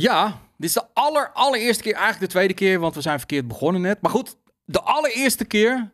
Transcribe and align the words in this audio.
Ja, 0.00 0.26
dit 0.56 0.68
is 0.68 0.72
de 0.72 0.84
aller, 0.92 1.30
allereerste 1.32 1.82
keer, 1.82 1.92
eigenlijk 1.92 2.24
de 2.24 2.30
tweede 2.38 2.54
keer, 2.54 2.78
want 2.78 2.94
we 2.94 3.00
zijn 3.00 3.18
verkeerd 3.18 3.48
begonnen 3.48 3.80
net. 3.80 4.00
Maar 4.00 4.10
goed, 4.10 4.36
de 4.64 4.80
allereerste 4.80 5.44
keer, 5.44 5.90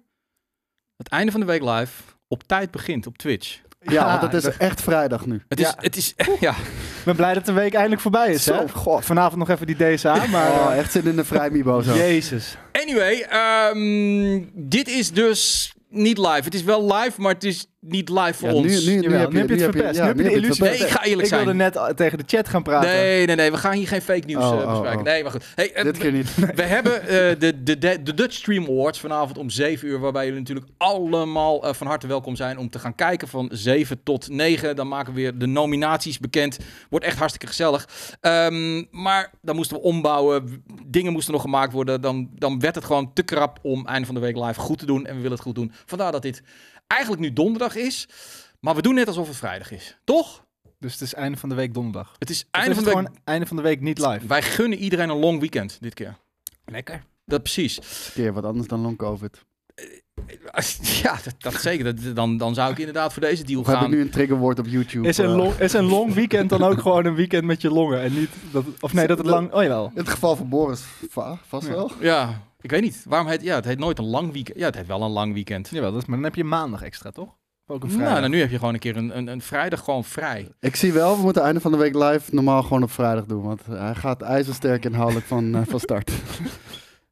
het 0.96 1.08
einde 1.08 1.32
van 1.32 1.40
de 1.40 1.46
week 1.46 1.62
live, 1.62 2.02
op 2.28 2.42
tijd 2.42 2.70
begint 2.70 3.06
op 3.06 3.18
Twitch. 3.18 3.60
Ja, 3.80 4.20
want 4.20 4.32
het 4.32 4.44
is 4.44 4.56
echt 4.56 4.82
vrijdag 4.82 5.26
nu. 5.26 5.42
Het 5.48 5.60
is, 5.60 5.66
Ja. 5.66 5.74
het 5.76 5.96
is, 5.96 6.14
ja, 6.40 6.50
Ik 6.50 7.04
ben 7.04 7.16
blij 7.16 7.34
dat 7.34 7.46
de 7.46 7.52
week 7.52 7.74
eindelijk 7.74 8.02
voorbij 8.02 8.32
is. 8.32 8.46
Hè? 8.46 8.56
Zo. 8.56 8.66
Goh, 8.66 9.00
vanavond 9.02 9.36
nog 9.38 9.48
even 9.48 9.66
die 9.66 9.76
DSA, 9.94 10.26
maar... 10.30 10.50
Oh, 10.50 10.72
eh, 10.72 10.78
echt 10.78 10.92
zin 10.92 11.04
in 11.06 11.16
de 11.16 11.24
vrijmibo 11.24 11.80
zo. 11.82 11.94
Jezus. 11.94 12.56
Anyway, 12.72 13.20
ehm, 13.20 14.44
dit 14.52 14.88
is 14.88 15.12
dus 15.12 15.74
niet 15.88 16.18
live. 16.18 16.42
Het 16.44 16.54
is 16.54 16.62
wel 16.62 16.94
live, 16.94 17.20
maar 17.20 17.32
het 17.32 17.44
is 17.44 17.66
niet 17.86 18.08
live 18.08 18.34
voor 18.34 18.48
Ja, 18.48 18.54
ons. 18.54 18.84
nu, 18.84 18.94
nu, 18.94 19.00
Jawel, 19.02 19.20
heb 19.20 19.28
je, 19.28 19.34
nu 19.34 19.40
heb 19.40 19.48
je 19.48 19.54
het 19.54 19.62
verpest. 19.74 19.96
ja, 19.96 20.02
Nu 20.02 20.08
heb 20.08 20.16
je 20.18 20.22
de 20.22 20.30
illusie. 20.30 20.54
verpest. 20.54 20.78
Nee, 20.80 20.88
ik 20.88 20.94
ga 20.94 21.02
eerlijk 21.04 21.22
ik 21.22 21.26
zijn. 21.28 21.44
wilde 21.44 21.58
net 21.58 21.76
al 21.76 21.94
tegen 21.94 22.18
de 22.18 22.24
chat 22.26 22.48
gaan 22.48 22.62
praten. 22.62 22.90
Nee, 22.90 23.26
nee, 23.26 23.36
nee, 23.36 23.50
we 23.50 23.56
gaan 23.56 23.72
hier 23.72 23.88
geen 23.88 24.02
fake 24.02 24.26
nieuws 24.26 24.44
Oh, 24.44 24.52
eh, 24.52 24.58
oh, 24.58 24.70
bespreken. 24.70 24.98
oh. 24.98 25.04
Nee, 25.04 25.22
maar 25.22 25.30
goed. 25.32 25.44
Hey, 25.54 25.72
eh, 25.72 25.84
Dit 25.84 25.98
keer 25.98 26.12
niet. 26.12 26.34
We 26.54 26.62
hebben 26.62 27.00
eh, 27.02 27.08
de, 27.08 27.62
de, 27.62 27.78
de, 27.78 28.02
de 28.02 28.14
Dutch 28.14 28.34
Stream 28.34 28.64
Awards 28.64 29.00
vanavond 29.00 29.38
om 29.38 29.50
7 29.50 29.88
uur, 29.88 29.98
waarbij 30.00 30.24
jullie 30.24 30.38
natuurlijk 30.40 30.66
allemaal 30.78 31.64
eh, 31.66 31.74
van 31.74 31.86
harte 31.86 32.06
welkom 32.06 32.36
zijn 32.36 32.58
om 32.58 32.70
te 32.70 32.78
gaan 32.78 32.94
kijken 32.94 33.28
van 33.28 33.48
7 33.52 34.00
tot 34.02 34.28
9. 34.28 34.76
Dan 34.76 34.88
maken 34.88 35.14
we 35.14 35.20
weer 35.20 35.38
de 35.38 35.46
nominaties 35.46 36.18
bekend. 36.18 36.58
Wordt 36.90 37.04
echt 37.04 37.18
hartstikke 37.18 37.46
gezellig. 37.46 37.88
Ehm, 38.20 38.82
maar 38.90 39.30
dan 39.42 39.56
moesten 39.56 39.76
we 39.76 39.82
ombouwen, 39.82 40.62
dingen 40.86 41.12
moesten 41.12 41.32
nog 41.32 41.42
gemaakt 41.42 41.72
worden. 41.72 42.00
Dan, 42.00 42.28
dan 42.38 42.60
werd 42.60 42.74
het 42.74 42.84
gewoon 42.84 43.12
te 43.12 43.22
krap 43.22 43.58
om 43.62 43.86
einde 43.86 44.06
van 44.06 44.14
de 44.14 44.20
week 44.20 44.36
live 44.36 44.60
goed 44.60 44.78
te 44.78 44.86
doen. 44.86 45.06
En 45.06 45.10
we 45.14 45.16
willen 45.20 45.32
het 45.36 45.46
goed 45.46 45.54
doen. 45.54 45.72
Vandaar 45.86 46.12
dat 46.12 46.22
dit 46.22 46.42
eigenlijk 46.86 47.22
nu 47.22 47.32
donderdag 47.32 47.76
is. 47.76 48.08
Maar 48.60 48.74
we 48.74 48.82
doen 48.82 48.94
net 48.94 49.06
alsof 49.06 49.28
het 49.28 49.36
vrijdag 49.36 49.70
is. 49.70 49.98
Toch? 50.04 50.44
Dus 50.78 50.92
het 50.92 51.00
is 51.00 51.14
einde 51.14 51.36
van 51.38 51.48
de 51.48 51.54
week 51.54 51.74
donderdag. 51.74 52.14
Het 52.18 52.30
is 52.30 52.44
einde 52.50 52.70
is 52.70 52.76
van 52.76 52.84
het 52.84 52.94
de 52.94 52.98
week. 53.00 53.06
gewoon 53.08 53.22
einde 53.24 53.46
van 53.46 53.56
de 53.56 53.62
week 53.62 53.80
niet 53.80 53.98
live. 53.98 54.26
Wij 54.26 54.42
gunnen 54.42 54.78
iedereen 54.78 55.08
een 55.08 55.16
long 55.18 55.40
weekend 55.40 55.76
dit 55.80 55.94
keer. 55.94 56.16
Lekker. 56.64 57.04
Dat 57.26 57.42
precies. 57.42 57.76
Een 57.76 58.12
keer 58.14 58.32
wat 58.32 58.44
anders 58.44 58.68
dan 58.68 58.80
long 58.80 58.96
covid. 58.96 59.44
Ja, 61.02 61.18
dat, 61.24 61.34
dat 61.38 61.54
zeker. 61.54 61.84
Dat, 61.84 62.16
dan, 62.16 62.36
dan 62.36 62.54
zou 62.54 62.70
ik 62.72 62.78
inderdaad 62.78 63.12
voor 63.12 63.22
deze 63.22 63.44
deal 63.44 63.60
Of 63.60 63.66
heb 63.66 63.74
ik 63.74 63.80
gaan. 63.80 63.90
nu 63.90 64.00
een 64.00 64.10
triggerwoord 64.10 64.58
op 64.58 64.66
YouTube? 64.66 65.08
Is 65.08 65.18
een, 65.18 65.24
eh, 65.24 65.36
long, 65.36 65.54
is 65.58 65.72
een 65.72 65.84
long 65.84 66.12
weekend 66.14 66.48
dan 66.50 66.62
ook 66.62 66.80
gewoon 66.80 67.04
een 67.06 67.14
weekend 67.14 67.44
met 67.44 67.60
je 67.60 67.70
longen? 67.70 68.00
En 68.00 68.14
niet 68.14 68.30
dat, 68.52 68.64
of 68.80 68.92
nee, 68.92 69.06
dat 69.06 69.18
het 69.18 69.26
lang... 69.26 69.52
Oh 69.52 69.62
jawel. 69.62 69.86
In 69.86 69.98
het 69.98 70.08
geval 70.08 70.36
van 70.36 70.48
Boris, 70.48 70.82
va- 71.10 71.38
vast 71.46 71.66
Ja. 71.66 71.72
wel. 71.72 71.90
Ja, 72.00 72.42
ik 72.64 72.70
weet 72.70 72.82
niet. 72.82 73.04
Waarom 73.08 73.28
heet 73.28 73.42
ja, 73.42 73.54
het 73.54 73.64
heet 73.64 73.78
nooit 73.78 73.98
een 73.98 74.04
lang 74.04 74.32
weekend. 74.32 74.58
Ja, 74.58 74.66
het 74.66 74.74
heet 74.74 74.86
wel 74.86 75.02
een 75.02 75.10
lang 75.10 75.32
weekend. 75.32 75.68
Jawel, 75.68 75.92
dat 75.92 76.00
is, 76.02 76.06
maar 76.06 76.16
dan 76.16 76.24
heb 76.24 76.34
je 76.34 76.44
maandag 76.44 76.82
extra, 76.82 77.10
toch? 77.10 77.36
Ook 77.66 77.82
een 77.82 77.88
Nou, 77.88 78.00
vrijdag. 78.00 78.18
nou, 78.18 78.28
nu 78.32 78.40
heb 78.40 78.50
je 78.50 78.58
gewoon 78.58 78.74
een 78.74 78.80
keer 78.80 78.96
een, 78.96 79.16
een, 79.16 79.26
een 79.26 79.40
vrijdag 79.42 79.80
gewoon 79.84 80.04
vrij. 80.04 80.48
Ik 80.60 80.76
zie 80.76 80.92
wel, 80.92 81.16
we 81.16 81.22
moeten 81.22 81.42
einde 81.42 81.60
van 81.60 81.72
de 81.72 81.78
week 81.78 81.94
live 81.94 82.34
normaal 82.34 82.62
gewoon 82.62 82.82
op 82.82 82.90
vrijdag 82.90 83.24
doen. 83.24 83.42
Want 83.42 83.66
hij 83.66 83.94
gaat 83.94 84.22
ijzersterk 84.22 84.84
inhoudelijk 84.84 85.26
van, 85.26 85.54
eh, 85.54 85.60
van 85.68 85.80
start. 85.80 86.10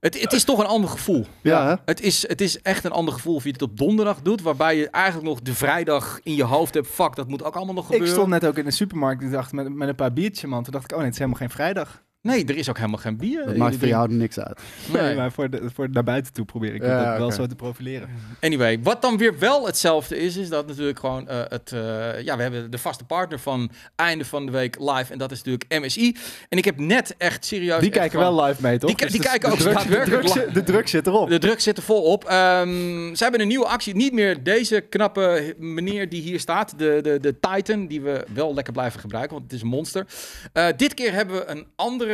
Het, 0.00 0.20
het 0.20 0.32
is 0.32 0.44
toch 0.44 0.58
een 0.58 0.66
ander 0.66 0.90
gevoel. 0.90 1.26
Ja, 1.42 1.66
hè? 1.68 1.74
Het 1.84 2.00
is, 2.00 2.28
het 2.28 2.40
is 2.40 2.62
echt 2.62 2.84
een 2.84 2.90
ander 2.90 3.14
gevoel 3.14 3.34
of 3.34 3.44
je 3.44 3.50
het 3.50 3.62
op 3.62 3.78
donderdag 3.78 4.22
doet, 4.22 4.42
waarbij 4.42 4.76
je 4.76 4.90
eigenlijk 4.90 5.26
nog 5.26 5.40
de 5.40 5.54
vrijdag 5.54 6.20
in 6.22 6.34
je 6.34 6.42
hoofd 6.44 6.74
hebt. 6.74 6.86
Fuck, 6.86 7.14
dat 7.14 7.28
moet 7.28 7.44
ook 7.44 7.54
allemaal 7.56 7.74
nog 7.74 7.84
ik 7.84 7.90
gebeuren. 7.90 8.14
stond 8.14 8.28
net 8.30 8.46
ook 8.46 8.56
in 8.58 8.64
de 8.64 8.70
supermarkt. 8.70 9.22
Ik 9.22 9.30
dacht 9.30 9.52
met, 9.52 9.74
met 9.74 9.88
een 9.88 9.94
paar 9.94 10.12
biertjes, 10.12 10.50
man. 10.50 10.62
Toen 10.62 10.72
dacht 10.72 10.84
ik, 10.84 10.90
oh 10.90 10.96
nee, 10.96 11.04
het 11.06 11.14
is 11.14 11.18
helemaal 11.20 11.40
geen 11.40 11.50
vrijdag. 11.50 12.02
Nee, 12.22 12.44
er 12.44 12.56
is 12.56 12.68
ook 12.68 12.76
helemaal 12.76 12.98
geen 12.98 13.16
bier. 13.16 13.44
Dat 13.46 13.56
maakt 13.56 13.76
voor 13.76 13.88
jou 13.88 14.12
niks 14.14 14.38
uit. 14.38 14.60
Nee, 14.92 15.02
Nee. 15.02 15.14
maar 15.16 15.32
voor, 15.32 15.50
de, 15.50 15.70
voor 15.74 15.90
naar 15.90 16.04
buiten 16.04 16.32
toe 16.32 16.44
probeer 16.44 16.74
ik 16.74 16.82
Ja, 16.82 16.98
het 16.98 17.08
ook 17.12 17.18
wel 17.18 17.32
zo 17.32 17.46
te 17.46 17.54
profileren. 17.54 18.08
Anyway, 18.40 18.82
wat 18.82 19.02
dan 19.02 19.16
weer 19.18 19.38
wel 19.38 19.66
hetzelfde 19.66 20.16
is, 20.18 20.36
is 20.36 20.48
dat 20.48 20.66
natuurlijk 20.66 20.98
gewoon 20.98 21.28
eh, 21.28 21.40
het... 21.48 21.72
eh, 21.72 22.20
ja, 22.22 22.36
we 22.36 22.42
hebben 22.42 22.70
de 22.70 22.78
vaste 22.78 23.04
partner 23.04 23.38
van 23.38 23.70
einde 23.96 24.24
van 24.24 24.46
de 24.46 24.52
week 24.52 24.76
live 24.78 25.12
en 25.12 25.18
dat 25.18 25.30
is 25.30 25.42
natuurlijk 25.42 25.64
MSI. 25.84 26.16
En 26.48 26.58
ik 26.58 26.64
heb 26.64 26.78
net 26.78 27.14
echt 27.18 27.44
serieus... 27.44 27.80
Die 27.80 27.88
echt 27.90 27.98
kijken 27.98 28.18
gewoon- 28.20 28.36
wel 28.36 28.46
live 28.46 28.62
mee, 28.62 28.78
toch? 28.78 28.94
Die 28.94 29.06
die 29.08 29.20
de- 29.20 29.26
kijken 29.28 29.48
de 29.48 29.54
ook 29.54 29.60
druk, 29.60 30.04
de, 30.04 30.20
druk, 30.20 30.54
de 30.54 30.62
druk 30.62 30.88
zit 30.88 31.06
erop. 31.06 31.28
De 31.28 31.38
druk 31.38 31.60
zit 31.60 31.76
er 31.76 31.82
vol 31.82 32.02
op. 32.02 32.24
Ehm, 32.24 33.14
ze 33.14 33.22
hebben 33.22 33.40
een 33.40 33.48
nieuwe 33.48 33.66
actie. 33.66 33.94
Niet 33.96 34.12
meer 34.12 34.42
deze 34.42 34.80
knappe 34.80 35.54
meneer 35.58 36.08
die 36.08 36.22
hier 36.22 36.40
staat. 36.40 36.74
De, 36.78 36.98
de, 37.02 37.18
de 37.20 37.34
Titan, 37.40 37.86
die 37.86 38.00
we 38.00 38.24
wel 38.34 38.54
lekker 38.54 38.72
blijven 38.72 39.00
gebruiken, 39.00 39.32
want 39.32 39.44
het 39.44 39.54
is 39.56 39.62
een 39.62 39.68
monster. 39.68 40.06
Eh, 40.52 40.66
dit 40.76 40.94
keer 40.94 41.12
hebben 41.12 41.36
we 41.36 41.46
een 41.50 41.66
andere 41.76 42.10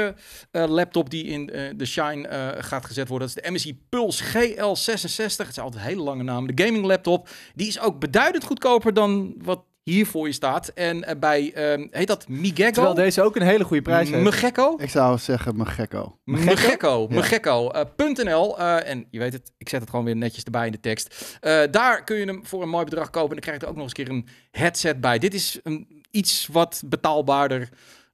eh, 0.51 0.65
laptop 0.69 1.11
die 1.11 1.25
in 1.25 1.51
eh, 1.51 1.71
de 1.77 1.87
Shine 1.87 2.29
eh, 2.29 2.49
gaat 2.59 2.85
gezet 2.87 3.09
worden. 3.09 3.29
Dat 3.29 3.37
is 3.37 3.43
de 3.43 3.51
MSI 3.51 3.79
Pulse 3.89 4.25
GL66. 4.25 5.37
Het 5.37 5.49
is 5.49 5.59
altijd 5.59 5.83
een 5.83 5.89
hele 5.89 6.03
lange 6.03 6.23
naam. 6.23 6.55
De 6.55 6.65
gaming 6.65 6.85
laptop. 6.85 7.29
Die 7.55 7.69
is 7.69 7.81
ook 7.81 7.99
beduidend 8.01 8.45
goedkoper 8.45 8.95
dan 8.95 9.35
wat 9.43 9.61
hier 9.83 10.07
voor 10.07 10.27
je 10.27 10.33
staat. 10.33 10.69
En 10.69 11.17
bij, 11.21 11.53
ehm, 11.55 11.87
heet 11.91 12.07
dat 12.07 12.29
Migekko? 12.29 12.73
Terwijl 12.73 12.95
deze 12.95 13.23
ook 13.23 13.37
een 13.37 13.43
hele 13.43 13.65
goede 13.65 13.83
prijs 13.83 14.11
heeft. 14.11 14.23
Megekko? 14.23 14.75
Ik 14.79 14.91
zou 14.91 15.19
zeggen, 15.19 15.57
mijn 15.57 15.69
gekko. 15.69 16.19
Megekko, 16.25 17.07
Ja. 17.11 17.15
Megekko, 17.15 17.69
eh, 17.71 17.85
.nl. 18.25 18.59
eh, 18.59 18.91
en 18.91 19.07
je 19.11 19.19
weet 19.19 19.33
het, 19.33 19.53
ik 19.59 19.69
zet 19.69 19.81
het 19.81 19.91
gewoon 19.91 20.05
weer 20.05 20.17
netjes 20.17 20.45
erbij 20.45 20.67
in 20.67 20.73
de 20.73 20.81
tekst. 20.81 21.39
Eh, 21.41 21.61
daar 21.71 22.05
kun 22.05 22.17
je 22.17 22.25
hem 22.25 22.47
voor 22.47 22.63
een 22.63 22.69
mooi 22.69 22.85
bedrag 22.85 23.11
kopen. 23.11 23.29
En 23.29 23.35
dan 23.35 23.41
krijg 23.45 23.57
je 23.59 23.63
er 23.63 23.71
ook 23.71 23.77
nog 23.77 23.85
eens 23.89 23.99
een 23.99 24.05
keer 24.05 24.15
een 24.15 24.29
headset 24.51 25.01
bij. 25.01 25.19
Dit 25.19 25.35
is 25.35 25.61
een 25.63 26.03
iets 26.11 26.49
wat 26.53 26.83
betaalbaarder 26.87 27.69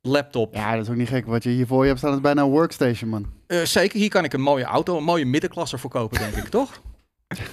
laptop. 0.06 0.54
Ja, 0.54 0.72
dat 0.76 0.82
is 0.84 0.90
ook 0.90 0.96
niet 0.96 1.08
gek. 1.08 1.26
Wat 1.26 1.42
je 1.42 1.50
hier 1.50 1.66
voor 1.66 1.80
je 1.82 1.86
hebt 1.88 1.98
staan 1.98 2.14
is 2.14 2.20
bijna 2.20 2.42
een 2.42 2.48
workstation, 2.50 3.10
man. 3.10 3.26
Eh, 3.46 3.60
zeker, 3.62 3.98
hier 3.98 4.08
kan 4.08 4.24
ik 4.24 4.32
een 4.32 4.40
mooie 4.40 4.64
auto, 4.64 4.96
een 4.96 5.04
mooie 5.04 5.24
middenklasse 5.26 5.78
voor 5.78 5.90
kopen, 5.90 6.18
denk 6.18 6.34
ik, 6.36 6.48
toch? 6.60 6.80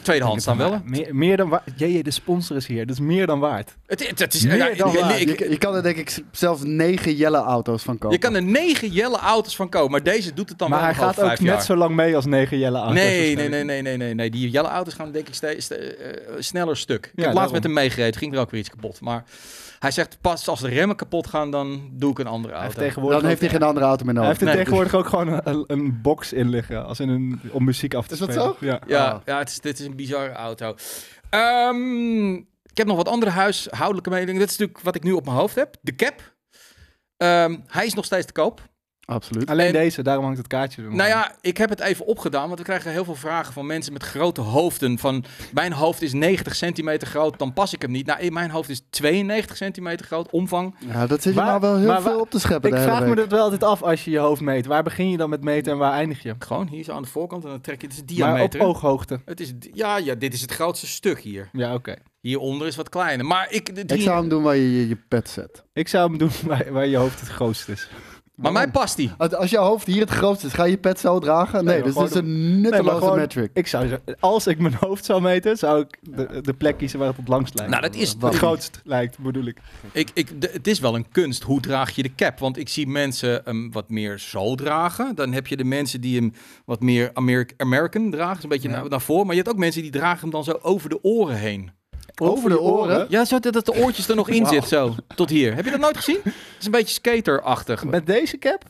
Tweedehands 0.01 0.45
dan 0.45 0.57
wel. 0.57 0.81
Meer, 0.85 1.15
meer 1.15 1.37
dan 1.37 1.49
waard. 1.49 1.63
Jee, 1.75 2.03
de 2.03 2.11
sponsor 2.11 2.55
is 2.55 2.67
hier. 2.67 2.85
Dat 2.85 2.95
is 2.95 3.01
meer 3.01 3.25
dan 3.27 3.39
waard. 3.39 3.75
Het, 3.85 4.07
het, 4.07 4.19
het 4.19 4.33
is, 4.33 4.43
Meer 4.45 4.55
ja, 4.57 4.73
dan 4.75 4.93
ik- 4.93 4.99
waar. 4.99 5.19
ik- 5.19 5.39
je, 5.39 5.49
je 5.49 5.57
kan 5.57 5.75
er 5.75 5.83
denk 5.83 5.95
ik 5.97 6.23
zelfs 6.31 6.61
negen 6.63 7.15
Jelle 7.15 7.37
auto's 7.37 7.83
van 7.83 7.97
kopen. 7.97 8.11
je 8.17 8.17
kan 8.23 8.35
er 8.35 8.43
negen 8.43 8.89
jelle 8.89 9.17
auto's 9.17 9.55
van 9.55 9.69
kopen, 9.69 9.91
maar 9.91 10.03
deze 10.03 10.33
doet 10.33 10.49
het 10.49 10.57
dan 10.57 10.69
maar 10.69 10.79
wel 10.79 10.87
hij 10.87 10.97
nog 10.97 11.05
gaat 11.15 11.23
ook 11.23 11.29
net 11.29 11.39
jaar. 11.39 11.63
zo 11.63 11.75
lang 11.75 11.95
mee 11.95 12.15
als 12.15 12.25
negen 12.25 12.57
Jelle 12.57 12.77
auto's. 12.77 12.93
Nee, 12.95 13.05
nee, 13.05 13.35
waarschijnlijk. 13.35 13.65
nee, 13.65 13.81
nee, 13.81 13.97
nee, 13.97 13.97
nee, 14.07 14.13
nee. 14.13 14.29
Die 14.29 14.49
jelle 14.49 14.67
auto's 14.67 14.93
gaan 14.93 15.11
denk 15.11 15.27
ik 15.27 15.33
steeds 15.33 15.69
eh, 15.71 15.87
sneller 16.39 16.77
stuk. 16.77 17.05
Ik 17.05 17.19
Ja, 17.19 17.25
heb 17.25 17.33
laatst 17.33 17.53
met 17.53 17.63
hem 17.63 17.73
meegereden, 17.73 18.19
ging 18.19 18.33
er 18.33 18.39
ook 18.39 18.51
weer 18.51 18.59
iets 18.59 18.69
kapot. 18.69 19.01
Maar 19.01 19.23
hij 19.81 19.91
zegt 19.91 20.17
pas 20.21 20.47
als 20.47 20.59
de 20.59 20.67
remmen 20.67 20.95
kapot 20.95 21.27
gaan, 21.27 21.51
dan 21.51 21.89
doe 21.93 22.11
ik 22.11 22.19
een 22.19 22.27
andere 22.27 22.53
Hij 22.53 22.63
heeft 22.63 22.73
auto. 22.75 22.87
tegenwoordig 22.87 23.19
Dan 23.19 23.29
heeft 23.29 23.41
hij 23.41 23.49
geen 23.49 23.63
andere 23.63 23.85
auto 23.85 24.05
meer 24.05 24.13
Hij 24.15 24.23
nodig. 24.23 24.39
heeft 24.39 24.49
er 24.51 24.55
Nee. 24.57 24.65
tegenwoordig 24.65 24.95
ook 24.95 25.07
gewoon 25.07 25.41
een, 25.43 25.63
een 25.67 26.01
box 26.01 26.33
in 26.33 26.49
liggen. 26.49 26.85
Als 26.85 26.99
in 26.99 27.09
een, 27.09 27.39
om 27.51 27.63
muziek 27.63 27.93
af 27.93 28.07
te 28.07 28.13
Is 28.13 28.19
dat 28.19 28.31
spelen. 28.31 28.55
zo? 28.59 28.65
Ja. 28.65 28.79
Ja, 28.87 29.13
Oh. 29.15 29.21
ja 29.25 29.37
het 29.37 29.49
is, 29.49 29.59
dit 29.59 29.79
is 29.79 29.85
een 29.85 29.95
bizarre 29.95 30.31
auto. 30.31 30.75
Ehm, 31.29 32.33
ik 32.33 32.77
heb 32.77 32.87
nog 32.87 32.95
wat 32.97 33.07
andere 33.07 33.31
huishoudelijke 33.31 34.09
mededelingen. 34.09 34.41
Dit 34.41 34.51
is 34.51 34.57
natuurlijk 34.57 34.85
wat 34.85 34.95
ik 34.95 35.03
nu 35.03 35.11
op 35.11 35.25
mijn 35.25 35.37
hoofd 35.37 35.55
heb. 35.55 35.75
De 35.81 35.95
cap. 35.95 36.33
Ehm, 37.17 37.57
hij 37.67 37.85
is 37.85 37.93
nog 37.93 38.05
steeds 38.05 38.25
te 38.25 38.33
koop. 38.33 38.61
Absoluut. 39.11 39.49
Alleen 39.49 39.65
En- 39.67 39.73
deze, 39.73 40.01
daarom 40.03 40.23
hangt 40.23 40.37
het 40.39 40.47
kaartje. 40.47 40.81
Nou 40.81 41.09
ja, 41.09 41.31
ik 41.41 41.57
heb 41.57 41.69
het 41.69 41.79
even 41.79 42.05
opgedaan, 42.05 42.47
want 42.47 42.59
we 42.59 42.65
krijgen 42.65 42.91
heel 42.91 43.03
veel 43.05 43.15
vragen 43.15 43.53
van 43.53 43.65
mensen 43.65 43.93
met 43.93 44.03
grote 44.03 44.41
hoofden. 44.41 44.97
Van, 44.99 45.23
mijn 45.53 45.73
hoofd 45.73 46.01
is 46.01 46.13
90 46.13 46.55
centimeter 46.55 47.07
groot, 47.07 47.39
dan 47.39 47.53
pas 47.53 47.73
ik 47.73 47.81
hem 47.81 47.91
niet. 47.91 48.05
Nou, 48.05 48.19
in 48.19 48.33
mijn 48.33 48.49
hoofd 48.51 48.69
is 48.69 48.81
92 48.89 49.57
centimeter 49.57 50.05
groot, 50.05 50.31
omvang. 50.31 50.75
Ja, 50.91 51.07
dat 51.07 51.21
zit 51.21 51.33
je 51.33 51.39
Maar- 51.39 51.47
nou 51.49 51.59
wel 51.61 51.77
heel 51.77 51.87
maar 51.87 52.01
veel 52.01 52.19
op 52.19 52.29
te 52.29 52.39
scheppen 52.39 52.69
Ik 52.69 52.75
de 52.75 52.81
hele 52.81 52.91
vraag 52.95 53.07
me 53.09 53.15
dat 53.15 53.27
wel 53.31 53.43
altijd 53.43 53.63
af 53.63 53.83
als 53.83 54.03
je 54.03 54.11
je 54.11 54.17
hoofd 54.19 54.41
meet. 54.41 54.65
Waar 54.65 54.83
begin 54.83 55.09
je 55.09 55.17
dan 55.17 55.29
met 55.29 55.43
meten 55.43 55.71
en 55.71 55.77
waar 55.77 55.93
eindig 55.93 56.23
je? 56.23 56.35
Gewoon 56.39 56.67
hier 56.67 56.83
zo 56.83 56.91
aan 56.91 57.01
de 57.01 57.07
voorkant 57.07 57.43
en 57.43 57.49
dan 57.49 57.61
trek 57.61 57.81
je, 57.81 57.87
het 57.87 57.95
is 57.95 58.01
een 58.17 58.19
Maar 58.19 58.29
op 58.31 58.35
diameter. 58.35 58.61
ooghoogte. 58.61 59.19
Het 59.25 59.39
is, 59.39 59.53
ja, 59.73 59.97
ja, 59.97 60.15
dit 60.15 60.33
is 60.33 60.41
het 60.41 60.51
grootste 60.51 60.87
stuk 60.87 61.19
hier. 61.19 61.49
Ja, 61.51 61.73
oké. 61.73 61.95
Hieronder 62.19 62.67
is 62.67 62.75
wat 62.75 62.89
kleiner. 62.89 63.25
Maar 63.25 63.47
ik, 63.51 63.75
de 63.75 63.81
Ik 63.81 63.87
drie- 63.87 64.01
zou 64.01 64.19
hem 64.19 64.29
doen 64.29 64.43
waar 64.43 64.55
je 64.55 64.79
je, 64.79 64.87
je 64.87 64.97
pet 65.07 65.29
zet. 65.29 65.63
Ik 65.73 65.87
zou 65.87 66.09
hem 66.09 66.17
doen 66.17 66.29
waar, 66.47 66.71
waar 66.71 66.87
je 66.87 66.97
hoofd 66.97 67.19
het 67.19 67.29
grootst 67.29 67.69
is. 67.69 67.89
Maar 68.41 68.51
mij 68.51 68.71
past 68.71 68.95
die. 68.95 69.11
Als, 69.17 69.33
als 69.33 69.49
je 69.49 69.57
hoofd 69.57 69.87
hier 69.87 69.99
het 70.01 70.09
grootste 70.09 70.47
is, 70.47 70.53
ga 70.53 70.63
je 70.63 70.71
je 70.71 70.77
pet 70.77 70.99
zo 70.99 71.19
dragen? 71.19 71.65
Nee, 71.65 71.83
dus 71.83 71.93
dat 71.93 72.09
is 72.09 72.15
een 72.15 72.61
nutteloze 72.61 72.97
gewoon- 72.97 73.17
metric. 73.17 73.49
Ik 73.53 73.67
zou, 73.67 73.87
zo- 73.87 73.97
als 74.19 74.47
ik 74.47 74.59
mijn 74.59 74.73
hoofd 74.79 75.05
zou 75.05 75.21
meten, 75.21 75.57
zou 75.57 75.79
ik 75.81 75.97
de, 76.01 76.41
de 76.41 76.53
plek 76.53 76.77
kiezen 76.77 76.99
waar 76.99 77.07
het 77.07 77.17
het 77.17 77.27
langst 77.27 77.55
lijkt. 77.55 77.71
Nou, 77.71 77.83
dat 77.83 77.95
is... 77.95 78.15
het 78.19 78.35
grootst 78.35 78.81
lijkt, 78.83 79.19
bedoel 79.19 79.45
ik. 79.45 79.57
Ik, 79.91 80.09
ik, 80.13 80.41
de- 80.41 80.49
het 80.53 80.67
is 80.67 80.79
wel 80.79 80.95
een 80.95 81.09
kunst. 81.11 81.43
Hoe 81.43 81.59
draag 81.59 81.95
je 81.95 82.03
de 82.03 82.15
cap? 82.15 82.39
Want 82.39 82.57
ik 82.57 82.69
zie 82.69 82.87
mensen 82.87 83.41
hem 83.43 83.71
wat 83.71 83.89
meer 83.89 84.19
zo 84.19 84.55
dragen. 84.55 85.15
Dan 85.15 85.33
heb 85.33 85.47
je 85.47 85.57
de 85.57 85.63
mensen 85.63 86.01
die 86.01 86.15
hem 86.19 86.33
wat 86.65 86.81
meer 86.81 87.09
Ameri- 87.13 87.53
American 87.57 88.11
dragen. 88.11 88.33
Dus 88.35 88.43
een 88.43 88.49
beetje 88.49 88.69
Ja. 88.69 88.75
naar, 88.79 88.89
naar 88.89 89.01
voren. 89.01 89.25
Maar 89.25 89.35
je 89.35 89.41
hebt 89.41 89.53
ook 89.53 89.59
mensen 89.59 89.81
die 89.81 89.91
dragen 89.91 90.19
hem 90.19 90.29
dan 90.29 90.43
zo 90.43 90.59
over 90.61 90.89
de 90.89 91.03
oren 91.03 91.35
heen. 91.37 91.71
Over 92.21 92.49
de 92.49 92.59
oren? 92.59 93.05
Ja, 93.09 93.25
zo 93.25 93.39
dat 93.39 93.65
de 93.65 93.73
oortjes 93.73 94.07
er 94.09 94.15
nog 94.15 94.29
in 94.29 94.45
zit. 94.45 94.67
Zo, 94.67 94.95
tot 95.15 95.29
hier. 95.29 95.55
Heb 95.55 95.65
je 95.65 95.71
dat 95.71 95.79
nooit 95.79 95.97
gezien? 95.97 96.19
Het 96.23 96.33
is 96.59 96.65
een 96.65 96.71
beetje 96.71 96.93
skaterachtig. 96.93 97.83
Met 97.83 98.05
deze 98.05 98.37
cap? 98.37 98.63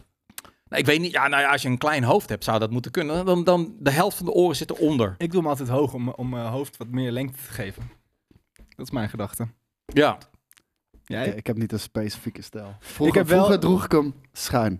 Nou, 0.69 0.81
ik 0.81 0.85
weet 0.85 0.99
niet. 0.99 1.11
Ja, 1.11 1.27
nou 1.27 1.41
ja, 1.41 1.51
als 1.51 1.61
je 1.61 1.67
een 1.67 1.77
klein 1.77 2.03
hoofd 2.03 2.29
hebt, 2.29 2.43
zou 2.43 2.59
dat 2.59 2.71
moeten 2.71 2.91
kunnen. 2.91 3.25
Dan, 3.25 3.43
dan 3.43 3.75
de 3.79 3.91
helft 3.91 4.17
van 4.17 4.25
de 4.25 4.31
oren 4.31 4.55
zit 4.55 4.69
eronder. 4.71 5.15
Ik 5.17 5.31
doe 5.31 5.39
hem 5.41 5.49
altijd 5.49 5.69
hoog 5.69 5.93
om, 5.93 6.09
om 6.09 6.29
mijn 6.29 6.45
hoofd 6.45 6.77
wat 6.77 6.87
meer 6.87 7.11
lengte 7.11 7.37
te 7.45 7.51
geven. 7.51 7.89
Dat 8.75 8.85
is 8.85 8.91
mijn 8.91 9.09
gedachte. 9.09 9.47
Ja. 9.85 10.17
Jij? 11.05 11.27
Ik, 11.27 11.35
ik 11.35 11.47
heb 11.47 11.57
niet 11.57 11.71
een 11.71 11.79
specifieke 11.79 12.41
stijl. 12.41 12.75
Vroeger, 12.79 13.17
heb 13.17 13.27
wel- 13.27 13.37
vroeger 13.37 13.59
droeg 13.59 13.85
ik 13.85 13.91
hem 13.91 14.13
schuin. 14.33 14.79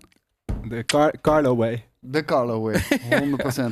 De 0.68 0.84
Car 0.84 1.20
Carlo 1.20 1.56
Way. 1.56 1.84
De 2.04 2.24
Carlo 2.24 2.62
weer. 2.62 2.86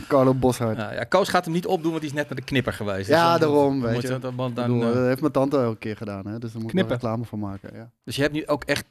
100%. 0.03 0.07
Carlo 0.09 0.35
Boshart. 0.35 0.77
Ja, 0.77 0.93
ja, 0.93 1.05
Koos 1.05 1.29
gaat 1.29 1.45
hem 1.45 1.55
niet 1.55 1.67
opdoen, 1.67 1.91
want 1.91 2.03
die 2.03 2.11
is 2.11 2.17
net 2.17 2.29
naar 2.29 2.39
de 2.39 2.45
knipper 2.45 2.73
geweest. 2.73 3.09
Ja, 3.09 3.31
Dus 3.33 3.41
dan- 3.41 3.51
daarom, 3.51 3.73
dan 3.73 3.83
weet 3.83 3.93
moet 3.93 4.03
je. 4.03 4.09
dat- 4.09 4.23
dan- 4.37 4.49
Ik 4.49 4.55
dan, 4.57 4.67
bedoel, 4.67 4.89
eh, 4.89 4.95
dat 4.95 5.05
heeft 5.07 5.21
mijn 5.21 5.33
tante 5.33 5.59
elke 5.59 5.79
keer 5.79 5.97
gedaan, 5.97 6.27
hè? 6.27 6.39
dus 6.39 6.53
daar 6.53 6.63
moet 6.63 6.75
ik 6.75 6.89
reclame 6.89 7.25
van 7.25 7.39
maken. 7.39 7.71
Ja. 7.75 7.91
dus 8.05 8.17
je 8.17 8.23
hebt 8.23 8.35
nu 8.35 8.47
ook 8.47 8.65
echt 8.65 8.85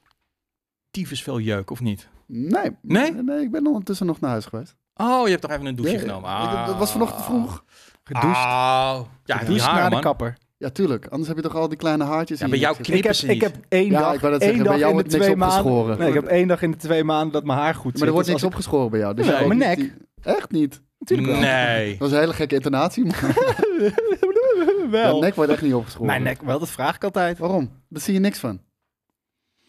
tyfus 0.92 1.24
veel 1.24 1.40
jeuk, 1.40 1.72
of 1.72 1.80
niet? 1.80 2.08
Nee. 2.26 2.78
Nee? 2.82 3.14
Nee, 3.14 3.42
ik 3.42 3.52
ben 3.52 3.68
ondertussen 3.68 4.06
nog 4.06 4.20
naar 4.20 4.30
huis 4.30 4.46
geweest. 4.46 4.76
Oh, 4.96 5.24
je 5.24 5.30
hebt 5.30 5.42
toch 5.42 5.52
even 5.52 5.66
een 5.66 5.76
douche 5.76 5.94
Ja, 5.94 6.00
genomen. 6.00 6.30
ik- 6.30 6.36
Ah. 6.36 6.66
Dat 6.68 6.78
was 6.78 6.92
vanochtend 6.92 7.24
vroeg. 7.24 7.64
Gedoucht. 8.04 8.28
Ah. 8.38 9.00
Ja, 9.24 9.38
Gedoucht 9.38 9.66
naar 9.72 9.90
de 9.90 10.00
kapper. 10.00 10.38
Ja, 10.60 10.70
tuurlijk. 10.70 11.08
Anders 11.08 11.28
heb 11.28 11.38
je 11.38 11.44
toch 11.44 11.56
al 11.56 11.68
die 11.70 11.78
kleine 11.78 12.04
haartjes 12.04 12.40
Ja, 12.40 12.44
in 12.46 12.50
bij 12.52 12.60
je 12.60 12.66
jou 12.66 12.78
knippen 12.82 13.06
heb, 13.08 13.16
ze 13.16 13.28
ik 13.28 13.42
heb 13.42 13.56
één 13.70 13.92
Ja, 13.92 14.00
dag, 14.00 14.14
ik 14.14 14.20
wou 14.20 14.34
één 14.34 14.42
zeggen, 14.42 14.64
bij 14.64 14.72
dag 14.72 14.80
jou 14.80 14.92
in 14.92 14.98
de 14.98 15.02
wordt 15.02 15.12
niks 15.12 15.24
twee 15.26 15.36
maanden. 15.36 15.58
opgeschoren. 15.60 15.98
Nee, 15.98 16.08
ik 16.08 16.14
heb 16.14 16.26
één 16.26 16.48
dag 16.48 16.62
in 16.62 16.72
de 16.72 16.78
twee 16.78 17.04
maanden 17.04 17.32
dat 17.34 17.44
mijn 17.44 17.60
haar 17.60 17.76
goed 17.76 17.84
Maar 17.84 17.94
zit. 17.98 18.08
er 18.08 18.12
wordt 18.14 18.26
Dus 18.28 18.36
niks 18.36 18.46
ik- 18.48 18.50
opgeschoren 18.50 18.90
bij 18.92 19.00
jou. 19.00 19.14
Dus 19.14 19.32
ook 19.34 19.48
mijn 19.48 19.60
nek. 19.60 19.78
die- 19.78 19.94
Echt 20.24 20.52
niet. 20.52 20.82
Natuurlijk 21.00 21.30
wel. 21.32 21.40
Nee. 21.40 21.90
Dat 21.90 22.00
was 22.00 22.12
een 22.12 22.20
hele 22.20 22.34
gekke 22.34 22.56
intonatie. 22.56 23.06
Maar 23.06 23.36
wel. 24.92 25.16
je 25.16 25.22
nek 25.22 25.36
wordt 25.36 25.52
echt 25.52 25.62
niet 25.62 25.74
opgeschoren. 25.74 26.08
Mijn 26.08 26.24
nek 26.24 26.42
wel, 26.42 26.60
dat 26.60 26.70
vraag 26.70 26.96
ik 26.96 27.04
altijd. 27.04 27.38
Waarom? 27.38 27.70
Daar 27.90 28.02
zie 28.02 28.14
je 28.14 28.20
niks 28.20 28.40
van. 28.40 28.62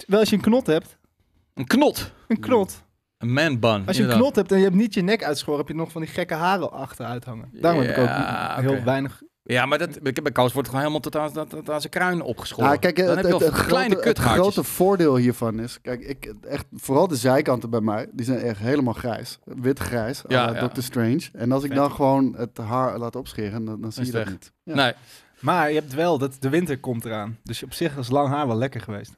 Wel 0.07 0.19
als 0.21 0.29
je 0.31 0.37
een 0.37 0.43
knot 0.43 0.67
hebt. 0.67 0.99
Een 1.55 1.67
knot. 1.67 2.13
Een 2.29 2.41
knot. 2.41 2.83
Een 3.19 3.33
man 3.33 3.59
bun. 3.59 3.87
Als 3.87 3.97
je 3.97 4.03
een 4.03 4.17
knot 4.17 4.37
hebt 4.37 4.53
en 4.53 4.59
je 4.59 4.65
hebt 4.65 4.77
niet 4.77 4.95
je 4.95 5.03
nek 5.03 5.25
uitschoren, 5.25 5.59
heb 5.61 5.69
je 5.69 5.75
nog 5.75 5.91
van 5.93 6.01
die 6.01 6.11
gekke 6.11 6.35
haren 6.35 6.73
achteruit 6.73 7.25
hangen. 7.25 7.49
Daarom 7.53 7.81
heb 7.81 7.91
ik 7.91 8.03
ook 8.03 8.09
heel 8.61 8.85
weinig. 8.85 9.23
Ja, 9.51 9.67
maar 9.67 9.79
dat, 9.79 9.97
ik 10.07 10.15
heb 10.15 10.25
bij 10.25 10.33
Koos 10.33 10.53
wordt 10.53 10.69
het 10.69 10.77
gewoon 10.77 10.81
helemaal 10.81 11.01
tot 11.01 11.17
aan, 11.17 11.33
tot, 11.33 11.51
tot 11.51 11.71
aan 11.71 11.81
zijn 11.81 11.93
kruin 11.93 12.23
opgeschoren. 12.23 12.71
Ja, 12.71 12.77
kijk, 12.77 12.97
Dan 12.97 13.07
het, 13.07 13.17
heb 13.17 13.27
je 13.27 13.33
het, 13.33 13.41
wel 13.41 13.53
het 13.53 13.67
kleine 13.67 13.95
grote, 13.95 14.09
het 14.09 14.17
kutgaatjes. 14.19 14.43
grote 14.55 14.65
voordeel 14.69 15.17
hiervan 15.17 15.61
is... 15.61 15.81
Kijk, 15.83 16.01
ik, 16.01 16.35
echt, 16.49 16.65
vooral 16.73 17.09
de 17.09 17.17
zijkanten 17.17 17.71
bij 17.71 17.81
mij, 17.81 18.07
die 18.13 18.25
zijn 18.27 18.39
echt 18.39 18.59
helemaal 18.59 18.93
grijs. 18.95 19.39
Wit-grijs, 19.45 20.23
Ja. 20.29 20.69
Dr. 20.69 20.81
Strange. 20.83 21.29
En 21.33 21.53
als 21.53 21.65
ik 21.65 21.75
dan 21.75 21.91
gewoon 21.93 22.35
het 22.37 22.57
haar 22.59 22.99
laat 22.99 23.17
opscheren, 23.17 23.65
dan, 23.65 23.81
dan 23.81 23.93
zie 23.93 24.05
je 24.05 24.09
het 24.11 24.17
dat 24.19 24.25
weg. 24.25 24.33
niet. 24.33 24.53
Ja. 24.63 24.75
Nee. 24.75 24.93
Maar 25.41 25.69
je 25.73 25.81
hebt 25.81 25.95
wel, 25.95 26.19
dat 26.19 26.37
de 26.41 26.49
winter 26.49 26.79
komt 26.81 27.05
eraan. 27.05 27.39
Dus 27.43 27.63
op 27.63 27.73
zich 27.73 27.97
is 27.97 28.11
lang 28.11 28.29
haar 28.29 28.47
wel 28.47 28.57
lekker 28.57 28.81
geweest. 28.81 29.17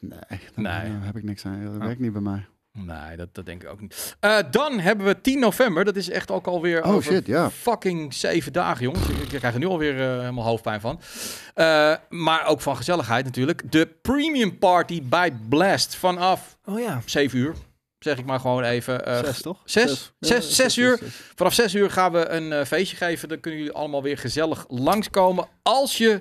Nee, 0.00 0.18
daar 0.20 0.38
Nee. 0.54 0.64
daar 0.92 1.04
heb 1.04 1.16
ik 1.16 1.22
niks 1.24 1.44
aan. 1.46 1.64
Dat 1.64 1.74
Oh. 1.74 1.78
werkt 1.84 2.00
niet 2.00 2.12
bij 2.12 2.22
mij. 2.22 2.46
Nee, 2.72 3.16
dat, 3.16 3.34
dat 3.34 3.46
denk 3.46 3.62
ik 3.62 3.68
ook 3.68 3.80
niet. 3.80 4.16
Eh, 4.20 4.38
dan 4.50 4.78
hebben 4.80 5.06
we 5.06 5.20
10 5.20 5.38
november. 5.38 5.84
Dat 5.84 5.96
is 5.96 6.10
echt 6.10 6.30
ook 6.30 6.46
alweer 6.46 6.84
Oh, 6.84 6.90
over 6.94 7.12
shit, 7.12 7.26
ja. 7.26 7.50
fucking 7.50 8.14
zeven 8.14 8.52
dagen, 8.52 8.82
jongens. 8.84 9.08
Ik, 9.08 9.16
ik 9.32 9.38
krijg 9.38 9.54
er 9.54 9.60
nu 9.60 9.66
alweer 9.66 10.00
eh, 10.00 10.18
helemaal 10.18 10.44
hoofdpijn 10.44 10.80
van. 10.80 11.00
Eh, 11.54 11.94
maar 12.08 12.46
ook 12.46 12.60
van 12.60 12.76
gezelligheid 12.76 13.24
natuurlijk. 13.24 13.72
De 13.72 13.86
Premium 14.02 14.58
Party 14.58 15.02
bij 15.02 15.32
Blast 15.48 15.94
vanaf 15.94 16.56
Oh 16.64 16.78
ja. 16.80 17.02
7 17.06 17.38
uur. 17.38 17.54
Zeg 17.98 18.18
ik 18.18 18.24
maar 18.24 18.40
gewoon 18.40 18.62
even. 18.62 19.06
eh, 19.06 19.18
Zes 19.24 19.40
toch? 19.42 19.60
Zes? 19.64 20.12
Ja, 20.18 20.28
Zes, 20.28 20.54
zes 20.54 20.76
uur. 20.78 20.96
zes. 20.98 21.08
Vanaf 21.34 21.54
6 21.54 21.74
uur 21.74 21.90
gaan 21.90 22.12
we 22.12 22.28
een 22.28 22.66
feestje 22.66 22.96
geven. 22.96 23.28
Dan 23.28 23.40
kunnen 23.40 23.60
jullie 23.60 23.74
allemaal 23.74 24.02
weer 24.02 24.18
gezellig 24.18 24.64
langskomen. 24.68 25.48
Als 25.62 25.98
je 25.98 26.20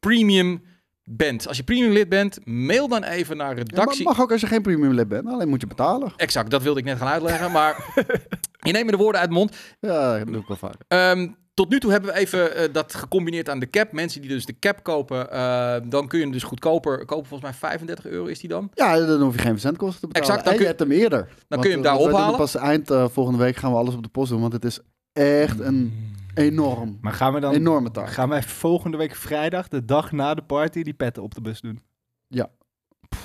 premium 0.00 0.62
bent. 1.08 1.48
Als 1.48 1.56
je 1.56 1.62
premium 1.62 1.92
lid 1.92 2.08
bent, 2.08 2.38
mail 2.44 2.88
dan 2.88 3.02
even 3.02 3.36
naar 3.36 3.48
Ja, 3.48 3.54
redactie. 3.62 4.04
maar 4.04 4.12
mag 4.14 4.22
ook 4.22 4.32
als 4.32 4.40
je 4.40 4.46
geen 4.46 4.62
premium 4.62 4.92
lid 4.92 5.08
bent. 5.08 5.26
Alleen 5.26 5.48
moet 5.48 5.60
je 5.60 5.66
betalen. 5.66 6.12
Exact, 6.16 6.50
dat 6.50 6.62
wilde 6.62 6.78
ik 6.80 6.84
net 6.86 6.98
gaan 6.98 7.08
uitleggen. 7.08 7.52
Maar 7.52 7.84
je 8.66 8.72
neemt 8.72 8.84
me 8.84 8.90
de 8.90 8.96
woorden 8.96 9.20
uit 9.20 9.30
de 9.30 9.36
mond. 9.36 9.56
Ja, 9.80 10.18
dat 10.18 10.26
doe 10.26 10.40
ik 10.40 10.46
wel 10.46 10.56
vaak. 10.56 10.74
Ehm, 10.88 11.28
tot 11.54 11.70
nu 11.70 11.80
toe 11.80 11.90
hebben 11.90 12.12
we 12.12 12.16
even 12.18 12.54
eh, 12.56 12.72
dat 12.72 12.94
gecombineerd 12.94 13.48
aan 13.48 13.58
de 13.58 13.70
cap. 13.70 13.92
Mensen 13.92 14.20
die 14.20 14.30
dus 14.30 14.46
de 14.46 14.58
cap 14.58 14.82
kopen, 14.82 15.30
eh, 15.32 15.76
dan 15.84 16.06
kun 16.08 16.18
je 16.18 16.24
hem 16.24 16.32
dus 16.32 16.42
goedkoper 16.42 17.04
kopen. 17.04 17.26
Volgens 17.26 17.50
mij 17.50 17.58
35 17.70 18.06
euro 18.06 18.24
is 18.26 18.38
die 18.40 18.48
dan. 18.48 18.70
Ja, 18.74 18.98
dan 19.06 19.20
hoef 19.22 19.34
je 19.34 19.40
geen 19.40 19.50
verzendkosten 19.52 20.00
te 20.00 20.06
betalen. 20.06 20.28
Exact, 20.28 20.44
dan 20.44 20.52
en 20.52 20.58
kun 20.58 20.68
je 20.68 20.72
je- 20.72 20.76
hebt 20.78 20.90
hem 20.92 21.02
eerder. 21.02 21.28
Dan 21.48 21.60
kun 21.60 21.68
je 21.68 21.74
hem 21.74 21.84
daar 21.84 21.96
ophalen. 21.96 22.36
Pas 22.36 22.54
eind 22.56 22.90
eh, 22.90 23.04
volgende 23.08 23.38
week 23.38 23.56
gaan 23.56 23.70
we 23.70 23.76
alles 23.76 23.94
op 23.94 24.02
de 24.02 24.08
post 24.08 24.30
doen. 24.30 24.40
Want 24.40 24.52
het 24.52 24.64
is 24.64 24.78
echt 25.12 25.60
een 25.60 26.14
enorm, 26.36 26.98
Maar 27.00 27.12
gaan 27.12 27.32
we 27.32 27.40
dan... 27.40 27.52
enorme 27.54 27.90
taak. 27.90 28.08
Gaan 28.10 28.28
wij 28.28 28.42
volgende 28.42 28.96
week 28.96 29.14
vrijdag, 29.14 29.68
de 29.68 29.84
dag 29.84 30.12
na 30.12 30.34
de 30.34 30.42
party, 30.42 30.82
die 30.82 30.94
petten 30.94 31.22
op 31.22 31.34
de 31.34 31.40
bus 31.40 31.60
doen? 31.60 31.80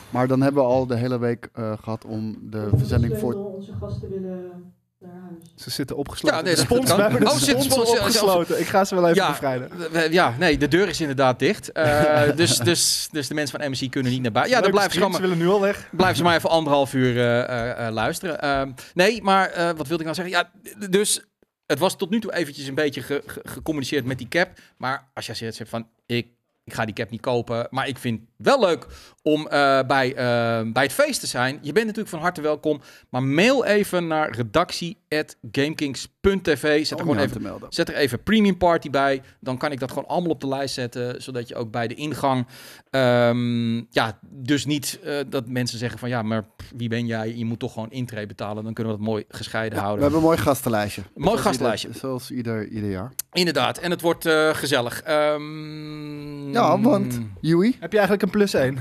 Maar 0.09 0.27
dan 0.27 0.41
hebben 0.41 0.63
we 0.63 0.69
al 0.69 0.85
de 0.87 0.95
hele 0.95 1.19
week 1.19 1.49
eh, 1.53 1.73
gehad 1.83 2.05
om 2.05 2.37
de 2.41 2.69
verzending 2.75 3.17
voor... 3.17 3.33
Onze 3.33 3.73
gasten 3.79 4.09
willen 4.09 4.73
naar 4.99 5.11
huis. 5.21 5.53
Ze 5.55 5.69
zitten 5.69 5.95
opgesloten. 5.95 6.37
Ja, 6.37 6.43
nee, 6.43 6.55
dat 6.55 6.63
spons, 6.63 6.85
kan. 6.85 6.95
we 6.95 7.01
hebben 7.01 7.19
de 7.21 7.25
Oh, 7.25 7.33
zit 7.35 7.49
sponsor 7.49 7.71
sponsor- 7.71 7.97
opgesloten. 7.99 8.59
Ik 8.59 8.65
ga 8.67 8.85
ze 8.85 8.95
wel 8.95 9.03
even 9.03 9.15
Ja. 9.23 9.29
bevrijden. 9.29 9.69
Ja, 10.11 10.33
nee, 10.39 10.57
de 10.57 10.67
deur 10.67 10.87
is 10.87 11.01
inderdaad 11.01 11.39
dicht. 11.39 11.71
Eh, 11.71 12.21
dus, 12.35 12.57
dus, 12.57 13.07
dus 13.11 13.27
de 13.27 13.33
mensen 13.33 13.59
van 13.59 13.69
MSC 13.71 13.89
kunnen 13.91 14.11
niet 14.11 14.21
naar 14.21 14.31
buiten. 14.31 14.55
Ja, 14.55 14.61
dan 14.61 14.71
Leuke 14.71 14.89
blijven 14.89 14.91
ze, 14.93 14.97
streams, 14.99 15.15
gewoon, 15.15 15.29
willen 15.29 15.45
nu 15.45 15.53
al 15.53 15.61
weg. 15.61 15.89
blijven 15.91 16.17
ze 16.17 16.23
maar 16.23 16.35
even 16.35 16.49
anderhalf 16.49 16.93
uur 16.93 17.17
eh, 17.17 17.39
eh, 17.69 17.87
eh, 17.87 17.93
luisteren. 17.93 18.41
Ehm, 18.41 18.71
nee, 18.93 19.21
maar 19.23 19.49
eh, 19.49 19.65
wat 19.65 19.87
wilde 19.87 20.03
ik 20.03 20.03
nou 20.03 20.15
zeggen? 20.15 20.33
Ja, 20.33 20.51
d- 20.79 20.91
dus 20.91 21.25
het 21.71 21.79
was 21.79 21.97
tot 21.97 22.09
nu 22.09 22.19
toe 22.19 22.33
eventjes 22.33 22.67
een 22.67 22.75
beetje 22.75 23.01
ge- 23.01 23.23
ge- 23.25 23.41
gecommuniceerd 23.43 24.05
met 24.05 24.17
die 24.17 24.27
cap. 24.27 24.59
Maar 24.77 25.09
als 25.13 25.25
jij 25.25 25.35
hebt 25.55 25.69
van, 25.69 25.87
ik, 26.05 26.27
ik 26.63 26.73
ga 26.73 26.85
die 26.85 26.95
cap 26.95 27.09
niet 27.09 27.21
kopen. 27.21 27.67
Maar 27.69 27.87
ik 27.87 27.97
vind 27.97 28.21
wel 28.43 28.59
leuk 28.59 28.85
om 29.23 29.47
eh, 29.47 29.79
bij, 29.87 30.15
eh, 30.15 30.71
bij 30.71 30.83
het 30.83 30.93
feest 30.93 31.19
te 31.19 31.27
zijn. 31.27 31.59
Je 31.61 31.71
bent 31.71 31.85
natuurlijk 31.85 32.11
van 32.15 32.19
harte 32.21 32.41
welkom. 32.41 32.81
Maar 33.09 33.23
mail 33.23 33.65
even 33.65 34.07
naar 34.07 34.35
redactie.gamekings.tv. 34.35 36.85
Zet 36.85 36.97
er 36.99 37.05
gewoon 37.05 37.17
even 37.17 37.31
te 37.31 37.39
melden. 37.39 37.67
Zet 37.73 37.89
er 37.89 37.95
even 37.95 38.23
Premium 38.23 38.57
Party 38.57 38.89
bij. 38.89 39.21
Dan 39.39 39.57
kan 39.57 39.71
ik 39.71 39.79
dat 39.79 39.89
gewoon 39.89 40.07
allemaal 40.07 40.31
op 40.31 40.41
de 40.41 40.47
lijst 40.47 40.73
zetten. 40.73 41.21
Zodat 41.21 41.47
je 41.47 41.55
ook 41.55 41.71
bij 41.71 41.87
de 41.87 41.93
ingang. 41.95 42.47
ehm, 42.89 43.75
ja, 43.75 44.19
dus 44.29 44.65
niet 44.65 44.99
eh, 45.03 45.15
dat 45.29 45.47
mensen 45.47 45.77
zeggen 45.77 45.99
van 45.99 46.09
ja, 46.09 46.21
maar 46.21 46.43
wie 46.75 46.89
ben 46.89 47.05
jij? 47.05 47.35
Je 47.35 47.45
moet 47.45 47.59
toch 47.59 47.73
gewoon 47.73 47.91
intree 47.91 48.25
betalen. 48.25 48.63
Dan 48.63 48.73
kunnen 48.73 48.93
we 48.93 48.99
dat 48.99 49.07
mooi 49.07 49.23
gescheiden 49.29 49.69
Ja, 49.71 49.75
we 49.75 49.81
houden. 49.83 50.03
hebben 50.03 50.21
een 50.21 50.27
mooi 50.27 50.37
gastenlijstje. 50.41 51.01
Mooi 51.01 51.27
Zoals 51.27 51.41
gastenlijstje. 51.41 51.87
Ieder, 51.87 52.01
zoals 52.01 52.31
ieder, 52.31 52.67
ieder 52.67 52.89
jaar. 52.89 53.11
Inderdaad. 53.31 53.77
En 53.77 53.91
het 53.91 54.01
wordt 54.01 54.25
eh, 54.25 54.49
gezellig. 54.53 55.01
Ehm, 55.01 56.51
Ja, 56.51 56.79
want... 56.79 57.19
Joey? 57.41 57.75
Heb 57.79 57.91
je 57.91 57.97
eigenlijk 57.97 58.21
een 58.21 58.29
plus 58.31 58.53
1? 58.53 58.77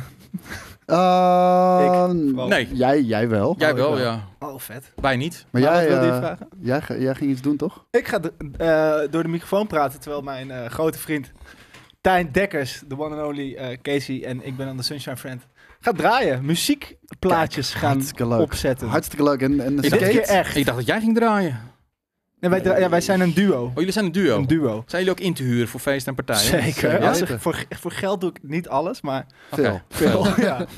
Uh, 0.87 2.09
Nee. 2.49 2.69
Jij, 2.73 3.03
jij 3.03 3.29
wel. 3.29 3.55
Jij 3.59 3.71
Oh, 3.71 3.77
wel, 3.77 3.91
wel. 3.91 4.01
ja. 4.01 4.25
Oh, 4.39 4.59
vet. 4.59 4.93
Wij 4.97 5.17
niet. 5.17 5.47
Maar 5.51 5.63
Maar 5.63 5.73
jij, 5.75 5.89
wilde 5.89 6.05
je 6.07 6.11
eh, 6.13 6.19
vragen? 6.19 6.49
jij, 6.61 6.81
ga- 6.81 6.97
jij 6.97 7.15
ging 7.15 7.31
iets 7.31 7.41
doen, 7.43 7.57
toch? 7.57 7.85
Ik 7.91 8.09
ga 8.09 8.19
de- 8.19 8.33
eh, 8.57 9.11
door 9.13 9.23
de 9.23 9.29
microfoon 9.29 9.67
praten 9.67 10.01
terwijl 10.01 10.23
mijn 10.23 10.51
eh, 10.51 10.67
grote 10.67 10.99
vriend 10.99 11.33
Tijn 12.01 12.33
Dekkers, 12.33 12.83
de 12.89 12.99
one 12.99 13.17
and 13.17 13.27
only 13.27 13.55
eh, 13.55 13.77
Casey 13.83 14.25
en 14.25 14.47
ik 14.47 14.57
ben 14.57 14.69
aan 14.69 14.77
de 14.77 14.83
Sunshine 14.83 15.17
Friend, 15.17 15.47
gaat 15.81 15.97
draaien. 15.97 16.45
Muziekplaatjes 16.45 17.75
gaan 17.75 17.91
hartstikke 17.93 18.29
leuk. 18.29 18.41
opzetten. 18.41 18.89
Hartstikke 18.89 19.25
leuk. 19.25 19.41
En, 19.43 19.61
en 19.61 19.77
de 19.77 19.83
Ik 19.83 19.91
Dit 19.91 20.01
dacht- 20.01 20.13
keer 20.13 20.25
skate... 20.25 20.39
echt. 20.39 20.57
Ik 20.57 20.65
dacht 20.65 20.77
dat 20.79 20.87
jij 20.87 21.01
ging 21.01 21.15
draaien. 21.17 21.61
Nee, 22.41 22.51
wij, 22.51 22.81
ja, 22.81 22.89
wij 22.89 23.01
zijn 23.01 23.21
een 23.21 23.35
duo. 23.35 23.63
Oh, 23.65 23.71
jullie 23.75 23.93
zijn 23.93 24.05
een 24.05 24.13
duo. 24.13 24.37
Een 24.39 24.47
duo. 24.47 24.83
Zijn 24.87 25.05
jullie 25.05 25.19
ook 25.19 25.25
in 25.27 25.35
te 25.35 25.43
huren 25.43 25.69
voor 25.69 25.81
feest 25.81 26.07
en 26.07 26.15
partijen? 26.15 26.63
Zeker. 26.63 27.03
Ja, 27.03 27.15
voor, 27.39 27.65
voor 27.81 27.93
geld 27.93 28.21
doe 28.21 28.31
ik 28.31 28.39
niet 28.43 28.69
alles, 28.69 29.01
maar 29.01 29.27
Oké. 29.51 29.83
Veel. 29.89 30.25
veel. 30.25 30.41
ja. 30.41 30.67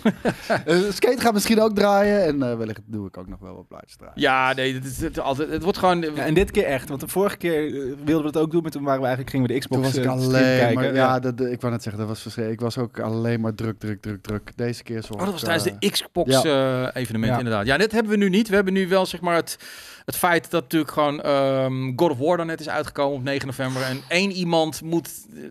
Eh, 0.64 0.76
skate 0.90 1.20
gaat 1.20 1.32
misschien 1.32 1.60
ook 1.60 1.74
draaien. 1.74 2.24
En 2.24 2.42
eh, 2.50 2.56
wellicht 2.56 2.80
doe 2.86 3.06
ik 3.06 3.16
ook 3.16 3.28
nog 3.28 3.38
wel 3.40 3.54
wat 3.54 3.68
plaatjes 3.68 3.96
draaien. 3.96 4.20
Ja, 4.20 4.52
nee, 4.52 4.74
het, 4.74 4.84
is- 4.84 5.00
het, 5.00 5.18
altijd, 5.20 5.50
het 5.50 5.62
wordt 5.62 5.78
gewoon... 5.78 6.00
Ja, 6.00 6.12
en 6.24 6.34
dit 6.34 6.50
keer 6.50 6.64
echt. 6.64 6.88
Want 6.88 7.00
de 7.00 7.08
vorige 7.08 7.36
keer 7.36 7.66
eh, 7.66 7.72
wilden 8.04 8.20
we 8.22 8.26
het 8.26 8.36
ook 8.36 8.50
doen, 8.50 8.62
maar 8.62 8.70
toen 8.70 8.82
waren 8.82 9.00
we 9.00 9.06
eigenlijk, 9.06 9.30
gingen 9.36 9.46
we 9.48 9.52
de 9.54 9.60
Xbox 9.60 9.80
Toen 9.82 9.90
was 9.92 10.02
ik 10.04 10.10
alleen 10.24 10.58
kijken. 10.58 10.74
maar... 10.74 10.94
Ja, 10.94 11.18
dat- 11.20 11.38
dat- 11.38 11.46
ik 11.46 11.60
wou 11.60 11.72
net 11.72 11.82
zeggen, 11.82 12.00
dat 12.00 12.10
was 12.10 12.22
verschrikkelijk. 12.22 12.62
Ik 12.62 12.74
was 12.74 12.84
ook 12.84 13.00
alleen 13.00 13.40
maar 13.40 13.54
druk, 13.54 13.78
druk, 13.78 14.00
druk, 14.02 14.22
druk. 14.22 14.50
Deze 14.56 14.82
keer 14.82 15.02
zo. 15.02 15.12
Oh, 15.12 15.20
dat 15.20 15.30
was 15.30 15.40
tijdens 15.42 15.64
de 15.78 15.90
Xbox 15.90 16.42
ja. 16.42 16.88
eh, 16.92 17.00
evenement, 17.02 17.32
Ja. 17.32 17.38
inderdaad. 17.38 17.66
Ja, 17.66 17.76
dit 17.76 17.92
hebben 17.92 18.10
we 18.12 18.18
nu 18.18 18.28
niet. 18.28 18.48
We 18.48 18.54
hebben 18.54 18.72
nu 18.72 18.88
wel, 18.88 19.06
zeg 19.06 19.20
maar, 19.20 19.34
het, 19.36 19.56
het 20.04 20.16
feit 20.16 20.50
dat 20.50 20.62
natuurlijk 20.62 20.92
gewoon 20.92 21.20
ehm, 21.22 21.92
God 21.96 22.10
of 22.10 22.18
War 22.18 22.36
dan 22.36 22.46
net 22.46 22.60
is 22.60 22.68
uitgekomen 22.68 23.16
op 23.16 23.22
9 23.22 23.46
november. 23.46 23.82
En 23.82 24.00
één 24.08 24.30
iemand 24.30 24.82
moet... 24.82 25.26
eh, 25.34 25.42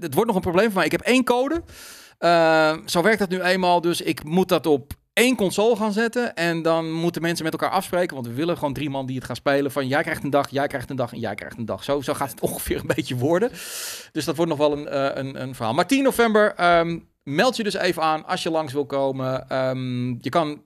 Het 0.00 0.14
wordt 0.14 0.26
nog 0.26 0.36
een 0.36 0.42
probleem 0.42 0.66
voor 0.66 0.74
mij. 0.76 0.84
Ik 0.84 0.92
heb 0.92 1.00
één 1.00 1.24
code. 1.24 1.62
Eh, 2.18 2.76
zo 2.86 3.02
werkt 3.02 3.18
dat 3.18 3.28
nu 3.28 3.40
eenmaal. 3.40 3.80
Dus 3.80 4.00
ik 4.00 4.24
moet 4.24 4.48
dat 4.48 4.66
op 4.66 4.92
één 5.12 5.36
console 5.36 5.76
gaan 5.76 5.92
zetten. 5.92 6.34
En 6.34 6.62
dan 6.62 6.92
moeten 6.92 7.22
mensen 7.22 7.44
met 7.44 7.52
elkaar 7.52 7.70
afspreken. 7.70 8.14
Want 8.14 8.26
we 8.26 8.32
willen 8.34 8.56
gewoon 8.58 8.72
drie 8.72 8.90
man 8.90 9.06
die 9.06 9.16
het 9.16 9.24
gaan 9.24 9.36
spelen. 9.36 9.72
Van 9.72 9.86
jij 9.88 10.02
krijgt 10.02 10.24
een 10.24 10.30
dag, 10.30 10.48
jij 10.50 10.66
krijgt 10.66 10.90
een 10.90 10.96
dag 10.96 11.12
en 11.12 11.18
jij 11.18 11.34
krijgt 11.34 11.58
een 11.58 11.64
dag. 11.64 11.84
Zo, 11.84 12.00
zo 12.00 12.14
gaat 12.14 12.30
het 12.30 12.40
ongeveer 12.50 12.76
een 12.80 12.86
beetje 12.94 13.16
worden. 13.16 13.50
Dus 14.12 14.24
dat 14.24 14.36
wordt 14.36 14.50
nog 14.50 14.60
wel 14.60 14.72
een, 14.78 14.88
eh, 14.88 15.10
een, 15.14 15.42
een 15.42 15.54
verhaal. 15.54 15.74
Maar 15.74 15.86
10 15.86 16.02
november, 16.02 16.54
ehm, 16.54 16.98
meld 17.22 17.56
je 17.56 17.62
dus 17.62 17.74
even 17.74 18.02
aan 18.02 18.26
als 18.26 18.42
je 18.42 18.50
langs 18.50 18.72
wil 18.72 18.86
komen. 18.86 19.48
Ehm, 19.48 20.08
je 20.08 20.28
kan 20.28 20.62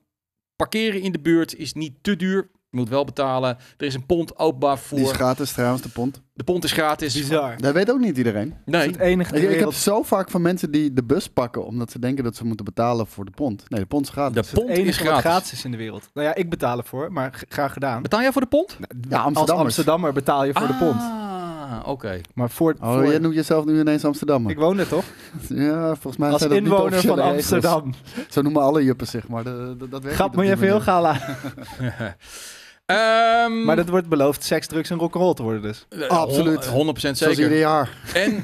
parkeren 0.56 1.00
in 1.00 1.12
de 1.12 1.20
buurt, 1.20 1.56
is 1.56 1.72
niet 1.72 1.94
te 2.02 2.16
duur. 2.16 2.50
Je 2.72 2.78
moet 2.78 2.88
wel 2.88 3.04
betalen. 3.04 3.56
Er 3.76 3.86
is 3.86 3.94
een 3.94 4.06
pond 4.06 4.38
openbaar 4.38 4.78
Die 4.90 4.98
is 4.98 5.04
voor. 5.06 5.14
gratis 5.14 5.52
trouwens, 5.52 5.82
de 5.82 5.88
pond. 5.88 6.20
De 6.34 6.44
pond 6.44 6.64
is 6.64 6.72
gratis. 6.72 7.14
Bizar. 7.14 7.54
Dat 7.56 7.72
weet 7.74 7.90
ook 7.90 7.98
niet 7.98 8.16
iedereen. 8.16 8.48
Dat 8.48 8.74
Nee. 8.74 8.80
is 8.88 8.92
het 8.92 9.00
enige 9.00 9.36
Ik, 9.40 9.50
ik 9.50 9.58
heb 9.60 9.72
zo 9.72 10.02
vaak 10.02 10.30
van 10.30 10.42
mensen 10.42 10.70
die 10.70 10.92
de 10.92 11.02
bus 11.04 11.28
pakken 11.28 11.66
omdat 11.66 11.90
ze 11.90 11.98
denken 11.98 12.24
dat 12.24 12.36
ze 12.36 12.44
moeten 12.44 12.64
betalen 12.64 13.06
voor 13.06 13.24
de 13.24 13.30
pond. 13.30 13.64
Nee, 13.68 13.80
de 13.80 13.86
pond 13.86 14.04
is 14.06 14.10
gratis. 14.12 14.34
De 14.34 14.40
is 14.40 14.46
het 14.50 14.58
pond 14.58 14.70
is 14.70 14.78
enige 14.78 14.98
wat 15.04 15.08
gratis. 15.08 15.30
gratis 15.30 15.52
is 15.52 15.64
in 15.64 15.70
de 15.70 15.76
wereld. 15.76 16.08
Nou 16.14 16.26
ja, 16.26 16.34
ik 16.34 16.50
betaal 16.50 16.78
ervoor, 16.78 17.12
maar 17.12 17.42
graag 17.48 17.72
gedaan. 17.72 18.02
Betaal 18.02 18.20
jij 18.20 18.32
voor 18.32 18.40
de 18.42 18.48
pond? 18.48 18.78
Ja, 19.08 19.18
Als. 19.32 19.50
Amsterdammer 19.50 20.12
betaal 20.12 20.44
je 20.44 20.52
voor 20.52 20.66
de 20.66 20.74
pond. 20.74 21.00
Ah, 21.00 21.80
oké. 21.88 22.20
Maar 22.34 22.50
voor, 22.50 22.74
Oh, 22.80 22.92
voor 22.92 23.06
jij 23.06 23.18
noemt 23.18 23.34
jezelf 23.34 23.64
nu 23.64 23.80
ineens 23.80 24.04
Amsterdammer. 24.04 24.50
ik 24.50 24.58
woon 24.58 24.78
er 24.78 24.88
toch? 24.88 25.04
Ja, 25.48 25.86
volgens 25.86 26.16
mij 26.16 26.30
Als 26.30 26.38
zijn 26.40 26.50
dat 26.52 26.60
niet 26.60 26.68
de 26.70 26.74
inwoner 26.76 27.00
van 27.00 27.16
regels. 27.16 27.32
Amsterdam. 27.34 27.94
Zo 28.28 28.42
noemen 28.42 28.62
alle 28.62 28.84
juppen, 28.84 29.06
zeg 29.06 29.28
maar. 29.28 29.44
Dat, 29.44 29.78
dat, 29.80 29.90
dat 29.90 30.02
werkt 30.02 30.16
Gaat 30.18 30.26
niet 30.26 30.36
me 30.36 30.42
op 30.42 30.48
je 30.48 30.56
veel 30.66 30.80
gala. 30.80 31.16
Ehm, 32.96 33.64
Maar 33.64 33.76
dat 33.76 33.88
wordt 33.88 34.08
beloofd 34.08 34.44
seks, 34.44 34.66
drugs 34.66 34.90
en 34.90 34.98
rock'n'roll 34.98 35.34
te 35.34 35.42
worden 35.42 35.62
dus. 35.62 35.86
eh, 35.88 36.06
Absoluut. 36.08 36.64
100% 36.66 36.70
Zoals 37.18 37.20
ieder 37.20 37.34
zeker. 37.36 37.58
jaar. 37.58 37.90
En 38.14 38.42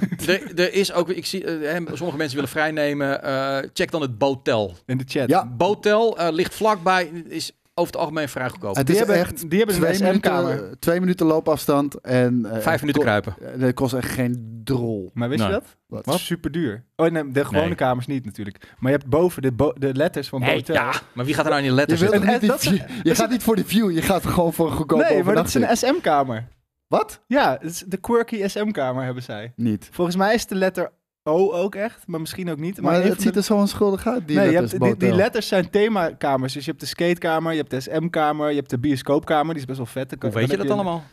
er, 0.56 0.72
is 0.72 0.92
ook, 0.92 1.08
ik 1.10 1.26
zie, 1.26 1.44
eh, 1.44 1.72
hè, 1.72 1.78
sommige 1.96 2.16
mensen 2.18 2.34
willen 2.34 2.50
vrijnemen. 2.50 3.22
eh, 3.22 3.58
check 3.72 3.90
dan 3.90 4.00
het 4.00 4.18
Botel. 4.18 4.74
In 4.86 4.98
de 4.98 5.04
chat. 5.06 5.28
Ja. 5.28 5.46
Botel 5.46 6.18
eh, 6.18 6.28
ligt 6.32 6.54
vlakbij, 6.54 7.10
is 7.28 7.52
over 7.78 7.92
het 7.92 7.96
algemeen 8.02 8.28
vrij 8.28 8.48
goedkoop. 8.48 8.76
Het 8.76 8.86
Die 8.86 8.94
is 8.94 9.00
hebben, 9.00 9.18
echt 9.18 9.50
die 9.50 9.58
hebben 9.58 9.76
een 9.76 9.82
twee 9.82 9.94
SM-kamer. 10.12 10.54
minuten, 10.54 10.78
twee 10.78 11.00
minuten 11.00 11.26
loopafstand. 11.26 11.94
En, 12.00 12.46
eh, 12.52 12.58
Vijf 12.60 12.80
minuten 12.80 13.02
kruipen. 13.02 13.34
eh, 13.54 13.60
Dat 13.60 13.74
kost 13.74 13.94
echt 13.94 14.10
geen 14.10 14.60
drol. 14.64 15.10
Maar 15.14 15.28
wist 15.28 15.40
Nee. 15.42 15.48
je 15.52 15.54
dat? 15.54 16.04
Wat? 16.04 16.14
Is 16.14 16.26
super 16.26 16.50
duur. 16.50 16.84
Oh 16.96 17.10
nee, 17.10 17.30
de 17.30 17.44
gewone 17.44 17.66
Nee. 17.66 17.74
kamers 17.74 18.06
niet 18.06 18.24
natuurlijk. 18.24 18.74
Maar 18.78 18.92
je 18.92 18.96
hebt 18.98 19.10
boven 19.10 19.42
de, 19.42 19.52
bo- 19.52 19.72
de 19.78 19.94
letters 19.94 20.28
van 20.28 20.40
Nee, 20.40 20.54
Botel. 20.56 20.74
ja, 20.74 20.92
maar 21.12 21.24
wie 21.24 21.34
gaat 21.34 21.44
er 21.44 21.50
nou 21.50 21.62
in 21.64 21.68
die 21.68 21.78
Je, 21.78 21.86
letters 21.86 22.00
wilt 22.10 22.24
niet 22.24 22.40
die 22.40 22.52
view- 22.52 22.88
je 23.02 23.14
gaat 23.14 23.30
niet 23.30 23.42
voor 23.42 23.56
de 23.56 23.64
view, 23.64 23.90
je 23.90 24.02
gaat 24.02 24.26
gewoon 24.26 24.52
voor 24.52 24.66
een 24.66 24.76
goedkope 24.76 25.02
nee, 25.02 25.22
maar 25.24 25.34
dat 25.34 25.46
is 25.46 25.54
een 25.54 25.76
SM-kamer. 25.76 26.48
Wat? 26.88 27.20
Ja, 27.26 27.52
het 27.60 27.70
is 27.70 27.84
de 27.86 27.96
quirky 27.96 28.46
SM-kamer 28.48 29.04
hebben 29.04 29.22
zij. 29.22 29.52
Niet. 29.56 29.88
Volgens 29.92 30.16
mij 30.16 30.34
is 30.34 30.46
de 30.46 30.54
letter 30.54 30.90
O 31.28 31.52
ook 31.52 31.74
echt, 31.74 32.06
maar 32.06 32.20
misschien 32.20 32.50
ook 32.50 32.58
niet. 32.58 32.80
Maar, 32.80 32.94
een 32.94 33.08
het 33.08 33.22
ziet 33.22 33.36
er 33.36 33.42
zo 33.42 33.54
onschuldig 33.54 34.06
uit, 34.06 34.26
die 34.28 34.36
nee, 34.36 34.46
je 34.46 34.52
letters 34.52 34.72
hebt, 34.82 35.00
die, 35.00 35.14
letters 35.14 35.48
zijn 35.48 35.70
themakamers. 35.70 36.52
Dus 36.52 36.64
je 36.64 36.70
hebt 36.70 36.82
de 36.82 36.88
skatekamer, 36.88 37.52
je 37.52 37.58
hebt 37.58 37.70
de 37.70 37.80
SM-kamer, 37.80 38.50
je 38.50 38.56
hebt 38.56 38.70
de 38.70 38.78
bioscoopkamer. 38.78 39.48
Die 39.54 39.62
is 39.62 39.64
best 39.64 39.78
wel 39.78 39.86
vet. 39.86 40.14
Hoe 40.20 40.30
weet 40.30 40.50
je 40.50 40.56
dat 40.56 40.70
allemaal? 40.70 41.04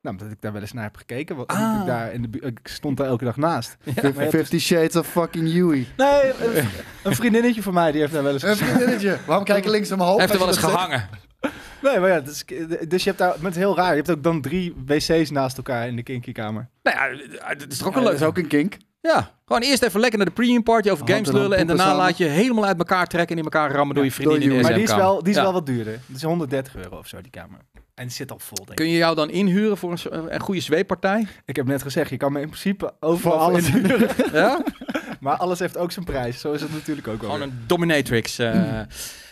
Nou, 0.00 0.16
omdat 0.16 0.32
ik 0.32 0.40
daar 0.40 0.52
wel 0.52 0.60
eens 0.60 0.72
naar 0.72 0.84
heb 0.84 0.96
gekeken. 0.96 1.36
Want 1.36 1.48
Ah. 1.50 1.76
ik, 1.80 1.86
daar 1.86 2.12
in 2.12 2.22
de, 2.30 2.40
ik 2.40 2.60
stond 2.62 2.96
daar 2.96 3.06
elke 3.06 3.24
dag 3.24 3.36
naast. 3.36 3.76
Je 3.84 3.92
hebt 4.00 4.28
Fifty 4.28 4.58
Shades 4.58 4.96
of 4.96 5.06
fucking 5.06 5.52
Huey. 5.52 5.86
Nee, 5.96 6.22
een, 6.44 6.68
een 7.04 7.14
vriendinnetje 7.14 7.62
van 7.62 7.74
mij 7.74 7.92
die 7.92 8.00
heeft 8.00 8.12
daar 8.12 8.22
wel 8.22 8.32
eens 8.32 8.42
Een 8.42 8.56
vriendinnetje. 8.56 9.18
Waarom 9.26 9.44
kijk 9.44 9.64
je 9.64 9.70
links 9.70 9.92
omhoog? 9.92 10.16
Hij 10.16 10.20
heeft 10.20 10.32
er 10.32 10.38
wel 10.38 10.48
eens 10.48 10.56
je 10.56 10.62
dat 10.62 10.70
gehangen. 10.70 11.08
Nee, 11.82 11.98
maar 11.98 12.08
ja, 12.08 12.20
dus, 12.20 12.44
dus 12.88 13.02
je 13.02 13.08
hebt 13.08 13.18
daar, 13.18 13.34
met 13.40 13.54
heel 13.54 13.76
raar, 13.76 13.90
je 13.90 13.96
hebt 13.96 14.10
ook 14.10 14.22
dan 14.22 14.40
drie 14.40 14.74
wc's 14.86 15.30
naast 15.30 15.56
elkaar 15.56 15.86
in 15.86 15.96
de 15.96 16.02
kinky 16.02 16.32
kamer. 16.32 16.68
Nou 16.82 16.96
ja, 16.96 17.24
het 17.46 17.72
is 17.72 17.78
toch 17.78 17.86
ook 17.86 17.94
Ja, 17.94 18.00
leuk. 18.00 18.10
dat 18.10 18.20
is 18.20 18.26
ook 18.26 18.38
een 18.38 18.46
kink. 18.46 18.76
Ja, 19.14 19.30
gewoon 19.46 19.62
eerst 19.62 19.82
even 19.82 20.00
lekker 20.00 20.18
naar 20.18 20.26
de 20.28 20.32
premium 20.34 20.62
party 20.62 20.90
over 20.90 21.08
games 21.08 21.30
lullen. 21.30 21.58
En 21.58 21.66
daarna 21.66 21.96
laat 21.96 22.16
je 22.16 22.24
helemaal 22.24 22.64
uit 22.64 22.78
elkaar 22.78 23.06
trekken 23.06 23.32
en 23.36 23.38
in 23.44 23.50
elkaar 23.50 23.70
rammen 23.72 23.94
door 23.94 24.04
je 24.04 24.12
vriendin 24.12 24.42
in 24.42 24.48
de 24.48 24.62
Maar 24.62 24.74
die 24.74 24.82
is, 24.82 24.94
wel, 24.94 25.22
die 25.22 25.34
is 25.34 25.40
wel 25.40 25.52
wat 25.52 25.66
duurder. 25.66 25.92
Het 26.06 26.16
is 26.16 26.22
130 26.22 26.76
euro 26.76 26.96
of 26.98 27.06
zo, 27.08 27.20
die 27.20 27.30
kamer. 27.30 27.58
En 27.94 28.04
die 28.06 28.12
zit 28.12 28.30
al 28.32 28.38
vol, 28.38 28.56
denk 28.56 28.68
ik. 28.70 28.76
Kun 28.76 28.88
je 28.88 28.96
jou 28.96 29.14
dan 29.14 29.30
inhuren 29.30 29.76
voor 29.76 29.92
een, 29.92 30.34
een 30.34 30.40
goede 30.40 30.60
zweeppartij? 30.60 31.26
Ik 31.44 31.56
heb 31.56 31.66
net 31.66 31.82
gezegd, 31.82 32.10
je 32.10 32.16
kan 32.16 32.32
me 32.32 32.40
in 32.40 32.46
principe 32.48 32.94
overal 33.00 33.38
alles. 33.38 33.68
inhuren. 33.68 34.08
Ja? 34.32 34.62
Maar 35.20 35.36
alles 35.36 35.58
heeft 35.58 35.76
ook 35.76 35.92
zijn 35.92 36.04
prijs. 36.04 36.40
Zo 36.40 36.52
is 36.52 36.60
het 36.60 36.72
natuurlijk 36.72 37.08
ook 37.08 37.20
wel. 37.20 37.30
Gewoon 37.30 37.48
een 37.48 37.58
dominatrix. 37.66 38.38
eh. 38.38 38.80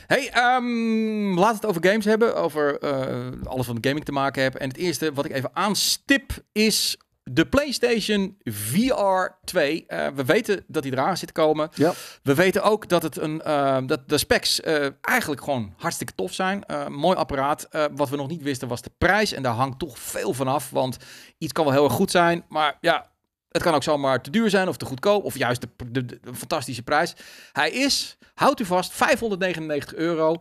Hey, 0.07 0.31
ehm, 0.33 1.35
laten 1.39 1.61
we 1.61 1.67
het 1.67 1.67
over 1.67 1.85
games 1.91 2.05
hebben. 2.05 2.37
Over 2.37 2.79
eh, 2.79 3.27
alles 3.45 3.67
wat 3.67 3.75
met 3.75 3.87
gaming 3.87 4.05
te 4.05 4.13
maken 4.13 4.43
heeft. 4.43 4.57
En 4.57 4.69
het 4.69 4.77
eerste 4.77 5.13
wat 5.13 5.25
ik 5.25 5.33
even 5.33 5.51
aanstip 5.53 6.33
is 6.53 6.97
de 7.31 7.47
PlayStation 7.47 8.37
VR 8.45 9.29
2. 9.45 9.85
Eh, 9.87 10.09
we 10.15 10.25
weten 10.25 10.65
dat 10.67 10.83
die 10.83 10.93
eraan 10.93 11.17
zit 11.17 11.27
te 11.27 11.33
komen. 11.41 11.69
Ja. 11.75 11.93
We 12.23 12.35
weten 12.35 12.63
ook 12.63 12.89
dat, 12.89 13.03
het 13.03 13.17
een, 13.19 13.43
eh, 13.43 13.79
dat 13.87 14.09
de 14.09 14.19
specs 14.19 14.61
eh, 14.61 14.87
eigenlijk 15.01 15.43
gewoon 15.45 15.75
hartstikke 15.77 16.13
tof 16.15 16.33
zijn. 16.33 16.65
Mooi 16.89 17.17
apparaat. 17.17 17.69
Wat 17.95 18.09
we 18.09 18.17
nog 18.17 18.29
niet 18.29 18.43
wisten 18.43 18.69
was 18.69 18.83
de 18.83 18.91
prijs. 18.99 19.33
En 19.33 19.43
daar 19.43 19.53
hangt 19.55 19.79
toch 19.79 19.99
veel 19.99 20.33
van 20.35 20.49
af. 20.49 20.71
Want 20.71 20.97
iets 21.39 21.53
kan 21.53 21.65
wel 21.65 21.73
heel 21.75 21.85
erg 21.85 21.93
goed 21.93 22.11
zijn. 22.11 22.45
Maar 22.49 22.77
ja, 22.81 23.11
het 23.51 23.63
kan 23.63 23.75
ook 23.75 23.83
zomaar 23.83 24.23
te 24.23 24.31
duur 24.31 24.51
zijn 24.51 24.69
of 24.69 24.77
te 24.77 24.85
goedkoop. 24.85 25.25
Of 25.25 25.39
juist 25.39 25.61
de, 25.61 25.69
de, 25.91 26.05
de- 26.05 26.19
de 26.23 26.35
fantastische 26.35 26.83
prijs. 26.83 27.15
Hij 27.53 27.71
is, 27.71 28.19
houdt 28.35 28.61
u 28.61 28.65
vast, 28.65 28.93
599 28.93 29.95
euro. 29.95 30.37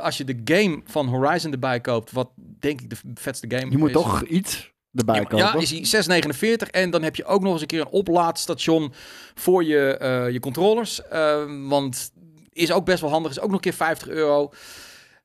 Als 0.00 0.16
je 0.16 0.24
de 0.24 0.40
game 0.44 0.80
van 0.84 1.06
Horizon 1.08 1.52
erbij 1.52 1.80
koopt. 1.80 2.12
Wat 2.12 2.28
denk 2.36 2.80
ik 2.80 2.90
de 2.90 2.96
vetste 3.14 3.46
game 3.56 3.70
Je 3.70 3.78
moet 3.78 3.88
is. 3.88 3.94
toch 3.94 4.22
iets 4.24 4.72
erbij 4.94 5.14
Ja, 5.14 5.22
kopen. 5.22 5.38
Ja, 5.38 5.54
is 5.54 5.92
hij 5.92 6.22
6,49. 6.22 6.70
En 6.70 6.90
dan 6.90 7.02
heb 7.02 7.16
je 7.16 7.24
ook 7.24 7.42
nog 7.42 7.52
eens 7.52 7.60
een 7.60 7.66
keer 7.66 7.80
een 7.80 7.86
oplaadstation 7.86 8.92
voor 9.34 9.64
je, 9.64 9.96
eh, 9.96 10.30
je 10.30 10.40
controllers. 10.40 11.08
Eh, 11.08 11.42
want 11.68 12.12
is 12.52 12.72
ook 12.72 12.84
best 12.84 13.00
wel 13.00 13.10
handig. 13.10 13.30
Is 13.30 13.40
ook 13.40 13.46
nog 13.46 13.54
een 13.54 13.60
keer 13.60 13.72
50 13.72 14.08
euro. 14.08 14.52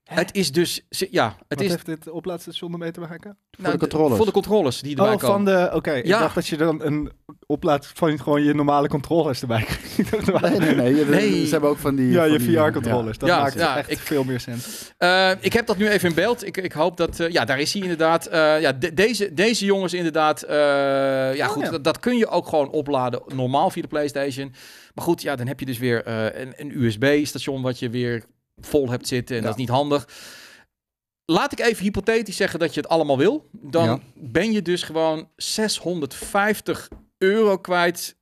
Het 0.09 0.35
is 0.35 0.51
dus, 0.51 0.81
ja, 0.89 1.25
het 1.27 1.35
Wat 1.47 1.61
is 1.61 1.69
heeft 1.71 1.85
dit 1.85 2.09
oplaadstation 2.09 2.71
ermee 2.71 2.91
te 2.91 2.99
maken? 2.99 3.37
nou, 3.57 3.73
de 3.73 3.79
controllers. 3.79 4.15
Voor 4.17 4.25
de 4.25 4.31
controllers 4.31 4.81
die 4.81 4.95
erbij 4.97 5.13
Oh, 5.13 5.19
komen. 5.19 5.35
van 5.35 5.45
de... 5.45 5.69
Oké, 5.75 5.91
ik 5.91 6.05
Ja. 6.05 6.19
dacht 6.19 6.35
dat 6.35 6.47
je 6.47 6.57
dan 6.57 6.83
een 6.83 7.11
oplaad 7.45 7.91
van 7.93 8.19
gewoon 8.19 8.43
je 8.43 8.53
normale 8.53 8.87
controllers 8.87 9.41
erbij 9.41 9.63
krijgt. 9.63 9.87
Nee, 10.41 10.59
nee, 10.59 10.75
nee. 10.93 11.05
Nee. 11.05 11.45
Ze 11.45 11.51
hebben 11.51 11.69
ook 11.69 11.77
van 11.77 11.95
die... 11.95 12.09
Ja, 12.11 12.21
van 12.27 12.31
je 12.31 12.39
VR-controllers. 12.39 13.17
Dat 13.17 13.29
Ja, 13.29 13.41
maakt 13.41 13.53
ja, 13.53 13.77
echt 13.77 13.91
ik- 13.91 13.97
veel 13.97 14.23
meer 14.23 14.39
sens. 14.39 14.91
Eh, 14.97 15.31
ik 15.39 15.53
heb 15.53 15.65
dat 15.65 15.77
nu 15.77 15.87
even 15.89 16.09
in 16.09 16.15
beeld. 16.15 16.45
Ik, 16.45 16.57
ik 16.57 16.71
hoop 16.71 16.97
dat... 16.97 17.19
eh, 17.19 17.29
ja, 17.29 17.45
daar 17.45 17.59
is 17.59 17.73
hij 17.73 17.81
inderdaad. 17.81 18.25
Eh, 18.25 18.61
ja, 18.61 18.71
de- 18.73 18.93
deze, 18.93 19.33
deze 19.33 19.65
jongens 19.65 19.93
inderdaad... 19.93 20.41
eh, 20.43 20.55
ja, 21.35 21.45
Oh, 21.47 21.51
goed, 21.51 21.63
ja. 21.63 21.69
Dat, 21.71 21.83
dat 21.83 21.99
kun 21.99 22.17
je 22.17 22.27
ook 22.27 22.47
gewoon 22.47 22.69
opladen 22.69 23.21
normaal 23.27 23.69
via 23.69 23.81
de 23.81 23.87
PlayStation. 23.87 24.53
Maar 24.93 25.03
goed, 25.05 25.21
ja, 25.21 25.35
dan 25.35 25.47
heb 25.47 25.59
je 25.59 25.65
dus 25.65 25.77
weer 25.77 26.03
eh, 26.03 26.41
een, 26.41 26.53
een 26.55 26.81
USB-station 26.83 27.61
wat 27.61 27.79
je 27.79 27.89
weer 27.89 28.23
vol 28.61 28.89
hebt 28.89 29.07
zitten. 29.07 29.35
En 29.35 29.41
Ja. 29.41 29.47
dat 29.47 29.57
is 29.57 29.61
niet 29.65 29.75
handig. 29.75 30.07
Laat 31.25 31.51
ik 31.51 31.59
even 31.59 31.83
hypothetisch 31.83 32.35
zeggen 32.35 32.59
dat 32.59 32.73
je 32.73 32.79
het 32.81 32.89
allemaal 32.89 33.17
wil. 33.17 33.49
Dan 33.51 33.85
Ja. 33.85 33.99
ben 34.15 34.51
je 34.51 34.61
dus 34.61 34.83
gewoon 34.83 35.29
650 35.35 36.89
euro 37.17 37.57
kwijt... 37.57 38.17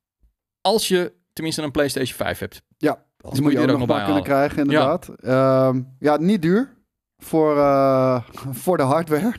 als 0.62 0.88
je 0.88 1.14
tenminste 1.34 1.62
een 1.62 1.72
PlayStation 1.72 2.18
5 2.18 2.40
hebt. 2.40 2.62
Ja, 2.78 3.06
die 3.32 3.42
moet 3.42 3.52
je 3.52 3.60
ook 3.72 3.78
nog 3.78 3.88
bij 3.88 4.04
kunnen 4.06 4.24
krijgen, 4.24 4.58
inderdaad. 4.58 5.10
Ja, 5.22 5.74
ja 6.00 6.18
niet 6.18 6.42
duur 6.42 6.76
voor, 7.18 7.58
eh, 7.58 8.24
voor 8.64 8.78
de 8.78 8.84
hardware. 8.84 9.34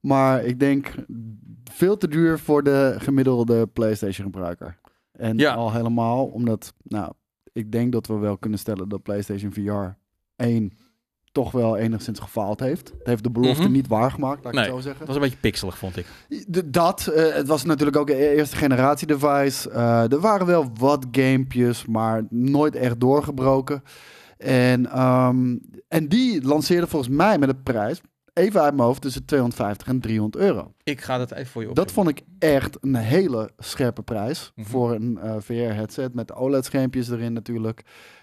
Maar 0.00 0.44
ik 0.44 0.58
denk 0.60 0.94
veel 1.72 1.96
te 1.96 2.08
duur 2.08 2.38
voor 2.38 2.62
de 2.62 2.94
gemiddelde 2.98 3.66
PlayStation 3.66 4.24
gebruiker. 4.24 4.78
En 5.12 5.38
Ja. 5.38 5.54
al 5.54 5.72
helemaal 5.72 6.26
omdat, 6.26 6.74
nou, 6.82 7.12
ik 7.52 7.72
denk 7.72 7.92
dat 7.92 8.06
we 8.06 8.14
wel 8.14 8.38
kunnen 8.38 8.58
stellen 8.58 8.88
dat 8.88 9.02
PlayStation 9.02 9.52
VR 9.52 10.00
1 10.36 10.72
toch 11.32 11.50
wel 11.50 11.76
enigszins 11.76 12.18
gefaald 12.20 12.60
heeft. 12.60 12.88
Het 12.98 13.06
heeft 13.06 13.22
de 13.22 13.30
belofte 13.30 13.62
Mhm. 13.62 13.72
niet 13.72 13.86
waargemaakt, 13.88 14.44
laat 14.44 14.52
ik 14.52 14.58
Nee, 14.58 14.68
het 14.68 14.74
zo 14.74 14.80
zeggen. 14.88 15.06
was 15.06 15.14
een 15.14 15.20
beetje 15.20 15.36
pixelig, 15.38 15.78
vond 15.78 15.96
ik. 15.96 16.06
D- 16.50 16.62
Dat, 16.72 17.06
eh, 17.06 17.34
het 17.34 17.46
was 17.46 17.64
natuurlijk 17.64 17.96
ook 17.96 18.10
een 18.10 18.16
eerste 18.16 18.56
generatie 18.56 19.06
device. 19.06 19.70
Eh, 19.70 20.12
er 20.12 20.20
waren 20.20 20.46
wel 20.46 20.70
wat 20.78 21.06
gamepjes, 21.12 21.86
maar 21.86 22.26
nooit 22.30 22.76
echt 22.76 23.00
doorgebroken. 23.00 23.82
En, 24.38 24.86
ehm, 24.90 25.56
en 25.88 26.08
die 26.08 26.42
lanceerde 26.46 26.86
volgens 26.86 27.14
mij 27.16 27.38
met 27.38 27.48
een 27.48 27.62
prijs, 27.62 28.00
even 28.32 28.60
uit 28.62 28.74
mijn 28.74 28.86
hoofd, 28.86 29.02
tussen 29.02 29.24
250 29.24 29.86
en 29.86 30.00
300 30.00 30.44
euro. 30.44 30.72
Ik 30.82 31.00
ga 31.00 31.18
dat 31.18 31.32
even 31.32 31.46
voor 31.52 31.62
je 31.62 31.68
op. 31.68 31.74
Dat 31.74 31.92
vond 31.92 32.08
ik 32.08 32.20
echt 32.38 32.76
een 32.80 32.94
hele 32.94 33.50
scherpe 33.58 34.02
prijs 34.02 34.52
Mhm. 34.54 34.66
voor 34.68 34.94
een 34.94 35.18
eh, 35.18 35.34
VR-headset 35.38 36.14
met 36.14 36.32
OLED-schermpjes 36.34 37.10
erin 37.10 37.32
natuurlijk. 37.32 37.82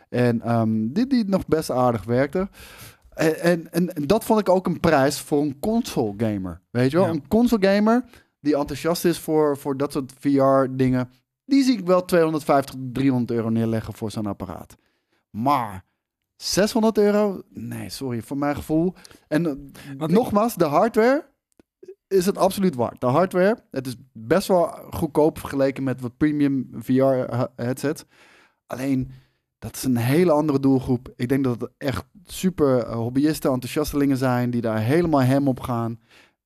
En 0.09 0.41
ehm, 0.41 0.87
die, 0.87 1.07
die 1.07 1.25
nog 1.25 1.47
best 1.47 1.71
aardig 1.71 2.03
werkte. 2.03 2.49
En, 3.13 3.71
en, 3.71 3.93
en, 3.93 4.07
dat 4.07 4.23
vond 4.23 4.39
ik 4.39 4.49
ook 4.49 4.67
een 4.67 4.79
prijs 4.79 5.19
voor 5.19 5.41
een 5.41 5.59
console 5.59 6.13
gamer. 6.17 6.61
Weet 6.69 6.91
je 6.91 6.97
wel? 6.97 7.05
Ja. 7.05 7.11
Een 7.11 7.27
console 7.27 7.67
gamer 7.67 8.03
die 8.39 8.55
enthousiast 8.55 9.05
is 9.05 9.19
voor, 9.19 9.57
voor 9.57 9.77
dat 9.77 9.91
soort 9.91 10.13
VR-dingen. 10.19 11.09
Die 11.45 11.63
zie 11.63 11.77
ik 11.77 11.85
wel 11.85 12.05
250, 12.05 12.75
300 12.93 13.31
euro 13.31 13.49
neerleggen 13.49 13.93
voor 13.93 14.11
zo'n 14.11 14.25
apparaat. 14.25 14.77
Maar 15.29 15.85
600 16.35 16.97
euro? 16.97 17.41
Nee, 17.49 17.89
sorry, 17.89 18.21
voor 18.21 18.37
mijn 18.37 18.55
gevoel. 18.55 18.93
En 19.27 19.45
eh, 19.45 19.53
Want 19.97 20.11
nogmaals, 20.11 20.55
de 20.55 20.65
hardware 20.65 21.25
is 22.07 22.25
het 22.25 22.37
absoluut 22.37 22.75
waard. 22.75 23.01
De 23.01 23.07
hardware, 23.07 23.63
het 23.71 23.87
is 23.87 23.95
best 24.13 24.47
wel 24.47 24.67
goedkoop 24.91 25.39
vergeleken 25.39 25.83
met 25.83 26.01
wat 26.01 26.17
premium 26.17 26.69
VR-headsets. 26.73 28.05
Alleen, 28.67 29.11
dat 29.59 29.75
is 29.75 29.83
een 29.83 29.97
hele 29.97 30.31
andere 30.31 30.59
doelgroep. 30.59 31.13
Ik 31.15 31.29
denk 31.29 31.43
dat 31.43 31.61
het 31.61 31.71
echt 31.77 32.05
super 32.25 32.77
eh, 32.79 32.93
hobbyisten, 32.95 33.51
enthousiastelingen 33.51 34.17
zijn 34.17 34.49
die 34.49 34.61
daar 34.61 34.79
helemaal 34.81 35.21
hem 35.21 35.47
op 35.47 35.59
gaan. 35.59 35.99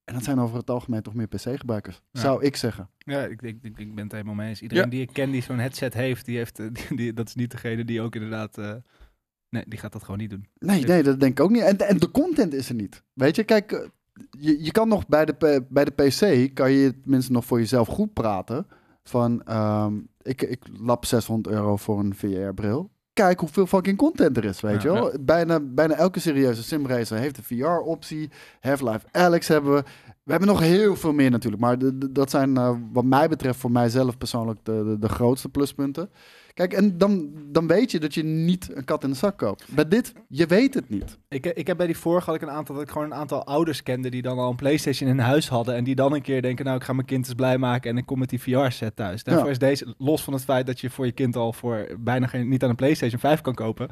En 0.04 0.14
dat 0.14 0.24
zijn 0.24 0.40
over 0.40 0.58
het 0.58 0.70
algemeen 0.70 1.02
toch 1.02 1.14
meer 1.14 1.28
PC-gebruikers, 1.28 2.02
Ja. 2.12 2.20
zou 2.20 2.44
ik 2.44 2.56
zeggen. 2.56 2.90
Ja, 2.98 3.24
ik, 3.26 3.42
ik, 3.42 3.58
ik, 3.62 3.78
ik 3.78 3.96
ben 3.96 4.04
het 4.04 4.12
helemaal 4.12 4.34
mee 4.34 4.50
eens. 4.50 4.62
Iedereen 4.62 4.84
Ja. 4.84 4.90
die 4.90 5.02
ik 5.02 5.10
ken 5.14 5.32
die 5.32 5.42
zo'n 5.42 5.60
headset 5.60 5.94
heeft, 5.94 6.26
die 6.26 6.38
heeft 6.38 6.60
eh, 6.60 6.66
die, 6.88 6.98
die- 6.98 7.14
dat 7.14 7.28
is 7.28 7.36
niet 7.36 7.52
degene 7.52 7.86
die 7.86 8.02
ook 8.02 8.16
inderdaad... 8.16 8.58
eh, 8.58 8.74
nee, 9.50 9.64
die 9.68 9.80
gaat 9.80 9.92
dat 9.92 10.04
gewoon 10.04 10.20
niet 10.20 10.30
doen. 10.30 10.46
Nee, 10.60 10.80
Dus- 10.80 10.90
nee, 10.90 11.04
dat 11.04 11.20
denk 11.20 11.32
ik 11.40 11.46
ook 11.46 11.52
niet. 11.52 11.62
En, 11.62 11.78
en 11.78 11.98
de 11.98 12.12
content 12.12 12.54
is 12.54 12.70
er 12.70 12.76
niet. 12.76 13.04
Weet 13.14 13.36
je, 13.36 13.44
kijk, 13.44 13.90
je, 14.30 14.64
je 14.64 14.72
kan 14.72 14.88
nog 14.88 15.08
bij 15.08 15.26
de, 15.26 15.66
bij 15.70 15.86
de 15.86 15.92
PC, 15.92 16.54
kan 16.56 16.72
je 16.72 17.00
tenminste 17.02 17.32
nog 17.32 17.46
voor 17.46 17.60
jezelf 17.60 17.88
goed 17.88 18.14
praten. 18.14 18.68
Van, 19.04 19.44
ehm, 19.44 19.94
ik, 20.22 20.42
ik 20.42 20.64
lap 20.80 21.06
600 21.06 21.56
euro 21.56 21.76
voor 21.78 22.00
een 22.00 22.16
VR-bril. 22.16 22.92
Kijk 23.14 23.40
hoeveel 23.40 23.66
fucking 23.68 23.98
content 23.98 24.38
er 24.38 24.46
is, 24.46 24.62
weet 24.62 24.82
je 24.82 24.92
wel. 24.92 25.12
Bijna, 25.22 25.60
bijna 25.60 25.94
elke 25.96 26.20
serieuze 26.20 26.64
simracer 26.64 27.18
heeft 27.18 27.38
een 27.38 27.44
VR-optie. 27.44 28.30
Half-Life 28.62 29.06
Alex 29.12 29.48
hebben 29.48 29.74
we. 29.74 29.84
We 30.24 30.32
hebben 30.32 30.50
nog 30.50 30.60
heel 30.60 30.96
veel 30.96 31.14
meer 31.14 31.32
natuurlijk. 31.32 31.62
Maar 31.62 31.78
de- 31.78 31.98
de- 31.98 32.12
dat 32.12 32.30
zijn 32.30 32.58
eh, 32.58 32.76
wat 32.94 33.04
mij 33.06 33.30
betreft 33.30 33.60
voor 33.60 33.72
mijzelf 33.72 34.18
persoonlijk 34.18 34.60
de, 34.64 34.84
de, 34.86 34.98
de 35.00 35.10
grootste 35.10 35.50
pluspunten. 35.50 36.10
Kijk, 36.54 36.74
en 36.74 36.98
dan, 36.98 37.32
dan 37.52 37.68
weet 37.68 37.92
je 37.92 38.00
dat 38.00 38.14
je 38.14 38.24
niet 38.24 38.70
een 38.76 38.86
kat 38.86 39.04
in 39.04 39.10
de 39.10 39.16
zak 39.16 39.38
koopt. 39.38 39.66
Bij 39.70 39.88
dit, 39.88 40.14
je 40.28 40.46
weet 40.46 40.74
het 40.74 40.90
niet. 40.90 41.18
Ik, 41.30 41.46
ik 41.46 41.68
heb 41.68 41.78
bij 41.78 41.86
die 41.86 41.98
vorige 41.98 42.26
had 42.26 42.36
ik 42.36 42.42
een 42.42 42.50
aantal 42.56 42.76
dat 42.76 42.84
ik 42.84 42.90
gewoon 42.90 43.08
een 43.12 43.14
aantal 43.18 43.46
ouders 43.46 43.84
kende 43.84 44.10
die 44.10 44.22
dan 44.22 44.38
al 44.40 44.50
een 44.50 44.56
PlayStation 44.56 45.10
in 45.10 45.20
huis 45.20 45.48
hadden 45.50 45.76
en 45.76 45.84
die 45.84 45.96
dan 45.96 46.14
een 46.14 46.22
keer 46.22 46.42
denken, 46.42 46.66
nou 46.66 46.78
ik 46.78 46.84
ga 46.84 46.94
mijn 46.94 47.08
kind 47.08 47.26
eens 47.26 47.36
blij 47.36 47.58
maken 47.58 47.92
en 47.92 47.98
ik 47.98 48.06
kom 48.06 48.20
met 48.20 48.30
die 48.30 48.42
VR 48.42 48.70
set 48.70 48.96
thuis. 48.96 49.24
Daarvoor 49.24 49.46
Ja. 49.46 49.52
is 49.52 49.60
deze 49.60 49.94
los 49.98 50.24
van 50.24 50.34
het 50.34 50.44
feit 50.44 50.66
dat 50.66 50.80
je 50.80 50.90
voor 50.90 51.06
je 51.06 51.12
kind 51.12 51.36
al 51.36 51.54
voor 51.54 51.88
bijna 52.00 52.28
geen 52.28 52.48
niet 52.50 52.64
aan 52.64 52.70
een 52.70 52.76
PlayStation 52.76 53.20
5 53.20 53.42
kan 53.42 53.54
kopen 53.54 53.88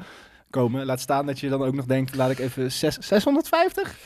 komen. 0.50 0.84
Laat 0.86 1.00
staan 1.00 1.26
dat 1.26 1.40
je 1.40 1.48
dan 1.48 1.62
ook 1.62 1.74
nog 1.74 1.84
denkt, 1.86 2.14
laat 2.16 2.30
ik 2.30 2.38
even 2.38 2.72
zes- 2.72 2.98
650 3.00 3.98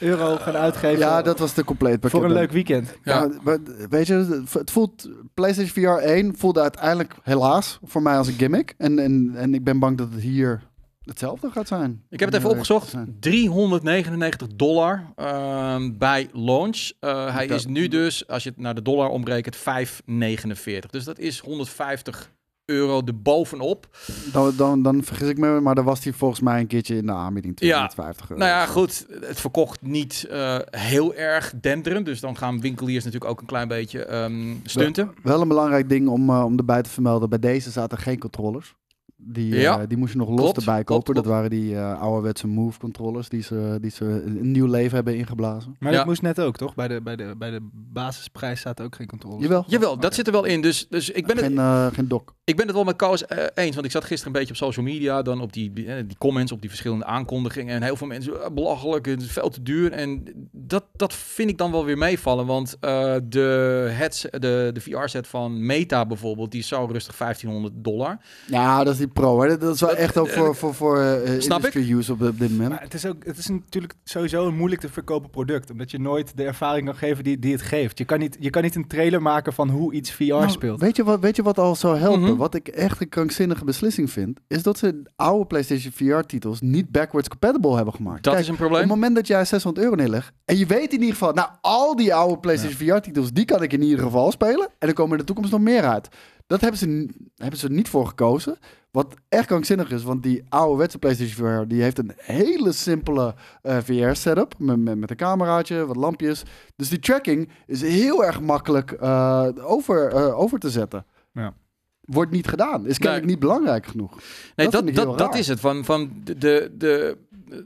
euro 0.00 0.36
gaan 0.36 0.56
uitgeven 0.56 0.98
Ja, 0.98 1.22
dat 1.22 1.38
was 1.38 1.54
de 1.54 1.64
compleet 1.64 2.00
pakket. 2.00 2.10
voor 2.10 2.24
een 2.24 2.32
leuk 2.32 2.50
weekend. 2.52 2.94
Ja, 3.04 3.22
Ja. 3.22 3.30
maar 3.42 3.58
weet 3.90 4.06
je, 4.06 4.42
het 4.50 4.70
voelt. 4.70 5.08
PlayStation 5.34 5.98
VR 5.98 6.02
1 6.02 6.36
voelde 6.36 6.60
uiteindelijk 6.60 7.14
helaas 7.22 7.78
voor 7.84 8.02
mij 8.02 8.16
als 8.16 8.26
een 8.28 8.34
gimmick. 8.34 8.74
En, 8.78 8.98
en, 8.98 9.32
en 9.36 9.54
ik 9.54 9.64
ben 9.64 9.78
bang 9.78 9.98
dat 9.98 10.08
het 10.12 10.20
hier 10.22 10.62
hetzelfde 11.04 11.50
gaat 11.50 11.68
zijn. 11.68 12.02
Ik 12.10 12.20
heb 12.20 12.28
het 12.28 12.38
even 12.38 12.50
opgezocht. 12.50 12.84
te 12.84 12.90
zijn. 12.90 13.16
399 13.20 14.48
dollar 14.56 15.12
ehm, 15.16 15.90
bij 15.98 16.28
launch. 16.32 16.90
Eh, 17.00 17.34
hij 17.34 17.46
is 17.46 17.66
nu 17.66 17.88
dus, 17.88 18.26
als 18.28 18.42
je 18.42 18.48
het 18.50 18.58
naar 18.58 18.74
de 18.74 18.82
dollar 18.82 19.08
omrekent, 19.08 19.56
5,49. 19.56 20.90
Dus 20.90 21.04
dat 21.04 21.18
is 21.18 21.38
150 21.38 22.30
euro 22.70 23.02
erbovenop. 23.04 23.88
Dan, 24.32 24.52
dan, 24.56 24.82
dan 24.82 25.02
vergis 25.04 25.28
ik 25.28 25.38
me, 25.38 25.60
maar 25.60 25.74
dan 25.74 25.84
was 25.84 26.04
hij 26.04 26.12
volgens 26.12 26.40
mij 26.40 26.60
een 26.60 26.66
keertje 26.66 26.96
in 26.96 27.06
de 27.06 27.12
aanbieding. 27.12 27.60
Ja. 27.60 27.86
250 27.86 28.30
euro. 28.30 28.42
Nou 28.42 28.56
ja, 28.56 28.66
goed. 28.66 29.06
Het 29.20 29.40
verkocht 29.40 29.82
niet 29.82 30.26
eh, 30.30 30.58
heel 30.70 31.14
erg 31.14 31.52
denderend. 31.60 32.06
Dus 32.06 32.20
dan 32.20 32.36
gaan 32.36 32.60
winkeliers 32.60 33.04
natuurlijk 33.04 33.30
ook 33.30 33.40
een 33.40 33.46
klein 33.46 33.68
beetje 33.68 34.04
ehm, 34.04 34.54
stunten. 34.64 35.14
Wel 35.22 35.40
een 35.40 35.48
belangrijk 35.48 35.88
ding 35.88 36.08
om, 36.08 36.30
eh, 36.30 36.44
om 36.44 36.58
erbij 36.58 36.82
te 36.82 36.90
vermelden. 36.90 37.28
Bij 37.28 37.38
deze 37.38 37.70
zaten 37.70 37.98
geen 37.98 38.18
controllers. 38.18 38.74
Die, 39.22 39.66
eh, 39.66 39.78
die 39.88 39.96
moest 39.98 40.12
je 40.12 40.18
nog 40.18 40.28
los 40.28 40.38
Klopt, 40.40 40.56
erbij 40.56 40.84
klopt, 40.84 41.04
kopen. 41.04 41.14
Dat 41.22 41.32
waren 41.32 41.50
die 41.50 41.76
eh, 41.76 42.00
ouderwetse 42.00 42.46
Move 42.46 42.78
controllers 42.78 43.28
die 43.28 43.42
ze, 43.42 43.78
die 43.80 43.90
ze 43.90 44.04
een 44.04 44.50
nieuw 44.50 44.66
leven 44.66 44.94
hebben 44.94 45.16
ingeblazen. 45.16 45.76
Maar 45.78 45.90
Ja. 45.92 45.96
dat 45.96 46.06
moest 46.06 46.22
net 46.22 46.40
ook, 46.40 46.56
toch? 46.56 46.74
Bij 46.74 46.88
de, 46.88 47.00
bij 47.02 47.16
de, 47.16 47.34
bij 47.38 47.50
de 47.50 47.68
basisprijs 47.72 48.60
staat 48.60 48.80
ook 48.80 48.94
geen 48.94 49.06
controle. 49.06 49.40
Jawel. 49.42 49.64
Jawel, 49.66 49.94
dat 49.96 50.04
Oké. 50.04 50.14
zit 50.14 50.26
er 50.26 50.32
wel 50.32 50.44
in. 50.44 50.60
Dus, 50.60 50.88
dus 50.88 51.10
ik 51.10 51.26
ben 51.26 51.36
het, 51.36 51.44
geen, 51.44 51.58
eh, 51.58 51.86
geen 51.92 52.08
dock. 52.08 52.34
Ik 52.44 52.56
ben 52.56 52.66
het 52.66 52.74
wel 52.74 52.84
met 52.84 52.96
Koos 52.96 53.26
eh, 53.26 53.44
eens, 53.54 53.74
want 53.74 53.86
ik 53.86 53.92
zat 53.92 54.04
gisteren 54.04 54.26
een 54.34 54.38
beetje 54.40 54.54
op 54.54 54.72
social 54.72 54.84
media, 54.86 55.22
dan 55.22 55.40
op 55.40 55.52
die, 55.52 55.72
die, 55.72 56.06
die 56.06 56.18
comments, 56.18 56.52
op 56.52 56.60
die 56.60 56.70
verschillende 56.70 57.04
aankondigingen. 57.04 57.74
En 57.74 57.82
heel 57.82 57.96
veel 57.96 58.06
mensen, 58.06 58.54
belachelijk, 58.54 59.06
het 59.06 59.22
is 59.22 59.32
veel 59.32 59.48
te 59.48 59.62
duur. 59.62 59.92
En 59.92 60.24
dat, 60.52 60.84
dat 60.96 61.14
vind 61.14 61.50
ik 61.50 61.58
dan 61.58 61.70
wel 61.70 61.84
weer 61.84 61.98
meevallen, 61.98 62.46
want 62.46 62.76
eh, 62.80 63.14
de, 63.24 63.88
heads, 63.90 64.20
de, 64.30 64.70
de 64.72 64.80
VR-set 64.80 65.26
van 65.26 65.66
Meta 65.66 66.06
bijvoorbeeld, 66.06 66.50
die 66.50 66.60
is 66.60 66.68
zo 66.68 66.88
rustig 66.92 67.16
1500 67.16 67.84
dollar. 67.84 68.18
Ja, 68.46 68.84
dat 68.84 68.92
is 68.92 68.98
die 68.98 69.08
pro. 69.12 69.40
Hè. 69.42 69.58
Dat 69.58 69.74
is 69.74 69.80
wel 69.80 69.88
Dat- 69.90 69.98
echt 69.98 70.16
ook 70.18 70.28
voor, 70.28 70.54
voor, 70.56 70.74
voor 70.74 71.18
Snap 71.38 71.56
industry 71.58 71.92
use 71.92 72.12
op, 72.12 72.22
op 72.22 72.38
dit 72.38 72.50
moment. 72.50 72.68
Maar 72.70 72.80
het 72.82 72.94
is, 72.94 73.06
ook, 73.06 73.24
het 73.24 73.38
is 73.38 73.48
natuurlijk 73.48 73.94
sowieso 74.04 74.46
een 74.46 74.56
moeilijk 74.56 74.80
te 74.80 74.88
verkopen 74.88 75.30
product. 75.30 75.70
Omdat 75.70 75.90
je 75.90 75.98
nooit 76.00 76.36
de 76.36 76.44
ervaring 76.44 76.86
kan 76.86 76.96
geven 76.96 77.24
die, 77.24 77.38
die 77.38 77.52
het 77.52 77.62
geeft. 77.62 77.98
Je 77.98 78.04
kan, 78.04 78.18
niet, 78.18 78.36
je 78.40 78.50
kan 78.50 78.62
niet 78.62 78.74
een 78.74 78.86
trailer 78.86 79.22
maken 79.22 79.52
van 79.52 79.68
hoe 79.68 79.92
iets 79.92 80.12
VR 80.12 80.24
Nou, 80.24 80.50
speelt. 80.50 80.80
Weet 80.80 80.96
je, 80.96 81.04
wat, 81.04 81.20
weet 81.20 81.36
je 81.36 81.42
wat 81.42 81.58
al 81.58 81.74
zou 81.74 81.96
helpen? 81.98 82.20
Mhm. 82.20 82.36
Wat 82.36 82.54
ik 82.54 82.68
echt 82.68 83.00
een 83.00 83.08
krankzinnige 83.08 83.64
beslissing 83.64 84.10
vind, 84.10 84.40
is 84.48 84.62
dat 84.62 84.78
ze 84.78 85.02
oude 85.16 85.46
PlayStation 85.46 85.92
VR-titels 85.92 86.60
niet 86.60 86.90
backwards 86.90 87.28
compatible 87.28 87.76
hebben 87.76 87.94
gemaakt. 87.94 88.22
Dat 88.24 88.32
Kijk, 88.34 88.44
is 88.44 88.48
een 88.48 88.54
op 88.54 88.60
het 88.60 88.68
probleem. 88.68 88.88
moment 88.88 89.14
dat 89.14 89.26
jij 89.26 89.44
600 89.44 89.84
euro 89.84 89.96
neerlegt 89.96 90.32
en 90.44 90.56
je 90.58 90.66
weet 90.66 90.92
in 90.92 90.98
ieder 91.00 91.12
geval, 91.16 91.32
nou, 91.32 91.48
al 91.60 91.96
die 91.96 92.14
oude 92.14 92.38
PlayStation 92.38 92.88
VR-titels, 92.88 93.32
die 93.32 93.44
kan 93.44 93.62
ik 93.62 93.72
in 93.72 93.82
ieder 93.82 93.98
geval 94.04 94.30
spelen. 94.32 94.68
En 94.78 94.88
er 94.88 94.94
komen 94.94 95.12
in 95.12 95.18
de 95.18 95.24
toekomst 95.24 95.50
nog 95.50 95.60
meer 95.60 95.82
uit. 95.82 96.08
Dat 96.50 96.60
hebben 96.60 96.78
ze, 96.78 97.08
hebben 97.36 97.58
ze 97.58 97.68
niet 97.68 97.88
voor 97.88 98.06
gekozen. 98.06 98.58
Wat 98.90 99.14
echt 99.28 99.46
krankzinnig 99.46 99.90
is, 99.90 100.02
want 100.02 100.22
die 100.22 100.44
ouderwetse 100.48 100.98
PlayStation 100.98 101.46
VR, 101.46 101.68
die 101.68 101.82
heeft 101.82 101.98
een 101.98 102.12
hele 102.16 102.72
simpele 102.72 103.34
eh, 103.62 103.78
VR-setup. 103.78 104.54
Met, 104.58 104.78
met, 104.78 104.98
met 104.98 105.10
een 105.10 105.16
cameraatje, 105.16 105.86
wat 105.86 105.96
lampjes. 105.96 106.42
Dus 106.76 106.88
die 106.88 106.98
tracking 106.98 107.48
is 107.66 107.82
heel 107.82 108.24
erg 108.24 108.40
makkelijk 108.40 108.92
eh, 108.92 109.48
over, 109.60 110.08
eh, 110.08 110.38
over 110.38 110.58
te 110.58 110.70
zetten. 110.70 111.06
Ja. 111.32 111.54
Wordt 112.00 112.30
niet 112.30 112.48
gedaan. 112.48 112.86
Is 112.86 112.98
kennelijk 112.98 113.28
niet 113.28 113.38
belangrijk 113.38 113.86
genoeg. 113.86 114.18
Nee, 114.56 114.68
dat 114.68 114.86
dat, 114.86 114.94
dat, 114.94 115.18
dat 115.18 115.34
is 115.34 115.46
het. 115.48 115.60
Van, 115.60 115.84
van 115.84 116.10
de, 116.24 116.72
de, 116.76 117.16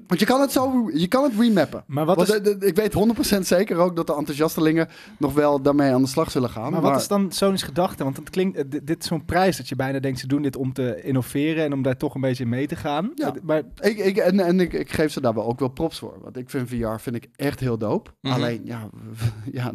Want 0.06 0.20
je 0.20 0.26
kan 0.26 0.40
het 0.40 0.52
zo, 0.52 0.90
je 0.94 1.06
kan 1.08 1.22
het 1.24 1.32
remappen. 1.38 1.84
Maar 1.86 2.04
wat, 2.04 2.16
Want 2.16 2.28
is, 2.28 2.42
de- 2.42 2.58
de- 2.58 2.66
ik 2.66 2.76
weet 2.76 2.92
100% 2.92 3.46
zeker 3.46 3.76
ook 3.76 3.96
dat 3.96 4.06
de 4.06 4.14
enthousiastelingen 4.14 4.88
nog 5.18 5.32
wel 5.34 5.62
daarmee 5.62 5.92
aan 5.92 6.02
de 6.02 6.08
slag 6.08 6.30
zullen 6.30 6.50
gaan. 6.50 6.72
maar 6.72 6.80
wat 6.80 7.00
is 7.00 7.08
dan 7.08 7.32
Sony's 7.32 7.62
gedachte? 7.62 8.04
Want 8.04 8.16
het 8.16 8.30
klinkt, 8.30 8.56
eh, 8.56 8.64
dit, 8.66 8.86
dit 8.86 9.02
is 9.02 9.06
zo'n 9.08 9.24
prijs 9.24 9.56
dat 9.56 9.68
je 9.68 9.76
bijna 9.76 9.98
denkt, 9.98 10.18
ze 10.18 10.26
doen 10.26 10.42
dit 10.42 10.56
om 10.56 10.72
te 10.72 11.02
innoveren 11.02 11.64
en 11.64 11.72
om 11.72 11.82
daar 11.82 11.96
toch 11.96 12.14
een 12.14 12.20
beetje 12.20 12.46
mee 12.46 12.66
te 12.66 12.76
gaan. 12.76 13.10
Ja. 13.14 13.32
Maar 13.42 13.62
Ik, 13.80 13.98
ik, 13.98 14.16
en 14.16 14.40
en 14.40 14.60
ik, 14.60 14.72
ik 14.72 14.92
geef 14.92 15.12
ze 15.12 15.20
daar 15.20 15.34
wel 15.34 15.44
ook 15.46 15.58
wel 15.58 15.68
props 15.68 15.98
voor. 15.98 16.18
Want 16.22 16.36
ik 16.36 16.50
vind 16.50 16.68
VR 16.68 16.96
vind 16.98 17.16
ik 17.16 17.28
echt 17.36 17.60
heel 17.60 17.78
dope. 17.78 18.10
Mhm. 18.20 18.34
Alleen, 18.34 18.60
ja, 18.64 18.88
ja, 19.52 19.72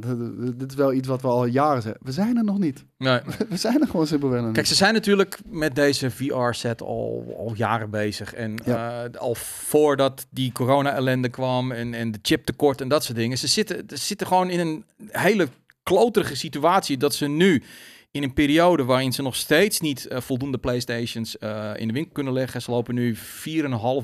dit 0.55 0.69
is 0.71 0.75
wel 0.75 0.93
iets 0.93 1.07
wat 1.07 1.21
we 1.21 1.27
al 1.27 1.45
jaren 1.45 1.81
zeggen. 1.81 2.01
We 2.05 2.11
zijn 2.11 2.37
er 2.37 2.43
nog 2.43 2.57
niet. 2.59 2.85
nee. 2.97 3.19
We 3.49 3.57
zijn 3.57 3.81
er 3.81 3.87
gewoon 3.87 4.07
simpelweg 4.07 4.41
nog 4.41 4.51
Kijk, 4.51 4.65
ze 4.67 4.75
zijn 4.75 4.93
natuurlijk 4.93 5.37
met 5.49 5.75
deze 5.75 6.11
VR-set 6.11 6.81
al, 6.81 7.35
al 7.37 7.51
jaren 7.55 7.89
bezig. 7.89 8.33
En 8.33 8.53
Ja. 8.65 9.03
eh, 9.03 9.19
al 9.19 9.35
voordat 9.99 10.27
die 10.29 10.51
corona-ellende 10.51 11.29
kwam 11.29 11.71
en, 11.71 11.93
en 11.93 12.11
de 12.11 12.19
chiptekort 12.21 12.81
en 12.81 12.87
dat 12.87 13.03
soort 13.03 13.17
dingen. 13.17 13.37
Ze 13.37 13.47
zitten, 13.47 13.83
ze 13.87 13.97
zitten 13.97 14.27
gewoon 14.27 14.49
in 14.49 14.59
een 14.59 14.85
hele 15.07 15.47
kloterige 15.83 16.35
situatie 16.35 16.97
dat 16.97 17.15
ze 17.15 17.27
nu 17.27 17.63
in 18.11 18.23
een 18.23 18.33
periode 18.33 18.83
waarin 18.83 19.13
ze 19.13 19.21
nog 19.21 19.35
steeds 19.35 19.79
niet 19.79 20.07
eh, 20.07 20.21
voldoende 20.21 20.57
PlayStations 20.57 21.37
eh, 21.37 21.71
in 21.75 21.87
de 21.87 21.93
winkel 21.93 22.13
kunnen 22.13 22.33
leggen. 22.33 22.61
Ze 22.61 22.71
lopen 22.71 22.95
nu 22.95 23.15
4,5 23.15 23.21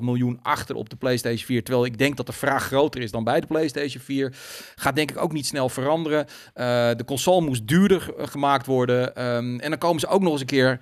miljoen 0.01 0.39
achter 0.41 0.75
op 0.75 0.89
de 0.89 0.95
PlayStation 0.95 1.45
4. 1.45 1.63
Terwijl 1.63 1.85
ik 1.85 1.97
denk 1.97 2.17
dat 2.17 2.25
de 2.25 2.33
vraag 2.33 2.65
groter 2.65 3.01
is 3.01 3.11
dan 3.11 3.23
bij 3.23 3.39
de 3.39 3.47
PlayStation 3.47 4.03
4. 4.03 4.33
Gaat 4.75 4.95
denk 4.95 5.11
ik 5.11 5.21
ook 5.21 5.33
niet 5.33 5.45
snel 5.45 5.69
veranderen. 5.69 6.25
Eh, 6.53 6.91
de 6.95 7.05
console 7.05 7.45
moest 7.45 7.67
duurder 7.67 8.13
gemaakt 8.17 8.65
worden. 8.65 9.15
Ehm, 9.15 9.59
en 9.59 9.69
dan 9.69 9.77
komen 9.77 9.99
ze 9.99 10.07
ook 10.07 10.21
nog 10.21 10.31
eens 10.31 10.41
een 10.41 10.47
keer 10.47 10.79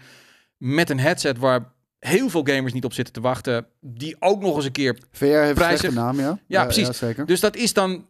met 0.58 0.90
een 0.90 1.00
headset 1.00 1.38
waar 1.38 1.73
heel 2.08 2.30
veel 2.30 2.44
gamers 2.44 2.74
niet 2.74 2.86
op 2.86 2.94
zitten 2.94 3.14
te 3.14 3.22
wachten. 3.22 3.66
Die 3.80 4.16
ook 4.20 4.42
nog 4.42 4.56
eens 4.56 4.66
een 4.66 4.72
keer. 4.72 4.98
VR 5.12 5.26
heeft 5.26 5.54
prijzig. 5.54 5.94
naam, 5.94 6.20
ja. 6.20 6.40
Ja, 6.48 6.64
precies. 6.64 6.86
Ja, 6.88 6.94
zeker. 6.94 7.26
Dus 7.26 7.40
dat 7.40 7.56
is 7.56 7.74
dan, 7.74 8.08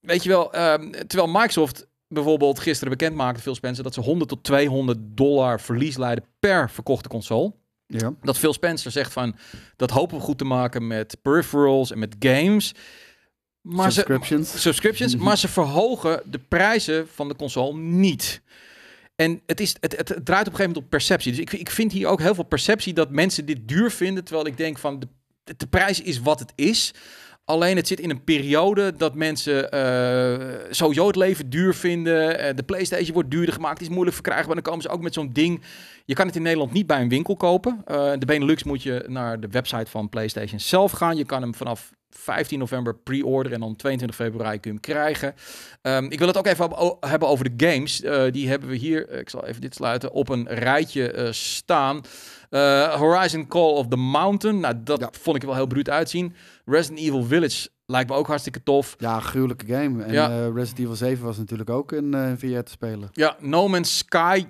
weet 0.00 0.22
je 0.22 0.28
wel, 0.28 0.52
ehm, 0.52 0.90
terwijl 0.90 1.30
Microsoft 1.32 1.86
bijvoorbeeld 2.08 2.58
gisteren 2.58 2.90
bekend 2.98 3.16
maakte, 3.16 3.40
Phil 3.42 3.54
Spencer, 3.54 3.84
dat 3.84 3.94
ze 3.94 4.00
100 4.00 4.28
tot 4.30 4.44
200 4.44 4.98
dollar 5.02 5.60
verlies 5.60 5.96
leiden 5.96 6.24
per 6.38 6.70
verkochte 6.70 7.08
console. 7.08 7.52
Ja. 7.86 8.14
Dat 8.22 8.38
Phil 8.38 8.52
Spencer 8.52 8.90
zegt 8.90 9.12
van, 9.12 9.36
dat 9.76 9.90
hopen 9.90 10.16
we 10.16 10.22
goed 10.22 10.38
te 10.38 10.44
maken 10.44 10.86
met 10.86 11.16
peripherals 11.22 11.90
en 11.92 11.98
met 11.98 12.16
games. 12.18 12.74
Maar 13.60 13.92
ze, 13.92 14.00
Subscriptions. 14.00 14.60
subscriptions, 14.62 15.14
Mhm. 15.14 15.24
maar 15.24 15.38
ze 15.38 15.48
verhogen 15.48 16.22
de 16.24 16.38
prijzen 16.48 17.08
van 17.14 17.28
de 17.28 17.36
console 17.36 17.76
niet. 17.78 18.42
En 19.16 19.42
het, 19.46 19.60
is, 19.60 19.76
het, 19.80 19.96
het, 19.96 20.06
draait 20.06 20.20
op 20.20 20.32
een 20.32 20.36
gegeven 20.36 20.66
moment 20.66 20.76
op 20.76 20.90
perceptie. 20.90 21.32
Dus 21.32 21.40
ik, 21.40 21.52
ik 21.52 21.70
vind 21.70 21.92
hier 21.92 22.08
ook 22.08 22.20
heel 22.20 22.34
veel 22.34 22.44
perceptie 22.44 22.94
dat 22.94 23.10
mensen 23.10 23.46
dit 23.46 23.68
duur 23.68 23.90
vinden. 23.90 24.24
Terwijl 24.24 24.46
ik 24.46 24.56
denk 24.56 24.78
van 24.78 25.00
de, 25.00 25.08
de 25.56 25.66
prijs 25.66 26.00
is 26.00 26.20
wat 26.20 26.38
het 26.38 26.52
is. 26.54 26.94
Alleen 27.46 27.76
het 27.76 27.86
zit 27.86 28.00
in 28.00 28.10
een 28.10 28.24
periode 28.24 28.96
dat 28.96 29.14
mensen 29.14 29.70
eh, 29.70 30.46
sowieso 30.70 31.06
het 31.06 31.16
leven 31.16 31.50
duur 31.50 31.74
vinden. 31.74 32.38
Eh, 32.38 32.54
de 32.56 32.62
PlayStation 32.62 33.12
wordt 33.12 33.30
duurder 33.30 33.54
gemaakt, 33.54 33.80
is 33.80 33.88
moeilijk 33.88 34.14
verkrijgbaar. 34.14 34.54
Dan 34.54 34.62
komen 34.64 34.82
ze 34.82 34.88
ook 34.88 35.02
met 35.02 35.14
zo'n 35.14 35.32
ding. 35.32 35.62
Je 36.04 36.14
kan 36.14 36.26
het 36.26 36.36
in 36.36 36.42
Nederland 36.42 36.72
niet 36.72 36.86
bij 36.86 37.00
een 37.00 37.08
winkel 37.08 37.36
kopen. 37.36 37.82
Eh, 37.84 38.12
de 38.18 38.26
Benelux 38.26 38.64
moet 38.64 38.82
je 38.82 39.04
naar 39.06 39.40
de 39.40 39.48
website 39.50 39.90
van 39.90 40.08
PlayStation 40.08 40.60
zelf 40.60 40.92
gaan. 40.92 41.16
Je 41.16 41.24
kan 41.24 41.42
hem 41.42 41.54
vanaf 41.54 41.90
15 42.10 42.58
november 42.58 42.94
pre-orderen 42.94 43.52
en 43.52 43.60
dan 43.60 43.76
22 43.76 44.16
februari 44.16 44.60
kun 44.60 44.72
je 44.72 44.78
hem 44.82 44.94
krijgen. 44.94 45.34
Ehm, 45.82 46.04
ik 46.04 46.18
wil 46.18 46.28
het 46.28 46.36
ook 46.36 46.46
even 46.46 46.70
hebben 47.00 47.28
over 47.28 47.56
de 47.56 47.66
games. 47.66 48.00
Die 48.30 48.48
hebben 48.48 48.68
we 48.68 48.76
hier, 48.76 49.10
ik 49.10 49.30
zal 49.30 49.46
even 49.46 49.60
dit 49.60 49.74
sluiten, 49.74 50.12
op 50.12 50.28
een 50.28 50.46
rijtje 50.48 51.28
staan. 51.30 52.00
Horizon 52.98 53.46
Call 53.48 53.72
of 53.72 53.86
the 53.88 53.96
Mountain, 53.96 54.60
nou 54.60 54.74
dat 54.84 55.00
Ja. 55.00 55.08
vond 55.20 55.36
ik 55.36 55.42
er 55.42 55.48
wel 55.48 55.56
heel 55.56 55.66
bruut 55.66 55.90
uitzien. 55.90 56.34
Resident 56.70 57.00
Evil 57.00 57.22
Village 57.24 57.68
lijkt 57.86 58.10
me 58.10 58.16
ook 58.16 58.26
hartstikke 58.26 58.62
tof. 58.62 58.94
Ja, 58.98 59.20
gruwelijke 59.20 59.66
game. 59.66 60.02
En 60.04 60.12
Ja. 60.12 60.30
eh, 60.30 60.52
Resident 60.54 60.78
Evil 60.78 60.94
7 60.96 61.24
was 61.24 61.36
natuurlijk 61.36 61.70
ook 61.70 61.92
in 61.92 62.14
eh, 62.14 62.32
VR 62.36 62.60
te 62.62 62.70
spelen. 62.70 63.08
Ja, 63.12 63.36
No 63.40 63.68
Man's 63.68 63.96
Sky, 63.98 64.44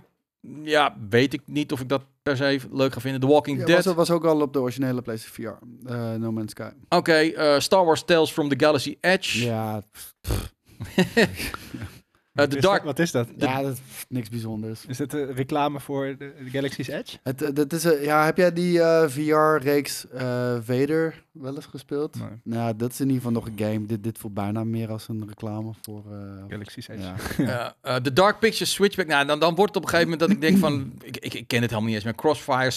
ja, 0.63 0.97
weet 1.11 1.33
ik 1.33 1.41
niet 1.45 1.73
of 1.73 1.81
ik 1.81 1.89
dat 1.89 2.03
per 2.23 2.37
se 2.37 2.61
leuk 2.71 2.93
ga 2.93 3.01
vinden. 3.01 3.21
The 3.21 3.27
Walking 3.27 3.59
Ja, 3.59 3.65
Dead, 3.65 3.85
was, 3.85 3.95
was 3.95 4.11
ook 4.11 4.25
al 4.25 4.41
op 4.41 4.53
de 4.53 4.61
originele 4.61 5.03
PlayStation 5.03 5.57
VR. 5.85 5.89
eh, 5.93 6.15
no 6.15 6.33
Man's 6.33 6.51
Sky. 6.51 6.69
oké. 6.89 7.33
Star 7.61 7.85
Wars 7.85 8.05
Tales 8.05 8.33
from 8.33 8.49
the 8.49 8.55
Galaxy 8.59 8.97
Edge. 9.01 9.45
Ja, 9.45 9.83
Eh, 12.37 12.49
de 12.49 12.57
Is 12.57 12.63
Dark... 12.63 12.77
dat- 12.77 12.85
Wat 12.87 12.99
is 12.99 13.11
dat? 13.11 13.29
Ja, 13.37 13.63
dat 13.63 13.73
is 13.73 13.79
niks 14.09 14.29
bijzonders. 14.29 14.85
Is 14.87 14.97
dit 14.97 15.13
een 15.13 15.33
reclame 15.35 15.81
voor 15.81 16.05
de, 16.19 16.35
de 16.45 16.51
Galaxy's 16.51 16.89
Edge? 16.89 17.17
Het, 17.23 17.43
eh, 17.43 17.49
dat 17.55 17.73
is, 17.73 17.85
eh, 17.85 18.05
ja, 18.05 18.25
heb 18.25 18.37
jij 18.37 18.53
die 18.53 18.81
eh, 18.83 19.09
VR-reeks 19.09 20.09
eh 20.09 20.57
Vader 20.63 21.25
wel 21.33 21.55
eens 21.55 21.67
gespeeld? 21.67 22.19
Nee. 22.19 22.29
Nou, 22.45 22.77
dat 22.77 22.91
is 22.93 23.01
in 23.01 23.07
ieder 23.07 23.23
geval 23.23 23.33
nog 23.43 23.47
een 23.47 23.59
game. 23.59 23.87
Dit, 23.87 24.03
dit 24.05 24.19
voelt 24.19 24.35
bijna 24.35 24.65
meer 24.65 24.91
als 24.91 25.09
een 25.09 25.25
reclame 25.29 25.73
voor... 25.83 26.05
eh, 26.13 26.19
Galaxy's 26.49 26.89
Edge. 26.89 27.03
ja. 27.43 27.75
Eh, 27.83 27.95
eh, 27.97 28.03
de 28.03 28.13
Dark 28.13 28.39
Pictures 28.39 28.73
Switchback. 28.73 29.07
Nou, 29.07 29.27
dan, 29.27 29.39
dan 29.41 29.55
wordt 29.55 29.75
het 29.75 29.85
op 29.85 29.93
een 29.93 29.97
gegeven 29.99 30.11
moment 30.13 30.29
dat 30.29 30.39
ik 30.39 30.41
denk 30.51 30.59
van... 30.59 30.93
Ik, 31.03 31.17
ik, 31.17 31.35
ik 31.35 31.47
ken 31.49 31.61
het 31.61 31.71
helemaal 31.71 31.83
niet 31.91 31.95
eens 31.95 32.05
meer. 32.05 32.15
Crossfire, 32.15 32.73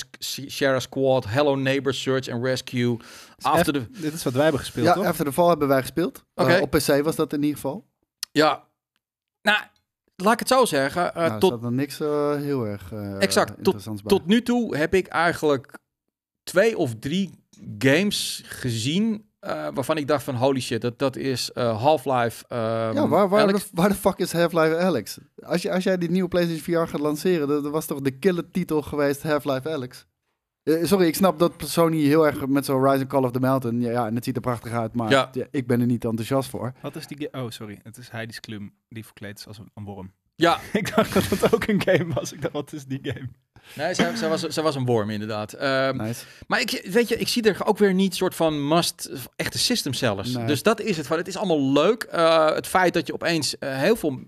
Share 0.49 0.79
Squad, 0.79 1.25
Hello 1.27 1.55
Neighbor, 1.55 1.93
Search 1.93 2.29
and 2.29 2.43
Rescue. 2.43 2.97
After 3.41 3.73
the... 3.73 3.87
Dit 4.01 4.13
is 4.13 4.23
wat 4.23 4.33
wij 4.33 4.41
hebben 4.43 4.59
gespeeld, 4.61 4.85
ja, 4.85 4.93
toch? 4.93 5.05
After 5.05 5.25
the 5.25 5.33
Fall 5.33 5.47
hebben 5.47 5.67
wij 5.67 5.81
gespeeld. 5.81 6.23
Eh, 6.33 6.45
Oké. 6.45 6.57
op 6.61 6.69
PC 6.71 7.03
was 7.03 7.15
dat 7.15 7.33
in 7.33 7.39
ieder 7.41 7.55
geval. 7.55 7.85
Ja. 8.31 8.63
Nou, 9.51 9.62
laat 10.15 10.33
ik 10.33 10.39
het 10.39 10.47
zo 10.47 10.65
zeggen. 10.65 11.13
eh, 11.13 11.21
nou, 11.21 11.33
er 11.33 11.39
tot, 11.39 11.63
er 11.63 11.71
niks 11.71 11.99
eh, 11.99 12.35
heel 12.35 12.65
erg 12.65 12.91
eh 12.91 13.21
Exact, 13.21 13.63
tot- 13.63 13.85
bij. 13.85 13.95
tot 14.05 14.25
nu 14.25 14.41
toe 14.41 14.77
heb 14.77 14.93
ik 14.93 15.07
eigenlijk 15.07 15.79
twee 16.43 16.77
of 16.77 16.95
drie 16.99 17.43
games 17.77 18.43
gezien... 18.45 19.27
waarvan 19.73 19.97
ik 19.97 20.07
dacht 20.07 20.23
van 20.23 20.35
holy 20.35 20.59
shit, 20.59 20.81
dat, 20.81 20.99
dat 20.99 21.15
is 21.15 21.49
Half-Life. 21.53 22.45
ehm, 22.47 22.93
ja, 22.93 23.07
waar, 23.07 23.29
waar, 23.29 23.41
Alex. 23.41 23.63
de, 23.63 23.69
waar 23.73 23.89
de 23.89 23.95
fuck 23.95 24.17
is 24.17 24.31
Half-Life 24.31 24.77
Alex? 24.77 25.17
Als, 25.41 25.62
je, 25.62 25.71
als 25.71 25.83
jij 25.83 25.97
die 25.97 26.09
nieuwe 26.09 26.29
PlayStation 26.29 26.83
VR 26.85 26.89
gaat 26.91 26.99
lanceren, 27.01 27.47
dat, 27.47 27.63
dat 27.63 27.71
was 27.71 27.85
toch 27.85 28.01
de 28.01 28.12
killer 28.12 28.51
titel 28.51 28.81
geweest, 28.81 29.23
Half-Life 29.23 29.69
Alex? 29.69 30.05
Eh, 30.69 30.86
sorry, 30.86 31.08
ik 31.08 31.15
snap 31.15 31.39
dat 31.39 31.53
Sony 31.58 32.01
heel 32.03 32.25
erg 32.27 32.47
met 32.47 32.65
zo'n 32.65 32.84
Rise 32.91 33.08
Call 33.08 33.23
of 33.23 33.32
the 33.32 33.39
Mountain, 33.39 33.82
ja, 33.82 33.91
ja, 33.91 34.08
en 34.08 34.15
het 34.15 34.23
ziet 34.23 34.36
er 34.36 34.41
prachtig 34.41 34.71
uit, 34.71 34.93
maar 34.93 35.10
Ja. 35.12 35.29
ja, 35.32 35.45
ik 35.51 35.67
ben 35.67 35.79
er 35.79 35.86
niet 35.86 36.05
enthousiast 36.05 36.49
voor. 36.49 36.73
Wat 36.82 36.95
is 36.95 37.08
die 37.08 37.34
Oh, 37.34 37.49
sorry. 37.49 37.79
Het 37.84 37.97
is 37.97 38.10
Heidi's 38.10 38.39
Klum 38.39 38.73
die 38.89 39.05
verkleed 39.05 39.39
is 39.39 39.47
als 39.47 39.58
een, 39.58 39.69
een 39.75 39.84
worm. 39.84 40.12
Ja, 40.36 40.60
ik 40.73 40.95
dacht 40.95 41.13
dat 41.13 41.23
het 41.23 41.53
ook 41.53 41.67
een 41.67 41.82
game 41.82 42.13
was. 42.13 42.34
Ik 42.34 42.41
dacht, 42.41 42.53
wat 42.53 42.73
is 42.73 42.86
die 42.86 42.99
game? 43.01 43.29
nee, 43.75 43.93
zij, 43.93 44.15
zij 44.15 44.29
was, 44.29 44.41
zij 44.41 44.63
was 44.63 44.75
een 44.75 44.86
worm 44.86 45.10
inderdaad. 45.10 45.53
Ehm, 45.53 45.97
Nice. 45.97 46.25
Maar 46.47 46.62
ik, 46.62 46.88
weet 46.91 47.08
je, 47.08 47.17
ik 47.17 47.27
zie 47.27 47.43
er 47.43 47.65
ook 47.65 47.77
weer 47.77 47.93
niet 47.93 48.15
soort 48.15 48.36
van 48.36 48.67
must 48.67 49.10
echte 49.36 49.58
system 49.58 49.93
sellers. 49.93 50.32
Nee. 50.34 50.45
Dus 50.45 50.63
dat 50.63 50.82
is 50.82 50.97
het. 50.97 51.08
Van, 51.08 51.17
het 51.17 51.27
is 51.27 51.38
allemaal 51.38 51.71
leuk. 51.71 52.03
Eh, 52.03 52.53
het 52.53 52.67
feit 52.67 52.93
dat 52.93 53.08
je 53.08 53.13
opeens 53.13 53.58
eh, 53.58 53.77
heel 53.77 53.95
veel 53.95 54.19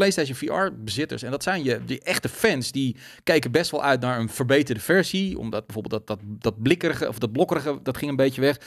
PlayStation 0.00 0.36
VR 0.36 0.74
bezitters 0.84 1.22
en 1.22 1.30
dat 1.30 1.42
zijn 1.42 1.62
je 1.64 1.84
die 1.84 2.00
echte 2.00 2.28
fans 2.28 2.72
die 2.72 2.96
kijken 3.22 3.50
best 3.50 3.70
wel 3.70 3.82
uit 3.82 4.00
naar 4.00 4.18
een 4.20 4.28
verbeterde 4.28 4.80
versie, 4.80 5.38
omdat 5.38 5.66
bijvoorbeeld 5.66 6.06
dat 6.06 6.18
dat 6.18 6.42
dat 6.42 6.62
blikkerige 6.62 7.08
of 7.08 7.18
dat 7.18 7.32
blokkerige 7.32 7.80
dat 7.82 7.96
ging 7.96 8.10
een 8.10 8.16
beetje 8.16 8.40
weg. 8.40 8.60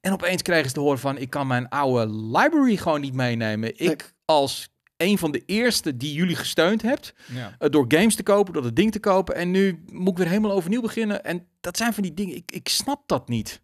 En 0.00 0.12
opeens 0.12 0.42
krijgen 0.42 0.68
ze 0.68 0.74
te 0.74 0.80
horen 0.80 0.98
van 0.98 1.18
ik 1.18 1.30
kan 1.30 1.46
mijn 1.46 1.68
oude 1.68 2.12
library 2.12 2.76
gewoon 2.76 3.00
niet 3.00 3.14
meenemen. 3.14 3.78
Ik 3.78 4.14
als 4.24 4.68
een 4.96 5.18
van 5.18 5.30
de 5.32 5.42
eerste 5.46 5.96
die 5.96 6.12
jullie 6.12 6.36
gesteund 6.36 6.82
hebt, 6.82 7.14
Ja. 7.32 7.54
eh, 7.58 7.70
door 7.70 7.84
games 7.88 8.14
te 8.14 8.22
kopen, 8.22 8.52
door 8.52 8.64
het 8.64 8.76
ding 8.76 8.92
te 8.92 9.00
kopen. 9.00 9.34
En 9.34 9.50
nu 9.50 9.84
moet 9.92 10.12
ik 10.12 10.16
weer 10.18 10.28
helemaal 10.28 10.52
overnieuw 10.52 10.80
beginnen. 10.80 11.24
En 11.24 11.46
dat 11.60 11.76
zijn 11.76 11.92
van 11.94 12.02
die 12.02 12.14
dingen, 12.14 12.36
ik, 12.36 12.52
ik 12.52 12.68
snap 12.68 13.02
dat 13.06 13.28
niet. 13.28 13.60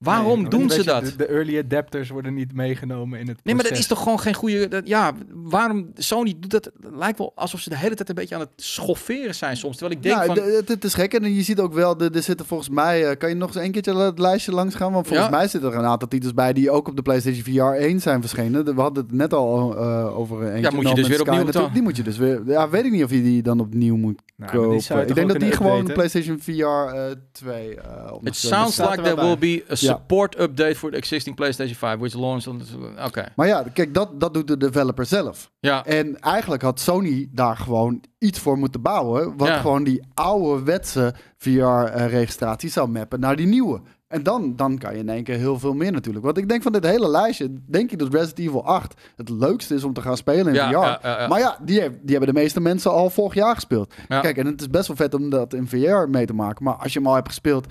Waarom 0.00 0.40
Nee, 0.40 0.50
doen 0.50 0.70
ze 0.70 0.84
dat? 0.84 1.04
De, 1.04 1.16
de 1.16 1.26
early 1.26 1.58
adapters 1.58 2.08
worden 2.08 2.34
niet 2.34 2.52
meegenomen 2.54 3.18
in 3.18 3.28
het 3.28 3.36
Nee, 3.44 3.54
maar 3.54 3.64
dat 3.64 3.72
proces. 3.72 3.78
is 3.78 3.86
toch 3.86 4.02
gewoon 4.02 4.20
geen 4.20 4.34
goede... 4.34 4.68
Dat, 4.68 4.86
ja, 4.88 5.12
waarom... 5.32 5.90
Sony 5.94 6.34
doet 6.38 6.50
dat... 6.50 6.64
Het 6.64 6.94
lijkt 6.96 7.18
wel 7.18 7.32
alsof 7.34 7.60
ze 7.60 7.68
de 7.70 7.76
hele 7.76 7.94
tijd 7.94 8.08
een 8.08 8.14
beetje 8.14 8.34
aan 8.34 8.40
het 8.40 8.50
schofferen 8.56 9.34
zijn 9.34 9.56
soms. 9.56 9.76
Terwijl 9.76 9.96
ik 9.98 10.02
denk 10.02 10.24
van... 10.24 10.34
de- 10.34 10.62
het, 10.66 10.84
is 10.84 10.94
gek 10.94 11.14
en 11.14 11.34
je 11.34 11.42
ziet 11.42 11.58
ook 11.60 11.72
wel, 11.72 11.98
er, 12.00 12.22
zitten 12.22 12.46
volgens 12.46 12.68
mij, 12.68 13.06
eh, 13.10 13.16
kan 13.18 13.28
je 13.28 13.34
nog 13.34 13.54
eens 13.54 13.64
een 13.64 13.72
keertje 13.72 13.96
het 13.96 14.18
lijstje 14.18 14.52
langs 14.52 14.74
gaan? 14.74 14.92
Want 14.92 15.06
volgens 15.06 15.28
Ja. 15.28 15.36
mij 15.36 15.48
zitten 15.48 15.72
er 15.72 15.78
een 15.78 15.84
aantal 15.84 16.08
titels 16.08 16.34
bij 16.34 16.52
die 16.52 16.70
ook 16.70 16.88
op 16.88 16.96
de 16.96 17.02
PlayStation 17.02 17.42
VR 17.44 17.60
1 17.82 18.00
zijn 18.00 18.20
verschenen. 18.20 18.64
We 18.74 18.80
hadden 18.80 19.02
het 19.02 19.12
net 19.12 19.32
al 19.34 19.76
eh, 19.76 20.18
over 20.18 20.42
eentje. 20.46 20.60
Ja, 20.70 20.76
moet 20.76 20.88
je 20.88 20.94
dus 20.94 21.08
weer 21.08 21.20
opnieuw? 21.20 21.70
Die 21.72 21.82
moet 21.82 21.96
je 21.96 22.02
dus 22.02 22.16
weer, 22.16 22.42
ja, 22.46 22.68
weet 22.68 22.84
ik 22.84 22.92
niet 22.92 23.04
of 23.04 23.10
je 23.10 23.22
die 23.22 23.42
dan 23.42 23.60
opnieuw 23.60 23.96
moet 23.96 24.20
Nou, 24.40 24.76
ik 25.06 25.14
denk 25.14 25.28
dat 25.28 25.40
die 25.40 25.52
gewoon 25.52 25.72
updaten? 25.76 25.94
PlayStation 25.94 26.38
VR 26.40 26.94
eh 26.94 27.04
2 27.32 27.74
eh 27.80 28.12
It 28.22 28.36
sounds 28.36 28.76
like 28.78 28.90
er 28.90 29.02
there 29.02 29.16
will 29.16 29.38
be 29.38 29.62
a 29.66 29.68
Ja. 29.68 29.76
support 29.76 30.40
update 30.40 30.74
for 30.74 30.90
the 30.90 30.96
existing 30.96 31.36
PlayStation 31.36 31.76
5, 31.76 31.96
which 31.98 32.14
launched 32.14 32.46
on... 32.46 32.58
the- 32.58 33.04
Oké, 33.04 33.24
Maar 33.36 33.46
ja, 33.46 33.64
kijk, 33.74 33.94
dat, 33.94 34.20
dat 34.20 34.34
doet 34.34 34.46
de 34.48 34.56
developer 34.56 35.06
zelf. 35.06 35.50
ja. 35.60 35.84
En 35.84 36.20
eigenlijk 36.20 36.62
had 36.62 36.80
Sony 36.80 37.28
daar 37.32 37.56
gewoon 37.56 38.02
iets 38.18 38.38
voor 38.38 38.58
moeten 38.58 38.82
bouwen. 38.82 39.36
Wat 39.36 39.48
Ja. 39.48 39.58
gewoon 39.60 39.84
die 39.84 40.02
ouderwetse 40.14 41.14
VR-registratie 41.36 42.70
zou 42.70 42.88
mappen 42.88 43.20
naar 43.20 43.36
die 43.36 43.46
nieuwe. 43.46 43.80
En 44.10 44.22
dan, 44.22 44.56
dan 44.56 44.78
kan 44.78 44.92
je 44.92 44.98
in 44.98 45.08
één 45.08 45.24
keer 45.24 45.36
heel 45.36 45.58
veel 45.58 45.74
meer 45.74 45.92
natuurlijk. 45.92 46.24
Want 46.24 46.38
ik 46.38 46.48
denk 46.48 46.62
van 46.62 46.72
dit 46.72 46.84
hele 46.84 47.08
lijstje, 47.08 47.48
denk 47.66 47.90
ik 47.92 47.98
dat 47.98 48.12
Resident 48.14 48.38
Evil 48.38 48.64
8 48.66 49.00
het 49.16 49.28
leukste 49.28 49.74
is 49.74 49.84
om 49.84 49.92
te 49.92 50.00
gaan 50.00 50.16
spelen 50.16 50.46
in 50.46 50.54
Ja, 50.54 50.68
VR. 50.68 50.72
ja, 50.72 50.98
ja, 51.02 51.20
ja. 51.20 51.28
Maar 51.28 51.38
ja, 51.38 51.58
die, 51.62 51.80
heeft- 51.80 51.94
die 52.02 52.16
hebben 52.16 52.34
de 52.34 52.40
meeste 52.40 52.60
mensen 52.60 52.90
al 52.90 53.10
vorig 53.10 53.34
jaar 53.34 53.54
gespeeld. 53.54 53.94
Ja. 54.08 54.20
Kijk, 54.20 54.36
en 54.36 54.46
het 54.46 54.60
is 54.60 54.68
best 54.70 54.86
wel 54.86 54.96
vet 54.96 55.14
om 55.14 55.30
dat 55.30 55.54
in 55.54 55.66
VR 55.68 56.08
mee 56.08 56.26
te 56.26 56.32
maken. 56.34 56.64
Maar 56.64 56.74
als 56.74 56.92
je 56.92 56.98
hem 56.98 57.08
al 57.08 57.14
hebt 57.14 57.28
gespeeld, 57.28 57.66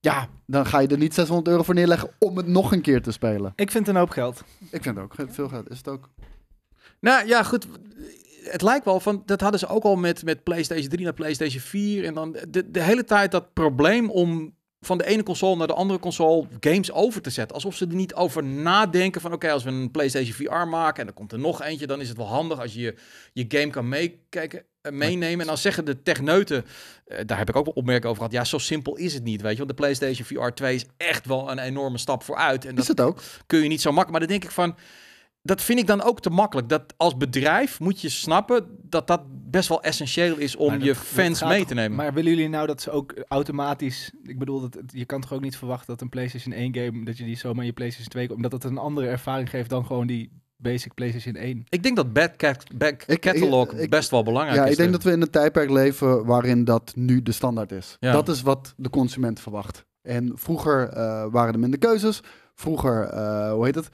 ja, 0.00 0.26
dan 0.46 0.66
ga 0.66 0.78
je 0.78 0.88
er 0.88 0.98
niet 0.98 1.14
600 1.14 1.48
euro 1.48 1.62
voor 1.62 1.74
neerleggen 1.74 2.10
om 2.18 2.36
het 2.36 2.46
nog 2.46 2.72
een 2.72 2.80
keer 2.82 3.02
te 3.02 3.12
spelen. 3.12 3.52
Ik 3.56 3.70
vind 3.70 3.86
het 3.86 3.94
een 3.94 4.00
hoop 4.00 4.10
geld. 4.10 4.42
Ik 4.70 4.82
vind 4.82 4.96
het 4.96 5.04
ook 5.04 5.14
veel 5.28 5.48
geld. 5.48 5.70
Is 5.70 5.78
het 5.78 5.88
ook? 5.88 6.08
Nou 7.00 7.26
ja, 7.26 7.42
goed. 7.42 7.66
Het 8.44 8.62
lijkt 8.62 8.84
wel 8.84 9.00
van, 9.00 9.22
dat 9.26 9.40
hadden 9.40 9.60
ze 9.60 9.66
ook 9.66 9.82
al 9.84 9.96
met, 9.96 10.24
met 10.24 10.42
PlayStation 10.42 10.88
3 10.88 11.04
naar 11.04 11.14
PlayStation 11.14 11.60
4. 11.60 12.04
En 12.04 12.14
dan 12.14 12.36
de, 12.48 12.70
de 12.70 12.80
hele 12.82 13.04
tijd 13.04 13.30
dat 13.30 13.52
probleem 13.52 14.10
om 14.10 14.54
van 14.84 14.98
de 14.98 15.06
ene 15.06 15.22
console 15.22 15.56
naar 15.56 15.66
de 15.66 15.74
andere 15.74 15.98
console 15.98 16.46
games 16.60 16.92
over 16.92 17.22
te 17.22 17.30
zetten. 17.30 17.54
Alsof 17.54 17.76
ze 17.76 17.86
er 17.86 17.94
niet 17.94 18.14
over 18.14 18.44
nadenken 18.44 19.20
van, 19.20 19.32
oké, 19.32 19.50
als 19.50 19.64
we 19.64 19.70
een 19.70 19.90
PlayStation 19.90 20.34
VR 20.34 20.68
maken 20.68 21.02
en 21.02 21.08
er 21.08 21.14
komt 21.14 21.32
er 21.32 21.38
nog 21.38 21.62
eentje, 21.62 21.86
dan 21.86 22.00
is 22.00 22.08
het 22.08 22.16
wel 22.16 22.26
handig 22.26 22.60
als 22.60 22.74
je 22.74 22.94
je, 23.32 23.44
game 23.48 23.70
kan 23.70 23.88
meekijken, 23.88 24.64
eh, 24.80 24.92
meenemen. 24.92 25.40
En 25.40 25.46
dan 25.46 25.58
zeggen 25.58 25.84
de 25.84 26.02
techneuten, 26.02 26.64
eh, 27.06 27.18
daar 27.26 27.38
heb 27.38 27.48
ik 27.48 27.56
ook 27.56 27.64
wel 27.64 27.74
opmerkingen 27.74 28.10
over 28.10 28.22
gehad, 28.22 28.38
ja, 28.38 28.44
zo 28.44 28.58
simpel 28.58 28.96
is 28.96 29.14
het 29.14 29.24
niet, 29.24 29.40
weet 29.42 29.50
je. 29.50 29.56
Want 29.56 29.68
de 29.68 29.74
PlayStation 29.74 30.26
VR 30.26 30.54
2 30.54 30.74
is 30.74 30.84
echt 30.96 31.26
wel 31.26 31.50
een 31.50 31.58
enorme 31.58 31.98
stap 31.98 32.22
vooruit. 32.22 32.64
En 32.64 32.70
Is 32.70 32.86
dat 32.86 32.86
het 32.86 33.00
ook? 33.00 33.20
kun 33.46 33.62
je 33.62 33.68
niet 33.68 33.80
zo 33.80 33.92
makkelijk. 33.92 34.10
Maar 34.10 34.28
dan 34.28 34.38
denk 34.38 34.44
ik 34.44 34.50
van, 34.50 34.76
dat 35.46 35.62
vind 35.62 35.78
ik 35.78 35.86
dan 35.86 36.02
ook 36.02 36.20
te 36.20 36.30
makkelijk. 36.30 36.68
Dat 36.68 36.94
als 36.96 37.16
bedrijf 37.16 37.80
moet 37.80 38.00
je 38.00 38.08
snappen 38.08 38.66
dat 38.82 39.06
dat 39.06 39.20
best 39.50 39.68
wel 39.68 39.82
essentieel 39.82 40.36
is 40.36 40.56
om 40.56 40.70
dat- 40.72 40.80
je 40.80 40.86
dat 40.86 40.96
fans 40.96 41.38
gaat 41.38 41.48
mee 41.48 41.64
te 41.64 41.74
nemen. 41.74 41.96
Maar 41.96 42.12
willen 42.14 42.30
jullie 42.30 42.48
nou 42.48 42.66
dat 42.66 42.82
ze 42.82 42.90
ook 42.90 43.14
automatisch... 43.28 44.10
Ik 44.22 44.38
bedoel, 44.38 44.60
dat, 44.60 44.78
je 44.86 45.04
kan 45.04 45.20
toch 45.20 45.32
ook 45.32 45.40
niet 45.40 45.56
verwachten 45.56 45.86
dat 45.86 46.00
een 46.00 46.08
PlayStation 46.08 46.54
1 46.54 46.74
game... 46.74 47.04
dat 47.04 47.18
je 47.18 47.24
die 47.24 47.36
zomaar 47.36 47.60
in 47.60 47.66
je 47.66 47.72
PlayStation 47.72 48.10
2 48.10 48.26
komt... 48.26 48.36
omdat 48.36 48.52
het 48.52 48.64
een 48.64 48.78
andere 48.78 49.06
ervaring 49.08 49.50
geeft 49.50 49.70
dan 49.70 49.86
gewoon 49.86 50.06
die 50.06 50.42
basic 50.56 50.94
PlayStation 50.94 51.34
1. 51.34 51.64
ik 51.68 51.82
denk 51.82 51.96
dat 51.96 52.12
back, 52.12 52.36
cat, 52.36 52.64
back 52.76 53.02
Ik- 53.06 53.20
catalog 53.20 53.72
ik- 53.72 53.78
ik- 53.78 53.90
best 53.90 54.10
wel 54.10 54.22
belangrijk 54.22 54.58
Ja, 54.58 54.64
is. 54.64 54.70
ik 54.70 54.76
denk 54.76 54.92
dat 54.92 55.02
we 55.02 55.10
in 55.10 55.20
een 55.22 55.30
tijdperk 55.30 55.70
leven 55.70 56.24
waarin 56.24 56.64
dat 56.64 56.92
nu 56.96 57.22
de 57.22 57.32
standaard 57.32 57.72
is. 57.72 57.96
Ja. 58.00 58.12
Dat 58.12 58.28
is 58.28 58.42
wat 58.42 58.74
de 58.76 58.90
consument 58.90 59.40
verwacht. 59.40 59.84
En 60.02 60.32
vroeger 60.34 60.88
eh, 60.88 61.26
waren 61.30 61.52
er 61.52 61.58
minder 61.58 61.78
keuzes. 61.78 62.20
Vroeger, 62.54 63.02
eh, 63.04 63.52
hoe 63.52 63.64
heet 63.64 63.74
het? 63.74 63.88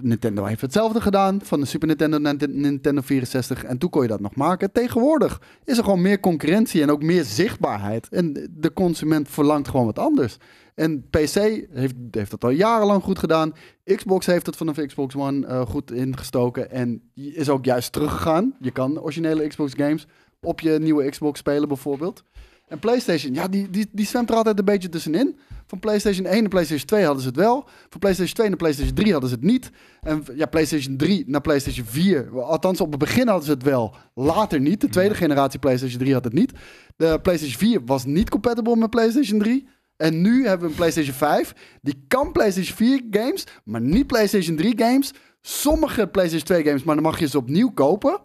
Nintendo 0.00 0.44
heeft 0.44 0.60
hetzelfde 0.60 1.00
gedaan. 1.00 1.40
Van 1.42 1.60
de 1.60 1.66
Super 1.66 1.88
Nintendo 1.88 2.18
naar 2.18 2.38
de 2.38 2.48
Nintendo 2.48 3.00
64. 3.00 3.64
En 3.64 3.78
toen 3.78 3.90
kon 3.90 4.02
je 4.02 4.08
dat 4.08 4.20
nog 4.20 4.34
maken. 4.34 4.72
Tegenwoordig 4.72 5.40
is 5.64 5.78
er 5.78 5.84
gewoon 5.84 6.02
meer 6.02 6.20
concurrentie 6.20 6.82
en 6.82 6.90
ook 6.90 7.02
meer 7.02 7.24
zichtbaarheid. 7.24 8.08
En 8.08 8.50
de 8.50 8.72
consument 8.72 9.28
verlangt 9.28 9.68
gewoon 9.68 9.86
wat 9.86 9.98
anders. 9.98 10.36
En 10.74 11.08
PC 11.10 11.34
heeft, 11.70 11.94
heeft 12.10 12.30
dat 12.30 12.44
al 12.44 12.50
jarenlang 12.50 13.02
goed 13.02 13.18
gedaan. 13.18 13.52
Xbox 13.84 14.26
heeft 14.26 14.46
het 14.46 14.56
vanaf 14.56 14.76
Xbox 14.76 15.14
One 15.16 15.46
eh, 15.46 15.60
goed 15.60 15.92
ingestoken. 15.92 16.70
En 16.70 17.10
is 17.14 17.48
ook 17.48 17.64
juist 17.64 17.92
teruggegaan. 17.92 18.56
Je 18.60 18.70
kan 18.70 19.00
originele 19.00 19.46
Xbox 19.46 19.72
games 19.76 20.06
op 20.40 20.60
je 20.60 20.78
nieuwe 20.78 21.08
Xbox 21.08 21.38
spelen 21.38 21.68
bijvoorbeeld. 21.68 22.24
En 22.66 22.78
PlayStation, 22.78 23.34
ja, 23.34 23.48
die, 23.48 23.70
die, 23.70 23.88
die 23.92 24.06
zwemt 24.06 24.30
er 24.30 24.36
altijd 24.36 24.58
een 24.58 24.64
beetje 24.64 24.88
tussenin. 24.88 25.38
Van 25.66 25.78
PlayStation 25.78 26.26
1 26.26 26.40
naar 26.40 26.48
PlayStation 26.48 26.86
2 26.86 27.04
hadden 27.04 27.22
ze 27.22 27.28
het 27.28 27.36
wel. 27.36 27.64
Van 27.88 28.00
PlayStation 28.00 28.34
2 28.34 28.48
naar 28.48 28.56
PlayStation 28.56 28.94
3 28.94 29.12
hadden 29.12 29.30
ze 29.30 29.36
het 29.36 29.44
niet. 29.44 29.70
En 30.00 30.24
ja, 30.34 30.46
PlayStation 30.46 30.96
3 30.96 31.24
naar 31.26 31.40
PlayStation 31.40 31.86
4. 31.86 32.40
Althans, 32.40 32.80
op 32.80 32.90
het 32.90 32.98
begin 32.98 33.26
hadden 33.26 33.44
ze 33.44 33.50
het 33.50 33.62
wel. 33.62 33.96
Later 34.14 34.60
niet. 34.60 34.80
De 34.80 34.88
tweede 34.88 35.14
generatie 35.14 35.58
PlayStation 35.58 35.98
3 35.98 36.12
had 36.12 36.24
het 36.24 36.32
niet. 36.32 36.52
De 36.96 37.18
PlayStation 37.22 37.58
4 37.58 37.84
was 37.84 38.04
niet 38.04 38.30
compatible 38.30 38.76
met 38.76 38.90
PlayStation 38.90 39.38
3. 39.38 39.68
En 39.96 40.20
nu 40.20 40.46
hebben 40.46 40.66
we 40.66 40.70
een 40.72 40.78
PlayStation 40.78 41.14
5. 41.14 41.54
Die 41.82 42.04
kan 42.08 42.32
PlayStation 42.32 42.76
4 42.76 43.02
games, 43.10 43.44
maar 43.64 43.80
niet 43.80 44.06
PlayStation 44.06 44.56
3 44.56 44.78
games. 44.78 45.12
Sommige 45.40 46.06
PlayStation 46.06 46.46
2 46.46 46.64
games, 46.64 46.82
maar 46.82 46.94
dan 46.94 47.04
mag 47.04 47.18
je 47.18 47.28
ze 47.28 47.38
opnieuw 47.38 47.70
kopen. 47.70 48.20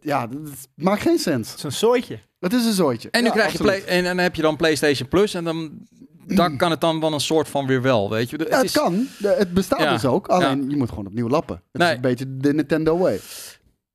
Ja, 0.00 0.26
dat 0.26 0.68
maakt 0.74 1.02
geen 1.02 1.18
sens. 1.18 1.48
Het 1.48 1.58
is 1.58 1.64
een 1.64 1.72
zooitje. 1.72 2.18
Het 2.52 2.60
is 2.60 2.66
een 2.66 2.72
zooitje. 2.72 3.10
En 3.10 3.20
nu 3.22 3.26
Ja, 3.28 3.32
krijg 3.34 3.52
je 3.52 3.58
play, 3.58 3.82
en, 3.84 3.96
en 3.96 4.04
dan 4.04 4.18
heb 4.18 4.34
je 4.34 4.42
dan 4.42 4.56
PlayStation 4.56 5.08
Plus 5.08 5.34
en 5.34 5.44
dan, 5.44 5.70
dan 6.26 6.56
kan 6.62 6.70
het 6.70 6.80
dan 6.80 7.00
wel 7.00 7.12
een 7.12 7.20
soort 7.20 7.48
van 7.48 7.66
weer 7.66 7.82
wel, 7.82 8.10
weet 8.10 8.30
je. 8.30 8.38
Ja, 8.38 8.56
het 8.56 8.64
is- 8.64 8.72
kan. 8.72 9.06
Het 9.22 9.54
bestaat 9.54 9.80
Ja. 9.80 9.92
dus 9.92 10.04
ook. 10.04 10.26
Alleen 10.26 10.70
je 10.70 10.76
moet 10.76 10.88
gewoon 10.88 11.06
opnieuw 11.06 11.28
lappen. 11.28 11.62
Het 11.72 11.80
Nee. 11.82 11.88
is 11.90 11.94
een 11.96 12.00
beetje 12.00 12.36
de 12.36 12.54
Nintendo 12.54 12.98
way. 12.98 13.20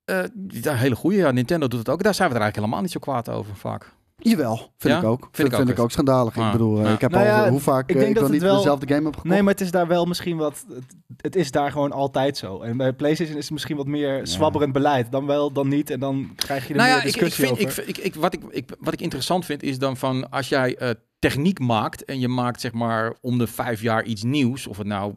eh, 0.04 0.22
ja, 0.48 0.74
hele 0.74 0.94
goede. 0.94 1.16
Ja, 1.16 1.30
Nintendo 1.30 1.68
doet 1.68 1.78
het 1.78 1.88
ook. 1.88 2.02
Daar 2.02 2.14
zijn 2.14 2.28
we 2.28 2.34
er 2.34 2.40
eigenlijk 2.40 2.56
helemaal 2.56 2.80
niet 2.80 2.90
zo 2.92 3.12
kwaad 3.12 3.28
over 3.28 3.56
vaak. 3.56 3.92
Jawel, 4.24 4.56
vind 4.56 4.94
Ja? 4.94 4.98
ik 4.98 5.04
ook. 5.04 5.18
Vind 5.20 5.36
Vind, 5.36 5.48
ik 5.48 5.54
vind, 5.54 5.68
ook. 5.68 5.74
ik 5.76 5.82
ook 5.82 5.90
schandalig. 5.90 6.38
Ah, 6.38 6.46
Ik 6.46 6.52
bedoel, 6.52 6.78
eh, 6.78 6.84
ja. 6.84 6.92
ik 6.92 7.00
heb 7.00 7.10
Nou 7.10 7.28
al 7.28 7.44
ja, 7.44 7.50
hoe 7.50 7.60
vaak 7.60 7.88
ik 7.90 7.96
denk 7.96 8.08
ik 8.08 8.14
dat 8.20 8.30
niet 8.30 8.42
wel- 8.42 8.56
dezelfde 8.56 8.86
game 8.86 9.04
heb 9.04 9.12
gekocht. 9.14 9.28
Nee, 9.34 9.42
maar 9.42 9.52
het 9.52 9.60
is 9.62 9.70
daar 9.70 9.86
wel 9.86 10.04
misschien 10.04 10.36
wat... 10.36 10.64
Het, 10.74 10.84
het 11.16 11.36
is 11.36 11.50
daar 11.50 11.70
gewoon 11.70 11.92
altijd 11.92 12.36
zo. 12.36 12.60
En 12.60 12.76
bij 12.76 12.92
PlayStation 12.92 13.36
is 13.36 13.42
het 13.44 13.52
misschien 13.52 13.76
wat 13.76 13.86
meer 13.86 14.20
zwabberend 14.26 14.72
beleid. 14.72 15.12
Dan 15.12 15.26
wel, 15.26 15.52
dan 15.52 15.68
niet. 15.68 15.90
En 15.90 16.00
dan 16.00 16.30
krijg 16.36 16.62
je 16.68 16.68
er 16.74 16.76
Nou 16.76 16.88
meer 16.88 16.98
ja, 16.98 17.02
ik, 17.04 17.14
ik 17.14 17.20
discussie 17.20 17.46
vind, 17.46 17.58
ik, 17.60 17.66
over. 17.66 17.88
ik, 17.88 17.98
ik, 17.98 18.14
wat, 18.14 18.34
ik, 18.34 18.40
ik, 18.50 18.68
wat 18.78 18.92
ik 18.92 19.00
interessant 19.00 19.44
vind 19.44 19.62
is 19.62 19.78
dan 19.78 19.96
van 19.96 20.30
als 20.30 20.48
jij 20.48 20.76
eh, 20.76 20.90
techniek 21.22 21.58
maakt 21.58 22.04
en 22.04 22.20
je 22.20 22.28
maakt 22.28 22.60
zeg 22.60 22.72
maar 22.72 23.14
om 23.20 23.38
de 23.38 23.46
vijf 23.46 23.82
jaar 23.82 24.04
iets 24.04 24.22
nieuws, 24.22 24.66
of 24.66 24.78
het 24.78 24.86
nou 24.86 25.14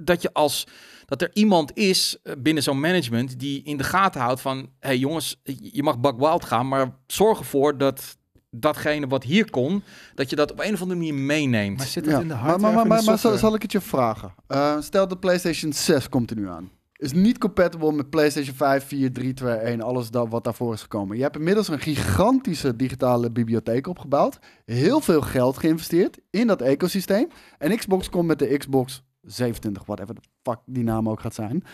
dat 0.00 0.22
je 0.22 0.32
als 0.32 0.66
dat 1.06 1.22
er 1.22 1.30
iemand 1.32 1.76
is 1.76 2.16
eh, 2.22 2.32
binnen 2.38 2.62
zo'n 2.62 2.80
management 2.80 3.40
die 3.40 3.62
in 3.62 3.76
de 3.76 3.84
gaten 3.84 4.20
houdt 4.20 4.40
van 4.40 4.68
hey 4.80 4.98
jongens, 4.98 5.40
je 5.72 5.82
mag 5.82 5.98
bak 5.98 6.18
wild 6.18 6.44
gaan, 6.44 6.68
maar 6.68 6.96
zorg 7.06 7.38
ervoor 7.38 7.78
dat 7.78 8.16
datgene 8.50 9.06
wat 9.06 9.24
hier 9.24 9.50
kon, 9.50 9.82
dat 10.14 10.30
je 10.30 10.36
dat 10.36 10.52
op 10.52 10.60
een 10.60 10.74
of 10.74 10.80
andere 10.80 10.98
manier 10.98 11.14
meeneemt. 11.14 11.76
Maar 11.76 11.86
zit 11.86 12.04
het 12.04 12.14
Ja, 12.14 12.20
in 12.20 12.28
de 12.28 12.34
hardware 12.34 12.60
maar, 12.60 12.72
maar, 12.72 12.98
of 12.98 12.98
in 12.98 13.04
maar, 13.04 13.30
maar 13.30 13.38
zal 13.38 13.54
ik 13.54 13.62
het 13.62 13.72
je 13.72 13.80
vragen? 13.80 14.34
Eh, 14.46 14.80
stel 14.80 15.08
de 15.08 15.16
PlayStation 15.16 15.72
6 15.72 16.08
komt 16.08 16.30
er 16.30 16.36
nu 16.36 16.48
aan. 16.48 16.70
Is 17.02 17.12
niet 17.12 17.38
compatible 17.38 17.92
met 17.92 18.10
PlayStation 18.10 18.54
5, 18.54 18.84
4, 18.86 19.12
3, 19.12 19.32
2, 19.32 19.54
1, 19.54 19.80
alles 19.80 20.10
dat, 20.10 20.28
wat 20.28 20.44
daarvoor 20.44 20.72
is 20.72 20.82
gekomen. 20.82 21.16
Je 21.16 21.22
hebt 21.22 21.36
inmiddels 21.36 21.68
een 21.68 21.80
gigantische 21.80 22.76
digitale 22.76 23.30
bibliotheek 23.30 23.86
opgebouwd. 23.86 24.38
Heel 24.64 25.00
veel 25.00 25.20
geld 25.20 25.58
geïnvesteerd 25.58 26.18
in 26.30 26.46
dat 26.46 26.60
ecosysteem. 26.60 27.28
En 27.58 27.76
Xbox 27.76 28.08
komt 28.08 28.26
met 28.26 28.38
de 28.38 28.56
Xbox 28.56 29.02
27, 29.22 29.84
whatever 29.86 30.14
de 30.14 30.20
fuck 30.42 30.58
die 30.66 30.84
naam 30.84 31.08
ook 31.08 31.20
gaat 31.20 31.34
zijn. 31.34 31.64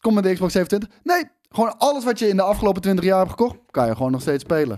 Komt 0.00 0.14
met 0.14 0.24
de 0.24 0.32
Xbox 0.32 0.52
27. 0.52 1.00
Nee, 1.02 1.24
gewoon 1.48 1.78
alles 1.78 2.04
wat 2.04 2.18
je 2.18 2.28
in 2.28 2.36
de 2.36 2.42
afgelopen 2.42 2.82
20 2.82 3.04
jaar 3.04 3.18
hebt 3.18 3.30
gekocht, 3.30 3.56
kan 3.70 3.86
je 3.86 3.96
gewoon 3.96 4.12
nog 4.12 4.20
steeds 4.20 4.42
spelen. 4.42 4.76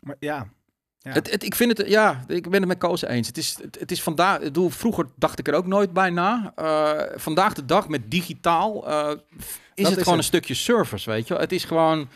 Maar 0.00 0.16
ja, 0.18 0.48
Ja. 1.02 1.12
Het, 1.12 1.30
het, 1.30 1.44
ik 1.44 1.54
vind 1.54 1.78
het, 1.78 1.88
ja, 1.88 2.24
ik 2.26 2.50
ben 2.50 2.60
het 2.60 2.68
met 2.68 2.78
Koos 2.78 3.02
eens. 3.04 3.26
Het 3.26 3.36
is, 3.38 3.56
het, 3.62 3.76
het 3.80 3.90
is 3.90 4.02
vandaag, 4.02 4.36
ik 4.36 4.42
bedoel, 4.42 4.70
vroeger 4.70 5.06
dacht 5.16 5.38
ik 5.38 5.48
er 5.48 5.54
ook 5.54 5.66
nooit 5.66 5.92
bij 5.92 6.10
na. 6.10 6.52
Eh, 6.56 7.00
vandaag 7.14 7.54
de 7.54 7.64
dag 7.64 7.88
met 7.88 8.10
digitaal 8.10 8.88
eh, 8.88 9.10
is 9.74 9.88
het 9.88 9.96
is 9.96 10.02
gewoon 10.02 10.04
het. 10.04 10.16
een 10.16 10.22
stukje 10.22 10.54
service, 10.54 11.10
weet 11.10 11.26
je. 11.28 11.32
wel. 11.34 11.42
Het 11.42 11.52
is 11.52 11.64
gewoon, 11.64 12.08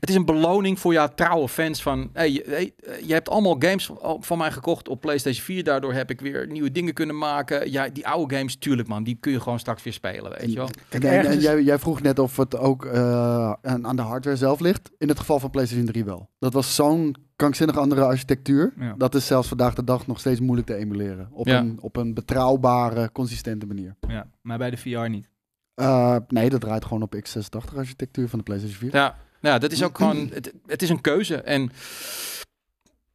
het 0.00 0.08
is 0.08 0.14
een 0.14 0.24
beloning 0.24 0.78
voor 0.80 0.92
jouw 0.92 1.08
trouwe 1.14 1.48
fans 1.48 1.82
van, 1.82 2.10
hey, 2.12 2.32
je, 2.32 3.12
hebt 3.12 3.28
allemaal 3.28 3.56
games 3.58 3.86
van, 3.86 4.16
van 4.20 4.38
mij 4.38 4.50
gekocht 4.52 4.88
op 4.88 5.00
PlayStation 5.00 5.44
4. 5.44 5.64
Daardoor 5.64 5.92
heb 5.92 6.10
ik 6.10 6.20
weer 6.20 6.46
nieuwe 6.46 6.72
dingen 6.72 6.94
kunnen 6.94 7.18
maken. 7.18 7.70
Ja, 7.70 7.88
die 7.88 8.06
oude 8.08 8.36
games, 8.36 8.56
tuurlijk 8.56 8.88
man, 8.88 9.04
die 9.04 9.16
kun 9.20 9.32
je 9.32 9.40
gewoon 9.40 9.58
straks 9.58 9.82
weer 9.82 9.92
spelen, 9.92 10.30
weet 10.38 10.50
je 10.50 10.56
wel. 10.56 10.70
En, 10.88 11.02
ergens 11.02 11.28
en 11.28 11.36
is- 11.36 11.42
jij, 11.42 11.62
jij 11.62 11.78
vroeg 11.78 12.02
net 12.02 12.18
of 12.18 12.36
het 12.36 12.56
ook 12.58 12.84
eh, 12.84 13.52
aan 13.62 13.86
aan 13.86 13.96
de 13.96 14.02
hardware 14.02 14.36
zelf 14.36 14.60
ligt. 14.60 14.90
In 14.98 15.08
het 15.08 15.18
geval 15.18 15.38
van 15.38 15.50
PlayStation 15.50 15.86
3 15.86 16.04
wel. 16.04 16.28
Dat 16.38 16.52
was 16.52 16.74
zo'n 16.74 17.28
krankzinnig 17.40 17.76
andere 17.78 18.04
architectuur. 18.04 18.72
Ja. 18.78 18.94
Dat 18.98 19.14
is 19.14 19.26
zelfs 19.26 19.48
vandaag 19.48 19.74
de 19.74 19.84
dag 19.84 20.06
nog 20.06 20.18
steeds 20.20 20.40
moeilijk 20.40 20.66
te 20.66 20.74
emuleren. 20.74 21.28
Op, 21.32 21.46
Ja. 21.46 21.58
een, 21.58 21.78
op 21.80 21.96
een 21.96 22.14
betrouwbare, 22.14 23.12
consistente 23.12 23.66
manier. 23.66 23.94
ja, 24.08 24.26
maar 24.42 24.58
bij 24.58 24.70
de 24.70 24.76
VR 24.76 25.08
niet. 25.08 25.28
Eh, 25.74 26.16
nee, 26.28 26.50
dat 26.50 26.60
draait 26.60 26.84
gewoon 26.84 27.02
op 27.02 27.14
x86 27.16 27.76
architectuur 27.76 28.28
van 28.28 28.38
de 28.38 28.44
PlayStation 28.44 28.78
4. 28.78 28.94
Ja, 28.94 29.16
ja 29.40 29.58
dat 29.58 29.72
is 29.72 29.82
ook 29.82 29.96
gewoon, 29.96 30.30
het, 30.32 30.52
het 30.66 30.82
is 30.82 30.88
een 30.90 31.00
keuze. 31.00 31.36
En 31.36 31.70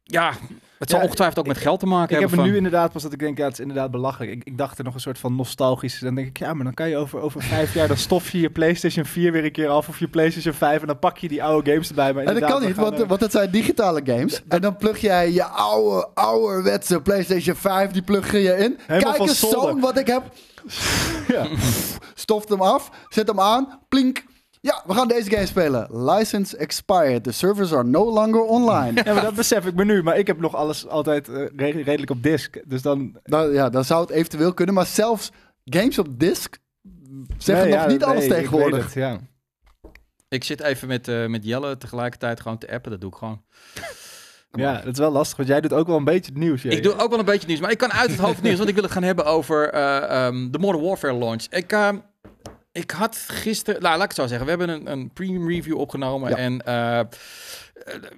ja, 0.08 0.32
het 0.78 0.88
zal 0.90 0.98
Ja, 0.98 1.04
ongetwijfeld 1.04 1.38
ook 1.38 1.46
met 1.46 1.56
geld 1.62 1.80
te 1.80 1.86
maken 1.86 2.02
Ik 2.04 2.10
heb 2.10 2.18
hebben. 2.20 2.38
er 2.38 2.44
van- 2.44 2.50
nu 2.52 2.56
inderdaad 2.56 2.92
pas 2.92 3.02
dat 3.02 3.12
ik 3.12 3.18
denk, 3.18 3.38
ja, 3.38 3.44
het 3.44 3.52
is 3.52 3.60
inderdaad 3.60 3.90
belachelijk. 3.90 4.30
Ik, 4.32 4.44
ik 4.44 4.58
dacht 4.58 4.78
er 4.78 4.84
nog 4.84 4.94
een 4.94 5.00
soort 5.00 5.18
van 5.18 5.34
nostalgisch. 5.36 5.98
Dan 5.98 6.14
denk 6.14 6.26
ik, 6.28 6.38
ja, 6.38 6.54
maar 6.54 6.64
dan 6.64 6.74
kan 6.74 6.88
je 6.88 6.96
over, 6.96 7.20
over 7.20 7.42
vijf 7.42 7.74
jaar, 7.74 7.88
dan 7.88 7.96
stof 7.96 8.30
je 8.30 8.40
je 8.40 8.50
PlayStation 8.50 9.04
4 9.04 9.32
weer 9.32 9.44
een 9.44 9.52
keer 9.52 9.68
af 9.68 9.88
of 9.88 9.98
je 9.98 10.08
PlayStation 10.08 10.54
5 10.54 10.80
en 10.80 10.86
dan 10.86 10.98
pak 10.98 11.18
je 11.18 11.28
die 11.28 11.42
oude 11.42 11.70
games 11.70 11.88
erbij. 11.88 12.12
Maar 12.12 12.24
En 12.24 12.40
dat 12.40 12.50
kan 12.50 12.62
niet, 12.66 12.76
want, 12.76 12.98
er- 13.00 13.06
want 13.06 13.20
het 13.20 13.32
zijn 13.32 13.50
digitale 13.50 14.00
games. 14.04 14.42
En 14.48 14.60
dan 14.60 14.76
plug 14.76 14.98
jij 14.98 15.32
je 15.32 15.44
oude, 15.44 16.08
ouderwetse 16.14 17.00
PlayStation 17.02 17.56
5, 17.56 17.90
die 17.90 18.02
plug 18.02 18.32
je 18.32 18.38
in. 18.38 18.78
Helemaal 18.86 19.12
Kijk 19.12 19.28
eens 19.28 19.38
zo'n 19.38 19.80
wat 19.80 19.98
ik 19.98 20.06
heb. 20.06 20.22
Ja. 21.28 21.46
Stoft 22.14 22.48
hem 22.48 22.60
af, 22.62 22.90
zet 23.08 23.28
hem 23.28 23.40
aan, 23.40 23.78
plink. 23.88 24.24
Ja, 24.66 24.82
we 24.86 24.94
gaan 24.94 25.08
deze 25.08 25.30
game 25.30 25.46
spelen. 25.46 26.04
License 26.10 26.56
expired. 26.56 27.24
The 27.24 27.32
servers 27.32 27.72
are 27.72 27.84
no 27.84 28.12
longer 28.12 28.40
online. 28.42 29.00
Ja, 29.04 29.12
maar 29.12 29.22
dat 29.22 29.34
besef 29.34 29.66
ik 29.66 29.74
me 29.74 29.84
nu. 29.84 30.02
Maar 30.02 30.18
ik 30.18 30.26
heb 30.26 30.40
nog 30.40 30.54
alles 30.54 30.88
altijd 30.88 31.28
eh, 31.28 31.34
re- 31.56 31.82
redelijk 31.82 32.10
op 32.10 32.22
disk. 32.22 32.58
Dus 32.64 32.82
dan... 32.82 33.18
Dan, 33.22 33.52
ja, 33.52 33.70
dan 33.70 33.84
zou 33.84 34.00
het 34.00 34.10
eventueel 34.10 34.54
kunnen. 34.54 34.74
Maar 34.74 34.86
zelfs 34.86 35.30
games 35.64 35.98
op 35.98 36.18
disc 36.20 36.56
zeggen 37.38 37.64
Nee, 37.68 37.74
nog 37.74 37.84
ja, 37.84 37.90
niet 37.90 38.00
nee, 38.00 38.08
alles 38.08 38.28
tegenwoordig. 38.28 38.84
het, 38.84 38.92
ja. 38.94 39.18
Ik 40.28 40.44
zit 40.44 40.60
even 40.60 40.88
met, 40.88 41.08
eh, 41.08 41.26
met 41.26 41.44
Jelle 41.44 41.76
tegelijkertijd 41.76 42.40
gewoon 42.40 42.58
te 42.58 42.70
appen. 42.72 42.90
Dat 42.90 43.00
doe 43.00 43.10
ik 43.10 43.16
gewoon. 43.16 43.42
ja, 44.50 44.74
dat 44.80 44.92
is 44.92 44.98
wel 44.98 45.10
lastig. 45.10 45.36
Want 45.36 45.48
jij 45.48 45.60
doet 45.60 45.72
ook 45.72 45.86
wel 45.86 45.96
een 45.96 46.04
beetje 46.04 46.30
het 46.32 46.40
nieuws. 46.40 46.64
Ik 46.64 46.82
doe 46.82 46.98
ook 46.98 47.10
wel 47.10 47.18
een 47.18 47.24
beetje 47.24 47.46
nieuws, 47.46 47.60
maar 47.60 47.70
ik 47.70 47.78
kan 47.78 47.92
uit 47.92 48.10
het 48.10 48.18
hoofd 48.20 48.42
nieuws, 48.42 48.56
want 48.56 48.68
ik 48.68 48.74
wil 48.74 48.84
het 48.84 48.92
gaan 48.92 49.02
hebben 49.02 49.24
over 49.24 49.70
eh, 49.70 50.26
ehm, 50.26 50.50
de 50.50 50.58
Modern 50.58 50.84
Warfare 50.84 51.14
launch. 51.14 51.44
Ik, 51.50 51.72
ehm, 51.72 51.98
ik 52.76 52.90
had 52.90 53.16
gisteren, 53.16 53.82
nou, 53.82 53.94
laat 53.94 54.10
ik 54.10 54.16
het 54.16 54.18
zo 54.18 54.26
zeggen, 54.26 54.44
we 54.44 54.50
hebben 54.56 54.68
een, 54.68 54.92
een 54.92 55.10
premium 55.12 55.48
review 55.48 55.78
opgenomen 55.78 56.30
Ja. 56.30 56.36
en 56.36 56.66
eh, 56.66 56.98
eh, 57.00 57.06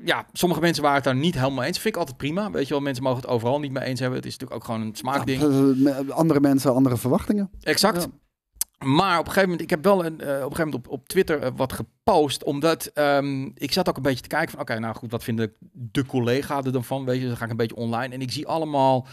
ja, 0.05 0.27
sommige 0.33 0.61
mensen 0.61 0.83
waren 0.83 0.97
het 0.97 1.05
daar 1.07 1.17
niet 1.17 1.35
helemaal 1.35 1.65
eens. 1.65 1.79
Vind 1.79 1.95
ik 1.95 2.01
altijd 2.01 2.17
prima, 2.17 2.51
weet 2.51 2.67
je 2.67 2.75
wel, 2.75 2.83
mensen 2.83 3.03
mogen 3.03 3.21
het 3.21 3.31
overal 3.31 3.61
niet 3.61 3.73
mee 3.73 3.85
eens 3.85 4.01
hebben. 4.01 4.19
Het 4.19 4.27
is 4.27 4.33
natuurlijk 4.39 4.61
ook 4.61 4.67
gewoon 4.67 4.87
een 4.87 4.97
smaakding. 4.97 5.41
Ja, 5.77 6.03
andere 6.15 6.41
mensen, 6.41 6.75
andere 6.75 6.97
verwachtingen. 6.97 7.51
Exact. 7.63 8.03
Ja. 8.03 8.87
Maar 8.87 9.19
op 9.19 9.27
een 9.27 9.33
gegeven 9.33 9.49
moment, 9.49 9.61
ik 9.61 9.71
heb 9.71 9.85
wel 9.85 10.05
een, 10.05 10.21
eh, 10.21 10.27
op 10.29 10.35
een 10.35 10.41
gegeven 10.41 10.65
moment 10.65 10.75
op, 10.87 10.89
op 10.89 11.09
Twitter 11.09 11.55
wat 11.55 11.73
gepost, 11.73 12.45
omdat 12.45 12.87
ehm, 12.87 13.49
ik 13.55 13.73
zat 13.73 13.89
ook 13.89 13.97
een 13.97 14.03
beetje 14.03 14.23
te 14.23 14.29
kijken 14.29 14.51
van, 14.51 14.61
oké, 14.61 14.79
nou 14.79 14.95
goed, 14.95 15.11
wat 15.11 15.25
vinden 15.25 15.53
de 15.73 16.07
collega's 16.07 16.65
er 16.65 16.73
dan 16.73 16.85
van? 16.85 17.05
Weet 17.05 17.21
je, 17.21 17.27
dan 17.27 17.37
ga 17.37 17.45
ik 17.45 17.51
een 17.51 17.57
beetje 17.57 17.77
online 17.77 18.15
en 18.15 18.21
ik 18.21 18.33
zie 18.33 18.47
allemaal, 18.47 19.07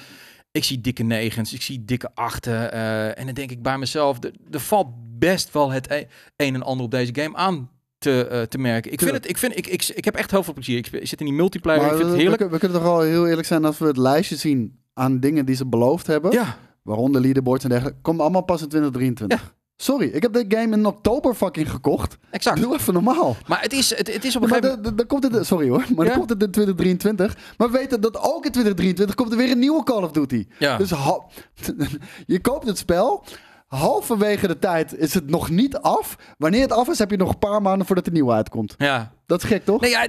ik 0.55 0.63
zie 0.63 0.81
dikke 0.81 1.03
negens, 1.03 1.53
ik 1.53 1.61
zie 1.61 1.85
dikke 1.85 2.09
achten 2.13 2.71
eh, 2.71 3.19
en 3.19 3.25
dan 3.25 3.33
denk 3.33 3.51
ik 3.51 3.61
bij 3.61 3.77
mezelf, 3.77 4.17
er, 4.51 4.59
valt 4.59 4.87
best 5.19 5.53
wel 5.53 5.71
het 5.71 5.91
e- 5.91 6.05
een 6.35 6.53
en 6.55 6.63
ander 6.63 6.85
op 6.85 6.91
deze 6.91 7.15
game 7.15 7.35
aan 7.35 7.69
te, 7.97 8.27
eh, 8.27 8.41
te 8.41 8.57
merken. 8.57 8.91
Ik 8.91 8.99
vind 8.99 9.11
het, 9.11 9.29
ik 9.29 9.37
vind, 9.37 9.57
ik, 9.57 9.67
ik, 9.67 9.83
ik 9.83 10.05
heb 10.05 10.15
echt 10.15 10.31
heel 10.31 10.43
veel 10.43 10.53
plezier. 10.53 10.77
Ik, 10.77 11.07
zit 11.07 11.19
in 11.19 11.25
die 11.25 11.35
multiplayer, 11.35 11.81
Maar 11.81 11.91
ik 11.91 11.95
vind 11.95 12.07
we, 12.07 12.13
het 12.13 12.21
heerlijk. 12.21 12.43
we, 12.43 12.49
we 12.49 12.59
kunnen 12.59 12.77
toch 12.77 12.87
wel 12.87 13.01
heel 13.01 13.27
eerlijk 13.27 13.47
zijn 13.47 13.65
als 13.65 13.77
we 13.77 13.85
het 13.85 13.97
lijstje 13.97 14.35
zien 14.35 14.79
aan 14.93 15.19
dingen 15.19 15.45
die 15.45 15.55
ze 15.55 15.65
beloofd 15.65 16.07
hebben. 16.07 16.31
Ja, 16.31 16.57
Waaronder 16.81 17.21
leaderboards 17.21 17.63
en 17.63 17.69
dergelijke. 17.69 18.01
Komt 18.01 18.19
allemaal 18.19 18.43
pas 18.43 18.61
in 18.61 18.69
2023. 18.69 19.53
Sorry, 19.77 20.07
ik 20.07 20.21
heb 20.21 20.33
dit 20.33 20.45
game 20.47 20.75
in 20.75 20.85
oktober 20.85 21.33
fucking 21.35 21.69
gekocht. 21.71 22.17
exact. 22.31 22.61
Doe 22.61 22.73
even 22.73 22.93
normaal. 22.93 23.35
Maar 23.47 23.61
het 23.61 23.73
is, 23.73 23.89
het, 23.97 24.13
het 24.13 24.25
is 24.25 24.35
op 24.35 24.41
een 24.41 24.47
gegeven 24.47 24.75
moment... 24.75 24.97
dan- 24.97 25.07
komt 25.07 25.23
het, 25.33 25.45
sorry 25.45 25.69
hoor, 25.69 25.85
maar 25.95 26.05
Ja? 26.05 26.11
dan 26.11 26.17
komt 26.19 26.29
het 26.29 26.43
in 26.43 26.51
2023. 26.51 27.37
Maar 27.57 27.71
we 27.71 27.77
weten 27.77 28.01
dat 28.01 28.15
ook 28.17 28.45
in 28.45 28.51
2023 28.51 29.15
komt 29.15 29.31
er 29.31 29.37
weer 29.37 29.51
een 29.51 29.59
nieuwe 29.59 29.83
Call 29.83 30.03
of 30.03 30.11
Duty. 30.11 30.47
Ja. 30.59 30.77
Dus 30.77 30.89
je 32.25 32.39
koopt 32.41 32.67
het 32.67 32.77
spel. 32.77 33.23
Halverwege 33.67 34.47
de 34.47 34.59
tijd 34.59 34.97
is 34.97 35.13
het 35.13 35.29
nog 35.29 35.49
niet 35.49 35.77
af. 35.77 36.15
Wanneer 36.37 36.61
het 36.61 36.71
af 36.71 36.87
is, 36.87 36.99
heb 36.99 37.11
je 37.11 37.17
nog 37.17 37.29
een 37.29 37.39
paar 37.39 37.61
maanden 37.61 37.85
voordat 37.87 38.05
de 38.05 38.11
nieuwe 38.11 38.31
uitkomt. 38.33 38.75
ja. 38.77 39.13
Dat 39.27 39.43
is 39.43 39.49
gek, 39.49 39.65
toch? 39.65 39.81
Nee, 39.81 39.89
ja, 39.89 40.07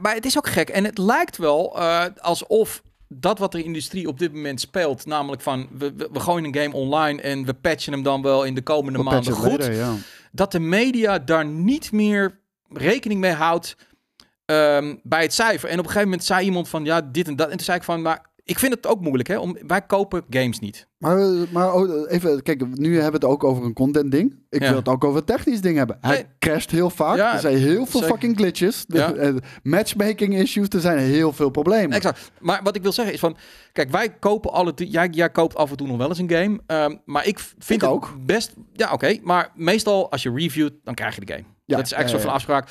maar 0.00 0.14
het 0.14 0.24
is 0.26 0.36
ook 0.38 0.48
gek. 0.48 0.68
En 0.68 0.84
het 0.84 0.98
lijkt 0.98 1.36
wel 1.36 1.78
eh, 1.78 2.04
alsof 2.20 2.82
dat 3.08 3.38
wat 3.38 3.52
de 3.52 3.62
industrie 3.62 4.08
op 4.08 4.18
dit 4.18 4.32
moment 4.32 4.60
speelt, 4.60 5.06
namelijk 5.06 5.42
van 5.42 5.68
we, 5.72 5.92
we, 5.92 6.08
we 6.12 6.20
gooien 6.20 6.44
een 6.44 6.62
game 6.62 6.74
online 6.74 7.22
en 7.22 7.44
we 7.44 7.54
patchen 7.54 7.92
hem 7.92 8.02
dan 8.02 8.22
wel 8.22 8.44
in 8.44 8.54
de 8.54 8.62
komende 8.62 8.98
maanden 9.02 9.32
goed, 9.32 9.50
Later, 9.50 9.74
ja. 9.74 9.94
dat 10.32 10.52
de 10.52 10.60
media 10.60 11.18
daar 11.18 11.44
niet 11.46 11.92
meer 11.92 12.40
rekening 12.68 13.20
mee 13.20 13.32
houdt 13.32 13.76
ehm, 14.44 14.96
bij 15.02 15.22
het 15.22 15.34
cijfer. 15.34 15.68
En 15.68 15.78
op 15.78 15.84
een 15.84 15.90
gegeven 15.90 16.08
moment 16.08 16.24
zei 16.24 16.44
iemand 16.44 16.68
van 16.68 16.84
ja, 16.84 17.00
dit 17.00 17.28
en 17.28 17.36
dat. 17.36 17.48
En 17.50 17.56
toen 17.56 17.64
zei 17.64 17.78
ik 17.78 17.84
van, 17.84 18.02
maar 18.02 18.27
ik 18.48 18.58
vind 18.58 18.74
het 18.74 18.86
ook 18.86 19.00
moeilijk, 19.00 19.28
hè? 19.28 19.38
Om, 19.38 19.56
wij 19.66 19.82
kopen 19.82 20.24
games 20.30 20.58
niet. 20.58 20.86
Maar, 20.98 21.18
maar 21.50 21.74
oh, 21.74 22.10
even, 22.10 22.42
kijk, 22.42 22.66
nu 22.78 22.94
hebben 22.94 23.20
we 23.20 23.26
het 23.26 23.34
ook 23.34 23.44
over 23.44 23.64
een 23.64 23.72
content 23.72 24.10
ding. 24.12 24.36
Ik 24.50 24.62
Ja. 24.62 24.68
wil 24.68 24.78
het 24.78 24.88
ook 24.88 25.04
over 25.04 25.18
een 25.18 25.24
technisch 25.24 25.60
ding 25.60 25.76
hebben. 25.76 25.98
Hij 26.00 26.14
Nee. 26.14 26.24
crasht 26.38 26.70
heel 26.70 26.90
vaak. 26.90 27.16
Ja, 27.16 27.34
er 27.34 27.40
zijn 27.40 27.56
heel 27.56 27.86
veel 27.86 28.00
zeker. 28.00 28.08
fucking 28.14 28.36
glitches. 28.36 28.84
Ja. 28.88 29.12
eh, 29.12 29.34
matchmaking 29.62 30.34
issues. 30.38 30.68
Er 30.68 30.80
zijn 30.80 30.98
heel 30.98 31.32
veel 31.32 31.50
problemen. 31.50 31.96
Exact. 31.96 32.30
Maar 32.40 32.60
wat 32.62 32.76
ik 32.76 32.82
wil 32.82 32.92
zeggen 32.92 33.14
is 33.14 33.20
van, 33.20 33.36
kijk, 33.72 33.90
wij 33.90 34.08
kopen 34.18 34.52
alle, 34.52 34.72
jij, 34.74 35.08
jij 35.10 35.30
koopt 35.30 35.54
af 35.56 35.70
en 35.70 35.76
toe 35.76 35.86
nog 35.86 35.96
wel 35.96 36.08
eens 36.08 36.18
een 36.18 36.30
game, 36.30 36.60
ehm, 36.66 36.96
maar 37.04 37.26
ik 37.26 37.38
vind 37.38 37.70
Ik 37.70 37.80
het 37.80 37.90
ook. 37.90 38.14
best, 38.26 38.54
ja, 38.72 38.92
oké, 38.92 39.18
maar 39.22 39.50
meestal 39.54 40.10
als 40.10 40.22
je 40.22 40.32
reviewt, 40.34 40.72
dan 40.84 40.94
krijg 40.94 41.14
je 41.14 41.24
de 41.24 41.32
game. 41.32 41.44
Ja, 41.64 41.76
dat 41.76 41.86
is 41.86 41.92
eigenlijk 41.92 42.08
ja, 42.10 42.16
zo 42.18 42.24
van 42.26 42.32
afspraak. 42.34 42.68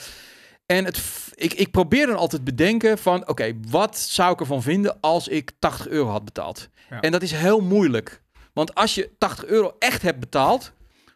En 0.67 0.85
het, 0.85 1.01
ik, 1.35 1.53
ik 1.53 1.71
probeer 1.71 2.07
dan 2.07 2.15
altijd 2.17 2.43
bedenken 2.43 2.97
van, 2.97 3.27
oké, 3.27 3.53
wat 3.69 3.97
zou 3.97 4.33
ik 4.33 4.39
ervan 4.39 4.61
vinden 4.61 4.97
als 5.01 5.27
ik 5.27 5.51
80 5.59 5.87
euro 5.87 6.09
had 6.09 6.25
betaald? 6.25 6.69
Ja. 6.89 7.01
En 7.01 7.11
dat 7.11 7.21
is 7.21 7.31
heel 7.31 7.59
moeilijk. 7.59 8.21
Want 8.53 8.75
als 8.75 8.95
je 8.95 9.09
80 9.17 9.45
euro 9.45 9.75
echt 9.79 10.01
hebt 10.01 10.19
betaald, 10.19 10.71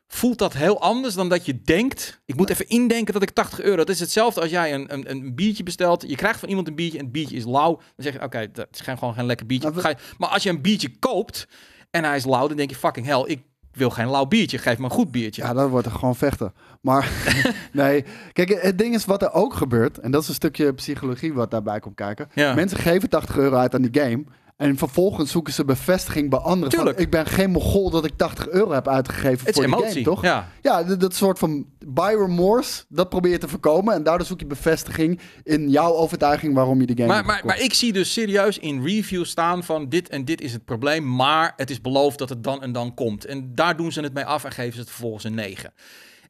voelt 0.08 0.38
dat 0.38 0.54
heel 0.54 0.82
anders 0.82 1.14
dan 1.14 1.30
dat 1.30 1.46
je 1.46 1.62
denkt. 1.62 2.22
Ik 2.26 2.36
moet 2.36 2.50
even 2.50 2.68
indenken 2.68 3.14
dat 3.14 3.22
ik 3.22 3.30
80 3.30 3.62
euro. 3.62 3.76
Dat 3.78 3.90
is 3.90 4.00
hetzelfde 4.00 4.42
als 4.42 4.50
jij 4.50 4.74
een, 4.74 4.94
een, 4.94 5.10
een 5.12 5.36
biertje 5.36 5.64
bestelt. 5.64 6.04
Je 6.08 6.16
krijgt 6.16 6.40
van 6.40 6.50
iemand 6.50 6.68
een 6.68 6.76
biertje 6.76 6.98
en 6.98 7.04
het 7.04 7.14
biertje 7.14 7.36
is 7.36 7.46
lauw. 7.46 7.76
Dan 7.76 7.84
zeg 7.96 8.14
je, 8.14 8.22
oké, 8.22 8.52
dat 8.52 8.68
is 8.72 8.80
geen, 8.80 8.98
gewoon 8.98 9.14
geen 9.14 9.26
lekker 9.26 9.46
biertje. 9.46 9.72
Maar 9.72 9.82
we- 9.82 9.90
je- 9.90 9.96
maar 10.18 10.30
als 10.30 10.44
je 10.44 10.50
een 10.50 10.62
biertje 10.62 10.98
koopt 11.00 11.48
en 11.90 12.04
hij 12.04 12.16
is 12.16 12.26
lauw, 12.26 12.48
dan 12.48 12.58
denk 12.58 12.70
je, 12.70 12.76
fucking 12.76 13.06
hell, 13.06 13.24
ik 13.26 13.42
wil 13.74 13.90
geen 13.90 14.10
lauw 14.10 14.26
biertje, 14.26 14.58
geef 14.58 14.78
me 14.78 14.84
een 14.84 14.90
goed 14.90 15.12
biertje. 15.12 15.42
Ja, 15.42 15.54
dan 15.54 15.70
wordt 15.70 15.86
er 15.86 15.92
gewoon 15.92 16.16
vechten. 16.16 16.54
Maar 16.82 17.10
nee, 17.72 18.06
kijk, 18.34 18.62
het 18.62 18.78
ding 18.78 18.96
is 18.96 19.06
wat 19.06 19.22
er 19.22 19.34
ook 19.34 19.54
gebeurt. 19.54 19.98
En 19.98 20.12
dat 20.12 20.22
is 20.22 20.28
een 20.28 20.34
stukje 20.34 20.74
psychologie 20.74 21.34
wat 21.34 21.52
daarbij 21.52 21.80
komt 21.80 21.96
kijken. 21.96 22.30
Ja. 22.34 22.54
Mensen 22.54 22.78
geven 22.78 23.10
80 23.10 23.38
euro 23.38 23.56
uit 23.56 23.76
aan 23.76 23.82
die 23.82 24.02
game. 24.02 24.24
En 24.62 24.78
vervolgens 24.78 25.32
zoeken 25.32 25.54
ze 25.54 25.66
bevestiging 25.66 26.30
bij 26.30 26.40
anderen. 26.40 26.72
Van, 26.72 26.80
Tuurlijk. 26.80 27.00
ik 27.00 27.10
ben 27.10 27.26
geen 27.26 27.50
mogol 27.50 27.90
dat 27.90 28.06
ik 28.06 28.12
80 28.16 28.50
euro 28.50 28.72
heb 28.72 28.88
uitgegeven 28.88 29.54
voor 29.54 29.64
emotie, 29.64 29.88
game, 29.88 30.02
toch? 30.02 30.22
Ja. 30.22 30.48
Ja, 30.62 30.84
dat 30.84 31.16
soort 31.16 31.40
van 31.40 31.66
buy 31.86 32.16
remorse, 32.16 32.84
dat 32.90 33.10
probeer 33.10 33.32
je 33.32 33.38
te 33.38 33.48
voorkomen. 33.48 33.94
En 33.94 34.04
daardoor 34.04 34.28
zoek 34.28 34.40
je 34.40 34.46
bevestiging 34.46 35.20
in 35.44 35.70
jouw 35.70 35.94
overtuiging 35.94 36.54
waarom 36.54 36.80
je 36.80 36.86
die 36.86 36.96
game 36.96 37.08
Maar, 37.08 37.26
maar, 37.26 37.42
maar 37.46 37.60
ik 37.60 37.74
zie 37.74 37.94
dus 37.94 38.14
serieus 38.14 38.58
in 38.58 38.84
reviews 38.84 39.30
staan 39.30 39.64
van 39.64 39.90
dit 39.90 40.10
en 40.10 40.26
dit 40.26 40.42
is 40.42 40.54
het 40.54 40.66
probleem, 40.66 41.16
maar 41.16 41.54
het 41.56 41.70
is 41.70 41.82
beloofd 41.82 42.20
dat 42.20 42.30
het 42.30 42.44
dan 42.44 42.62
en 42.62 42.72
dan 42.72 42.94
komt. 42.94 43.26
En 43.26 43.52
daar 43.56 43.78
doen 43.78 43.92
ze 43.92 44.02
het 44.02 44.14
mee 44.14 44.26
af 44.26 44.44
en 44.44 44.52
geven 44.52 44.74
ze 44.74 44.80
het 44.80 44.90
vervolgens 44.90 45.24
een 45.24 45.36
9. 45.36 45.74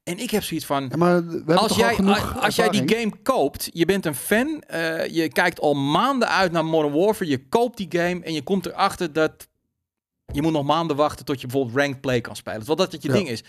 En 0.04 0.18
ik 0.20 0.32
heb 0.32 0.44
zoiets 0.44 0.66
van, 0.66 0.88
Ja, 0.90 0.98
maar 0.98 1.24
als 1.58 1.76
jij, 1.76 1.98
als 2.40 2.56
jij 2.56 2.70
die 2.70 2.96
game 2.98 3.12
koopt, 3.24 3.70
je 3.74 3.86
bent 3.86 4.06
een 4.06 4.16
fan, 4.16 4.62
eh, 4.62 5.08
je 5.08 5.28
kijkt 5.30 5.60
al 5.60 5.74
maanden 5.74 6.28
uit 6.28 6.52
naar 6.52 6.66
Modern 6.66 6.94
Warfare, 6.94 7.30
je 7.30 7.48
koopt 7.48 7.78
die 7.78 7.88
game 7.90 8.24
en 8.24 8.34
je 8.34 8.42
komt 8.44 8.66
erachter 8.66 9.14
dat 9.14 9.48
je 10.34 10.42
moet 10.42 10.52
nog 10.52 10.64
maanden 10.66 10.96
wachten 10.96 11.26
tot 11.26 11.42
je 11.42 11.48
bijvoorbeeld 11.48 11.78
ranked 11.78 12.02
play 12.02 12.22
kan 12.22 12.36
spelen. 12.36 12.58
Terwijl 12.60 12.78
dat 12.78 12.92
het 12.92 13.02
je 13.02 13.08
Ja. 13.08 13.14
ding 13.16 13.30
is. 13.30 13.44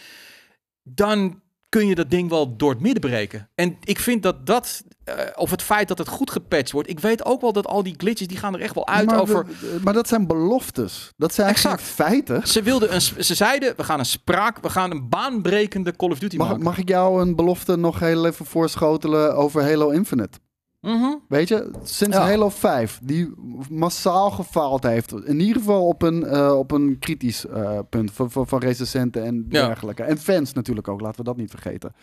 Dan 0.82 1.41
kun 1.72 1.86
je 1.86 1.94
dat 1.94 2.10
ding 2.10 2.28
wel 2.28 2.56
door 2.56 2.70
het 2.70 2.80
midden 2.80 3.00
breken. 3.00 3.48
En 3.54 3.76
ik 3.84 3.98
vind 3.98 4.22
dat 4.22 4.46
dat, 4.46 4.82
eh, 5.04 5.14
of 5.34 5.50
het 5.50 5.62
feit 5.62 5.88
dat 5.88 5.98
het 5.98 6.08
goed 6.08 6.30
gepatcht 6.30 6.70
wordt, 6.70 6.88
ik 6.88 7.00
weet 7.00 7.24
ook 7.24 7.40
wel 7.40 7.52
dat 7.52 7.66
al 7.66 7.82
die 7.82 7.94
glitches, 7.96 8.26
die 8.26 8.36
gaan 8.36 8.54
er 8.54 8.60
echt 8.60 8.74
wel 8.74 8.88
uit 8.88 9.06
maar, 9.06 9.20
over... 9.20 9.46
maar 9.82 9.92
dat 9.94 10.08
zijn 10.08 10.26
beloftes. 10.26 11.12
Dat 11.16 11.34
zijn 11.34 11.48
Exact. 11.48 11.82
geen 11.82 11.94
feiten. 11.94 12.46
Ze, 12.48 12.62
wilden 12.62 12.94
een, 12.94 13.00
ze 13.00 13.34
zeiden, 13.34 13.74
we 13.76 13.84
gaan 13.84 13.98
een 13.98 14.04
spraak, 14.04 14.58
we 14.62 14.70
gaan 14.70 14.90
een 14.90 15.08
baanbrekende 15.08 15.96
Call 15.96 16.10
of 16.10 16.18
Duty 16.18 16.36
Mag, 16.36 16.48
maken. 16.48 16.64
mag 16.64 16.78
ik 16.78 16.88
jou 16.88 17.20
een 17.22 17.36
belofte 17.36 17.76
nog 17.76 17.98
heel 17.98 18.26
even 18.26 18.46
voorschotelen 18.46 19.36
over 19.36 19.62
Halo 19.62 19.90
Infinite? 19.90 20.38
Mhm. 20.82 21.14
Weet 21.28 21.48
je, 21.48 21.70
sinds 21.82 22.16
Ja. 22.16 22.22
Halo 22.22 22.48
5, 22.48 23.00
die 23.02 23.32
massaal 23.70 24.30
gefaald 24.30 24.82
heeft. 24.82 25.12
In 25.24 25.40
ieder 25.40 25.56
geval 25.56 25.86
op 25.86 26.02
een, 26.02 26.24
eh, 26.26 26.58
op 26.58 26.70
een 26.70 26.96
kritisch 26.98 27.46
eh, 27.46 27.78
punt 27.90 28.10
van, 28.12 28.30
van, 28.30 28.46
van 28.48 28.58
recensenten 28.60 29.24
en 29.24 29.46
Ja. 29.48 29.66
dergelijke. 29.66 30.02
En 30.02 30.18
fans 30.18 30.52
natuurlijk 30.52 30.88
ook, 30.88 31.00
laten 31.00 31.18
we 31.18 31.24
dat 31.24 31.36
niet 31.36 31.50
vergeten. 31.50 31.94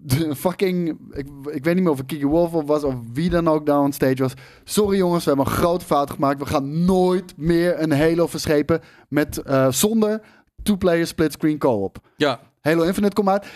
De 0.00 0.36
fucking, 0.36 0.88
ik, 1.10 1.26
ik 1.50 1.64
weet 1.64 1.74
niet 1.74 1.82
meer 1.82 1.92
of 1.92 1.98
het 1.98 2.06
Kiki 2.06 2.26
Wolf 2.26 2.50
was 2.50 2.82
of 2.84 2.94
wie 3.12 3.30
dan 3.30 3.48
ook 3.48 3.66
daar 3.66 3.80
on 3.80 3.92
stage 3.92 4.22
was. 4.22 4.32
Sorry 4.64 4.96
jongens, 4.96 5.24
we 5.24 5.30
hebben 5.30 5.46
een 5.52 5.58
grote 5.58 5.84
fout 5.84 6.10
gemaakt. 6.10 6.38
We 6.38 6.46
gaan 6.46 6.84
nooit 6.84 7.34
meer 7.36 7.82
een 7.82 7.92
Halo 7.92 8.26
verschepen 8.26 8.80
met, 9.08 9.38
eh, 9.38 9.70
zonder 9.70 10.20
two-player 10.62 11.06
split-screen 11.06 11.58
co-op. 11.58 11.98
Ja, 12.16 12.40
Halo 12.60 12.82
Infinite 12.82 13.14
komt 13.14 13.28
uit. 13.28 13.46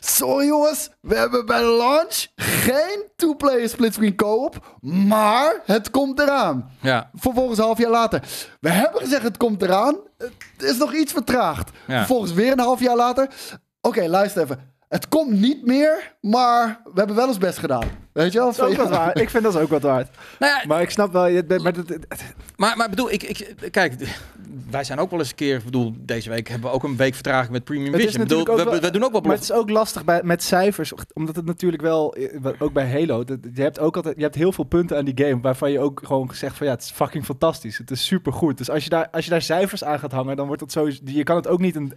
Sorry 0.00 0.46
jongens, 0.46 0.90
we 1.00 1.14
hebben 1.16 1.46
bij 1.46 1.58
de 1.58 1.64
launch 1.66 2.26
geen 2.36 3.04
two-player 3.16 3.68
split-screen 3.68 4.16
co-op, 4.16 4.76
maar 4.80 5.60
het 5.64 5.90
komt 5.90 6.18
eraan. 6.20 6.70
ja, 6.80 7.10
Vervolgens 7.14 7.58
een 7.58 7.64
half 7.64 7.78
jaar 7.78 7.90
later. 7.90 8.22
We 8.60 8.70
hebben 8.70 9.00
gezegd 9.00 9.22
het 9.22 9.36
komt 9.36 9.62
eraan. 9.62 9.96
Het 10.18 10.32
is 10.62 10.76
nog 10.76 10.94
iets 10.94 11.12
vertraagd. 11.12 11.70
Ja. 11.86 11.96
Vervolgens 11.98 12.32
weer 12.32 12.52
een 12.52 12.58
half 12.58 12.80
jaar 12.80 12.96
later. 12.96 13.28
Oké, 13.80 14.06
luister 14.08 14.42
even. 14.42 14.70
Het 14.88 15.08
komt 15.08 15.30
niet 15.30 15.66
meer, 15.66 16.14
maar 16.20 16.80
we 16.84 16.90
hebben 16.94 17.16
wel 17.16 17.28
ons 17.28 17.38
best 17.38 17.58
gedaan. 17.58 17.88
Weet 18.12 18.32
je 18.32 18.38
wel? 18.38 18.46
Dat 18.46 18.56
is 18.56 18.62
ook 18.64 18.76
wat 18.76 18.88
waar. 18.88 19.16
Ik 19.20 19.30
vind 19.30 19.42
dat 19.44 19.54
is 19.54 19.60
ook 19.60 19.68
wat 19.70 19.82
waard. 19.82 20.08
nou 20.38 20.52
ja, 20.52 20.66
Maar 20.66 20.82
ik 20.82 20.90
snap 20.90 21.12
wel, 21.12 21.26
je- 21.26 21.44
maar 21.62 21.72
Maar, 22.56 22.76
maar 22.76 22.88
bedoel, 22.90 23.10
ik, 23.12 23.22
ik, 23.22 23.70
kijk, 23.70 23.94
wij 24.72 24.84
zijn 24.84 24.98
ook 24.98 25.10
wel 25.10 25.18
eens 25.18 25.28
een 25.28 25.34
keer, 25.34 25.56
ik 25.56 25.64
bedoel, 25.64 25.94
deze 25.98 26.30
week 26.30 26.48
hebben 26.48 26.70
we 26.70 26.76
ook 26.76 26.82
een 26.82 26.96
week 26.96 27.14
vertraging 27.14 27.52
met 27.52 27.64
Premium 27.64 27.92
Vision. 27.92 28.22
Ik 28.22 28.28
bedoel, 28.28 28.44
we, 28.44 28.80
we, 28.80 28.90
doen 28.90 29.04
ook 29.04 29.12
wel 29.12 29.20
Maar 29.20 29.34
het 29.34 29.42
is 29.42 29.52
ook 29.52 29.70
lastig 29.70 30.04
bij, 30.04 30.20
met 30.24 30.42
cijfers, 30.42 30.92
omdat 31.12 31.36
het 31.36 31.44
natuurlijk 31.44 31.82
wel, 31.82 32.14
eh, 32.14 32.46
ook 32.58 32.72
bij 32.72 32.90
Halo, 32.90 33.24
dat, 33.24 33.38
je 33.54 33.62
hebt 33.62 33.78
ook 33.78 33.96
altijd, 33.96 34.16
je 34.16 34.22
hebt 34.22 34.34
heel 34.34 34.52
veel 34.52 34.64
punten 34.64 34.96
aan 34.96 35.04
die 35.04 35.26
game 35.26 35.40
waarvan 35.40 35.70
je 35.70 35.80
ook 35.80 36.00
gewoon 36.04 36.30
zegt 36.32 36.56
van 36.56 36.66
ja, 36.66 36.72
het 36.72 36.82
is 36.82 36.90
fucking 36.90 37.24
fantastisch, 37.24 37.78
het 37.78 37.90
is 37.90 38.06
super 38.06 38.32
goed. 38.32 38.58
Dus 38.58 38.70
als 38.70 38.84
je 38.84 38.90
daar, 38.90 39.10
als 39.10 39.24
je 39.24 39.30
daar 39.30 39.42
cijfers 39.42 39.84
aan 39.84 39.98
gaat 39.98 40.12
hangen, 40.12 40.36
dan 40.36 40.46
wordt 40.46 40.62
het 40.62 40.72
sowieso, 40.72 41.00
je 41.04 41.22
kan 41.22 41.36
het 41.36 41.46
ook 41.46 41.60
niet 41.60 41.76
een, 41.76 41.92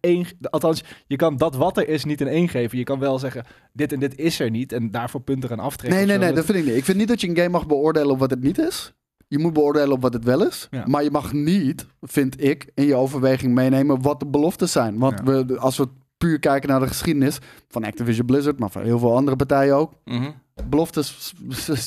een 0.00 0.26
althans, 0.50 0.82
je 1.06 1.16
kan 1.16 1.36
dat 1.36 1.56
wat 1.56 1.76
er 1.76 1.88
is 1.88 2.04
niet 2.04 2.20
een 2.20 2.28
één 2.28 2.48
geven. 2.48 2.78
Je 2.78 2.84
kan 2.84 2.98
wel 2.98 3.18
zeggen, 3.18 3.44
dit 3.72 3.92
en 3.92 4.00
dit 4.00 4.18
is 4.18 4.40
er 4.40 4.50
niet 4.50 4.72
en 4.72 4.90
daarvoor 4.90 5.20
punten 5.20 5.48
gaan 5.48 5.60
aftrekken. 5.60 5.98
Nee, 5.98 6.06
nee, 6.06 6.16
zo. 6.16 6.22
nee, 6.22 6.34
dat 6.34 6.44
vind 6.44 6.58
ik 6.58 6.64
niet. 6.64 6.76
Ik 6.76 6.84
vind 6.84 6.98
niet 6.98 7.08
dat 7.08 7.20
je 7.20 7.28
een 7.28 7.36
game 7.36 7.48
mag 7.48 7.66
beoordelen 7.66 8.10
op 8.10 8.18
wat 8.18 8.30
het 8.30 8.42
niet 8.42 8.58
is. 8.58 8.92
Je 9.30 9.38
moet 9.38 9.52
beoordelen 9.52 9.92
op 9.92 10.02
wat 10.02 10.12
het 10.12 10.24
wel 10.24 10.46
is. 10.46 10.68
Ja. 10.70 10.84
Maar 10.86 11.02
je 11.02 11.10
mag 11.10 11.32
niet, 11.32 11.86
vind 12.02 12.42
ik, 12.44 12.70
in 12.74 12.84
je 12.84 12.94
overweging 12.94 13.54
meenemen 13.54 14.02
wat 14.02 14.20
de 14.20 14.26
beloftes 14.26 14.72
zijn. 14.72 14.98
Want 14.98 15.20
Ja. 15.24 15.44
we, 15.44 15.58
als 15.58 15.76
we 15.76 15.88
puur 16.18 16.38
kijken 16.38 16.68
naar 16.68 16.80
de 16.80 16.86
geschiedenis 16.86 17.38
van 17.68 17.84
Activision 17.84 18.26
Blizzard, 18.26 18.58
maar 18.58 18.70
van 18.70 18.82
heel 18.82 18.98
veel 18.98 19.16
andere 19.16 19.36
partijen 19.36 19.74
ook. 19.74 19.92
Mhm. 20.04 20.30
Beloftes 20.68 21.34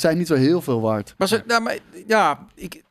zijn 0.01 0.17
niet 0.17 0.27
zo 0.27 0.35
heel 0.35 0.61
veel 0.61 0.81
waard. 0.81 1.13
Maar, 1.17 1.27
ze, 1.27 1.43
nou, 1.47 1.61
maar 1.61 1.77
ja, 2.07 2.47
ik, 2.55 2.83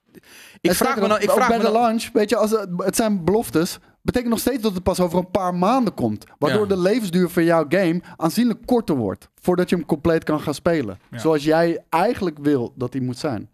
ik 0.61 0.73
vraag 0.73 1.01
me 1.01 1.09
dan... 1.09 1.21
Ik 1.21 1.31
ook 1.31 1.37
vraag 1.37 1.49
bij 1.49 1.59
me 1.59 1.65
de 1.65 1.71
dan 1.73 1.81
launch, 1.83 2.09
weet 2.13 2.31
je, 2.31 2.37
als 2.37 2.51
het, 2.51 2.69
het 2.77 2.97
zijn 2.97 3.25
beloftes, 3.25 3.79
betekent 4.03 4.31
nog 4.31 4.41
steeds 4.41 4.63
dat 4.63 4.75
het 4.75 4.83
pas 4.83 5.01
over 5.01 5.19
een 5.19 5.31
paar 5.31 5.55
maanden 5.55 5.95
komt. 5.95 6.25
Waardoor 6.39 6.63
Ja. 6.69 6.75
de 6.75 6.81
levensduur 6.81 7.29
van 7.29 7.45
jouw 7.45 7.65
game 7.69 8.01
aanzienlijk 8.17 8.67
korter 8.67 8.97
wordt. 8.97 9.29
Voordat 9.41 9.69
je 9.71 9.77
hem 9.77 9.87
compleet 9.87 10.25
kan 10.25 10.41
gaan 10.41 10.55
spelen. 10.55 10.99
Ja. 11.11 11.19
Zoals 11.19 11.45
jij 11.45 11.85
eigenlijk 11.89 12.39
wil 12.39 12.73
dat 12.77 12.93
hij 12.93 13.03
moet 13.03 13.19
zijn. 13.19 13.51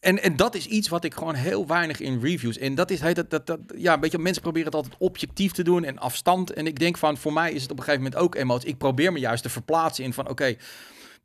En, 0.00 0.22
en 0.22 0.36
dat 0.36 0.54
is 0.54 0.66
iets 0.66 0.88
wat 0.88 1.04
ik 1.04 1.14
gewoon 1.14 1.34
heel 1.34 1.66
weinig 1.66 2.00
in 2.00 2.20
reviews. 2.20 2.58
En 2.58 2.74
dat 2.74 2.90
is, 2.90 3.00
dat, 3.00 3.30
dat, 3.30 3.46
dat, 3.46 3.58
ja, 3.76 3.94
een 3.94 4.00
beetje, 4.00 4.18
mensen 4.18 4.42
proberen 4.42 4.66
het 4.66 4.76
altijd 4.76 4.94
objectief 4.98 5.52
te 5.52 5.62
doen 5.62 5.84
en 5.84 5.98
afstand. 5.98 6.52
En 6.52 6.66
ik 6.66 6.78
denk 6.78 6.98
van, 6.98 7.16
voor 7.16 7.32
mij 7.32 7.52
is 7.52 7.62
het 7.62 7.70
op 7.70 7.78
een 7.78 7.84
gegeven 7.84 8.04
moment 8.04 8.22
ook 8.22 8.34
emotie. 8.34 8.68
Ik 8.68 8.78
probeer 8.78 9.12
me 9.12 9.18
juist 9.18 9.42
te 9.42 9.48
verplaatsen 9.48 10.04
in 10.04 10.12
van, 10.12 10.28
oké, 10.28 10.56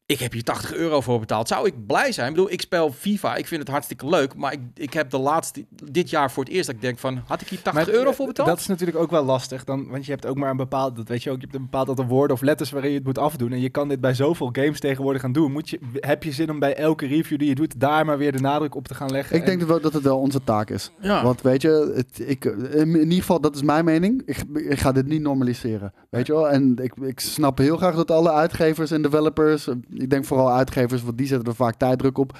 ik 0.07 0.19
heb 0.19 0.31
hier 0.31 0.43
80 0.43 0.73
euro 0.73 1.01
voor 1.01 1.19
betaald. 1.19 1.47
Zou 1.47 1.67
ik 1.67 1.85
blij 1.87 2.11
zijn? 2.11 2.27
Ik 2.29 2.33
bedoel, 2.33 2.51
ik 2.51 2.61
speel 2.61 2.91
FIFA, 2.91 3.35
ik 3.35 3.47
vind 3.47 3.61
het 3.61 3.69
hartstikke 3.69 4.07
leuk. 4.09 4.35
Maar 4.35 4.51
ik, 4.53 4.59
ik 4.73 4.93
heb 4.93 5.09
de 5.09 5.17
laatste, 5.17 5.65
dit 5.91 6.09
jaar 6.09 6.31
voor 6.31 6.43
het 6.43 6.51
eerst 6.53 6.65
dat 6.65 6.75
ik 6.75 6.81
denk 6.81 6.97
van, 6.99 7.21
had 7.27 7.41
ik 7.41 7.47
hier 7.47 7.61
80 7.61 7.89
euro 7.93 8.11
voor 8.11 8.25
betaald? 8.25 8.47
Dat 8.47 8.59
is 8.59 8.67
natuurlijk 8.67 8.97
ook 8.97 9.09
wel 9.11 9.23
lastig, 9.23 9.63
dan, 9.63 9.87
want 9.89 10.05
je 10.05 10.11
hebt 10.11 10.25
ook 10.25 10.35
maar 10.35 10.49
een 10.49 10.57
bepaald, 10.57 10.95
dat 10.95 11.07
weet 11.07 11.23
je 11.23 11.29
ook, 11.29 11.35
je 11.35 11.41
hebt 11.43 11.55
een 11.55 11.61
bepaald 11.61 11.89
aantal 11.89 12.05
woorden 12.05 12.35
of 12.35 12.41
letters 12.41 12.71
waarin 12.71 12.89
je 12.91 12.95
het 12.97 13.05
moet 13.05 13.17
afdoen. 13.17 13.51
En 13.51 13.59
je 13.61 13.69
kan 13.69 13.87
dit 13.89 14.01
bij 14.01 14.13
zoveel 14.13 14.49
games 14.51 14.79
tegenwoordig 14.79 15.21
gaan 15.21 15.31
doen. 15.31 15.51
Moet 15.51 15.69
je, 15.69 15.79
heb 15.99 16.23
je 16.23 16.31
zin 16.31 16.49
om 16.49 16.59
bij 16.59 16.75
elke 16.75 17.05
review 17.07 17.39
die 17.39 17.47
je 17.47 17.55
doet, 17.55 17.79
daar 17.79 18.05
maar 18.05 18.17
weer 18.17 18.31
de 18.31 18.39
nadruk 18.39 18.75
op 18.75 18.87
te 18.87 18.93
gaan 18.95 19.11
leggen? 19.11 19.35
Ik 19.35 19.45
denk 19.45 19.59
dat 19.59 19.67
wel- 19.69 19.81
dat 19.81 19.93
het 19.93 20.03
wel 20.03 20.19
onze 20.19 20.43
taak 20.43 20.69
is. 20.69 20.91
ja. 21.01 21.23
Want 21.23 21.41
weet 21.41 21.61
je, 21.61 21.91
het, 21.95 22.29
ik, 22.29 22.45
in 22.45 22.93
ieder 22.95 23.13
geval, 23.13 23.41
dat 23.41 23.55
is 23.55 23.61
mijn 23.61 23.85
mening. 23.85 24.21
Ik, 24.25 24.43
ik 24.53 24.79
ga 24.79 24.91
dit 24.91 25.07
niet 25.07 25.21
normaliseren. 25.21 25.93
Weet 26.09 26.25
je 26.27 26.33
wel? 26.33 26.49
En 26.49 26.75
ik, 26.81 26.93
ik 27.01 27.19
snap 27.19 27.57
heel 27.57 27.77
graag 27.77 27.95
dat 27.95 28.11
alle 28.11 28.31
uitgevers 28.31 28.91
en 28.91 29.01
developers, 29.01 29.67
ik 30.01 30.09
denk 30.09 30.25
vooral 30.25 30.51
uitgevers, 30.51 31.03
want 31.03 31.17
die 31.17 31.27
zetten 31.27 31.47
er 31.47 31.55
vaak 31.55 31.75
tijddruk 31.75 32.17
op, 32.17 32.37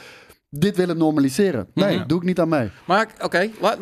dit 0.50 0.76
willen 0.76 0.98
normaliseren. 0.98 1.68
Nee, 1.74 1.98
Mhm. 1.98 2.08
doe 2.08 2.18
ik 2.20 2.24
niet 2.26 2.40
aan 2.40 2.50
mee. 2.50 2.70
Maar 2.88 3.08
oké, 3.22 3.38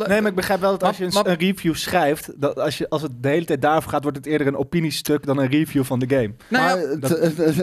Nee, 0.08 0.22
maar 0.22 0.30
ik 0.30 0.36
begrijp 0.36 0.60
wel 0.60 0.72
dat 0.72 0.84
als 0.84 0.98
je 0.98 1.04
een, 1.24 1.36
review 1.36 1.76
schrijft, 1.76 2.32
dat 2.42 2.60
als, 2.60 2.78
je, 2.78 2.90
als 2.90 3.02
het 3.02 3.12
de 3.24 3.30
hele 3.30 3.46
tijd 3.46 3.62
daarover 3.62 3.90
gaat, 3.90 4.02
wordt 4.04 4.18
het 4.18 4.26
eerder 4.26 4.48
een 4.48 4.56
opiniestuk 4.58 5.26
dan 5.26 5.38
een 5.38 5.48
review 5.48 5.84
van 5.84 6.00
de 6.00 6.10
game. 6.10 6.34
nou 6.50 6.80
ja, 6.80 6.98
maar 7.00 7.12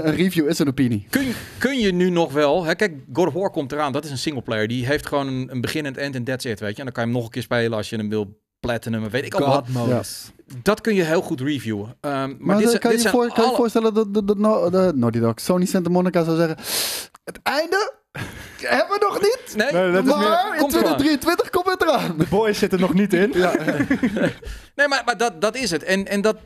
een 0.04 0.14
review 0.14 0.48
is 0.48 0.58
een 0.58 0.68
opinie. 0.68 1.06
Kun, 1.10 1.24
kun 1.58 1.78
je 1.78 1.92
nu 1.92 2.10
nog 2.10 2.32
wel... 2.32 2.64
Hè, 2.64 2.74
kijk, 2.74 2.92
God 3.12 3.26
of 3.26 3.32
War 3.32 3.50
komt 3.50 3.72
eraan. 3.72 3.92
Dat 3.92 4.04
is 4.04 4.10
een 4.10 4.18
singleplayer. 4.18 4.68
Die 4.68 4.86
heeft 4.86 5.06
gewoon 5.06 5.26
een, 5.26 5.48
een 5.50 5.60
begin 5.60 5.86
en 5.86 5.96
end 5.96 6.14
en 6.14 6.24
that's 6.24 6.44
it, 6.44 6.60
weet 6.60 6.72
je. 6.72 6.78
En 6.78 6.84
dan 6.84 6.92
kan 6.92 7.02
je 7.02 7.08
hem 7.08 7.18
nog 7.18 7.24
een 7.26 7.32
keer 7.32 7.42
spelen 7.42 7.72
als 7.76 7.90
je 7.90 7.96
hem 7.96 8.08
wil 8.08 8.39
platinum. 8.60 9.08
Weet 9.10 9.24
ik 9.24 9.40
ook 9.40 9.46
wat. 9.46 9.66
Dat 10.62 10.80
kun 10.80 10.94
je 10.94 11.02
heel 11.02 11.22
goed 11.22 11.40
reviewen. 11.40 11.96
Ehm, 12.00 12.12
maar, 12.12 12.36
Maar, 12.38 12.56
dit, 12.58 12.68
zijn- 12.68 12.80
kan, 12.80 12.90
dit 12.90 13.02
je 13.02 13.08
voor, 13.08 13.32
kan 13.32 13.50
je 13.50 13.56
voorstellen 13.56 13.94
dat 13.94 14.14
de, 14.14 14.24
de, 14.24 14.34
de, 14.34 14.70
de 14.70 14.92
Naughty 14.94 15.18
Dog, 15.18 15.32
Sony 15.40 15.64
Santa 15.64 15.90
Monica 15.90 16.24
zou 16.24 16.36
zeggen, 16.36 16.56
het 17.24 17.38
einde 17.42 17.92
hebben 18.58 18.98
we 18.98 19.06
nog 19.10 19.20
niet, 19.20 19.56
Nee, 19.56 19.72
Nee, 19.82 19.92
dat 19.92 20.04
is 20.06 20.14
meer- 20.14 20.28
maar 20.28 20.52
in 20.54 20.60
komt 20.60 20.72
eraan. 20.72 20.96
2023 20.96 21.50
komt 21.50 21.66
het 21.70 21.82
eraan. 21.82 22.18
De 22.18 22.26
boys 22.30 22.58
zitten 22.58 22.80
nog 22.80 22.94
niet 22.94 23.12
in. 23.12 23.30
nee 24.76 24.88
maar, 24.88 25.02
maar 25.04 25.16
dat, 25.16 25.40
dat 25.40 25.56
is 25.56 25.70
het. 25.70 25.82
En, 25.82 26.06
en 26.06 26.20
dat, 26.20 26.36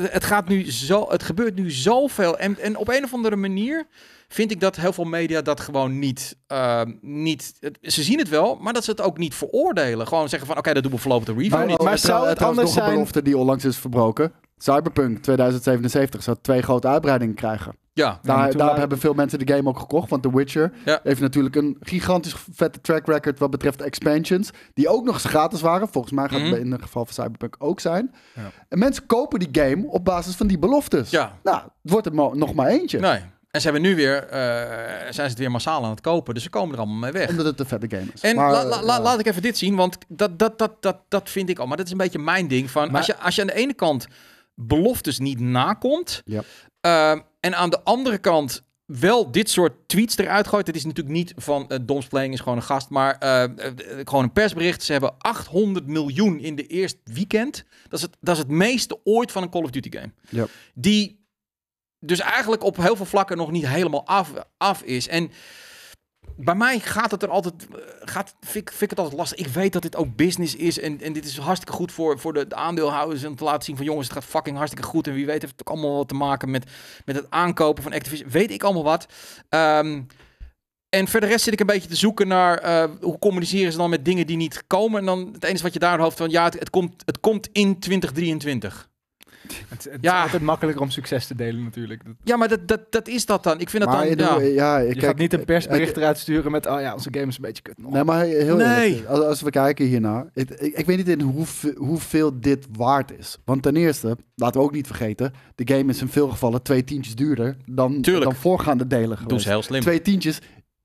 het, 0.00 0.24
gaat 0.24 0.48
nu 0.48 0.70
zo, 0.72 1.06
het 1.10 1.22
gebeurt 1.22 1.54
nu 1.54 1.70
zoveel. 1.70 2.38
En, 2.38 2.58
en 2.58 2.76
op 2.76 2.88
een 2.88 3.04
of 3.04 3.12
andere 3.14 3.36
manier 3.36 3.86
vind 4.28 4.50
ik 4.50 4.60
dat 4.60 4.76
heel 4.76 4.92
veel 4.92 5.04
media 5.04 5.42
dat 5.42 5.60
gewoon 5.60 5.98
niet... 5.98 6.36
ehm, 6.46 6.92
niet 7.00 7.52
ze 7.82 8.02
zien 8.02 8.18
het 8.18 8.28
wel, 8.28 8.56
maar 8.60 8.72
dat 8.72 8.84
ze 8.84 8.90
het 8.90 9.00
ook 9.00 9.18
niet 9.18 9.34
veroordelen. 9.34 10.06
Gewoon 10.06 10.28
zeggen 10.28 10.48
van, 10.48 10.58
oké, 10.58 10.72
dat 10.74 10.82
doen 10.82 10.92
we 10.92 10.98
voorlopig 10.98 11.26
de 11.26 11.32
review 11.32 11.52
Maar, 11.52 11.66
niet. 11.66 11.78
maar 11.78 11.86
maar 11.86 11.98
zou 11.98 12.26
het 12.26 12.36
trouwens 12.36 12.60
anders 12.60 12.78
nog 12.78 12.86
een 12.88 12.92
belofte 12.94 13.22
die 13.22 13.36
onlangs 13.38 13.64
is 13.64 13.76
verbroken. 13.76 14.32
Cyberpunk 14.58 15.18
2077 15.22 16.22
zou 16.22 16.36
twee 16.40 16.62
grote 16.62 16.88
uitbreidingen 16.88 17.34
krijgen. 17.34 17.76
Ja, 17.92 18.18
Daar, 18.22 18.78
hebben 18.78 18.98
veel 18.98 19.14
mensen 19.14 19.38
de 19.46 19.54
game 19.54 19.68
ook 19.68 19.78
gekocht. 19.78 20.10
Want 20.10 20.22
The 20.22 20.36
Witcher 20.36 20.72
Ja. 20.84 21.00
heeft 21.02 21.20
natuurlijk 21.20 21.56
een 21.56 21.76
gigantisch 21.80 22.34
vette 22.52 22.80
track 22.80 23.06
record 23.06 23.38
wat 23.38 23.50
betreft 23.50 23.82
expansions. 23.82 24.50
Die 24.74 24.88
ook 24.88 25.04
nog 25.04 25.14
eens 25.14 25.24
gratis 25.24 25.60
waren. 25.60 25.88
Volgens 25.88 26.12
mij 26.12 26.28
gaat 26.28 26.40
Mhm. 26.40 26.50
het 26.50 26.58
in 26.60 26.72
het 26.72 26.82
geval 26.82 27.04
van 27.04 27.14
Cyberpunk 27.14 27.56
ook 27.58 27.80
zijn. 27.80 28.14
Ja. 28.34 28.50
En 28.68 28.78
mensen 28.78 29.06
kopen 29.06 29.38
die 29.38 29.48
game 29.52 29.86
op 29.86 30.04
basis 30.04 30.34
van 30.36 30.46
die 30.46 30.58
beloftes. 30.58 31.10
ja. 31.10 31.38
Nou, 31.42 31.56
het 31.82 31.92
wordt 31.92 32.06
er 32.06 32.14
nog 32.14 32.54
maar 32.54 32.66
eentje. 32.66 32.98
Nee. 32.98 33.20
En 33.56 33.62
ze 33.62 33.70
hebben 33.70 33.88
nu 33.90 33.96
weer, 33.96 34.22
eh, 34.28 34.40
zijn 35.00 35.12
ze 35.14 35.20
het 35.22 35.38
weer 35.38 35.50
massaal 35.50 35.84
aan 35.84 35.90
het 35.90 36.00
kopen. 36.00 36.34
Dus 36.34 36.42
ze 36.42 36.50
komen 36.50 36.72
er 36.74 36.78
allemaal 36.80 36.98
mee 36.98 37.12
weg. 37.12 37.28
Omdat 37.30 37.46
het 37.46 37.60
een 37.60 37.66
vette 37.66 37.96
game 37.96 38.08
is. 38.14 38.20
En 38.20 38.36
Maar, 38.36 38.50
la- 38.50 38.64
la- 38.64 38.82
la- 38.82 38.94
ja. 38.96 39.00
laat 39.02 39.18
ik 39.20 39.26
even 39.26 39.42
dit 39.42 39.58
zien, 39.58 39.74
want 39.76 39.98
dat, 40.08 40.38
dat, 40.38 40.58
dat, 40.58 40.82
dat, 40.82 40.96
dat 41.08 41.30
vind 41.30 41.48
ik 41.48 41.58
al. 41.58 41.66
Maar 41.66 41.76
dat 41.76 41.86
is 41.86 41.92
een 41.92 41.98
beetje 41.98 42.18
mijn 42.18 42.48
ding. 42.48 42.70
Van, 42.70 42.86
Maar- 42.86 42.96
als, 42.96 43.06
je, 43.06 43.16
als 43.16 43.34
je 43.34 43.40
aan 43.40 43.46
de 43.46 43.54
ene 43.54 43.74
kant 43.74 44.06
beloftes 44.54 45.18
niet 45.18 45.40
nakomt... 45.40 46.22
Ja. 46.24 46.42
ehm, 46.80 47.20
en 47.40 47.54
aan 47.56 47.70
de 47.70 47.80
andere 47.82 48.18
kant 48.18 48.62
wel 48.86 49.30
dit 49.30 49.50
soort 49.50 49.72
tweets 49.88 50.16
eruit 50.16 50.48
gooit. 50.48 50.66
Het 50.66 50.76
is 50.76 50.84
natuurlijk 50.84 51.16
niet 51.16 51.32
van 51.36 51.64
uh, 51.68 51.78
Doms 51.82 52.06
Playing 52.06 52.34
is 52.34 52.40
gewoon 52.40 52.56
een 52.56 52.62
gast, 52.64 52.88
maar 52.88 53.18
eh, 53.18 53.44
gewoon 54.04 54.24
een 54.24 54.32
persbericht. 54.32 54.82
Ze 54.82 54.92
hebben 54.92 55.14
800 55.18 55.86
miljoen 55.86 56.38
in 56.38 56.54
de 56.54 56.66
eerste 56.66 56.98
weekend. 57.04 57.64
Dat 57.88 57.98
is 57.98 58.02
het, 58.02 58.16
dat 58.20 58.34
is 58.34 58.40
het 58.42 58.50
meeste 58.50 58.98
ooit 59.04 59.32
van 59.32 59.42
een 59.42 59.50
Call 59.50 59.62
of 59.62 59.70
Duty 59.70 59.90
game. 59.98 60.12
Ja. 60.28 60.46
Die 60.74 61.24
dus 62.00 62.20
eigenlijk 62.20 62.64
op 62.64 62.76
heel 62.76 62.96
veel 62.96 63.04
vlakken 63.06 63.36
nog 63.36 63.50
niet 63.50 63.66
helemaal 63.66 64.06
af, 64.06 64.32
af 64.56 64.82
is. 64.82 65.08
En 65.08 65.30
bij 66.38 66.54
mij 66.54 66.78
gaat 66.80 67.10
het 67.10 67.22
er 67.22 67.28
altijd, 67.28 67.54
eh, 67.68 67.78
gaat, 68.00 68.34
vind, 68.40 68.54
ik- 68.68 68.70
vind 68.70 68.82
ik 68.82 68.90
het 68.90 68.98
altijd 68.98 69.16
lastig. 69.18 69.38
Ik 69.38 69.46
weet 69.46 69.72
dat 69.72 69.82
dit 69.82 69.96
ook 69.96 70.16
business 70.16 70.54
is 70.56 70.78
en, 70.80 71.00
en 71.00 71.12
dit 71.12 71.24
is 71.24 71.38
hartstikke 71.38 71.74
goed 71.74 71.92
voor, 71.92 72.18
voor 72.18 72.32
de, 72.32 72.46
de 72.46 72.54
aandeelhouders 72.54 73.22
en 73.22 73.34
te 73.34 73.44
laten 73.44 73.62
zien 73.64 73.76
van 73.76 73.84
jongens, 73.84 74.06
het 74.08 74.16
gaat 74.16 74.24
fucking 74.24 74.56
hartstikke 74.56 74.88
goed. 74.88 75.06
En 75.06 75.14
wie 75.14 75.26
weet 75.26 75.40
heeft 75.42 75.54
het 75.58 75.68
ook 75.68 75.74
allemaal 75.76 75.96
wat 75.96 76.08
te 76.08 76.14
maken 76.14 76.50
met, 76.50 76.70
met 77.04 77.16
het 77.16 77.26
aankopen 77.30 77.82
van 77.82 77.92
Activision. 77.92 78.30
Weet 78.30 78.50
ik 78.50 78.62
allemaal 78.62 78.84
wat. 78.84 79.06
Ehm, 79.48 80.02
en 80.88 81.08
verder 81.08 81.28
rest 81.28 81.44
zit 81.44 81.52
ik 81.52 81.60
een 81.60 81.66
beetje 81.66 81.88
te 81.88 81.96
zoeken 81.96 82.28
naar 82.28 82.58
eh, 82.58 82.90
hoe 83.00 83.18
communiceren 83.18 83.72
ze 83.72 83.78
dan 83.78 83.90
met 83.90 84.04
dingen 84.04 84.26
die 84.26 84.36
niet 84.36 84.64
komen. 84.66 85.00
En 85.00 85.06
dan 85.06 85.28
het 85.32 85.44
enige 85.44 85.62
wat 85.62 85.72
je 85.72 85.78
daar 85.78 85.98
hoofd 85.98 86.16
van 86.16 86.30
ja, 86.30 86.44
het, 86.44 86.58
het, 86.58 86.70
komt, 86.70 87.02
het 87.04 87.20
komt 87.20 87.48
in 87.52 87.78
2023. 87.78 88.88
Het, 89.68 89.84
het 89.90 89.98
Ja. 90.00 90.16
is 90.18 90.22
altijd 90.22 90.42
makkelijker 90.42 90.82
om 90.82 90.90
succes 90.90 91.26
te 91.26 91.34
delen 91.34 91.62
natuurlijk. 91.62 92.02
Ja, 92.24 92.36
maar 92.36 92.48
dat, 92.48 92.68
dat, 92.68 92.80
dat 92.92 93.08
is 93.08 93.26
dat 93.26 93.42
dan. 93.42 93.60
Ik 93.60 93.70
vind 93.70 93.82
dat 93.84 93.92
Maar 93.92 94.16
dan. 94.16 94.42
Ja. 94.44 94.48
ja, 94.48 94.78
Je 94.78 94.92
kijk, 94.92 95.04
gaat 95.04 95.16
niet 95.18 95.32
een 95.32 95.44
persbericht 95.44 95.90
ik- 95.90 95.96
eruit 95.96 96.18
sturen 96.18 96.50
met, 96.52 96.66
oh 96.66 96.80
ja, 96.80 96.92
onze 96.92 97.08
game 97.12 97.26
is 97.26 97.36
een 97.36 97.42
beetje 97.42 97.62
kut 97.62 97.78
nog. 97.78 97.92
Nee, 97.92 98.04
maar 98.04 98.24
heel 98.24 98.56
Nee. 98.56 98.88
eerlijk, 98.90 99.06
als, 99.08 99.20
als 99.24 99.40
we 99.42 99.50
kijken 99.50 99.86
hiernaar, 99.86 100.26
ik, 100.34 100.50
ik, 100.50 100.74
ik 100.74 100.86
weet 100.86 100.96
niet 100.96 101.08
in 101.08 101.20
hoeveel, 101.20 101.74
hoeveel 101.76 102.40
dit 102.40 102.66
waard 102.76 103.18
is. 103.18 103.38
Want 103.44 103.62
ten 103.62 103.76
eerste, 103.76 104.16
laten 104.34 104.60
we 104.60 104.66
ook 104.66 104.72
niet 104.72 104.86
vergeten, 104.86 105.32
de 105.54 105.74
game 105.74 105.90
is 105.92 106.00
in 106.00 106.08
veel 106.08 106.28
gevallen 106.28 106.62
twee 106.62 106.84
tientjes 106.84 107.14
duurder 107.14 107.56
dan, 107.66 108.00
Tuurlijk. 108.00 108.24
dan 108.24 108.34
voorgaande 108.34 108.86
delen 108.86 109.18
geweest. 109.18 109.42
ze 109.42 109.48
heel 109.48 109.62
slim. 109.62 109.80
Twee 109.80 110.02
tientjes 110.02 110.38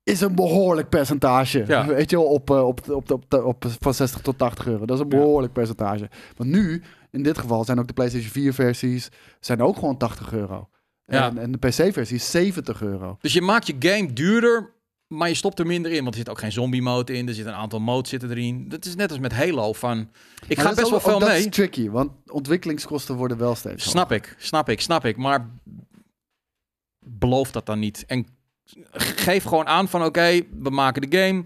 is 0.04 0.20
een 0.20 0.34
behoorlijk 0.34 0.88
percentage. 0.88 1.64
Ja. 1.66 1.86
Weet 1.86 2.10
je 2.10 2.16
wel, 2.16 2.24
op, 2.26 2.50
eh, 2.50 2.66
op, 2.66 2.90
op, 2.90 3.10
op, 3.10 3.32
op, 3.32 3.44
op, 3.44 3.64
van 3.80 3.94
60 3.94 4.20
tot 4.20 4.38
80 4.38 4.66
euro. 4.66 4.84
Dat 4.86 4.96
is 4.98 5.04
een 5.04 5.10
Ja. 5.10 5.16
behoorlijk 5.16 5.52
percentage. 5.52 6.08
Want 6.36 6.50
nu, 6.50 6.82
in 7.12 7.22
dit 7.22 7.38
geval, 7.38 7.64
zijn 7.64 7.78
ook 7.78 7.86
de 7.86 7.92
PlayStation 7.92 8.30
4 8.30 8.54
versies 8.54 9.08
zijn 9.40 9.62
ook 9.62 9.74
gewoon 9.74 9.96
80 9.96 10.32
euro. 10.32 10.68
Ja. 11.06 11.28
En, 11.28 11.38
en 11.38 11.52
de 11.52 11.58
PC-versie 11.58 12.16
is 12.16 12.30
70 12.30 12.82
euro. 12.82 13.16
Dus 13.20 13.32
je 13.32 13.42
maakt 13.42 13.66
je 13.66 13.74
game 13.78 14.12
duurder, 14.12 14.72
maar 15.06 15.28
je 15.28 15.34
stopt 15.34 15.58
er 15.58 15.66
minder 15.66 15.90
in. 15.92 16.02
Want 16.02 16.08
er 16.14 16.20
zit 16.20 16.28
ook 16.28 16.38
geen 16.38 16.52
zombie 16.52 16.82
mode 16.82 17.12
in. 17.12 17.28
Er 17.28 17.34
zit 17.34 17.46
een 17.46 17.52
aantal 17.52 17.80
modes 17.80 18.10
zitten 18.10 18.30
erin. 18.30 18.68
Dat 18.68 18.84
is 18.84 18.94
net 18.94 19.10
als 19.10 19.18
met 19.18 19.32
Halo 19.32 19.72
van... 19.72 19.98
Ik 20.48 20.56
Maar 20.56 20.56
ga 20.56 20.62
dat 20.62 20.74
best 20.74 20.90
wel 20.90 21.00
veel 21.00 21.18
dat 21.18 21.28
mee. 21.28 21.38
is 21.38 21.54
tricky, 21.54 21.90
want 21.90 22.10
ontwikkelingskosten 22.26 23.14
worden 23.16 23.38
wel 23.38 23.54
steeds 23.54 23.90
Snap 23.90 24.12
ik, 24.12 24.34
snap 24.38 24.68
ik, 24.68 24.80
snap 24.80 25.04
ik. 25.04 25.16
Maar 25.16 25.50
beloof 27.04 27.50
dat 27.50 27.66
dan 27.66 27.78
niet. 27.78 28.04
En 28.06 28.26
geef 28.92 29.44
gewoon 29.44 29.66
aan 29.66 29.88
van 29.88 30.04
oké, 30.04 30.40
we 30.60 30.70
maken 30.70 31.10
de 31.10 31.18
game. 31.18 31.44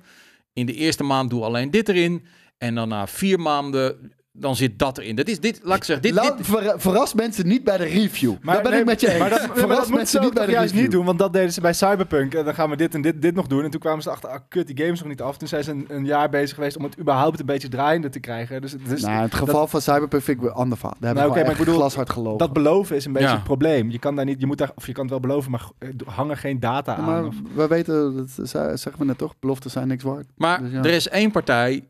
In 0.53 0.67
de 0.67 0.75
eerste 0.75 1.03
maand 1.03 1.31
doe 1.31 1.43
alleen 1.45 1.71
dit 1.71 1.89
erin. 1.89 2.25
En 2.59 2.75
dan 2.75 2.89
na 2.89 3.07
vier 3.07 3.41
maanden, 3.41 4.12
dan 4.39 4.57
zit 4.57 4.78
dat 4.78 4.99
erin. 4.99 5.16
Dat 5.16 5.28
is 5.28 5.41
dit, 5.41 5.61
laat 5.62 5.76
ik 5.76 5.84
zeggen, 5.84 6.05
dit, 6.07 6.14
Laat, 6.14 6.37
dit, 6.37 6.47
ver- 6.47 6.80
verras 6.80 7.14
mensen 7.14 7.47
niet 7.47 7.64
bij 7.64 7.76
de 7.76 7.84
review. 7.84 8.34
daar 8.43 8.62
ben 8.62 8.70
nee, 8.70 8.80
ik 8.80 8.87
met 8.87 9.01
je 9.01 9.09
eens. 9.11 9.18
Maar 9.18 9.30
dat, 9.30 9.47
maar 9.47 9.57
verras 9.57 9.78
dat 9.78 9.89
mensen 9.97 10.20
niet 10.22 10.34
bij 10.34 10.47
de 10.47 10.53
juist 10.53 10.68
review. 10.70 10.82
niet 10.87 10.93
doen, 10.97 11.05
want 11.05 11.18
dat 11.18 11.32
deden 11.32 11.53
ze 11.53 11.61
bij 11.61 11.72
Cyberpunk. 11.72 12.34
En 12.34 12.45
dan 12.45 12.55
gaan 12.55 12.70
we 12.70 12.76
dit 12.76 12.95
en 12.95 13.03
dit, 13.03 13.22
dit 13.22 13.34
nog 13.34 13.47
doen. 13.47 13.64
En 13.64 13.70
toen 13.70 13.80
kwamen 13.80 14.03
ze 14.03 14.11
achter, 14.11 14.28
ah 14.30 14.39
kut, 14.49 14.66
die 14.66 14.76
game 14.78 14.93
is 14.93 14.99
nog 15.01 15.09
niet 15.09 15.22
af. 15.22 15.37
Toen 15.37 15.49
zijn 15.49 15.64
ze 15.64 15.70
een, 15.70 15.84
een 15.89 16.05
jaar 16.05 16.28
bezig 16.28 16.55
geweest 16.55 16.76
om 16.76 16.84
het 16.84 16.99
überhaupt 16.99 17.41
een 17.41 17.47
beetje 17.47 17.68
draaiende 17.68 18.09
te 18.09 18.20
krijgen. 18.20 18.61
Dus, 18.61 18.74
dus 18.89 19.03
Nou, 19.03 19.22
het 19.22 19.34
geval 19.34 19.66
van 19.66 19.80
Cyberpunk 19.80 20.22
vind 20.22 20.37
ik 20.37 20.43
weer 20.43 20.53
ander. 20.53 20.78
Daar 20.82 20.91
heb 20.91 21.01
Nou, 21.01 21.12
ik 21.18 21.18
oké, 21.24 21.28
gewoon 21.32 21.43
maar 21.43 21.53
ik 21.53 21.59
bedoel, 21.64 21.74
glashard 21.80 22.11
gelopen. 22.11 22.39
dat 22.39 22.53
beloven 22.53 22.97
is 22.97 23.05
een 23.05 23.12
beetje 23.12 23.28
Ja. 23.28 23.34
het 23.34 23.45
probleem. 23.45 23.91
Je 23.91 23.99
kan 23.99 24.16
daar 24.16 24.24
niet, 24.24 24.41
je 24.41 24.47
moet 24.47 24.59
daar, 24.59 24.70
of 24.74 24.87
je 24.87 24.93
kan 24.93 25.03
het 25.03 25.11
wel 25.11 25.20
beloven, 25.20 25.51
maar 25.51 25.68
eh, 25.78 25.89
hang 26.07 26.30
er 26.30 26.37
geen 26.37 26.61
data 26.61 26.93
Ja, 26.93 26.99
aan. 26.99 27.05
maar 27.05 27.24
Of, 27.26 27.34
we 27.55 27.66
weten, 27.66 28.16
dat 28.16 28.30
ze- 28.30 28.47
zeggen 28.74 28.95
we 28.99 29.05
net 29.05 29.18
toch, 29.18 29.34
beloften 29.41 29.70
zijn 29.70 29.89
niks 29.89 30.03
waard. 30.03 30.26
maar 30.37 30.62
Dus 30.62 30.72
ja. 30.72 30.78
er 30.78 30.91
is 30.91 31.09
één 31.09 31.30
partij 31.30 31.89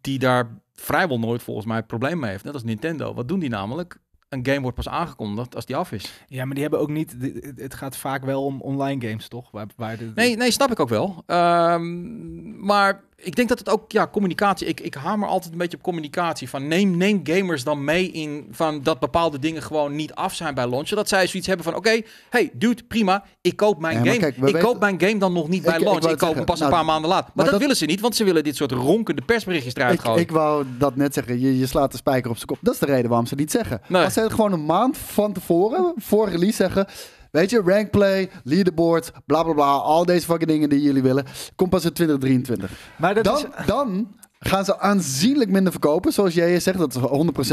die 0.00 0.18
daar 0.18 0.48
vrijwel 0.76 1.18
nooit 1.18 1.42
volgens 1.42 1.66
mij 1.66 1.76
het 1.76 1.86
probleem 1.86 2.18
mee 2.18 2.30
heeft. 2.30 2.44
Net 2.44 2.54
als 2.54 2.64
Nintendo. 2.64 3.14
Wat 3.14 3.28
doen 3.28 3.38
die 3.38 3.48
namelijk? 3.48 3.98
Een 4.28 4.46
game 4.46 4.60
wordt 4.60 4.76
pas 4.76 4.88
aangekondigd 4.88 5.54
als 5.54 5.66
die 5.66 5.76
af 5.76 5.92
is. 5.92 6.24
ja, 6.26 6.44
maar 6.44 6.52
die 6.54 6.62
hebben 6.62 6.80
ook 6.80 6.90
niet, 6.90 7.16
het- 7.56 7.74
gaat 7.74 7.96
vaak 7.96 8.24
wel 8.24 8.44
om 8.44 8.60
online 8.60 9.06
games, 9.08 9.28
toch? 9.28 9.50
Waar, 9.50 9.66
waar 9.76 9.96
de, 9.96 10.12
Nee, 10.14 10.36
nee, 10.36 10.50
snap 10.50 10.70
ik 10.70 10.80
ook 10.80 10.88
wel. 10.88 11.22
Ehm, 11.26 12.66
maar 12.66 13.02
ik 13.26 13.36
denk 13.36 13.48
dat 13.48 13.58
het 13.58 13.68
ook, 13.68 13.92
ja, 13.92 14.06
communicatie. 14.12 14.66
Ik, 14.66 14.80
ik 14.80 14.94
hamer 14.94 15.28
altijd 15.28 15.52
een 15.52 15.58
beetje 15.58 15.76
op 15.76 15.82
communicatie. 15.82 16.48
Van 16.48 16.68
neem, 16.68 16.96
neem 16.96 17.20
gamers 17.24 17.64
dan 17.64 17.84
mee 17.84 18.10
in 18.10 18.46
van 18.50 18.82
dat 18.82 18.98
bepaalde 19.00 19.38
dingen 19.38 19.62
gewoon 19.62 19.96
niet 19.96 20.14
af 20.14 20.34
zijn 20.34 20.54
bij 20.54 20.68
launch. 20.68 20.88
Zodat 20.88 21.08
zij 21.08 21.26
zoiets 21.26 21.48
hebben 21.48 21.64
van: 21.66 21.74
oké, 21.74 22.00
hey, 22.30 22.50
dude, 22.52 22.82
prima. 22.82 23.24
Ik 23.40 23.56
koop 23.56 23.80
mijn 23.80 23.96
Ja, 23.96 24.04
game. 24.10 24.18
kijk, 24.18 24.36
ik 24.36 24.42
weten- 24.42 24.60
koop 24.60 24.80
mijn 24.80 25.00
game 25.00 25.18
dan 25.18 25.32
nog 25.32 25.48
niet 25.48 25.62
bij 25.62 25.76
Ik- 25.78 25.84
launch. 25.84 26.04
Ik, 26.10 26.18
koop 26.18 26.34
hem 26.34 26.44
pas 26.44 26.60
een 26.60 26.66
nou, 26.66 26.76
paar 26.76 26.84
maanden 26.86 27.10
later. 27.10 27.24
Maar, 27.26 27.32
maar 27.34 27.44
dat, 27.44 27.52
dat- 27.52 27.62
willen 27.62 27.76
ze 27.76 27.84
niet, 27.86 28.00
want 28.00 28.16
ze 28.16 28.24
willen 28.24 28.44
dit 28.44 28.56
soort 28.56 28.72
ronkende 28.72 29.22
persberichtjes 29.22 29.74
eruit 29.74 29.94
Ik, 29.94 30.00
gooien. 30.00 30.20
ik 30.20 30.30
wou 30.30 30.64
dat 30.78 30.96
net 30.96 31.14
zeggen, 31.14 31.40
je, 31.40 31.58
je 31.58 31.66
slaat 31.66 31.90
de 31.90 31.96
spijker 31.96 32.30
op 32.30 32.36
zijn 32.36 32.48
kop. 32.48 32.58
Dat 32.60 32.74
is 32.74 32.80
de 32.80 32.86
reden 32.86 33.08
waarom 33.08 33.26
ze 33.26 33.34
niet 33.34 33.50
zeggen. 33.50 33.80
Nee. 33.88 34.04
Als 34.04 34.12
ze 34.12 34.20
het 34.20 34.32
gewoon 34.32 34.52
een 34.52 34.64
maand 34.66 34.98
van 34.98 35.32
tevoren, 35.32 35.92
voor 35.96 36.28
release 36.28 36.56
zeggen... 36.56 36.86
Weet 37.30 37.50
je, 37.50 37.62
rankplay, 37.64 38.30
leaderboard, 38.44 39.12
bla 39.26 39.42
bla 39.42 39.52
bla, 39.52 39.64
al 39.64 40.04
deze 40.04 40.26
fucking 40.26 40.50
dingen 40.50 40.68
die 40.68 40.82
jullie 40.82 41.02
willen, 41.02 41.24
komt 41.54 41.70
pas 41.70 41.84
in 41.84 41.92
2023. 41.92 42.70
maar 42.98 43.14
dat 43.14 43.24
Dan, 43.24 43.36
is, 43.36 43.66
dan 43.66 44.14
gaan 44.38 44.64
ze 44.64 44.78
aanzienlijk 44.78 45.50
minder 45.50 45.72
verkopen, 45.72 46.12
zoals 46.12 46.34
jij 46.34 46.60
zegt, 46.60 46.78
dat 46.78 46.94
is 46.94 47.00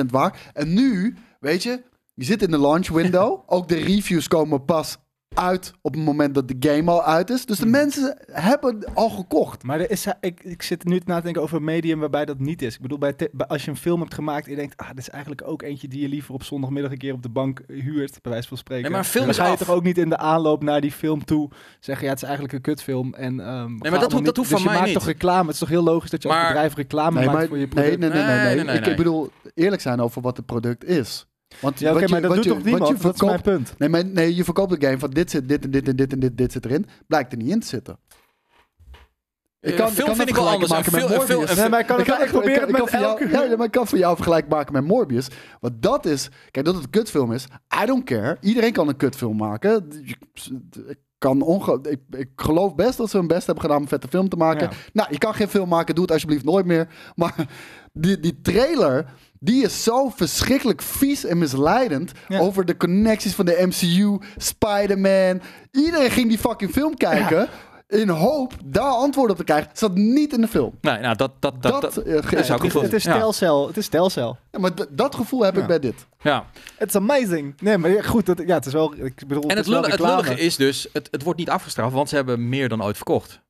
100% 0.01 0.05
waar. 0.05 0.51
En 0.53 0.73
nu, 0.73 1.15
weet 1.39 1.63
je, 1.63 1.83
je 2.13 2.25
zit 2.25 2.41
in 2.41 2.51
de 2.51 2.59
launch 2.59 2.87
window, 2.87 3.39
ook 3.55 3.67
de 3.67 3.75
reviews 3.75 4.27
komen 4.27 4.65
pas 4.65 4.97
uit 5.33 5.73
op 5.81 5.93
het 5.93 6.03
moment 6.03 6.35
dat 6.35 6.47
de 6.47 6.55
game 6.69 6.91
al 6.91 7.03
uit 7.03 7.29
is. 7.29 7.45
Dus 7.45 7.57
de 7.57 7.65
mensen 7.65 8.17
hebben 8.31 8.85
al 8.93 9.09
gekocht. 9.09 9.63
Maar 9.63 9.79
er 9.79 9.91
is, 9.91 10.07
ik, 10.21 10.43
ik 10.43 10.61
zit 10.61 10.83
nu 10.85 11.01
na 11.05 11.17
te 11.17 11.23
denken 11.23 11.41
over 11.41 11.57
een 11.57 11.63
medium 11.63 11.99
waarbij 11.99 12.25
dat 12.25 12.39
niet 12.39 12.61
is. 12.61 12.75
Ik 12.75 12.81
bedoel, 12.81 12.97
bij 12.97 13.13
te- 13.13 13.29
bij- 13.31 13.47
als 13.47 13.65
je 13.65 13.71
een 13.71 13.77
film 13.77 13.99
hebt 13.99 14.13
gemaakt 14.13 14.45
en 14.45 14.51
je 14.51 14.57
denkt, 14.57 14.77
ah, 14.77 14.87
dit 14.89 14.97
is 14.97 15.09
eigenlijk 15.09 15.41
ook 15.47 15.61
eentje 15.61 15.87
die 15.87 16.01
je 16.01 16.07
liever 16.07 16.33
op 16.33 16.43
zondagmiddag 16.43 16.91
een 16.91 16.97
keer 16.97 17.13
op 17.13 17.23
de 17.23 17.29
bank 17.29 17.61
huurt, 17.67 18.21
bij 18.21 18.31
wijze 18.31 18.47
van 18.47 18.57
spreken. 18.57 18.81
Nee, 18.83 18.91
maar 18.91 18.99
een 18.99 19.05
film 19.05 19.23
dan 19.23 19.33
is 19.33 19.39
ga 19.39 19.45
je 19.45 19.51
af. 19.51 19.57
toch 19.57 19.69
ook 19.69 19.83
niet 19.83 19.97
in 19.97 20.09
de 20.09 20.17
aanloop 20.17 20.63
naar 20.63 20.81
die 20.81 20.91
film 20.91 21.25
toe 21.25 21.49
zeggen, 21.79 22.03
ja, 22.05 22.09
het 22.11 22.21
is 22.21 22.27
eigenlijk 22.27 22.53
een 22.57 22.61
kutfilm. 22.61 23.13
En, 23.13 23.39
ehm, 23.39 23.47
maar 23.77 23.91
dat 23.91 23.91
hoeft- 23.91 24.11
dat 24.11 24.11
niet- 24.23 24.37
hoeft 24.37 24.37
dus 24.37 24.47
van 24.49 24.57
je 24.59 24.65
mij 24.65 24.73
maakt 24.75 24.85
niet. 24.85 24.93
toch 24.97 25.05
reclame? 25.05 25.43
Het 25.45 25.53
is 25.53 25.59
toch 25.59 25.69
heel 25.69 25.83
logisch 25.83 26.09
dat 26.09 26.23
je 26.23 26.29
als 26.29 26.47
bedrijf 26.47 26.75
reclame 26.75 27.15
Nee, 27.15 27.25
maakt 27.25 27.37
maar, 27.37 27.47
voor 27.47 27.57
je 27.57 27.63
nee, 27.65 27.73
product? 27.73 27.99
nee, 27.99 28.09
nee, 28.09 28.17
nee, 28.19 28.27
Nee, 28.27 28.35
nee. 28.45 28.55
nee, 28.55 28.65
nee, 28.65 28.75
Ik, 28.75 28.81
nee. 28.81 28.91
ik 28.91 28.97
bedoel, 28.97 29.29
eerlijk 29.53 29.81
zijn 29.81 29.99
over 30.01 30.21
wat 30.21 30.37
het 30.37 30.45
product 30.45 30.83
is. 30.85 31.27
Want 31.59 31.79
Ja, 31.79 31.93
oké, 31.95 32.07
maar 32.07 32.21
dat 32.21 32.35
doet 32.35 32.43
je- 32.43 32.49
toch 32.49 32.63
niemand? 32.63 32.83
Dat 32.87 32.93
is 32.97 33.01
mijn 33.03 33.15
verkoopt- 33.15 33.41
punt. 33.43 33.73
Nee, 33.77 33.89
maar, 33.89 34.05
nee, 34.05 34.35
je 34.35 34.43
verkoopt 34.43 34.79
de 34.79 34.85
game 34.87 34.99
van 34.99 35.09
dit 35.09 35.31
zit, 35.31 35.47
dit 35.47 35.63
en 35.63 35.71
dit 35.71 35.87
en 35.87 35.95
dit 35.95 36.13
en 36.13 36.19
dit, 36.19 36.37
dit 36.37 36.51
zit 36.51 36.65
erin. 36.65 36.85
Blijkt 37.07 37.31
er 37.31 37.37
niet 37.37 37.49
in 37.49 37.59
te 37.59 37.67
zitten. 37.67 37.97
Eh, 39.59 39.87
film 39.87 40.15
vind 40.15 40.29
ik 40.29 40.35
wel 40.35 40.49
anders. 40.49 40.71
maken 40.71 40.91
met 40.91 41.01
film- 41.01 41.13
een 41.13 41.25
film- 41.25 41.39
Morbius. 41.39 41.57
Nee, 41.59 41.69
maar 41.69 41.79
ik 41.79 41.85
kan 41.87 41.97
het 41.97 42.05
proberen 42.31 42.59
kan- 42.61 42.71
met 42.71 42.79
kan 42.79 42.89
voor 42.89 42.99
jou- 42.99 43.19
elke- 43.19 43.29
Ja, 43.31 43.43
ja, 43.43 43.55
maar 43.55 43.65
ik 43.65 43.71
kan 43.71 43.87
voor 43.87 43.97
jou 43.97 44.15
vergelijk 44.15 44.47
maken 44.47 44.73
met 44.73 44.83
Morbius. 44.85 45.27
Want 45.59 45.81
dat 45.81 46.05
is... 46.05 46.29
Kijk, 46.51 46.65
dat 46.65 46.75
het 46.75 46.83
een 46.83 46.89
kutfilm 46.89 47.31
is. 47.31 47.45
I 47.83 47.85
don't 47.85 48.03
care. 48.03 48.37
Iedereen 48.41 48.71
kan 48.73 48.87
een 48.87 48.95
kutfilm 48.97 49.37
maken. 49.37 49.87
Ik, 50.87 50.97
kan 51.17 51.41
onge 51.41 51.79
ik, 51.89 51.99
ik 52.19 52.29
geloof 52.35 52.75
best 52.75 52.97
dat 52.97 53.09
ze 53.09 53.17
hun 53.17 53.27
best 53.27 53.45
hebben 53.45 53.63
gedaan 53.63 53.77
om 53.77 53.83
een 53.83 53.89
vette 53.89 54.07
film 54.07 54.29
te 54.29 54.35
maken. 54.35 54.69
Ja. 54.69 54.75
Nou, 54.93 55.07
je 55.11 55.17
kan 55.17 55.33
geen 55.33 55.47
film 55.49 55.69
maken. 55.69 55.95
Doe 55.95 56.03
het 56.03 56.13
alsjeblieft 56.13 56.43
nooit 56.45 56.65
meer. 56.65 56.87
Maar 57.15 57.35
die, 57.93 58.19
die 58.19 58.41
trailer... 58.41 59.05
Die 59.43 59.63
is 59.63 59.83
zo 59.83 60.09
verschrikkelijk 60.09 60.81
vies 60.81 61.25
en 61.25 61.37
misleidend 61.37 62.11
Ja. 62.27 62.39
over 62.39 62.65
de 62.65 62.77
connecties 62.77 63.33
van 63.33 63.45
de 63.45 63.63
MCU, 63.67 64.17
Spider-Man. 64.37 65.41
Iedereen 65.71 66.11
ging 66.11 66.27
die 66.29 66.37
fucking 66.37 66.71
film 66.71 66.97
kijken 66.97 67.47
in 67.87 68.09
hoop 68.09 68.53
daar 68.65 68.83
antwoorden 68.91 69.31
op 69.31 69.37
te 69.37 69.43
krijgen. 69.43 69.69
Zat 69.73 69.95
niet 69.95 70.33
in 70.33 70.41
de 70.41 70.47
film. 70.47 70.77
Nee, 70.81 70.99
nou, 70.99 71.15
dat, 71.15 71.31
dat, 71.39 71.61
dat, 71.61 71.71
Dat, 71.71 71.81
dat, 71.81 71.97
eh, 71.97 72.13
is 72.13 72.19
ik 72.49 72.61
Het, 72.61 72.73
wel- 72.73 72.81
het 72.83 72.93
is 72.93 73.03
ja. 73.03 73.17
telcel. 73.17 73.67
Het 73.67 73.77
is 73.77 73.87
telcel. 73.87 74.37
Ja, 74.51 74.59
maar 74.59 74.71
dat 74.89 75.15
gevoel 75.15 75.43
heb 75.43 75.55
Ja. 75.55 75.61
ik 75.61 75.67
bij 75.67 75.79
dit. 75.79 76.05
Ja. 76.21 76.45
It's 76.79 76.95
amazing. 76.95 77.53
Nee, 77.61 77.77
maar 77.77 78.03
goed, 78.03 78.25
dat, 78.25 78.41
ja, 78.45 78.53
het 78.53 78.65
is 78.65 78.73
wel, 78.73 78.93
ik 78.93 79.27
bedoel, 79.27 79.43
En 79.43 79.49
het 79.49 79.57
het, 79.57 79.65
is 79.65 79.71
wel 79.71 79.81
lullige, 79.81 80.03
het 80.03 80.09
lullige 80.11 80.39
is 80.41 80.55
dus, 80.55 80.87
het, 80.93 81.07
het 81.11 81.23
wordt 81.23 81.39
niet 81.39 81.49
afgestraft, 81.49 81.93
want 81.93 82.09
ze 82.09 82.15
hebben 82.15 82.49
meer 82.49 82.69
dan 82.69 82.83
ooit 82.83 82.95
verkocht. 82.95 83.41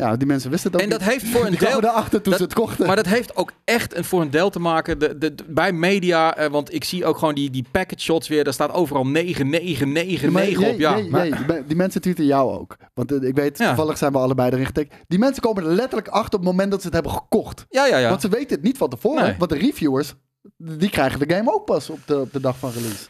Ja, 0.00 0.16
die 0.16 0.26
mensen 0.26 0.50
wisten 0.50 0.72
het 0.72 0.80
ook 0.80 0.86
En 0.86 0.98
dat 0.98 1.00
niet. 1.00 1.10
heeft 1.10 1.24
voor 1.26 1.46
een 1.46 1.56
deel... 1.68 1.78
erachter 1.82 2.20
toen 2.22 2.30
dat- 2.32 2.36
ze 2.40 2.42
het 2.46 2.54
kochten. 2.54 2.86
Maar 2.86 2.96
dat 2.96 3.06
heeft 3.06 3.36
ook 3.36 3.52
echt 3.64 3.96
een, 3.96 4.04
voor 4.04 4.20
een 4.20 4.30
deel 4.30 4.50
te 4.50 4.58
maken 4.60 4.98
de, 4.98 5.18
de, 5.18 5.34
de- 5.34 5.44
bij 5.48 5.72
media. 5.72 6.36
eh, 6.36 6.50
want 6.50 6.74
ik 6.74 6.84
zie 6.84 7.04
ook 7.04 7.18
gewoon 7.18 7.34
die, 7.34 7.50
die 7.50 7.64
package 7.70 8.00
shots 8.02 8.28
weer. 8.28 8.44
Daar 8.44 8.52
staat 8.52 8.72
overal 8.72 9.06
9, 9.06 9.48
9, 9.48 9.92
9, 9.92 10.26
Ja, 10.26 10.32
maar 10.32 10.42
9 10.42 10.60
jij- 10.60 10.72
op. 10.72 10.78
Ja, 10.78 10.96
jij- 10.98 11.30
die 11.36 11.46
men- 11.46 11.64
die 11.66 11.76
mensen 11.76 12.00
tweeten 12.00 12.24
jou 12.24 12.58
ook. 12.58 12.76
Want 12.94 13.12
eh, 13.12 13.28
ik 13.28 13.34
weet, 13.34 13.58
Ja. 13.58 13.66
toevallig 13.66 13.98
zijn 13.98 14.12
we 14.12 14.18
allebei 14.18 14.50
erin 14.50 14.66
getekend. 14.66 14.94
Die 15.08 15.18
mensen 15.18 15.42
komen 15.42 15.62
er 15.64 15.70
letterlijk 15.74 16.08
achter 16.08 16.34
op 16.38 16.44
het 16.44 16.50
moment 16.50 16.70
dat 16.70 16.80
ze 16.80 16.86
het 16.86 16.94
hebben 16.94 17.12
gekocht. 17.12 17.66
ja, 17.68 17.86
ja. 17.86 17.96
ja. 17.98 18.08
Want 18.08 18.20
ze 18.20 18.28
weten 18.28 18.56
het 18.56 18.62
niet 18.64 18.76
van 18.78 18.88
tevoren. 18.88 19.22
Nee. 19.22 19.34
Want 19.38 19.50
de 19.50 19.56
reviewers, 19.58 20.14
die 20.56 20.90
krijgen 20.90 21.18
de 21.28 21.34
game 21.34 21.52
ook 21.54 21.64
pas 21.64 21.90
op 21.90 21.98
de, 22.06 22.20
op 22.20 22.32
de 22.32 22.40
dag 22.40 22.58
van 22.58 22.70
release. 22.70 23.06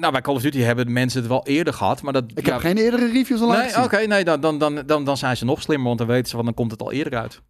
Nou, 0.00 0.12
bij 0.12 0.20
Call 0.20 0.34
of 0.34 0.42
Duty 0.42 0.58
hebben 0.58 0.92
mensen 0.92 1.20
het 1.20 1.28
wel 1.28 1.46
eerder 1.46 1.72
gehad, 1.72 2.02
maar 2.02 2.12
dat... 2.12 2.24
Ik 2.34 2.46
ja, 2.46 2.52
heb 2.52 2.60
geen 2.60 2.76
eerdere 2.76 3.10
reviews 3.10 3.40
online 3.40 3.62
Nee, 3.62 3.84
oké, 3.84 3.98
nee, 3.98 4.24
dan, 4.24 4.40
dan, 4.40 4.58
dan, 4.58 4.82
dan, 4.86 5.04
dan 5.04 5.16
zijn 5.16 5.36
ze 5.36 5.44
nog 5.44 5.62
slimmer, 5.62 5.86
want 5.86 5.98
dan 5.98 6.06
weten 6.06 6.28
ze, 6.28 6.36
van 6.36 6.44
dan 6.44 6.54
komt 6.54 6.70
het 6.70 6.80
al 6.80 6.92
eerder 6.92 7.18
uit. 7.18 7.40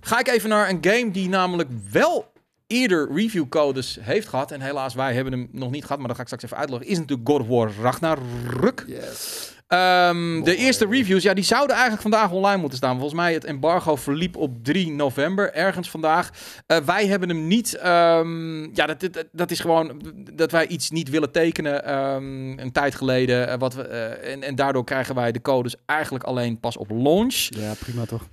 Ga 0.00 0.18
ik 0.18 0.28
even 0.28 0.48
naar 0.48 0.68
een 0.68 0.78
game 0.80 1.10
die 1.10 1.28
namelijk 1.28 1.68
wel 1.90 2.32
eerder 2.66 3.12
reviewcodes 3.14 3.98
heeft 4.00 4.28
gehad. 4.28 4.50
En 4.50 4.60
helaas, 4.60 4.94
wij 4.94 5.14
hebben 5.14 5.32
hem 5.32 5.48
nog 5.52 5.70
niet 5.70 5.82
gehad, 5.82 5.98
maar 5.98 6.06
dat 6.06 6.16
ga 6.16 6.22
ik 6.22 6.28
straks 6.28 6.44
even 6.44 6.56
uitleggen. 6.56 6.88
Is 6.88 6.98
natuurlijk 6.98 7.28
God 7.28 7.40
of 7.40 7.46
War 7.48 7.72
Ragnarök. 7.82 8.84
Yes. 8.86 9.52
Ehm, 9.70 10.42
de 10.42 10.56
eerste 10.56 10.86
reviews, 10.86 11.22
ja, 11.22 11.34
die 11.34 11.44
zouden 11.44 11.72
eigenlijk 11.76 12.02
vandaag 12.02 12.30
online 12.30 12.60
moeten 12.60 12.78
staan. 12.78 12.92
Volgens 12.98 13.14
mij 13.20 13.32
het 13.32 13.44
embargo 13.44 13.96
verliep 13.96 14.36
op 14.36 14.64
3 14.64 14.90
november, 14.90 15.52
ergens 15.52 15.90
vandaag. 15.90 16.30
Eh, 16.66 16.76
wij 16.78 17.06
hebben 17.06 17.28
hem 17.28 17.46
niet. 17.46 17.74
ehm, 17.74 18.62
ja, 18.74 18.86
dat, 18.86 19.00
dat, 19.00 19.24
dat 19.32 19.50
is 19.50 19.60
gewoon 19.60 20.02
dat 20.32 20.50
wij 20.50 20.66
iets 20.66 20.90
niet 20.90 21.08
willen 21.10 21.30
tekenen 21.32 21.84
ehm, 21.84 22.58
een 22.58 22.72
tijd 22.72 22.94
geleden. 22.94 23.48
eh, 23.48 23.58
wat 23.58 23.74
we, 23.74 23.82
eh, 23.82 24.32
en, 24.32 24.42
en 24.42 24.54
daardoor 24.54 24.84
krijgen 24.84 25.14
wij 25.14 25.32
de 25.32 25.42
codes 25.42 25.74
eigenlijk 25.86 26.24
alleen 26.24 26.60
pas 26.60 26.76
op 26.76 26.90
launch. 26.90 27.46
Ja, 27.48 27.72
prima 27.78 28.04
toch? 28.04 28.28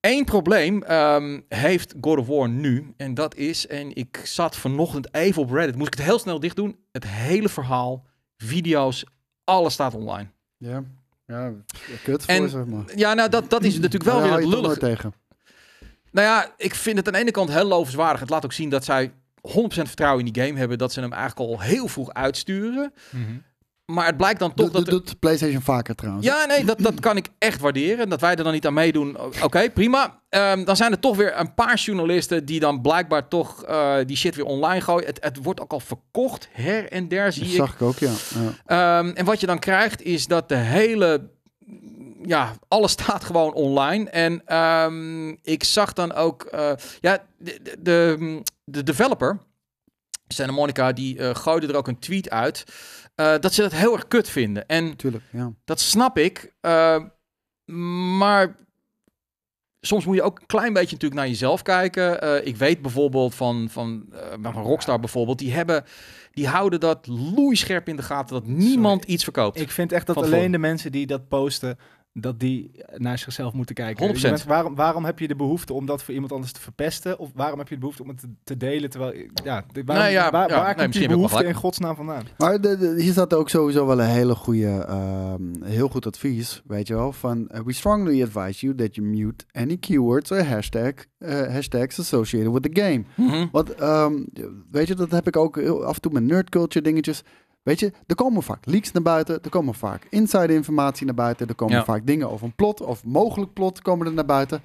Eén 0.00 0.24
probleem 0.24 0.84
heeft 1.48 1.94
God 2.00 2.18
of 2.18 2.26
War 2.26 2.48
nu. 2.48 2.94
En 2.96 3.14
dat 3.14 3.34
is, 3.34 3.66
en 3.66 3.94
ik 3.96 4.20
zat 4.24 4.56
vanochtend 4.56 5.14
even 5.14 5.42
op 5.42 5.50
Reddit. 5.50 5.76
Moest 5.76 5.92
ik 5.92 5.98
het 5.98 6.06
heel 6.06 6.18
snel 6.18 6.40
dicht 6.40 6.56
doen? 6.56 6.76
Het 6.92 7.06
hele 7.06 7.48
verhaal, 7.48 8.04
video's, 8.36 9.04
alles 9.44 9.72
staat 9.72 9.94
online. 9.94 10.28
Ja. 10.58 10.82
Ja, 11.26 11.52
kut 12.04 12.24
En- 12.26 12.36
voor 12.36 12.48
ze, 12.48 12.56
maar... 12.56 12.84
Ja, 12.96 13.14
nou, 13.14 13.28
dat, 13.28 13.50
dat 13.50 13.64
is 13.64 13.74
natuurlijk 13.80 14.04
wel 14.04 14.22
weer 14.22 14.50
het 14.50 14.62
nooit 14.62 14.80
tegen. 14.80 15.14
Nou 16.10 16.26
ja, 16.26 16.52
ik 16.56 16.74
vind 16.74 16.96
het 16.96 17.06
aan 17.06 17.12
de 17.12 17.18
ene 17.18 17.30
kant 17.30 17.50
heel 17.50 17.66
lovenswaardig. 17.66 18.20
Het 18.20 18.30
laat 18.30 18.44
ook 18.44 18.52
zien 18.52 18.68
dat 18.68 18.84
zij 18.84 19.08
100% 19.08 19.12
vertrouwen 19.68 20.26
in 20.26 20.32
die 20.32 20.42
game 20.42 20.58
hebben. 20.58 20.78
Dat 20.78 20.92
ze 20.92 21.00
hem 21.00 21.12
eigenlijk 21.12 21.50
al 21.50 21.60
heel 21.60 21.88
vroeg 21.88 22.12
uitsturen. 22.12 22.92
Maar 23.92 24.06
het 24.06 24.16
blijkt 24.16 24.38
dan 24.38 24.54
toch 24.54 24.70
Doet, 24.70 24.84
dat... 24.84 24.94
doet, 24.94 25.18
PlayStation 25.18 25.62
vaker 25.62 25.94
trouwens. 25.94 26.26
Ja, 26.26 26.44
nee, 26.44 26.64
dat, 26.64 26.78
dat 26.78 27.00
kan 27.00 27.16
ik 27.16 27.28
echt 27.38 27.60
waarderen. 27.60 28.08
Dat 28.08 28.20
wij 28.20 28.34
er 28.34 28.44
dan 28.44 28.52
niet 28.52 28.66
aan 28.66 28.74
meedoen. 28.74 29.16
Oké, 29.42 29.70
prima. 29.70 30.20
Ehm, 30.28 30.64
dan 30.64 30.76
zijn 30.76 30.92
er 30.92 30.98
toch 30.98 31.16
weer 31.16 31.38
een 31.38 31.54
paar 31.54 31.76
journalisten 31.76 32.44
die 32.44 32.60
dan 32.60 32.80
blijkbaar 32.80 33.28
toch 33.28 33.64
eh, 33.64 33.96
die 34.06 34.16
shit 34.16 34.34
weer 34.34 34.44
online 34.44 34.80
gooien. 34.80 35.06
Het, 35.06 35.18
het 35.20 35.38
wordt 35.42 35.60
ook 35.60 35.72
al 35.72 35.80
verkocht, 35.80 36.48
her 36.52 36.92
en 36.92 37.08
der 37.08 37.32
zie 37.32 37.42
dat 37.42 37.50
ik. 37.50 37.56
zag 37.56 37.74
ik 37.74 37.82
ook, 37.82 37.98
ja. 37.98 38.12
ja. 38.34 38.98
Ehm, 38.98 39.10
en 39.14 39.24
wat 39.24 39.40
je 39.40 39.46
dan 39.46 39.58
krijgt 39.58 40.02
is 40.02 40.26
dat 40.26 40.48
de 40.48 40.56
hele... 40.56 41.30
Ja, 42.22 42.54
alles 42.68 42.92
staat 42.92 43.24
gewoon 43.24 43.52
online. 43.52 44.10
En 44.10 44.42
ehm, 44.46 45.28
ik 45.28 45.64
zag 45.64 45.92
dan 45.92 46.12
ook... 46.12 46.42
eh, 46.42 46.72
ja, 47.00 47.18
de, 47.38 47.58
de, 47.62 47.76
de, 47.80 48.42
de 48.64 48.82
developer, 48.82 49.38
Santa 50.28 50.52
Monica, 50.52 50.92
die 50.92 51.18
eh, 51.18 51.34
gooide 51.34 51.66
er 51.66 51.76
ook 51.76 51.88
een 51.88 51.98
tweet 51.98 52.30
uit... 52.30 52.64
eh, 53.18 53.34
dat 53.40 53.54
ze 53.54 53.62
dat 53.62 53.72
heel 53.72 53.92
erg 53.92 54.08
kut 54.08 54.28
vinden. 54.28 54.66
En 54.66 54.96
Tuurlijk, 54.96 55.24
ja. 55.32 55.52
dat 55.64 55.80
snap 55.80 56.18
ik. 56.18 56.54
eh, 56.60 57.02
maar 58.18 58.56
soms 59.80 60.04
moet 60.04 60.14
je 60.16 60.22
ook 60.22 60.40
een 60.40 60.46
klein 60.46 60.72
beetje 60.72 60.92
natuurlijk 60.92 61.20
naar 61.20 61.28
jezelf 61.30 61.62
kijken. 61.62 62.20
Eh, 62.20 62.46
ik 62.46 62.56
weet 62.56 62.82
bijvoorbeeld 62.82 63.34
van, 63.34 63.68
van, 63.70 64.06
van 64.42 64.52
Rockstar 64.52 65.00
bijvoorbeeld. 65.00 65.38
Die, 65.38 65.52
hebben, 65.52 65.84
die 66.32 66.46
houden 66.48 66.80
dat 66.80 67.06
loeischerp 67.06 67.88
in 67.88 67.96
de 67.96 68.02
gaten 68.02 68.34
dat 68.34 68.46
niemand 68.46 69.04
iets 69.04 69.24
verkoopt. 69.24 69.60
Ik 69.60 69.70
vind 69.70 69.92
echt 69.92 70.06
dat 70.06 70.16
alleen 70.16 70.52
de 70.52 70.58
mensen 70.58 70.92
die 70.92 71.06
dat 71.06 71.28
posten, 71.28 71.78
dat 72.12 72.40
die 72.40 72.70
naar 72.96 73.18
zichzelf 73.18 73.52
moeten 73.52 73.74
kijken. 73.74 74.06
100%. 74.06 74.20
Je 74.20 74.28
bent- 74.28 74.44
waarom, 74.44 74.74
waarom 74.74 75.04
heb 75.04 75.18
je 75.18 75.28
de 75.28 75.36
behoefte 75.36 75.72
om 75.72 75.86
dat 75.86 76.02
voor 76.02 76.14
iemand 76.14 76.32
anders 76.32 76.52
te 76.52 76.60
verpesten? 76.60 77.18
Of 77.18 77.30
waarom 77.34 77.58
heb 77.58 77.68
je 77.68 77.74
de 77.74 77.80
behoefte 77.80 78.02
om 78.02 78.08
het 78.08 78.18
te, 78.20 78.28
te 78.44 78.56
delen? 78.56 78.90
Terwijl, 78.90 79.12
ja, 79.44 79.64
de- 79.72 79.82
waarom, 79.84 80.04
Nee, 80.04 80.14
ja, 80.14 80.30
waar, 80.30 80.48
ja, 80.48 80.56
waar 80.56 80.64
nee, 80.76 80.82
komt 80.84 80.92
die 80.94 81.08
behoefte 81.08 81.44
in 81.44 81.54
godsnaam 81.54 81.96
vandaan? 81.96 82.24
Maar 82.38 82.60
de, 82.60 82.76
de- 82.78 83.02
hier 83.02 83.12
staat 83.12 83.34
ook 83.34 83.48
sowieso 83.48 83.86
wel 83.86 84.00
een 84.00 84.06
hele 84.08 84.34
goede, 84.34 84.84
ehm, 84.88 85.62
heel 85.64 85.88
goed 85.88 86.06
advies, 86.06 86.62
weet 86.66 86.86
je 86.88 86.94
wel, 86.94 87.12
van 87.12 87.50
uh, 87.54 87.60
we 87.64 87.72
strongly 87.72 88.22
advise 88.22 88.66
you 88.66 88.74
that 88.78 88.94
you 88.94 89.06
mute 89.06 89.44
any 89.52 89.76
keywords 89.76 90.30
or 90.30 90.42
hashtag, 90.44 90.92
eh, 91.18 91.40
hashtags 91.52 91.98
associated 91.98 92.52
with 92.52 92.62
the 92.74 92.80
game. 92.82 93.04
Mhm. 93.14 93.46
Want, 93.52 93.74
ehm, 93.74 94.14
weet 94.70 94.86
je, 94.88 94.94
dat 94.94 95.10
heb 95.10 95.26
ik 95.26 95.36
ook 95.36 95.58
af 95.62 95.94
en 95.94 96.00
toe 96.00 96.12
met 96.12 96.22
nerdculture 96.22 96.84
dingetjes. 96.84 97.22
Weet 97.62 97.80
je, 97.80 97.92
er 98.06 98.14
komen 98.14 98.42
vaak 98.42 98.66
leaks 98.66 98.92
naar 98.92 99.02
buiten, 99.02 99.42
er 99.42 99.50
komen 99.50 99.74
vaak 99.74 100.06
inside 100.10 100.54
informatie 100.54 101.06
naar 101.06 101.14
buiten, 101.14 101.48
er 101.48 101.54
komen 101.54 101.74
Ja. 101.74 101.84
vaak 101.84 102.06
dingen 102.06 102.30
over 102.30 102.46
een 102.46 102.54
plot 102.54 102.80
of 102.80 103.04
mogelijk 103.04 103.52
plot 103.52 103.82
komen 103.82 104.06
er 104.06 104.12
naar 104.12 104.24
buiten. 104.26 104.62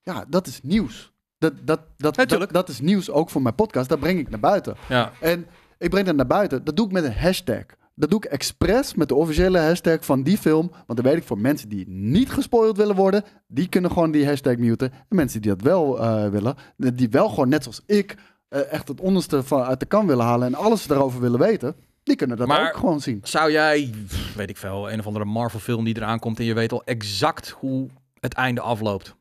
Ja, 0.00 0.24
dat 0.28 0.46
is 0.46 0.60
nieuws. 0.62 1.12
Dat, 1.38 1.52
dat, 1.64 1.80
dat, 1.96 2.14
dat, 2.28 2.52
dat 2.52 2.68
is 2.68 2.80
nieuws 2.80 3.10
ook 3.10 3.30
voor 3.30 3.42
mijn 3.42 3.54
podcast, 3.54 3.88
dat 3.88 4.00
breng 4.00 4.18
ik 4.18 4.30
naar 4.30 4.40
buiten. 4.40 4.76
Ja. 4.88 5.12
En 5.20 5.46
ik 5.78 5.90
breng 5.90 6.06
dat 6.06 6.16
naar 6.16 6.26
buiten. 6.26 6.64
Dat 6.64 6.76
doe 6.76 6.86
ik 6.86 6.92
met 6.92 7.04
een 7.04 7.12
hashtag. 7.14 7.64
Dat 7.94 8.10
doe 8.10 8.18
ik 8.24 8.30
expres 8.30 8.94
met 8.94 9.08
de 9.08 9.14
officiële 9.14 9.58
hashtag 9.58 10.04
van 10.04 10.22
die 10.22 10.38
film. 10.38 10.70
Want 10.86 11.02
dan 11.02 11.12
weet 11.12 11.16
ik 11.20 11.26
voor 11.26 11.38
mensen 11.38 11.68
die 11.68 11.88
niet 11.88 12.30
gespoild 12.30 12.76
willen 12.76 12.96
worden, 12.96 13.24
die 13.46 13.68
kunnen 13.68 13.90
gewoon 13.90 14.10
die 14.10 14.26
hashtag 14.26 14.56
muten. 14.56 14.92
En 14.92 15.16
mensen 15.16 15.40
die 15.42 15.50
dat 15.50 15.62
wel 15.62 16.00
eh, 16.00 16.28
willen, 16.28 16.56
die 16.76 17.08
wel 17.08 17.28
gewoon 17.28 17.48
net 17.48 17.62
zoals 17.62 17.82
ik 17.86 18.16
eh, 18.48 18.72
echt 18.72 18.88
het 18.88 19.00
onderste 19.00 19.42
van 19.42 19.62
uit 19.62 19.80
de 19.80 19.86
kan 19.86 20.06
willen 20.06 20.24
halen 20.24 20.46
en 20.46 20.54
alles 20.54 20.86
daarover 20.86 21.20
willen 21.20 21.38
weten, 21.40 21.74
die 22.02 22.16
kunnen 22.16 22.36
dat 22.36 22.46
Maar- 22.46 22.68
ook 22.68 22.76
gewoon 22.76 23.00
zien. 23.00 23.20
Zou 23.22 23.50
jij, 23.50 23.94
weet 24.36 24.50
ik 24.50 24.56
veel, 24.56 24.92
een 24.92 24.98
of 24.98 25.06
andere 25.06 25.24
Marvel 25.24 25.60
film 25.60 25.84
die 25.84 25.96
eraan 25.96 26.18
komt 26.18 26.38
en 26.38 26.44
je 26.44 26.54
weet 26.54 26.72
al 26.72 26.84
exact 26.84 27.48
hoe 27.50 27.88
het 28.20 28.34
einde 28.34 28.60
afloopt. 28.60 29.14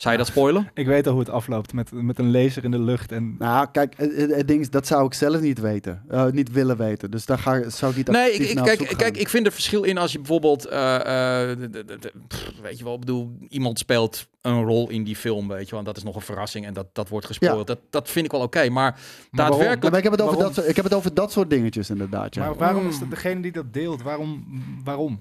Zou 0.00 0.12
je 0.12 0.18
dat 0.20 0.26
spoilen? 0.30 0.70
Ik 0.74 0.86
weet 0.86 1.06
al 1.06 1.12
hoe 1.12 1.20
het 1.20 1.30
afloopt 1.30 1.72
met, 1.72 1.90
met 1.92 2.18
een 2.18 2.30
laser 2.30 2.64
in 2.64 2.70
de 2.70 2.78
lucht. 2.78 3.12
En 3.12 3.34
Nou, 3.38 3.66
kijk, 3.72 3.94
het, 3.96 4.48
ding 4.48 4.60
is, 4.60 4.70
dat 4.70 4.86
zou 4.86 5.06
ik 5.06 5.14
zelf 5.14 5.40
niet 5.40 5.60
weten. 5.60 6.02
eh, 6.08 6.26
niet 6.26 6.50
willen 6.52 6.76
weten. 6.76 7.10
Dus 7.10 7.26
daar 7.26 7.38
ga, 7.38 7.68
zou 7.70 7.90
ik 7.90 7.96
niet 7.96 8.10
Nee, 8.10 8.32
ik, 8.32 8.48
ik, 8.48 8.56
kijk, 8.64 8.94
kijk, 8.96 9.16
ik 9.16 9.28
vind 9.28 9.46
er 9.46 9.52
verschil 9.52 9.82
in 9.82 9.98
als 9.98 10.12
je 10.12 10.18
bijvoorbeeld, 10.18 10.66
eh, 10.66 10.94
eh, 11.50 11.58
de- 11.58 11.70
de- 11.70 11.84
de- 11.84 12.12
pff, 12.28 12.52
weet 12.62 12.78
je 12.78 12.84
wel, 12.84 12.94
ik 12.94 13.00
bedoel, 13.00 13.30
iemand 13.48 13.78
speelt 13.78 14.26
een 14.40 14.62
rol 14.64 14.90
in 14.90 15.04
die 15.04 15.16
film, 15.16 15.48
weet 15.48 15.64
je 15.64 15.70
wel, 15.70 15.78
en 15.78 15.84
dat 15.84 15.96
is 15.96 16.02
nog 16.02 16.14
een 16.14 16.20
verrassing 16.20 16.66
en 16.66 16.72
dat, 16.72 16.86
dat 16.92 17.08
wordt 17.08 17.26
gespoild. 17.26 17.66
Dat, 17.66 17.78
dat 17.90 18.10
vind 18.10 18.24
ik 18.24 18.30
wel 18.30 18.40
oké, 18.40 18.68
maar 18.68 18.90
waarom? 18.92 18.98
daadwerkelijk... 19.30 19.82
Ja, 19.82 19.88
maar 19.90 19.98
ik, 19.98 20.04
heb 20.04 20.12
het 20.12 20.20
over 20.22 20.34
Waarom? 20.34 20.54
dat, 20.54 20.54
soort- 20.54 20.68
ik 20.70 20.76
heb 20.76 20.84
het 20.84 20.94
over 20.94 21.14
dat 21.14 21.32
soort 21.32 21.50
dingetjes 21.50 21.90
inderdaad. 21.90 22.34
Ja. 22.34 22.44
Maar 22.44 22.54
waarom 22.56 22.82
Mm. 22.82 22.88
is 22.88 22.98
dat 22.98 23.10
degene 23.10 23.40
die 23.42 23.52
dat 23.52 23.72
deelt? 23.72 24.02
Waarom? 24.02 24.44
waarom? 24.84 25.18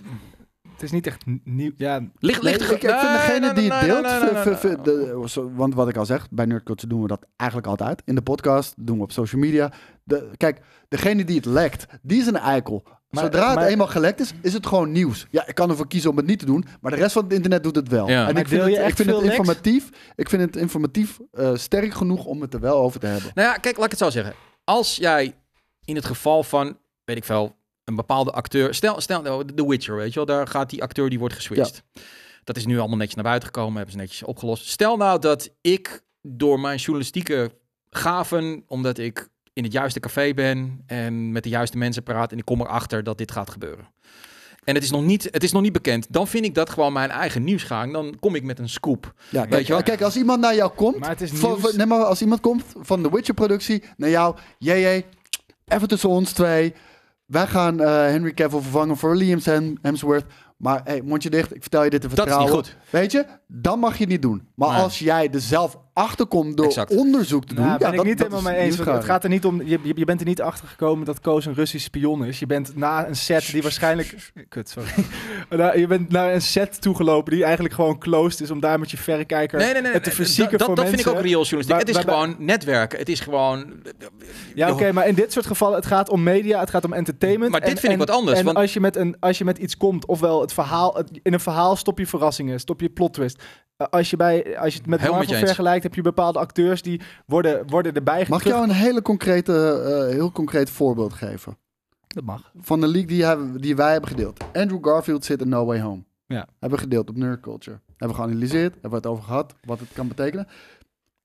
Het 0.80 0.88
is 0.88 0.94
niet 0.94 1.08
echt 1.08 1.24
nieuw. 1.44 1.72
Ja, 1.76 2.00
Ligt, 2.20 2.42
Nee, 2.42 2.54
ligt 2.58 2.72
ik, 2.72 2.84
ik 2.84 2.90
vind 2.90 3.12
degene 3.12 3.54
die 3.54 3.74
het 3.74 3.86
deelt, 3.86 5.34
want 5.56 5.74
wat 5.74 5.90
ik 5.90 5.98
al 5.98 6.06
zeg, 6.06 6.28
bij 6.30 6.46
Nerdculture 6.46 6.88
doen 6.88 7.02
we 7.02 7.08
dat 7.08 7.26
eigenlijk 7.36 7.70
altijd. 7.70 8.02
In 8.06 8.16
de 8.16 8.22
podcast, 8.22 8.74
doen 8.78 8.98
we 8.98 9.04
op 9.04 9.12
social 9.12 9.42
media. 9.42 9.72
De, 10.04 10.30
kijk, 10.38 10.62
degene 10.88 11.24
die 11.26 11.36
het 11.36 11.46
lekt, 11.46 11.86
die 12.02 12.20
is 12.20 12.28
een 12.28 12.36
eikel. 12.38 12.84
Maar- 13.10 13.24
Zodra 13.24 13.46
het 13.48 13.56
maar- 13.56 13.68
eenmaal 13.68 13.88
gelekt 13.88 14.20
is, 14.20 14.34
is 14.42 14.54
het 14.54 14.68
gewoon 14.68 14.92
nieuws. 14.92 15.28
Ja, 15.32 15.48
ik 15.48 15.56
kan 15.56 15.70
ervoor 15.70 15.88
kiezen 15.88 16.10
om 16.10 16.18
het 16.18 16.26
niet 16.26 16.40
te 16.40 16.46
doen, 16.46 16.66
maar 16.82 16.92
de 16.92 16.98
rest 16.98 17.12
van 17.12 17.24
het 17.24 17.34
internet 17.34 17.64
doet 17.64 17.76
het 17.76 17.88
wel. 17.88 18.10
Ja. 18.10 18.28
En 18.28 18.36
ik 18.36 18.48
vind 18.48 18.62
het, 18.62 18.72
je 18.72 18.78
ik 18.78 18.84
echt 18.86 18.96
vind 18.96 19.10
het 19.10 19.22
informatief, 19.22 19.90
ik 20.16 20.30
vind 20.30 20.42
het 20.42 20.56
informatief 20.56 21.20
eh, 21.32 21.56
sterk 21.56 21.94
genoeg 21.94 22.26
om 22.26 22.42
het 22.42 22.54
er 22.54 22.60
wel 22.60 22.78
over 22.78 23.00
te 23.00 23.06
hebben. 23.08 23.32
Nou 23.34 23.48
ja, 23.48 23.56
kijk, 23.58 23.76
laat 23.78 23.86
ik 23.86 23.92
het 23.92 24.00
zo 24.00 24.10
zeggen. 24.10 24.34
Als 24.64 24.96
jij 24.96 25.36
in 25.86 25.96
het 25.96 26.06
geval 26.06 26.44
van, 26.44 26.78
weet 27.06 27.18
ik 27.18 27.24
veel, 27.24 27.56
een 27.90 27.96
bepaalde 27.96 28.32
acteur... 28.32 28.74
Stel, 28.74 29.02
stel 29.02 29.22
nou, 29.22 29.46
The 29.56 29.68
Witcher, 29.68 29.96
weet 29.96 30.10
je 30.10 30.16
wel, 30.16 30.26
daar 30.26 30.48
gaat 30.48 30.70
die 30.70 30.82
acteur, 30.82 31.10
die 31.10 31.20
wordt 31.20 31.36
geswitcht. 31.36 31.84
Dat 32.44 32.58
is 32.58 32.66
nu 32.66 32.80
allemaal 32.80 32.98
netjes 32.98 33.16
naar 33.16 33.24
buiten 33.24 33.48
gekomen, 33.48 33.74
hebben 33.76 33.92
ze 33.92 33.98
netjes 33.98 34.24
opgelost. 34.24 34.68
Stel 34.68 34.98
nou 34.98 35.20
dat 35.20 35.50
ik 35.62 36.02
door 36.22 36.60
mijn 36.60 36.78
journalistieke 36.78 37.52
gaven, 37.90 38.64
omdat 38.68 38.98
ik 38.98 39.28
in 39.54 39.64
het 39.64 39.72
juiste 39.74 40.00
café 40.00 40.34
ben 40.34 40.84
en 40.86 41.32
met 41.32 41.44
de 41.44 41.50
juiste 41.50 41.78
mensen 41.78 42.04
praat 42.04 42.32
en 42.32 42.38
ik 42.38 42.46
kom 42.46 42.62
erachter 42.62 43.04
dat 43.04 43.18
dit 43.18 43.32
gaat 43.32 43.50
gebeuren. 43.50 43.88
En 44.64 44.76
het 44.76 44.84
is, 44.84 44.92
nog 44.92 45.04
niet, 45.04 45.28
het 45.32 45.44
is 45.44 45.52
nog 45.52 45.62
niet 45.62 45.74
bekend. 45.74 46.08
Dan 46.10 46.28
vind 46.28 46.46
ik 46.46 46.54
dat 46.56 46.70
gewoon 46.70 46.94
mijn 46.94 47.10
eigen 47.10 47.44
nieuwsgang. 47.44 47.94
Dan 47.94 48.16
kom 48.20 48.36
ik 48.36 48.44
met 48.44 48.60
een 48.60 48.70
scoop. 48.70 49.14
Ja, 49.30 49.42
Weet 49.42 49.50
kijk, 49.50 49.68
je 49.68 49.74
wel? 49.74 49.84
kijk, 49.84 50.02
als 50.02 50.16
iemand 50.18 50.40
naar 50.42 50.56
jou 50.56 50.72
komt, 50.72 51.00
Maar 51.00 51.10
het 51.10 51.22
is 51.22 51.32
van, 51.32 51.60
van- 51.60 51.76
nee, 51.78 51.86
maar 51.86 52.04
als 52.04 52.22
iemand 52.22 52.42
komt 52.42 52.64
van 52.80 53.04
de 53.04 53.10
Witcher-productie 53.10 53.84
naar 53.98 54.10
jou, 54.10 54.36
JJ, 54.58 55.06
even 55.68 55.88
tussen 55.88 56.10
ons 56.10 56.32
twee. 56.32 56.74
Wij 57.30 57.48
gaan 57.48 57.80
eh, 57.80 57.88
Henry 57.88 58.34
Cavill 58.34 58.60
vervangen 58.62 58.98
voor 58.98 59.16
Liam 59.16 59.40
Hem- 59.44 59.78
Hemsworth. 59.82 60.26
Maar 60.58 60.82
hey, 60.84 61.02
mondje 61.02 61.30
dicht, 61.30 61.56
ik 61.56 61.62
vertel 61.62 61.84
je 61.84 61.90
dit 61.90 62.02
te 62.02 62.08
Dat 62.08 62.18
is 62.18 62.24
vertrouwen. 62.24 62.56
niet 62.58 62.66
goed. 62.68 62.78
Weet 62.90 63.12
je, 63.12 63.26
dan 63.48 63.80
mag 63.80 63.94
je 63.94 64.00
het 64.04 64.10
niet 64.10 64.22
doen. 64.22 64.48
Maar 64.56 64.72
Nee. 64.72 64.82
als 64.82 65.00
jij 65.00 65.30
er 65.34 65.42
zelf 65.42 65.80
achter 66.00 66.26
komt 66.26 66.58
door 66.58 66.66
Exact. 66.66 66.95
onderzoek 66.95 67.45
te 67.45 67.54
doen, 67.54 67.66
Nou, 67.66 67.80
ja, 67.80 67.86
ben 67.86 67.89
ik 67.91 67.95
dat, 67.95 68.06
niet 68.06 68.18
dat 68.18 68.28
helemaal 68.28 68.52
is 68.52 68.58
mee 68.58 68.66
eens. 68.68 68.78
Het 68.78 69.06
gaat 69.06 69.24
er 69.24 69.30
niet 69.30 69.45
om. 69.45 69.62
Je, 69.64 69.80
je, 69.95 70.06
bent 70.06 70.20
er 70.20 70.26
niet 70.26 70.41
achter 70.41 70.68
gekomen 70.68 71.06
dat 71.06 71.20
Koos 71.20 71.45
een 71.45 71.54
Russisch 71.54 71.86
spion 71.86 72.26
is. 72.26 72.39
Je 72.39 72.45
bent 72.45 72.76
na 72.76 73.08
een 73.08 73.16
set 73.16 73.52
die 73.52 73.62
waarschijnlijk. 73.62 74.16
Kut, 74.50 74.70
sorry. 74.70 74.89
Nou, 75.50 75.80
je 75.80 75.88
bent 75.88 76.10
naar 76.12 76.34
een 76.34 76.41
set 76.41 76.82
toegelopen 76.82 77.34
die 77.34 77.43
eigenlijk 77.43 77.74
gewoon 77.74 77.97
closed 77.97 78.41
is 78.41 78.52
om 78.52 78.60
daar 78.60 78.80
met 78.80 78.91
je 78.91 78.97
verrekijker 78.97 79.58
Nee, 79.60 79.74
nee, 79.74 79.82
nee. 79.82 79.91
het 79.91 80.04
te 80.04 80.10
nee, 80.10 80.18
verzieken 80.18 80.58
dat, 80.58 80.68
voor 80.68 80.76
dat 80.76 80.86
vind 80.86 80.95
mensen. 80.95 81.12
ik 81.14 81.18
ook 81.18 81.26
real 81.26 81.43
journalistiek. 81.43 81.80
Het 81.88 81.89
is 81.89 82.12
gewoon 82.14 82.36
netwerken. 82.39 83.00
Het 83.00 83.10
is 83.10 83.20
gewoon... 83.20 83.74
Ja, 84.56 84.72
oké, 84.72 84.91
maar 84.91 85.08
in 85.08 85.16
dit 85.16 85.32
soort 85.34 85.45
gevallen, 85.45 85.76
het 85.76 85.86
gaat 85.86 86.10
om 86.10 86.24
media, 86.24 86.60
het 86.60 86.70
gaat 86.70 86.86
om 86.86 86.93
entertainment. 86.93 87.52
Maar 87.52 87.62
dit 87.62 87.80
vind 87.80 87.93
ik 87.93 88.00
wat 88.00 88.10
anders, 88.10 88.39
En 88.39 88.45
want- 88.45 88.58
als, 88.58 88.74
je 88.74 88.80
met 88.80 88.95
een, 88.95 89.16
als 89.20 89.38
je 89.38 89.43
met 89.45 89.58
iets 89.58 89.78
komt, 89.78 90.06
ofwel 90.06 90.41
het 90.41 90.54
verhaal, 90.54 90.95
het- 90.95 91.20
in 91.24 91.34
een 91.34 91.39
verhaal 91.39 91.76
stop 91.76 91.97
je 92.00 92.08
verrassingen, 92.08 92.60
stop 92.60 92.82
je 92.82 92.89
plot 92.89 93.14
twist. 93.14 93.43
Als 93.88 94.10
je, 94.10 94.18
bij, 94.18 94.60
als 94.60 94.74
je 94.74 94.80
het 94.80 94.88
met 94.88 95.02
met 95.02 95.12
Marvel 95.12 95.36
vergelijkt, 95.38 95.84
heb 95.84 95.96
je 95.96 96.02
bepaalde 96.02 96.40
acteurs 96.40 96.82
die 96.82 97.02
worden, 97.26 97.68
worden 97.68 97.94
erbij 97.94 98.26
Mag 98.30 98.42
ik 98.42 98.48
jou 98.48 98.64
een 98.64 98.76
hele 98.76 99.02
concrete, 99.02 99.82
eh, 99.86 100.14
heel 100.14 100.32
concreet 100.32 100.70
voorbeeld 100.70 101.14
geven? 101.14 101.58
Dat 102.08 102.24
mag. 102.24 102.52
Van 102.56 102.80
de 102.80 102.88
leak 102.88 103.08
die, 103.08 103.24
hebben, 103.24 103.62
die 103.62 103.76
wij 103.76 103.92
hebben 103.92 104.10
gedeeld. 104.10 104.44
Andrew 104.54 104.86
Garfield 104.86 105.26
zit 105.26 105.42
in 105.42 105.50
No 105.50 105.66
Way 105.66 105.82
Home. 105.82 106.04
Ja. 106.26 106.48
Hebben 106.60 106.80
we 106.80 106.84
gedeeld 106.84 107.10
op 107.10 107.16
Nerd 107.16 107.40
Culture. 107.40 107.80
Hebben 107.88 108.18
we 108.18 108.24
geanalyseerd, 108.24 108.74
hebben 108.74 108.90
we 108.90 108.96
het 108.96 109.06
over 109.06 109.24
gehad, 109.24 109.56
wat 109.64 109.80
het 109.80 109.90
kan 109.94 110.08
betekenen. 110.08 110.48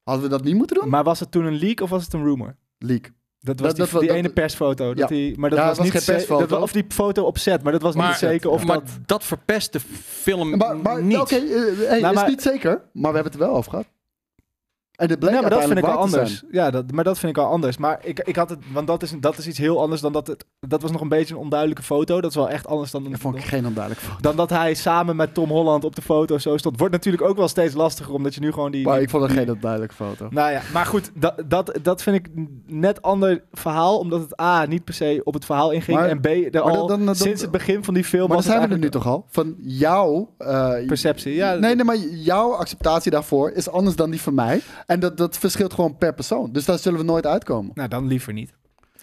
Hadden 0.03 0.25
we 0.25 0.31
dat 0.31 0.45
niet 0.45 0.55
moeten 0.55 0.77
doen? 0.81 0.89
Maar 0.89 1.05
was 1.05 1.21
het 1.21 1.31
toen 1.31 1.45
een 1.45 1.59
leak 1.59 1.81
of 1.81 1.91
was 1.91 2.05
het 2.05 2.13
een 2.13 2.25
rumor? 2.25 2.57
Leak. 2.79 3.13
Dat 3.45 3.61
was 3.61 3.69
Dat- 3.69 3.77
die, 3.77 3.87
dat- 3.93 4.01
die 4.01 4.09
dat- 4.09 4.19
ene 4.19 4.29
persfoto. 4.29 4.95
Dat 4.95 5.09
die, 5.09 5.39
maar 5.39 5.51
dat 5.51 5.59
Ja, 5.59 5.67
was, 5.67 5.79
niet 5.79 6.05
persfoto. 6.05 6.47
dat 6.47 6.63
of 6.63 6.73
die 6.73 6.85
foto 6.89 7.23
op 7.25 7.39
set, 7.39 7.63
maar 7.63 7.73
dat 7.73 7.83
was 7.83 7.95
Maar- 7.95 8.09
niet 8.09 8.17
zeker. 8.17 8.51
Of 8.51 8.65
maar 8.65 8.77
dat, 8.77 8.89
dat 9.07 9.25
verpest 9.25 9.73
de 9.73 9.81
film 10.05 10.57
Maar, 10.57 10.77
maar 10.77 11.03
niet. 11.03 11.19
oké, 11.19 11.35
eh, 11.35 11.43
hey, 11.89 12.01
Nou, 12.01 12.15
is 12.15 12.21
maar- 12.21 12.29
niet 12.29 12.43
zeker, 12.43 12.71
maar 12.93 13.11
we 13.11 13.15
hebben 13.17 13.33
het 13.33 13.35
er 13.35 13.39
wel 13.49 13.57
over 13.57 13.71
gehad. 13.71 13.87
En 14.95 15.09
ja, 15.21 15.41
maar 15.41 15.51
dat 15.51 15.65
vind 15.65 15.79
ik 15.79 15.85
al 15.85 15.93
te 15.93 15.99
anders. 15.99 16.43
Ja, 16.51 16.71
dat, 16.71 16.91
maar 16.93 17.05
dat 17.05 17.19
vind 17.19 17.37
ik 17.37 17.43
al 17.43 17.51
anders. 17.51 17.77
Maar 17.77 17.99
ik, 18.03 18.21
ik 18.21 18.37
had 18.37 18.51
het, 18.51 18.59
want 18.73 18.87
dat 18.87 19.03
is, 19.03 19.13
dat 19.21 19.39
is 19.39 19.47
iets 19.47 19.59
heel 19.59 19.81
anders 19.81 20.01
dan 20.01 20.13
dat 20.13 20.27
het. 20.27 20.45
Dat 20.61 20.83
was 20.83 20.91
nog 20.91 21.01
een 21.01 21.09
beetje 21.09 21.35
een 21.35 21.41
onduidelijke 21.41 21.83
foto. 21.83 22.21
Dat 22.21 22.31
is 22.31 22.37
wel 22.37 22.49
echt 22.51 22.67
anders 22.67 22.91
dan. 22.91 23.11
Dat 23.11 23.21
vond 23.21 23.37
ik 23.37 23.45
geen 23.45 23.67
onduidelijk 23.67 24.05
foto. 24.05 24.21
Dan 24.21 24.37
dat 24.37 24.51
hij 24.51 24.75
samen 24.75 25.17
met 25.17 25.35
Tom 25.35 25.49
Holland 25.51 25.85
op 25.85 25.95
de 25.97 26.03
foto 26.03 26.39
zo 26.39 26.57
stond. 26.57 26.79
Wordt 26.79 26.93
natuurlijk 26.95 27.23
ook 27.23 27.37
wel 27.37 27.49
steeds 27.49 27.75
lastiger, 27.75 28.15
omdat 28.15 28.35
je 28.35 28.41
nu 28.41 28.53
gewoon 28.53 28.71
die. 28.71 28.85
Maar 28.87 29.01
ik 29.01 29.11
vond 29.11 29.23
het 29.23 29.33
geen 29.33 29.51
onduidelijke 29.51 29.95
foto. 29.95 30.27
Nou 30.31 30.51
ja, 30.51 30.61
maar 30.73 30.87
goed, 30.87 31.11
dat, 31.15 31.43
dat, 31.47 31.79
dat 31.83 32.03
vind 32.03 32.17
ik 32.17 32.29
een 32.37 32.63
net 32.67 33.03
ander 33.03 33.43
verhaal. 33.53 33.99
Omdat 33.99 34.21
het 34.21 34.41
A, 34.41 34.65
niet 34.67 34.85
per 34.85 34.95
se 34.95 35.21
op 35.25 35.35
het 35.35 35.45
verhaal 35.45 35.71
inging. 35.71 35.99
Maar- 35.99 36.09
en 36.09 36.21
B, 36.21 36.27
er 36.27 36.61
al 36.61 36.87
dan- 36.87 37.05
dan- 37.07 37.15
sinds 37.17 37.41
het 37.43 37.51
begin 37.51 37.85
van 37.85 37.95
die 37.95 38.05
film 38.05 38.27
Maar 38.29 38.37
was 38.37 38.47
dan 38.47 38.55
zijn 38.57 38.69
we 38.69 38.75
er 38.75 38.81
nu 38.81 38.91
toch 38.91 39.07
al? 39.07 39.27
Van 39.31 39.55
jouw... 39.59 40.35
eh, 40.39 40.87
perceptie. 40.87 41.35
Ja, 41.35 41.55
Nee, 41.55 41.75
nee, 41.75 41.85
maar 41.85 41.97
jouw 41.97 42.53
acceptatie 42.55 43.11
daarvoor 43.11 43.51
is 43.51 43.69
anders 43.71 43.97
dan 43.97 44.11
die 44.11 44.21
van 44.21 44.35
mij. 44.35 44.61
En 44.87 45.01
dat, 45.01 45.17
dat 45.17 45.39
verschilt 45.39 45.73
gewoon 45.75 45.99
per 45.99 46.15
persoon. 46.15 46.53
Dus 46.53 46.65
daar 46.65 46.79
zullen 46.79 46.99
we 46.99 47.05
nooit 47.05 47.27
uitkomen. 47.27 47.71
Nou, 47.75 47.89
dan 47.89 48.07
liever 48.07 48.33
niet. 48.33 48.53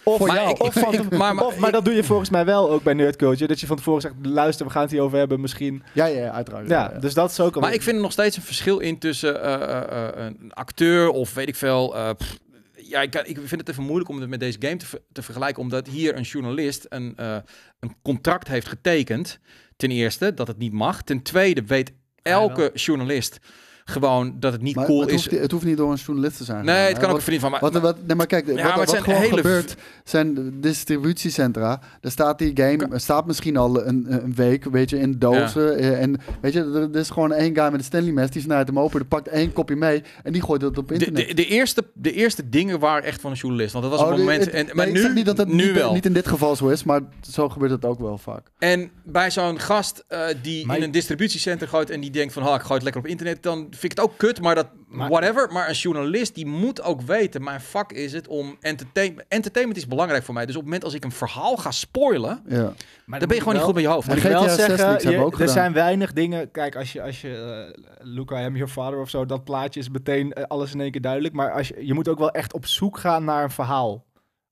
Of, 0.04 0.16
Voor 0.18 0.26
Maar 0.26 0.36
jou. 0.36 0.50
ik- 0.50 0.62
of, 0.62 0.72
van- 0.74 0.94
ik- 0.94 1.10
maar- 1.10 1.34
maar 1.34 1.44
of- 1.46 1.56
maar 1.56 1.68
ik- 1.68 1.74
dat 1.74 1.84
doe 1.84 1.94
je 1.94 2.04
volgens 2.04 2.30
mij 2.30 2.44
wel 2.44 2.70
ook 2.70 2.82
bij 2.82 2.94
Nerd 2.94 3.16
Culture. 3.16 3.46
Dat 3.46 3.60
je 3.60 3.66
van 3.66 3.76
tevoren 3.76 4.00
zegt, 4.00 4.14
luister, 4.22 4.66
we 4.66 4.72
gaan 4.72 4.82
het 4.82 4.90
hierover 4.90 5.18
hebben 5.18 5.40
misschien. 5.40 5.82
Ja, 5.94 6.04
ja, 6.06 6.18
ja, 6.24 6.30
uiteraard. 6.30 6.68
Ja, 6.68 6.84
Ja, 6.84 6.92
ja. 6.94 6.98
dus 6.98 7.14
dat 7.14 7.30
is 7.30 7.40
ook 7.40 7.54
al... 7.54 7.60
Maar 7.60 7.72
ik 7.74 7.82
vind 7.82 7.96
er 7.96 8.02
nog 8.02 8.12
steeds 8.12 8.36
een 8.36 8.42
verschil 8.42 8.78
in 8.78 8.98
tussen 8.98 9.42
eh, 9.42 9.54
eh, 9.54 10.08
eh, 10.08 10.24
een 10.40 10.52
acteur 10.52 11.08
of 11.08 11.34
weet 11.34 11.48
ik 11.48 11.56
veel. 11.56 11.96
eh, 11.96 12.10
pff, 12.16 12.38
ja, 12.76 13.00
ik, 13.00 13.14
ik 13.14 13.38
vind 13.44 13.60
het 13.60 13.68
even 13.68 13.82
moeilijk 13.82 14.08
om 14.08 14.20
het 14.20 14.28
met 14.28 14.40
deze 14.40 14.56
game 14.60 14.76
te, 14.76 14.86
te 15.12 15.22
vergelijken. 15.22 15.62
Omdat 15.62 15.86
hier 15.86 16.16
een 16.16 16.22
journalist 16.22 16.86
een, 16.88 17.12
eh, 17.16 17.36
een 17.80 17.94
contract 18.02 18.48
heeft 18.48 18.68
getekend. 18.68 19.38
Ten 19.76 19.90
eerste 19.90 20.34
dat 20.34 20.48
het 20.48 20.58
niet 20.58 20.72
mag. 20.72 21.02
Ten 21.02 21.22
tweede 21.22 21.62
weet 21.66 21.92
elke 22.22 22.70
journalist 22.74 23.38
gewoon 23.84 24.36
dat 24.40 24.52
het 24.52 24.62
niet 24.62 24.74
Maar 24.76 24.84
cool 24.84 25.00
het, 25.00 25.10
is. 25.10 25.14
hoeft, 25.26 25.40
het 25.42 25.50
hoeft 25.50 25.64
niet 25.64 25.76
door 25.76 25.90
een 25.90 25.98
journalist 26.06 26.36
te 26.36 26.44
zijn. 26.44 26.64
Nee, 26.64 26.76
het 26.88 26.92
kan 26.98 27.02
hè. 27.04 27.10
ook 27.10 27.16
een 27.16 27.22
vriend 27.22 27.40
van 27.40 27.50
mij. 27.50 27.60
Wat, 27.60 27.72
wat, 27.80 27.96
nee, 28.06 28.16
maar 28.16 28.26
kijk, 28.26 28.46
Ja, 28.46 28.52
wat, 28.54 28.62
maar 28.64 28.76
wat 28.76 28.90
zijn 28.90 29.02
gewoon 29.02 29.20
hele- 29.20 29.36
gebeurt, 29.36 29.76
zijn 30.04 30.34
de 30.34 30.58
distributiecentra. 30.60 31.80
Er 32.00 32.10
staat 32.10 32.38
die 32.38 32.50
game, 32.54 32.86
er 32.92 33.00
staat 33.00 33.26
misschien 33.26 33.56
al 33.56 33.86
een, 33.86 34.06
een 34.08 34.34
week, 34.34 34.64
weet 34.64 34.90
je, 34.90 34.98
in 34.98 35.18
dozen. 35.18 35.76
eh, 35.78 36.00
En 36.02 36.20
weet 36.40 36.52
je, 36.52 36.88
er, 36.92 36.96
is 37.00 37.10
gewoon 37.10 37.32
één 37.32 37.54
guy 37.54 37.64
met 37.64 37.74
een 37.74 37.84
Stanley 37.84 38.12
mes, 38.12 38.30
die 38.30 38.42
snijdt 38.42 38.68
hem 38.68 38.78
open, 38.78 38.98
die 38.98 39.08
pakt 39.08 39.28
één 39.28 39.52
kopje 39.52 39.76
mee 39.76 40.02
en 40.22 40.32
die 40.32 40.42
gooit 40.42 40.62
het 40.62 40.78
op 40.78 40.92
internet. 40.92 41.28
de, 41.28 41.34
de, 41.34 41.46
eerste, 41.46 41.84
de 41.94 42.12
eerste 42.12 42.48
dingen 42.48 42.78
waren 42.78 43.04
echt 43.04 43.20
van 43.20 43.30
een 43.30 43.36
journalist. 43.36 43.72
Want 43.72 43.84
dat 43.84 43.92
was 43.92 44.02
Oh, 44.02 44.08
het 44.10 44.18
moment. 44.18 44.44
het- 44.44 44.54
En, 44.54 44.66
maar 44.66 44.74
nee, 44.84 44.94
nu, 44.94 45.00
ik 45.00 45.06
zeg 45.06 45.14
niet 45.14 45.26
dat 45.26 45.36
het 45.38 45.48
nu 45.48 45.64
niet, 45.66 45.72
wel. 45.74 45.92
niet 45.92 46.06
in 46.06 46.12
dit 46.12 46.28
geval 46.28 46.56
zo 46.56 46.68
is, 46.68 46.84
maar 46.84 47.00
zo 47.30 47.48
gebeurt 47.48 47.70
het 47.70 47.84
ook 47.84 47.98
wel 48.00 48.18
vaak. 48.18 48.46
En 48.58 48.90
bij 49.04 49.30
zo'n 49.30 49.60
gast 49.60 50.04
eh, 50.08 50.20
die 50.42 50.66
Maar- 50.66 50.76
in 50.76 50.82
een 50.82 50.90
distributiecentrum 50.90 51.68
gooit 51.68 51.90
en 51.90 52.00
die 52.00 52.10
denkt 52.10 52.32
van, 52.32 52.42
ha, 52.42 52.54
ik 52.54 52.60
gooi 52.60 52.74
het 52.74 52.82
lekker 52.82 53.02
op 53.02 53.08
internet, 53.08 53.42
dan 53.42 53.71
vind 53.78 53.92
ik 53.92 53.98
het 53.98 54.00
ook 54.00 54.16
kut, 54.18 54.40
maar 54.40 54.54
dat, 54.54 54.66
Maar- 54.88 55.08
whatever. 55.08 55.52
Maar 55.52 55.68
een 55.68 55.74
journalist, 55.74 56.34
die 56.34 56.46
moet 56.46 56.82
ook 56.82 57.00
weten, 57.02 57.42
mijn 57.44 57.60
vak 57.60 57.92
is 57.92 58.12
het 58.12 58.28
om 58.28 58.56
entertainment, 58.60 59.28
entertainment 59.28 59.78
is 59.80 59.86
belangrijk 59.86 60.24
voor 60.24 60.34
mij. 60.34 60.46
Dus 60.46 60.54
op 60.54 60.60
het 60.60 60.70
moment 60.70 60.84
als 60.84 60.94
ik 60.94 61.04
een 61.04 61.12
verhaal 61.12 61.56
ga 61.56 61.70
spoilen, 61.70 62.42
Ja. 62.48 62.72
Maar 63.04 63.18
dan 63.18 63.28
ben 63.28 63.36
je 63.36 63.42
gewoon 63.42 63.54
niet 63.56 63.64
goed 63.66 63.74
met 63.74 63.82
je 63.82 63.88
hoofd. 63.88 64.08
Moet 64.08 64.16
ik 64.16 64.22
wel 64.22 64.42
GTA 64.42 64.48
6 64.54 64.66
zeggen, 64.66 65.10
je- 65.10 65.36
er 65.42 65.48
zijn 65.48 65.72
weinig 65.72 66.12
dingen. 66.12 66.50
Kijk, 66.50 66.76
als 66.76 66.92
je, 66.92 67.02
als 67.02 67.20
je 67.20 67.72
uh, 67.98 68.14
Look, 68.14 68.30
I 68.30 68.34
am 68.34 68.54
your 68.56 68.72
father 68.72 68.98
of 69.00 69.10
zo, 69.10 69.26
dat 69.26 69.44
plaatje 69.44 69.80
is 69.80 69.88
meteen 69.88 70.32
eh, 70.32 70.44
alles 70.48 70.72
in 70.74 70.80
één 70.80 70.90
keer 70.90 71.00
duidelijk. 71.00 71.34
Maar 71.34 71.52
als 71.52 71.68
je, 71.68 71.86
je 71.86 71.94
moet 71.94 72.08
ook 72.08 72.18
wel 72.18 72.30
echt 72.30 72.52
op 72.52 72.66
zoek 72.66 72.98
gaan 72.98 73.24
naar 73.24 73.42
een 73.42 73.50
verhaal. 73.50 74.04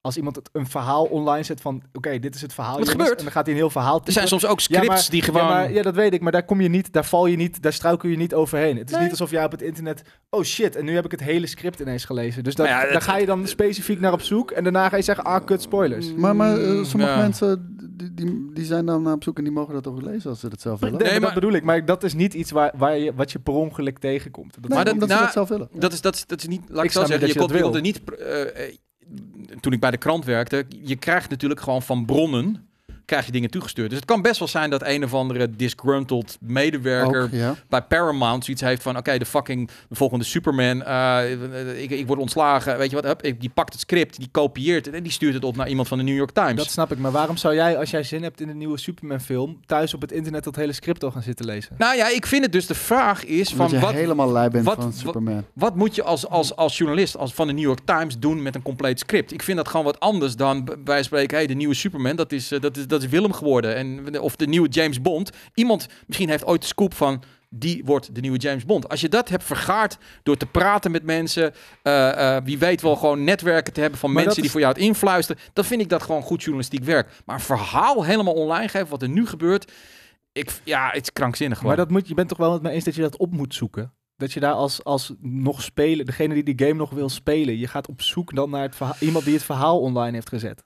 Als 0.02 0.16
iemand 0.16 0.36
het, 0.36 0.48
een 0.52 0.66
verhaal 0.66 1.04
online 1.04 1.42
zet 1.42 1.60
van, 1.60 1.82
oké, 1.92 2.18
dit 2.18 2.34
is 2.34 2.42
het 2.42 2.52
verhaal. 2.54 2.70
Wat 2.78 2.78
jongens, 2.86 2.96
gebeurt? 3.00 3.18
En 3.18 3.24
dan 3.24 3.32
gaat 3.32 3.44
hij 3.44 3.54
een 3.54 3.60
heel 3.60 3.70
verhaal 3.70 3.96
Er 4.04 4.12
zijn 4.12 4.26
typen. 4.26 4.28
soms 4.40 4.52
ook 4.52 4.60
Ja, 4.60 4.64
scripts 4.64 4.88
maar- 4.88 5.06
die 5.10 5.22
gewoon... 5.22 5.42
Ja, 5.42 5.48
maar, 5.48 5.72
ja, 5.72 5.82
dat 5.82 5.94
weet 5.94 6.12
ik, 6.12 6.20
maar 6.20 6.32
daar 6.32 6.44
kom 6.44 6.60
je 6.60 6.68
niet, 6.68 6.92
daar 6.92 7.04
val 7.04 7.26
je 7.26 7.36
niet, 7.36 7.62
daar 7.62 7.72
struikel 7.72 8.08
je 8.08 8.16
niet 8.16 8.34
overheen. 8.34 8.76
Het 8.76 8.86
is 8.88 8.92
Nee. 8.94 9.02
niet 9.02 9.10
alsof 9.10 9.30
jij 9.30 9.44
op 9.44 9.50
het 9.50 9.62
internet, 9.62 10.02
oh 10.30 10.42
shit, 10.42 10.76
en 10.76 10.84
nu 10.84 10.94
heb 10.94 11.04
ik 11.04 11.10
het 11.10 11.20
hele 11.22 11.46
script 11.46 11.80
ineens 11.80 12.04
gelezen. 12.04 12.44
Dus 12.44 12.54
dat, 12.54 12.66
Maar 12.66 12.74
ja, 12.76 12.82
daar 12.82 12.92
dat- 12.92 13.02
ga 13.02 13.16
je 13.16 13.26
dan 13.26 13.46
specifiek 13.46 14.00
naar 14.00 14.12
op 14.12 14.22
zoek 14.22 14.50
en 14.50 14.62
daarna 14.62 14.88
ga 14.88 14.96
je 14.96 15.02
zeggen, 15.02 15.24
ah, 15.24 15.44
kut, 15.44 15.62
spoilers. 15.62 16.14
Maar, 16.14 16.36
maar 16.36 16.58
eh, 16.60 16.68
Mm, 16.70 16.84
sommige 16.84 17.12
ja. 17.12 17.18
mensen 17.18 17.76
die, 17.94 18.14
die, 18.14 18.50
die 18.54 18.64
zijn 18.64 18.86
dan 18.86 19.12
op 19.12 19.22
zoek 19.22 19.38
en 19.38 19.44
die 19.44 19.52
mogen 19.52 19.74
dat 19.74 19.86
ook 19.86 20.02
lezen 20.02 20.30
als 20.30 20.40
ze 20.40 20.48
dat 20.48 20.60
zelf 20.60 20.80
willen. 20.80 20.98
Nee, 20.98 21.10
Nee, 21.10 21.20
maar 21.20 21.32
dat 21.34 21.40
bedoel 21.40 21.56
ik, 21.56 21.62
maar 21.62 21.84
dat 21.84 22.02
is 22.04 22.14
niet 22.14 22.34
iets 22.34 22.50
waar, 22.50 22.72
waar 22.76 22.98
je, 22.98 23.14
wat 23.14 23.32
je 23.32 23.38
per 23.38 23.54
ongeluk 23.54 23.98
tegenkomt. 23.98 24.54
Dat 24.54 24.62
Nee, 24.68 24.76
Maar 24.76 24.84
dat- 24.84 24.94
omdat 24.94 25.08
ze 25.08 25.14
nou, 25.14 25.24
dat 25.26 25.34
zelf 25.34 25.48
willen. 25.48 25.68
Dat 25.72 25.92
is, 25.92 26.00
dat, 26.00 26.14
is, 26.14 26.26
dat 26.26 26.38
is 26.40 26.46
niet, 26.48 26.62
laat 26.68 26.78
ik, 26.78 26.84
Ik 26.84 26.90
zo 26.90 26.98
zeggen, 27.00 27.14
je 27.20 27.26
je 27.26 27.40
je 27.40 27.46
dat 27.48 27.60
komt 27.62 27.74
er 27.74 27.80
niet, 27.80 28.00
eh, 28.18 28.66
eh, 28.68 28.74
toen 29.60 29.72
ik 29.72 29.80
bij 29.80 29.90
de 29.90 29.96
krant 29.96 30.24
werkte, 30.24 30.64
je 30.82 30.96
krijgt 30.96 31.30
natuurlijk 31.30 31.60
gewoon 31.60 31.82
van 31.82 32.04
bronnen, 32.04 32.68
krijg 33.10 33.26
je 33.26 33.32
dingen 33.32 33.50
toegestuurd. 33.50 33.88
Dus 33.90 33.98
het 33.98 34.08
kan 34.08 34.22
best 34.22 34.38
wel 34.38 34.48
zijn 34.48 34.70
dat 34.70 34.82
een 34.86 35.04
of 35.04 35.14
andere 35.14 35.50
disgruntled 35.56 36.38
medewerker 36.40 37.22
Ook, 37.22 37.30
ja. 37.32 37.54
bij 37.68 37.82
Paramount 37.82 38.44
zoiets 38.44 38.62
heeft 38.62 38.82
van, 38.82 38.96
oké, 38.96 39.18
de 39.18 39.24
fucking 39.26 39.70
de 39.88 39.94
volgende 39.94 40.24
Superman, 40.24 40.82
eh, 40.82 41.82
ik, 41.82 41.90
ik 41.90 42.06
word 42.06 42.18
ontslagen, 42.18 42.78
weet 42.78 42.90
je 42.90 42.96
wat, 42.96 43.04
hup, 43.04 43.22
ik, 43.22 43.40
die 43.40 43.50
pakt 43.50 43.72
het 43.72 43.80
script, 43.80 44.18
die 44.18 44.28
kopieert 44.30 44.86
het 44.86 44.94
en 44.94 45.02
die 45.02 45.12
stuurt 45.12 45.34
het 45.34 45.44
op 45.44 45.56
naar 45.56 45.68
iemand 45.68 45.88
van 45.88 45.98
de 45.98 46.04
New 46.04 46.16
York 46.16 46.30
Times. 46.30 46.54
Dat 46.56 46.70
snap 46.70 46.92
ik, 46.92 46.98
maar 46.98 47.10
waarom 47.10 47.36
zou 47.36 47.54
jij, 47.54 47.78
als 47.78 47.90
jij 47.90 48.02
zin 48.02 48.22
hebt 48.22 48.40
in 48.40 48.48
een 48.48 48.58
nieuwe 48.58 48.78
Superman-film, 48.78 49.60
thuis 49.66 49.94
op 49.94 50.00
het 50.00 50.12
internet 50.12 50.44
dat 50.44 50.56
hele 50.56 50.72
script 50.72 51.04
al 51.04 51.10
gaan 51.10 51.22
zitten 51.22 51.46
lezen? 51.46 51.74
Nou 51.78 51.96
ja, 51.96 52.08
ik 52.08 52.26
vind 52.26 52.42
het 52.42 52.52
dus 52.52 52.66
de 52.66 52.74
vraag 52.74 53.24
is 53.24 53.52
Omdat 53.52 53.68
van, 53.70 53.78
je 53.78 53.84
wat, 53.84 53.94
helemaal 53.94 54.30
lui 54.30 54.50
bent 54.50 54.64
wat- 54.64 54.74
van 54.74 54.84
wat- 54.84 54.94
Superman. 54.96 55.44
Wat 55.52 55.76
moet 55.76 55.94
je 55.94 56.02
als, 56.02 56.26
als, 56.28 56.56
als 56.56 56.78
journalist 56.78 57.16
als 57.16 57.34
van 57.34 57.46
de 57.46 57.52
New 57.52 57.62
York 57.64 57.80
Times 57.84 58.18
doen 58.18 58.42
met 58.42 58.54
een 58.54 58.62
compleet 58.62 58.98
script? 58.98 59.32
Ik 59.32 59.42
vind 59.42 59.56
dat 59.56 59.68
gewoon 59.68 59.84
wat 59.86 60.00
anders 60.00 60.36
dan 60.36 60.68
bij 60.84 61.02
spreken, 61.02 61.36
hey, 61.36 61.46
de 61.46 61.54
nieuwe 61.54 61.74
Superman, 61.74 62.16
dat 62.16 62.32
is, 62.32 62.52
eh, 62.52 62.60
dat 62.60 62.76
is, 62.76 62.86
dat 62.86 62.99
is 63.02 63.08
Willem 63.08 63.32
geworden. 63.32 63.74
En, 63.76 64.20
of 64.20 64.36
de 64.36 64.46
nieuwe 64.46 64.68
James 64.68 65.00
Bond. 65.02 65.30
Iemand 65.54 65.86
misschien 66.06 66.28
heeft 66.28 66.44
ooit 66.46 66.60
de 66.60 66.66
scoop 66.66 66.94
van, 66.94 67.22
die 67.48 67.82
wordt 67.84 68.14
de 68.14 68.20
nieuwe 68.20 68.38
James 68.38 68.64
Bond. 68.64 68.88
Als 68.88 69.00
je 69.00 69.08
dat 69.08 69.28
hebt 69.28 69.44
vergaard 69.44 69.98
door 70.22 70.36
te 70.36 70.46
praten 70.46 70.90
met 70.90 71.02
mensen, 71.02 71.52
eh, 71.82 72.36
eh, 72.36 72.44
wie 72.44 72.58
weet 72.58 72.80
wel 72.80 72.96
gewoon 72.96 73.24
netwerken 73.24 73.72
te 73.72 73.80
hebben 73.80 73.98
van 73.98 74.08
Maar 74.12 74.18
mensen 74.22 74.36
die 74.42 74.44
is- 74.46 74.50
voor 74.52 74.60
jou 74.60 74.72
het 74.74 74.82
influisteren, 74.82 75.42
dan 75.52 75.64
vind 75.64 75.80
ik 75.80 75.88
dat 75.88 76.02
gewoon 76.02 76.22
goed 76.22 76.40
journalistiek 76.40 76.84
werk. 76.84 77.08
Maar 77.24 77.36
een 77.36 77.42
verhaal 77.42 78.04
helemaal 78.04 78.34
online 78.34 78.68
geven, 78.68 78.88
wat 78.88 79.02
er 79.02 79.08
nu 79.08 79.26
gebeurt, 79.26 79.72
ik, 80.32 80.50
ja, 80.64 80.86
het 80.92 81.02
is 81.02 81.12
krankzinnig 81.12 81.58
gewoon. 81.58 81.74
Maar 81.76 81.84
dat 81.84 81.92
moet, 81.94 82.08
je 82.08 82.14
bent 82.14 82.28
toch 82.28 82.38
wel 82.38 82.52
met 82.52 82.62
me 82.62 82.70
eens 82.70 82.84
dat 82.84 82.94
je 82.94 83.02
dat 83.02 83.16
op 83.16 83.32
moet 83.32 83.54
zoeken? 83.54 83.92
Dat 84.16 84.32
je 84.32 84.40
daar 84.40 84.52
als, 84.52 84.84
als 84.84 85.12
nog 85.20 85.62
spelen, 85.62 86.06
degene 86.06 86.34
die 86.34 86.54
die 86.54 86.66
game 86.66 86.78
nog 86.78 86.90
wil 86.90 87.08
spelen, 87.08 87.58
je 87.58 87.66
gaat 87.66 87.88
op 87.88 88.02
zoek 88.02 88.34
dan 88.34 88.50
naar 88.50 88.62
het 88.62 88.76
verhaal, 88.76 88.94
iemand 89.00 89.24
die 89.24 89.34
het 89.34 89.42
verhaal 89.42 89.80
online 89.80 90.12
heeft 90.14 90.28
gezet. 90.28 90.62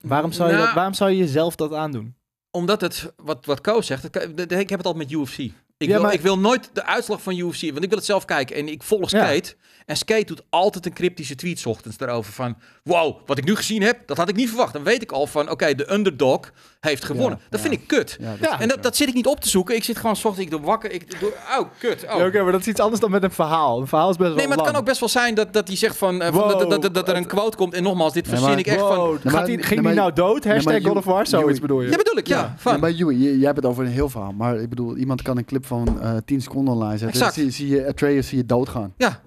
Waarom 0.00 0.32
zou 0.32 0.48
je, 0.48 0.54
Nou, 0.54 0.66
dat, 0.66 0.74
waarom 0.74 0.94
zou 0.94 1.10
je 1.10 1.16
jezelf 1.16 1.56
dat 1.56 1.72
aandoen? 1.72 2.14
Omdat 2.50 2.80
het, 2.80 3.12
wat, 3.16 3.46
wat 3.46 3.60
Koos 3.60 3.86
zegt, 3.86 4.02
het 4.02 4.16
ik 4.52 4.68
heb 4.68 4.78
het 4.78 4.86
altijd 4.86 5.10
met 5.10 5.10
UFC. 5.20 5.38
Ik, 5.38 5.52
Ja, 5.76 5.86
wil, 5.94 6.02
maar- 6.02 6.12
ik 6.12 6.20
wil 6.20 6.38
nooit 6.38 6.70
de 6.72 6.84
uitslag 6.84 7.22
van 7.22 7.36
UFC, 7.36 7.60
want 7.60 7.82
ik 7.82 7.88
wil 7.88 7.98
het 7.98 8.04
zelf 8.04 8.24
kijken. 8.24 8.56
En 8.56 8.68
ik 8.68 8.82
volg 8.82 9.10
Ja. 9.10 9.24
Skate. 9.24 9.54
En 9.86 9.96
Skate 9.96 10.24
doet 10.24 10.42
altijd 10.50 10.86
een 10.86 10.92
cryptische 10.92 11.34
tweet 11.34 11.58
's 11.58 11.66
ochtends 11.66 11.96
daarover 11.96 12.32
van... 12.32 12.56
Wow, 12.84 13.26
wat 13.26 13.38
ik 13.38 13.44
nu 13.44 13.56
gezien 13.56 13.82
heb, 13.82 14.06
dat 14.06 14.16
had 14.16 14.28
ik 14.28 14.36
niet 14.36 14.48
verwacht. 14.48 14.72
Dan 14.72 14.82
weet 14.82 15.02
ik 15.02 15.12
al 15.12 15.26
van, 15.26 15.50
oké, 15.50 15.74
de 15.74 15.92
underdog 15.92 16.52
heeft 16.80 17.04
gewonnen. 17.04 17.38
Ja, 17.38 17.44
dat 17.50 17.60
ja. 17.62 17.68
vind 17.68 17.80
ik 17.80 17.86
kut. 17.86 18.16
Ja, 18.20 18.34
Ja, 18.40 18.60
En 18.60 18.68
dat, 18.68 18.82
dat 18.82 18.96
zit 18.96 19.08
ik 19.08 19.14
niet 19.14 19.26
op 19.26 19.40
te 19.40 19.48
zoeken. 19.48 19.74
Ik 19.74 19.84
zit 19.84 19.96
gewoon 19.96 20.16
's 20.16 20.24
ochtends, 20.24 20.44
ik 20.44 20.50
doe 20.50 20.60
wakker, 20.60 20.92
ik 20.92 21.20
doe... 21.20 21.32
Oh, 21.58 21.68
kut. 21.78 22.04
Oh. 22.10 22.18
Ja, 22.18 22.26
Oké, 22.26 22.42
maar 22.42 22.52
dat 22.52 22.60
is 22.60 22.66
iets 22.66 22.80
anders 22.80 23.00
dan 23.00 23.10
met 23.10 23.22
een 23.22 23.30
verhaal. 23.30 23.80
Een 23.80 23.86
verhaal 23.86 24.10
is 24.10 24.16
best 24.16 24.28
wel 24.28 24.36
Nee, 24.38 24.46
maar 24.46 24.56
het 24.56 24.60
lang. 24.64 24.70
kan 24.72 24.80
ook 24.80 24.86
best 24.88 25.00
wel 25.00 25.08
zijn 25.08 25.34
dat, 25.34 25.52
dat 25.52 25.68
hij 25.68 25.76
zegt 25.76 25.96
van, 25.96 26.22
eh, 26.22 26.32
van 26.32 26.38
Wow, 26.42 26.58
dat, 26.58 26.70
dat, 26.70 26.82
dat, 26.82 26.94
dat 26.94 27.08
er 27.08 27.16
een 27.16 27.26
quote 27.26 27.56
komt. 27.56 27.74
En 27.74 27.82
nogmaals, 27.82 28.12
dit 28.12 28.28
verzin 28.28 28.48
maar- 28.48 28.58
ik 28.58 28.66
echt 28.66 28.78
van... 28.78 28.96
Wow, 28.96 29.22
maar- 29.24 29.32
gaat 29.32 29.46
die, 29.46 29.62
ging 29.62 29.80
maar- 29.82 29.92
die 29.92 30.00
nou 30.00 30.12
dood? 30.12 30.44
Hashtag 30.44 30.72
maar 30.72 30.82
God 30.82 30.96
of 30.96 31.04
War, 31.04 31.26
zoiets 31.26 31.60
bedoel 31.60 31.80
je? 31.82 31.90
Ja, 31.90 31.96
bedoel 31.96 32.16
ik, 32.18 32.26
ja. 32.26 32.54
Van. 32.58 32.80
bij 32.80 32.92
Joey, 32.92 33.14
je- 33.14 33.36
jij 33.38 33.44
hebt 33.46 33.56
het 33.56 33.66
over 33.66 33.84
een 33.84 33.90
heel 33.90 34.08
verhaal. 34.08 34.32
Maar 34.32 34.56
ik 34.60 34.68
bedoel, 34.68 34.96
iemand 34.96 35.22
kan 35.22 35.36
een 35.36 35.44
clip 35.44 35.66
van 35.66 36.00
eh 36.00 36.16
10 36.24 36.40
seconden 36.42 36.74
online 36.74 36.98
zetten. 36.98 37.32
Zie, 37.32 37.50
zie 37.50 37.68
je 37.68 37.86
Atreus 37.86 38.28
zie 38.28 38.38
je 38.38 38.46
doodgaan. 38.46 38.94
Ja. 38.96 39.20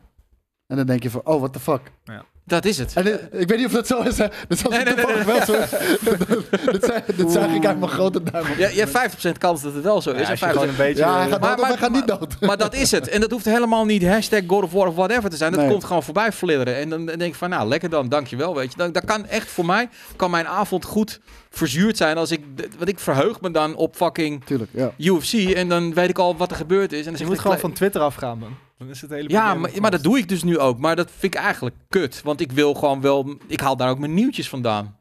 En 0.68 0.78
dan 0.78 0.86
denk 0.86 1.04
je 1.04 1.10
van, 1.10 1.22
oh, 1.24 1.38
what 1.40 1.54
the 1.54 1.60
fuck. 1.60 1.82
Ja. 2.04 2.24
Dat 2.46 2.66
is 2.66 2.78
het. 2.78 2.94
En 2.94 3.04
dit- 3.04 3.22
ik 3.32 3.48
weet 3.48 3.58
niet 3.58 3.66
of 3.66 3.72
dat 3.72 3.88
zo 3.88 4.02
is, 4.02 4.18
hè. 4.18 4.28
Dat 4.48 4.58
is 4.58 4.62
Nee, 4.64 4.84
nee, 4.84 4.94
nee, 4.96 5.06
toevallig 5.06 5.26
wel 5.26 5.46
zo. 5.46 5.54
dit 7.16 7.32
zag 7.32 7.48
ik 7.54 7.66
uit 7.66 7.80
mijn 7.80 7.92
grote 7.92 8.24
duim. 8.24 8.46
op. 8.52 8.58
Ja, 8.58 8.68
je 8.68 8.80
hebt 8.80 8.92
50% 9.36 9.38
kans 9.38 9.62
dat 9.62 9.74
het 9.74 9.84
wel 9.84 10.02
zo 10.02 10.10
is. 10.12 10.16
Ja, 10.20 10.24
en 10.24 10.30
als 10.32 10.40
je 10.40 10.46
gewoon 10.46 10.68
50% 10.68 10.70
een 10.70 10.76
beetje... 10.76 11.04
Ja, 11.04 11.20
hij 11.20 11.30
gaat 11.30 11.40
Maar- 11.40 11.50
dood 11.50 11.60
hij 11.60 11.70
maar- 11.70 11.78
gaat 11.78 11.92
niet 11.92 12.08
dood. 12.08 12.36
Maar 12.40 12.58
dat 12.58 12.74
is 12.76 12.92
het. 12.92 13.08
En 13.10 13.22
dat 13.22 13.32
hoeft 13.32 13.46
helemaal 13.46 13.86
niet 13.86 14.06
hashtag 14.08 14.42
God 14.48 14.64
of 14.64 14.72
War 14.72 14.88
of 14.88 14.96
whatever 14.96 15.30
te 15.30 15.36
zijn. 15.38 15.52
Dat 15.52 15.62
Nee. 15.62 15.70
komt 15.70 15.84
gewoon 15.84 16.04
voorbij 16.04 16.32
flidderen. 16.32 16.76
En 16.76 16.90
dan 16.90 17.06
denk 17.06 17.22
ik 17.22 17.36
van, 17.36 17.50
nou, 17.50 17.68
lekker 17.68 17.90
dan, 17.90 18.10
dankjewel, 18.10 18.56
weet 18.56 18.72
je. 18.72 18.78
Dan, 18.78 18.92
dat 18.92 19.06
kan 19.06 19.26
echt 19.26 19.48
voor 19.52 19.66
mij, 19.66 19.90
kan 20.16 20.32
mijn 20.32 20.48
avond 20.48 20.86
goed 20.86 21.20
verzuurd 21.50 21.98
zijn 21.98 22.18
als 22.18 22.32
ik, 22.32 22.42
want 22.78 22.90
ik 22.90 23.00
verheug 23.00 23.42
me 23.42 23.52
dan 23.52 23.76
op 23.76 23.96
fucking 23.96 24.46
Tuurlijk, 24.46 24.72
ja. 24.74 24.92
UFC 24.98 25.34
en 25.34 25.70
dan 25.70 25.94
weet 25.94 26.10
ik 26.10 26.18
al 26.20 26.36
wat 26.38 26.50
er 26.52 26.58
gebeurd 26.58 26.92
is. 26.94 27.06
En 27.06 27.12
dan 27.12 27.20
je 27.20 27.26
moet 27.26 27.36
ik, 27.36 27.42
gewoon 27.42 27.60
van 27.60 27.74
Twitter 27.74 28.02
afgaan, 28.02 28.38
man. 28.38 28.58
Dan 28.84 28.92
is 28.92 29.02
het 29.02 29.10
hele 29.10 29.30
Ja, 29.30 29.54
maar, 29.54 29.72
maar 29.82 29.92
dat 29.92 30.04
doe 30.04 30.18
ik 30.18 30.30
dus 30.30 30.44
nu 30.44 30.60
ook. 30.60 30.80
Maar 30.80 30.96
dat 30.96 31.12
vind 31.12 31.36
ik 31.36 31.40
eigenlijk 31.40 31.76
kut. 31.90 32.22
Want 32.22 32.42
ik 32.42 32.52
wil 32.52 32.74
gewoon 32.74 33.02
wel, 33.02 33.38
ik 33.48 33.60
haal 33.60 33.78
daar 33.78 33.90
ook 33.90 34.00
mijn 34.00 34.14
nieuwtjes 34.14 34.50
vandaan. 34.50 35.00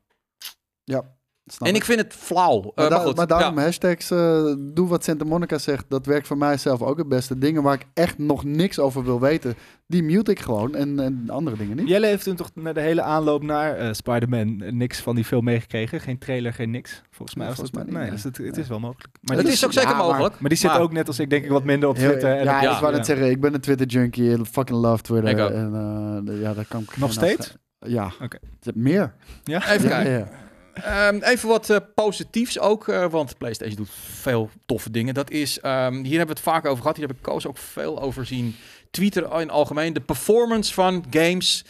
Snap 1.47 1.69
en 1.69 1.75
ik 1.75 1.85
vind 1.85 2.01
het 2.01 2.13
flauw. 2.15 2.59
Eh, 2.59 2.63
Maar, 2.65 2.73
maar, 2.75 2.89
daar- 2.91 3.01
goed, 3.01 3.17
maar 3.17 3.27
daarom 3.27 3.59
ja. 3.59 3.63
hashtags, 3.65 4.11
eh, 4.11 4.55
doe 4.59 4.89
wat 4.89 5.05
Santa 5.05 5.25
Monica 5.25 5.59
zegt. 5.59 5.85
Dat 5.89 6.07
werkt 6.07 6.27
voor 6.27 6.39
mij 6.39 6.57
zelf 6.57 6.83
ook 6.83 6.99
het 6.99 7.09
beste. 7.09 7.39
Dingen 7.39 7.63
waar 7.63 7.75
ik 7.75 7.85
echt 7.95 8.19
nog 8.19 8.45
niks 8.45 8.79
over 8.79 9.05
wil 9.05 9.21
weten, 9.21 9.55
die 9.87 10.03
mute 10.03 10.31
ik 10.31 10.41
gewoon. 10.41 10.75
En, 10.75 11.01
en 11.01 11.25
andere 11.31 11.57
dingen 11.57 11.77
niet. 11.77 11.89
Jelle 11.89 12.07
heeft 12.07 12.25
toen 12.25 12.37
toch 12.37 12.51
naar 12.55 12.75
de 12.75 12.81
hele 12.81 13.03
aanloop 13.03 13.43
naar 13.43 13.77
eh 13.77 13.93
Spider-Man 13.93 14.77
niks 14.77 15.01
van 15.01 15.15
die 15.15 15.25
film 15.25 15.45
meegekregen. 15.45 16.01
Geen 16.01 16.19
trailer, 16.19 16.53
geen 16.53 16.71
niks. 16.71 17.03
Volgens 17.11 17.37
mij 17.39 17.47
was 17.47 17.57
Volgens 17.57 17.77
dat 17.77 17.85
mij 17.87 17.93
niet, 17.93 18.01
nee, 18.01 18.11
nee. 18.11 18.23
dus 18.23 18.39
het, 18.41 18.47
het 18.57 18.57
is 18.65 18.69
wel 18.69 18.81
mogelijk. 18.81 19.17
Maar 19.21 19.37
het 19.37 19.47
is 19.49 19.65
ook 19.65 19.73
zeker 19.73 19.91
ja, 19.91 19.97
maar- 19.97 20.07
mogelijk. 20.07 20.41
maar 20.41 20.49
die 20.49 20.59
zit 20.59 20.71
maar- 20.71 20.81
ook 20.81 20.93
net 20.93 21.07
als 21.09 21.19
ik 21.19 21.31
denk 21.31 21.45
ik 21.45 21.51
wat 21.51 21.65
minder 21.65 21.89
op 21.89 21.97
Heel- 21.97 22.09
Twitter. 22.09 22.37
en 22.37 22.45
ja, 22.45 22.61
dat- 22.61 22.75
ik 22.75 22.81
wou 22.81 22.93
net 22.93 23.07
zeggen, 23.07 23.31
ik 23.31 23.41
ben 23.41 23.55
een 23.55 23.61
Twitter 23.61 23.87
junkie. 23.87 24.31
I 24.31 24.45
fucking 24.45 24.79
love 24.81 25.03
Twitter. 25.03 25.39
En, 25.55 26.39
ja, 26.41 26.55
daar 26.55 26.67
kan 26.69 26.81
ik 26.83 26.97
Nog 26.97 27.13
steeds? 27.13 27.57
Ja. 27.79 28.11
Oké. 28.23 28.39
Meer. 28.75 29.15
Ja? 29.45 29.73
Even 29.73 29.89
kijken. 29.89 30.29
Ehm, 30.75 31.19
even 31.23 31.49
wat 31.49 31.71
eh, 31.71 31.77
positiefs 31.95 32.59
ook, 32.59 32.89
eh, 32.89 33.11
want 33.11 33.39
PlayStation 33.39 33.77
doet 33.77 33.91
veel 34.11 34.51
toffe 34.67 34.91
dingen. 34.91 35.15
Dat 35.15 35.31
is, 35.31 35.61
ehm, 35.61 35.93
hier 35.93 36.19
hebben 36.19 36.37
we 36.37 36.41
het 36.41 36.53
vaak 36.53 36.65
over 36.67 36.81
gehad. 36.81 36.97
Hier 36.97 37.07
heb 37.07 37.17
ik 37.17 37.23
Koos 37.23 37.47
ook 37.47 37.59
veel 37.59 38.01
over 38.01 38.27
zien 38.27 38.57
tweeten 38.91 39.31
in 39.41 39.51
algemeen. 39.51 39.93
De 39.93 40.01
performance 40.01 40.75
van 40.75 41.05
games 41.11 41.65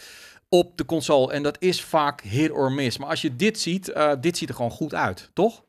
op 0.49 0.77
de 0.77 0.85
console. 0.85 1.33
En 1.33 1.43
dat 1.43 1.57
is 1.59 1.81
vaak 1.81 2.21
hit 2.21 2.51
or 2.51 2.71
miss. 2.71 2.97
Maar 2.97 3.09
als 3.09 3.21
je 3.21 3.35
dit 3.35 3.59
ziet, 3.59 3.89
eh, 3.89 4.11
dit 4.21 4.37
ziet 4.37 4.49
er 4.49 4.55
gewoon 4.55 4.71
goed 4.71 4.93
uit, 4.93 5.29
toch? 5.33 5.63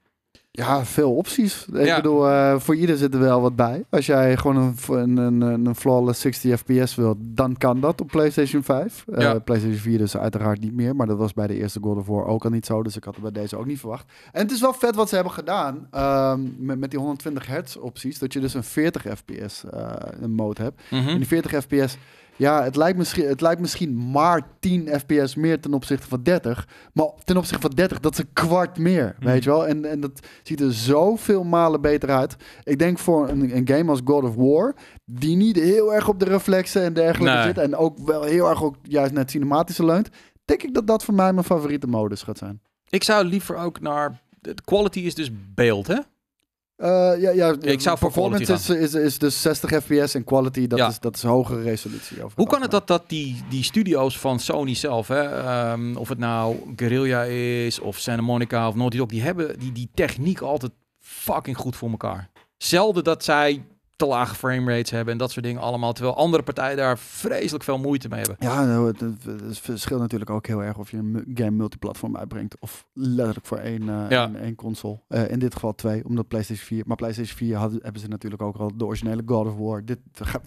Ja, 0.57 0.85
veel 0.85 1.15
opties. 1.17 1.67
Ik 1.73 1.85
Ja. 1.85 1.97
bedoel, 1.97 2.29
eh, 2.29 2.59
voor 2.59 2.77
ieder 2.77 2.97
zit 2.97 3.15
er 3.15 3.21
wel 3.21 3.41
wat 3.41 3.57
bij. 3.57 3.85
Als 3.91 4.07
jij 4.07 4.37
gewoon 4.37 4.57
een, 4.89 4.99
een, 5.17 5.41
een, 5.43 5.67
een 5.67 5.75
flawless 5.75 6.21
60 6.21 6.59
fps 6.59 6.95
wilt, 6.95 7.17
dan 7.21 7.57
kan 7.57 7.81
dat 7.81 8.01
op 8.01 8.07
PlayStation 8.09 8.63
5. 8.63 9.05
Eh, 9.13 9.21
Ja. 9.23 9.39
PlayStation 9.39 9.81
4 9.81 9.99
dus 9.99 10.17
uiteraard 10.17 10.61
niet 10.61 10.75
meer, 10.75 10.97
maar 10.97 11.07
dat 11.07 11.19
was 11.19 11.33
bij 11.33 11.47
de 11.47 11.55
eerste 11.55 11.79
God 11.83 11.97
of 11.99 12.07
War 12.07 12.25
ook 12.27 12.45
al 12.45 12.51
niet 12.51 12.67
zo. 12.67 12.83
Dus 12.83 12.97
ik 12.97 13.05
had 13.05 13.15
het 13.15 13.23
bij 13.23 13.33
deze 13.43 13.57
ook 13.57 13.67
niet 13.67 13.79
verwacht. 13.81 14.13
En 14.33 14.43
het 14.43 14.51
is 14.51 14.61
wel 14.61 14.73
vet 14.73 14.95
wat 14.95 15.09
ze 15.09 15.15
hebben 15.15 15.33
gedaan 15.33 15.87
ehm, 15.91 16.41
met, 16.59 16.79
met 16.79 16.91
die 16.91 16.99
120 16.99 17.47
hertz 17.47 17.77
opties. 17.77 18.19
Dat 18.19 18.33
je 18.33 18.41
dus 18.41 18.55
een 18.55 18.65
40 18.65 19.03
fps 19.03 19.65
een 20.21 20.33
mode 20.35 20.63
hebt. 20.63 20.81
Mhm. 20.91 21.09
En 21.09 21.17
die 21.17 21.27
40 21.27 21.53
fps, 21.63 21.97
ja, 22.37 22.62
het 22.62 22.76
lijkt, 22.76 22.99
misschien, 22.99 23.26
het 23.28 23.41
lijkt 23.41 23.61
misschien 23.61 24.11
maar 24.11 24.43
10 24.61 24.89
fps 25.01 25.35
meer 25.35 25.61
ten 25.61 25.74
opzichte 25.74 26.07
van 26.09 26.22
30. 26.22 26.68
Maar 26.93 27.09
ten 27.24 27.37
opzichte 27.37 27.61
van 27.61 27.70
30, 27.70 28.01
dat 28.01 28.12
is 28.12 28.18
een 28.18 28.32
kwart 28.32 28.78
meer, 28.78 29.14
Mhm. 29.18 29.28
weet 29.28 29.45
je 29.45 29.51
wel. 29.51 29.66
En, 29.66 29.85
en 29.85 30.01
dat 30.01 30.26
ziet 30.43 30.61
er 30.61 30.72
zoveel 30.72 31.45
malen 31.45 31.80
beter 31.80 32.11
uit. 32.11 32.37
Ik 32.64 32.78
denk 32.78 32.99
voor 32.99 33.28
een, 33.28 33.57
een 33.57 33.68
game 33.68 33.91
als 33.91 34.01
God 34.05 34.24
of 34.24 34.35
War, 34.35 34.74
die 35.05 35.37
niet 35.37 35.57
heel 35.57 35.95
erg 35.95 36.09
op 36.09 36.18
de 36.18 36.24
reflexen 36.24 36.82
en 36.82 36.93
dergelijke 36.93 37.35
Nee. 37.39 37.47
zit. 37.47 37.59
En 37.59 37.76
ook 37.76 37.99
wel 37.99 38.22
heel 38.22 38.49
erg 38.49 38.62
ook 38.62 38.76
juist 38.82 39.12
naar 39.12 39.22
het 39.22 39.30
cinematische 39.30 39.85
leunt. 39.85 40.09
Denk 40.45 40.62
ik 40.62 40.74
dat 40.74 40.87
dat 40.87 41.05
voor 41.05 41.14
mij 41.14 41.32
mijn 41.32 41.47
favoriete 41.47 41.87
modus 41.87 42.22
gaat 42.22 42.39
zijn. 42.39 42.61
Ik 42.89 43.03
zou 43.05 43.24
liever 43.24 43.57
ook 43.57 43.80
naar... 43.80 44.22
De 44.41 44.55
quality 44.64 45.01
is 45.01 45.14
dus 45.14 45.30
beeld, 45.55 45.87
hè? 45.87 45.99
Eh, 46.77 47.12
ja, 47.20 47.31
ja, 47.31 47.55
ik 47.61 47.81
zou 47.81 47.99
performance 47.99 48.53
is, 48.53 48.68
is, 48.70 48.95
is 48.95 49.18
dus 49.18 49.43
60 49.43 49.70
fps 49.85 50.14
en 50.14 50.25
quality, 50.25 50.66
dat, 50.66 50.79
Ja. 50.79 50.89
is, 50.89 51.01
dat 51.01 51.16
is 51.16 51.22
hogere 51.22 51.62
resolutie. 51.62 52.16
Hoe 52.35 52.47
kan 52.47 52.62
het 52.62 52.70
dat, 52.70 52.87
dat 52.87 53.05
die, 53.09 53.43
die 53.49 53.62
studio's 53.64 54.18
van 54.18 54.41
Sony 54.41 54.75
zelf, 54.75 55.09
hè, 55.09 55.22
ehm, 55.22 55.97
of 55.97 56.09
het 56.09 56.18
nou 56.18 56.57
Guerrilla 56.77 57.22
is, 57.22 57.79
of 57.81 57.99
Santa 57.99 58.22
Monica 58.22 58.68
of 58.68 58.75
Naughty 58.75 58.97
Dog, 58.97 59.09
die 59.09 59.22
hebben 59.22 59.59
die, 59.59 59.72
die 59.72 59.89
techniek 59.95 60.41
altijd 60.41 60.72
fucking 61.01 61.57
goed 61.57 61.77
voor 61.77 61.91
elkaar. 61.91 62.31
Zelden 62.57 63.05
dat 63.05 63.25
zij 63.25 63.64
te 64.05 64.11
lage 64.11 64.35
framerates 64.35 64.91
hebben 64.91 65.13
en 65.13 65.19
dat 65.19 65.31
soort 65.31 65.45
dingen 65.45 65.61
allemaal, 65.61 65.93
terwijl 65.93 66.17
andere 66.17 66.43
partijen 66.43 66.77
daar 66.77 66.99
vreselijk 66.99 67.65
veel 67.65 67.79
moeite 67.79 68.09
mee 68.09 68.19
hebben. 68.19 68.37
Ja, 68.39 68.65
nou, 68.65 68.87
het, 68.87 69.59
verschilt 69.59 70.01
natuurlijk 70.01 70.31
ook 70.31 70.47
heel 70.47 70.63
erg 70.63 70.79
of 70.79 70.91
je 70.91 70.97
een 70.97 71.25
game 71.35 71.51
multiplatform 71.51 72.17
uitbrengt 72.17 72.57
of 72.61 72.87
letterlijk 72.93 73.47
voor 73.47 73.59
één, 73.59 73.89
eh, 73.89 74.11
Ja. 74.11 74.25
één, 74.27 74.37
één 74.37 74.55
console. 74.55 74.99
Eh, 75.09 75.31
in 75.31 75.39
dit 75.39 75.55
geval 75.55 75.75
twee, 75.75 76.05
omdat 76.05 76.29
PlayStation 76.29 76.67
4. 76.67 76.83
Maar 76.87 76.97
PlayStation 76.97 77.37
4 77.37 77.57
hadden, 77.57 77.79
hebben 77.83 78.01
ze 78.01 78.09
natuurlijk 78.09 78.43
ook 78.43 78.57
al 78.57 78.71
de 78.77 78.85
originele 78.85 79.23
God 79.27 79.47
of 79.47 79.57
War. 79.57 79.85
Dit 79.85 79.99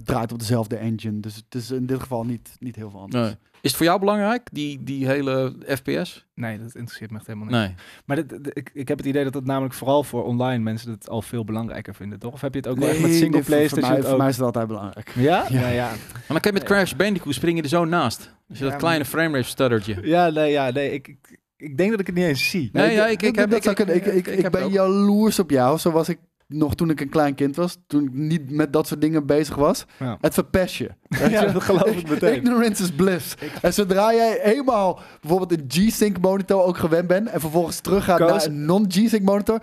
draait 0.04 0.32
op 0.32 0.40
dezelfde 0.40 0.76
engine, 0.76 1.20
dus 1.20 1.36
het 1.36 1.56
is 1.56 1.72
in 1.72 1.86
dit 1.86 2.00
geval 2.00 2.24
niet, 2.26 2.56
niet 2.60 2.76
heel 2.76 2.90
veel 2.90 3.00
anders. 3.00 3.26
Nee. 3.26 3.36
Is 3.62 3.70
het 3.70 3.76
voor 3.76 3.86
jou 3.86 4.00
belangrijk, 4.00 4.48
die, 4.52 4.84
die 4.84 5.08
hele 5.08 5.54
FPS? 5.68 6.26
Nee, 6.36 6.58
dat 6.60 6.76
interesseert 6.76 7.12
me 7.12 7.18
echt 7.18 7.28
helemaal 7.28 7.48
niet. 7.48 7.58
Nee. 7.58 7.76
Maar 8.06 8.16
dit, 8.16 8.30
dit- 8.30 8.58
ik, 8.58 8.70
ik 8.74 8.88
heb 8.88 8.98
het 8.98 9.08
idee 9.08 9.24
dat 9.24 9.34
het 9.34 9.46
namelijk 9.46 9.74
vooral 9.74 10.04
voor 10.04 10.24
online 10.24 10.64
mensen 10.64 10.92
het 10.92 11.10
al 11.10 11.22
veel 11.22 11.44
belangrijker 11.44 11.96
vinden, 11.96 12.20
toch? 12.20 12.34
Of 12.34 12.42
heb 12.42 12.54
je 12.54 12.60
het 12.60 12.68
ook 12.68 12.78
wel 12.80 12.88
echt 12.90 13.00
met 13.02 13.12
single 13.12 13.30
nee, 13.30 13.42
voor- 13.42 13.46
players? 13.52 13.70
voor, 13.74 13.82
mij, 13.82 14.02
voor 14.02 14.12
ook- 14.12 14.18
mij 14.18 14.28
is 14.30 14.36
het 14.36 14.46
altijd 14.46 14.68
belangrijk. 14.68 15.12
Ja? 15.16 15.46
Ja. 15.50 15.60
Ja, 15.60 15.68
ja. 15.68 15.88
Maar 15.88 16.24
dan 16.28 16.40
kan 16.40 16.52
je 16.54 16.58
met 16.60 16.64
Crash 16.68 16.94
Bandicoot 16.94 17.34
spring 17.34 17.58
je 17.58 17.64
er 17.64 17.70
zo 17.70 17.86
naast. 17.86 18.36
Als 18.50 18.58
je 18.58 18.64
Ja, 18.64 18.70
dat 18.70 18.80
kleine 18.80 19.06
framerate 19.06 19.48
stuttertje. 19.48 19.98
Ja, 20.02 20.30
nee, 20.30 20.52
ja, 20.52 20.72
nee. 20.72 20.92
Ik, 20.92 21.08
ik, 21.08 21.40
ik 21.58 21.78
denk 21.78 21.92
dat 21.92 22.00
ik 22.00 22.06
het 22.08 22.16
niet 22.16 22.26
eens 22.26 22.50
zie. 22.50 22.70
Nee, 22.74 22.94
ja, 22.94 23.08
ik- 23.08 23.22
ik 23.22 23.36
heb- 23.36 23.50
dat 23.50 23.66
ik- 23.66 23.80
ik- 23.80 23.88
ik, 23.90 24.06
ik, 24.06 24.28
ik 24.28 24.28
ik 24.38 24.42
heb 24.44 24.52
ben 24.52 24.70
jaloers 24.70 25.40
op 25.40 25.50
jou. 25.50 25.78
Zo 25.78 25.92
was 25.92 26.10
ik 26.10 26.18
nog 26.48 26.76
toen 26.76 26.90
ik 26.90 27.02
een 27.02 27.10
klein 27.10 27.36
kind 27.36 27.56
was. 27.56 27.78
Toen 27.88 28.04
ik 28.04 28.14
niet 28.14 28.50
met 28.52 28.74
dat 28.74 28.88
soort 28.88 29.02
dingen 29.02 29.26
bezig 29.26 29.56
was. 29.56 29.86
Ja. 30.00 30.18
Het 30.22 30.34
verpest 30.34 30.76
je. 30.76 30.90
Ja, 31.30 31.46
dat 31.46 31.64
geloof 31.64 31.86
ik 31.96 32.10
meteen. 32.10 32.36
Ignorance 32.36 32.84
is 32.84 32.92
bliss. 32.92 33.34
En 33.62 33.74
zodra 33.74 34.14
jij 34.14 34.42
eenmaal 34.44 35.00
bijvoorbeeld 35.22 35.52
een 35.60 35.66
G-Sync 35.68 36.18
monitor 36.22 36.64
ook 36.64 36.78
gewend 36.78 37.08
bent 37.08 37.30
en 37.30 37.40
vervolgens 37.40 37.80
teruggaat 37.80 38.18
Koos- 38.20 38.30
naar 38.30 38.46
een 38.46 38.66
non-G-Sync 38.66 39.22
monitor. 39.22 39.60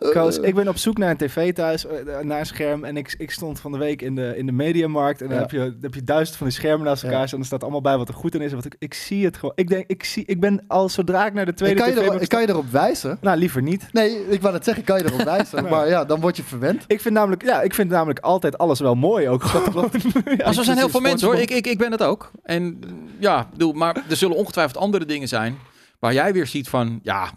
eh, 0.00 0.10
Koos, 0.10 0.38
ik 0.38 0.54
ben 0.54 0.68
op 0.68 0.76
zoek 0.76 0.98
naar 0.98 1.10
een 1.10 1.16
tv 1.16 1.52
thuis, 1.52 1.86
eh, 1.86 1.92
naar 2.22 2.38
een 2.40 2.46
scherm. 2.46 2.84
En 2.84 2.96
ik, 2.96 3.14
ik 3.18 3.30
stond 3.30 3.60
van 3.60 3.72
de 3.72 3.78
week 3.78 4.02
in 4.02 4.14
de, 4.14 4.34
in 4.36 4.46
de 4.46 4.52
mediamarkt. 4.52 5.20
En 5.20 5.26
dan 5.28 5.36
Ja. 5.36 5.42
heb, 5.42 5.50
je, 5.50 5.58
dan 5.58 5.76
heb 5.80 5.94
je 5.94 6.04
duizend 6.04 6.36
van 6.38 6.46
die 6.46 6.56
schermen 6.56 6.86
naast 6.86 7.02
elkaar. 7.02 7.28
En 7.32 7.38
er 7.38 7.44
staat 7.44 7.62
allemaal 7.62 7.80
bij 7.80 7.96
wat 7.96 8.08
er 8.08 8.14
goed 8.14 8.34
in 8.34 8.40
is. 8.40 8.52
Wat 8.52 8.64
ik, 8.64 8.74
ik 8.78 8.94
zie 8.94 9.24
het 9.24 9.36
gewoon. 9.36 9.52
Ik 9.56 9.68
denk, 9.68 9.84
ik, 9.86 10.04
zie, 10.04 10.24
ik 10.26 10.40
ben 10.40 10.64
al 10.68 10.88
zodra 10.88 11.26
ik 11.26 11.32
naar 11.34 11.44
de 11.44 11.50
ik, 11.50 11.56
tweede 11.56 11.80
kan 11.80 11.90
je 11.94 12.00
erop, 12.02 12.20
ik 12.20 12.28
kan 12.28 12.40
je 12.40 12.48
erop 12.48 12.70
wijzen. 12.70 13.18
Nou, 13.20 13.38
liever 13.38 13.62
niet. 13.62 13.86
Nee, 13.92 14.28
ik 14.28 14.40
wou 14.42 14.54
het 14.54 14.64
zeggen, 14.64 14.82
ik 14.82 14.88
kan 14.88 14.98
je 14.98 15.04
erop 15.04 15.22
wijzen. 15.36 15.62
Nee. 15.62 15.72
Maar 15.72 15.88
ja, 15.88 16.04
dan 16.04 16.20
word 16.20 16.36
je 16.36 16.42
verwend. 16.42 16.84
Ik 16.86 17.00
vind 17.00 17.14
namelijk, 17.14 17.42
ja, 17.44 17.60
ik 17.62 17.74
vind 17.74 17.90
namelijk 17.90 18.18
altijd 18.18 18.58
alles 18.58 18.80
wel 18.80 18.94
mooi 18.94 19.28
ook. 19.28 19.42
Gewoon. 19.42 19.90
Ja, 20.24 20.44
Maar 20.44 20.54
zo 20.54 20.62
zijn 20.62 20.78
heel 20.80 20.88
veel 20.88 21.00
mensen 21.00 21.28
hoor. 21.28 21.36
Ik, 21.38 21.50
ik, 21.50 21.66
ik 21.66 21.78
ben 21.78 21.92
het 21.92 22.02
ook. 22.02 22.30
En 22.42 22.78
ja, 23.18 23.40
ik 23.40 23.50
bedoel, 23.50 23.72
maar 23.72 23.96
er 24.08 24.16
zullen 24.16 24.36
ongetwijfeld 24.36 24.76
andere 24.76 25.04
dingen 25.04 25.28
zijn 25.28 25.58
waar 25.98 26.12
jij 26.12 26.32
weer 26.32 26.46
ziet 26.46 26.68
van, 26.68 27.00
ja, 27.02 27.30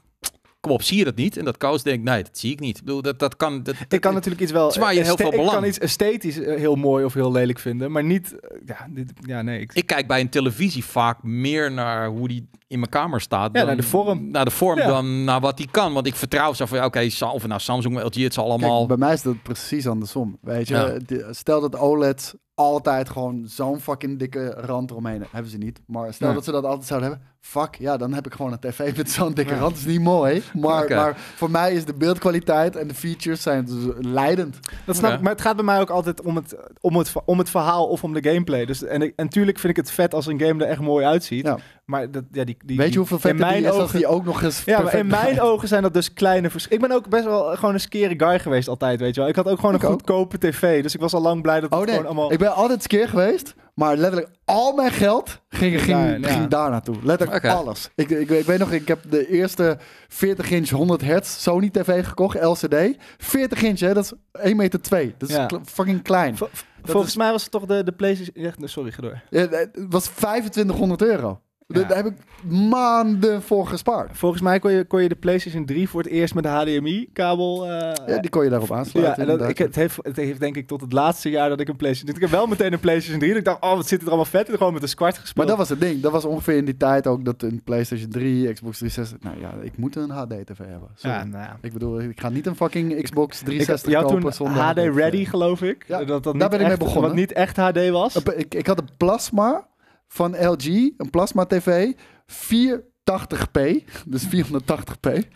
kom 0.60 0.72
op, 0.72 0.82
zie 0.82 0.98
je 0.98 1.04
dat 1.04 1.16
niet? 1.16 1.38
En 1.38 1.46
dat 1.46 1.58
Koos 1.58 1.84
denkt, 1.84 2.04
nee, 2.04 2.24
dat 2.24 2.38
zie 2.38 2.52
ik 2.52 2.60
niet. 2.60 2.78
Ik 2.78 2.84
bedoel, 2.84 3.02
dat, 3.02 3.20
dat 3.20 3.36
kan... 3.36 3.64
Dat, 3.64 3.76
Ik 3.89 4.02
kan 4.02 4.14
natuurlijk 4.14 4.41
iets 4.44 4.52
wel. 4.52 4.66
Het 4.66 4.76
is 4.76 4.82
waar 4.82 4.94
je 4.94 5.00
heel 5.02 5.10
este- 5.10 5.22
veel 5.24 5.32
Ik 5.32 5.38
belang. 5.38 5.56
kan 5.58 5.68
iets 5.68 5.78
esthetisch 5.80 6.39
eh, 6.39 6.58
heel 6.58 6.76
mooi 6.76 7.06
of 7.06 7.14
heel 7.14 7.32
lelijk 7.32 7.60
vinden, 7.60 7.91
maar 7.91 8.04
niet. 8.04 8.39
eh, 8.39 8.58
Ja, 8.66 8.88
dit, 8.89 9.12
ja 9.22 9.41
nee. 9.41 9.60
Ik, 9.60 9.74
Ik 9.74 9.86
kijk 9.88 10.08
bij 10.08 10.20
een 10.20 10.30
televisie 10.30 10.86
vaak 10.86 11.24
meer 11.24 11.72
naar 11.72 12.08
hoe 12.08 12.28
die 12.28 12.50
in 12.68 12.80
mijn 12.80 12.91
kamer 12.91 13.22
staat. 13.22 13.50
Ja, 13.54 13.58
dan, 13.58 13.66
naar 13.68 13.76
de 13.76 13.84
vorm. 13.84 14.32
Naar 14.32 14.46
de 14.46 14.52
vorm 14.52 14.78
Ja. 14.80 14.88
dan 14.88 15.24
naar 15.24 15.39
wat 15.39 15.58
die 15.58 15.68
kan. 15.72 15.94
Want 15.94 16.08
ik 16.08 16.16
vertrouw 16.16 16.54
zo 16.54 16.66
van, 16.66 16.78
ja, 16.78 16.86
oké, 16.86 17.10
Sa- 17.10 17.32
of 17.32 17.48
nou 17.48 17.60
Samsung, 17.60 18.02
LG, 18.04 18.14
het 18.16 18.34
zal 18.34 18.50
allemaal... 18.50 18.76
Kijk, 18.78 18.88
bij 18.88 18.98
mij 18.98 19.14
is 19.14 19.22
dat 19.22 19.41
precies 19.44 19.88
andersom. 19.88 20.38
Weet 20.41 20.68
je, 20.68 21.00
Ja. 21.08 21.34
Stel 21.34 21.62
dat 21.62 21.76
OLEDs 21.78 22.34
altijd 22.56 23.10
gewoon 23.10 23.47
zo'n 23.47 23.80
fucking 23.80 24.20
dikke 24.20 24.49
rand 24.49 24.91
eromheen 24.91 25.26
hebben 25.32 25.51
ze 25.51 25.58
niet. 25.58 25.82
Maar 25.88 26.14
stel 26.14 26.28
Nee. 26.28 26.36
dat 26.36 26.45
ze 26.45 26.51
dat 26.51 26.64
altijd 26.66 26.88
zouden 26.88 27.10
hebben, 27.10 27.28
fuck, 27.46 27.76
ja, 27.80 27.98
dan 27.98 28.14
heb 28.14 28.26
ik 28.26 28.34
gewoon 28.34 28.52
een 28.52 28.60
tv 28.60 28.98
met 28.98 29.12
zo'n 29.12 29.34
dikke 29.34 29.56
rand. 29.58 29.70
Dat 29.70 29.80
is 29.80 29.86
niet 29.86 30.02
mooi, 30.02 30.44
maar, 30.54 30.89
maar 30.89 31.18
voor 31.36 31.52
mij 31.52 31.74
is 31.74 31.86
de 31.86 31.94
beeldkwaliteit 31.94 32.76
en 32.76 32.88
de 32.88 32.94
features 32.94 33.41
zijn 33.41 33.66
dus 33.66 33.94
leidend. 34.00 34.60
Dat 34.86 34.96
snap 34.96 35.10
Ja. 35.10 35.16
ik, 35.16 35.22
maar 35.22 35.32
het 35.32 35.41
gaat 35.41 35.56
bij 35.56 35.66
mij 35.66 35.80
ook 35.80 35.89
altijd 35.89 36.22
om 36.22 36.36
het, 36.36 36.56
om 36.82 36.96
het, 36.98 37.14
om 37.26 37.38
het 37.38 37.50
verhaal 37.50 37.88
of 37.88 38.04
om 38.04 38.14
de 38.14 38.30
gameplay. 38.30 38.66
Dus, 38.66 38.84
en, 38.84 39.02
ik- 39.02 39.14
en 39.16 39.30
tuurlijk 39.30 39.60
vind 39.60 39.78
ik 39.78 39.84
het 39.86 39.91
vet 39.91 40.14
als 40.14 40.26
een 40.28 40.39
game 40.39 40.64
er 40.64 40.70
echt 40.70 40.80
mooi 40.80 41.06
uitziet. 41.06 41.46
Ja. 41.46 41.58
Maar 41.86 42.12
dat, 42.12 42.24
ja, 42.32 42.44
die, 42.44 42.58
die, 42.66 42.78
Weet 42.78 42.91
je 42.94 42.98
hoeveel 42.98 43.20
mijn 43.34 43.54
die 43.54 43.64
is 43.64 43.70
als 43.70 43.82
ogen, 43.82 43.98
die 43.98 44.08
ook 44.08 44.26
nog 44.26 44.41
eens 44.44 44.64
Ja, 44.64 44.82
maar 44.82 44.96
in 44.96 45.08
mijn 45.08 45.41
ogen 45.41 45.68
zijn 45.68 45.82
dat 45.82 45.94
dus 45.94 46.14
kleine 46.14 46.50
verschillen. 46.50 46.82
Ik 46.84 46.88
ben 46.89 46.98
ook 46.98 47.10
best 47.10 47.24
wel 47.26 47.56
gewoon 47.56 47.74
een 47.74 47.80
scary 47.80 48.14
guy 48.18 48.39
geweest 48.39 48.68
altijd, 48.68 49.00
weet 49.00 49.16
je 49.16 49.20
wel. 49.22 49.30
Ik 49.30 49.36
had 49.36 49.48
ook 49.48 49.60
gewoon 49.60 49.76
Ik 49.76 49.82
een 49.82 49.88
ook. 49.88 49.94
goedkope 49.94 50.38
tv. 50.38 50.84
Dus 50.84 50.94
ik 50.94 51.00
was 51.00 51.14
al 51.14 51.22
lang 51.22 51.41
blij 51.41 51.60
dat 51.60 51.70
het 51.70 51.80
Oh 51.80 51.86
nee, 51.86 51.89
gewoon 51.96 52.06
allemaal... 52.06 52.32
ik 52.32 52.39
ben 52.39 52.54
altijd 52.54 52.84
skeer 52.84 53.10
geweest, 53.10 53.56
maar 53.76 53.96
letterlijk 53.98 54.32
al 54.46 54.74
mijn 54.74 54.91
geld 54.91 55.41
ging, 55.50 55.82
ging, 55.82 56.20
ja. 56.22 56.30
ging 56.32 56.48
daar 56.48 56.70
naartoe. 56.70 56.96
Letterlijk 57.04 57.32
Oké. 57.34 57.51
alles. 57.51 57.89
Ik, 57.95 58.09
ik, 58.09 58.29
ik 58.29 58.45
weet 58.45 58.59
nog, 58.59 58.71
ik 58.71 58.88
heb 58.88 58.99
de 59.09 59.27
eerste 59.27 59.77
40 60.07 60.51
inch 60.51 60.69
100 60.69 61.01
hertz 61.01 61.41
Sony 61.41 61.69
TV 61.69 62.05
gekocht, 62.05 62.41
LCD. 62.43 62.75
40 63.17 63.61
inch, 63.61 63.79
hè, 63.79 63.93
dat 63.93 64.03
is 64.03 64.13
1 64.41 64.55
meter 64.55 64.81
2. 64.81 65.15
Dat 65.17 65.29
is 65.29 65.36
Ja. 65.36 65.49
fucking 65.65 66.01
klein. 66.01 66.38
Vol- 66.38 66.49
volgens 66.84 67.15
mij 67.15 67.31
was 67.31 67.41
het 67.41 67.51
toch 67.51 67.65
de, 67.65 67.84
de 67.84 67.91
PlayStation... 67.91 68.67
sorry, 68.67 68.91
ga 68.91 69.01
door. 69.01 69.21
Ja, 69.29 69.47
Het 69.49 69.69
was 69.89 70.03
2500 70.05 71.01
euro. 71.01 71.41
Ja. 71.68 71.84
Daar 71.84 71.95
heb 71.97 72.05
ik 72.05 72.14
maanden 72.51 73.41
voor 73.41 73.68
gespaard. 73.68 74.18
Volgens 74.18 74.41
mij 74.41 74.59
kon 74.59 74.72
je, 74.72 74.84
kon 74.86 75.01
je 75.01 75.09
de 75.09 75.16
PlayStation 75.16 75.66
3 75.66 75.89
voor 75.89 76.01
het 76.01 76.09
eerst 76.11 76.34
met 76.34 76.43
de 76.43 76.49
HDMI-kabel. 76.49 77.66
Ja, 77.72 77.93
die 78.22 78.30
kon 78.30 78.43
je 78.43 78.49
daarop 78.49 78.70
Ja, 78.70 78.76
aansluiten. 78.76 79.14
en 79.14 79.20
dat, 79.20 79.30
inderdaad. 79.30 79.49
ik, 79.49 79.57
het, 79.57 79.76
heeft, 79.76 79.97
het 80.01 80.16
heeft 80.16 80.39
denk 80.39 80.55
ik 80.55 80.68
tot 80.68 80.82
het 80.82 80.91
laatste 80.93 81.30
jaar 81.30 81.49
dat 81.49 81.59
ik 81.59 81.68
een 81.68 81.76
PlayStation... 81.76 82.16
Ik 82.16 82.22
heb 82.22 82.30
wel 82.30 82.45
meteen 82.47 82.74
een 82.74 82.80
PlayStation 82.80 83.20
3. 83.20 83.30
dat 83.34 83.39
Ik 83.39 83.45
dacht, 83.45 83.64
oh, 83.64 83.76
wat 83.76 83.88
zit 83.88 84.01
er 84.01 84.07
allemaal 84.07 84.26
vet. 84.26 84.49
En 84.49 84.57
gewoon 84.57 84.74
met 84.74 84.82
een 84.82 84.88
squart 84.88 85.18
gespeeld. 85.18 85.36
Maar 85.38 85.45
dat 85.45 85.57
was 85.57 85.70
het 85.70 85.80
ding. 85.82 86.01
Dat 86.01 86.11
was 86.11 86.26
ongeveer 86.26 86.55
in 86.57 86.66
die 86.66 86.78
tijd 86.78 87.07
ook 87.07 87.26
dat 87.26 87.41
een 87.41 87.61
PlayStation 87.64 88.09
3, 88.09 88.53
Xbox 88.53 88.78
360... 88.78 89.18
Nou 89.22 89.39
ja, 89.39 89.53
ik 89.66 89.78
moet 89.78 89.95
een 89.95 90.09
HD-tv 90.09 90.57
hebben. 90.57 90.89
Sorry. 90.95 91.16
ja, 91.18 91.24
nou 91.24 91.43
ja. 91.43 91.57
Ik 91.61 91.74
bedoel, 91.74 92.01
ik 92.01 92.20
ga 92.20 92.30
niet 92.30 92.45
een 92.45 92.55
fucking 92.55 93.01
Xbox 93.03 93.39
Ik, 93.39 93.45
360 93.45 93.89
je 93.91 93.95
had 93.97 94.05
kopen 94.05 94.22
toen 94.22 94.34
zonder 94.34 94.61
HD 94.64 94.78
Ready, 94.95 95.26
geloof 95.26 95.61
ik. 95.61 95.86
Ja, 95.88 95.97
dat, 96.03 96.07
dat 96.07 96.24
daar 96.24 96.34
niet 96.34 96.41
ben 96.49 96.53
ik 96.53 96.59
mee 96.59 96.70
echt- 96.70 96.80
begonnen. 96.80 97.01
Wat 97.09 97.14
niet 97.20 97.32
echt 97.34 97.57
HD 97.57 97.89
was. 97.89 98.16
Ik, 98.16 98.55
ik 98.55 98.68
had 98.68 98.80
een 98.80 98.89
plasma 98.97 99.68
van 100.08 100.45
LG, 100.47 100.66
een 100.97 101.10
plasma 101.10 101.45
TV, 101.45 101.93
480p, 102.32 103.60
dus 104.08 104.28
480p. 104.28 105.28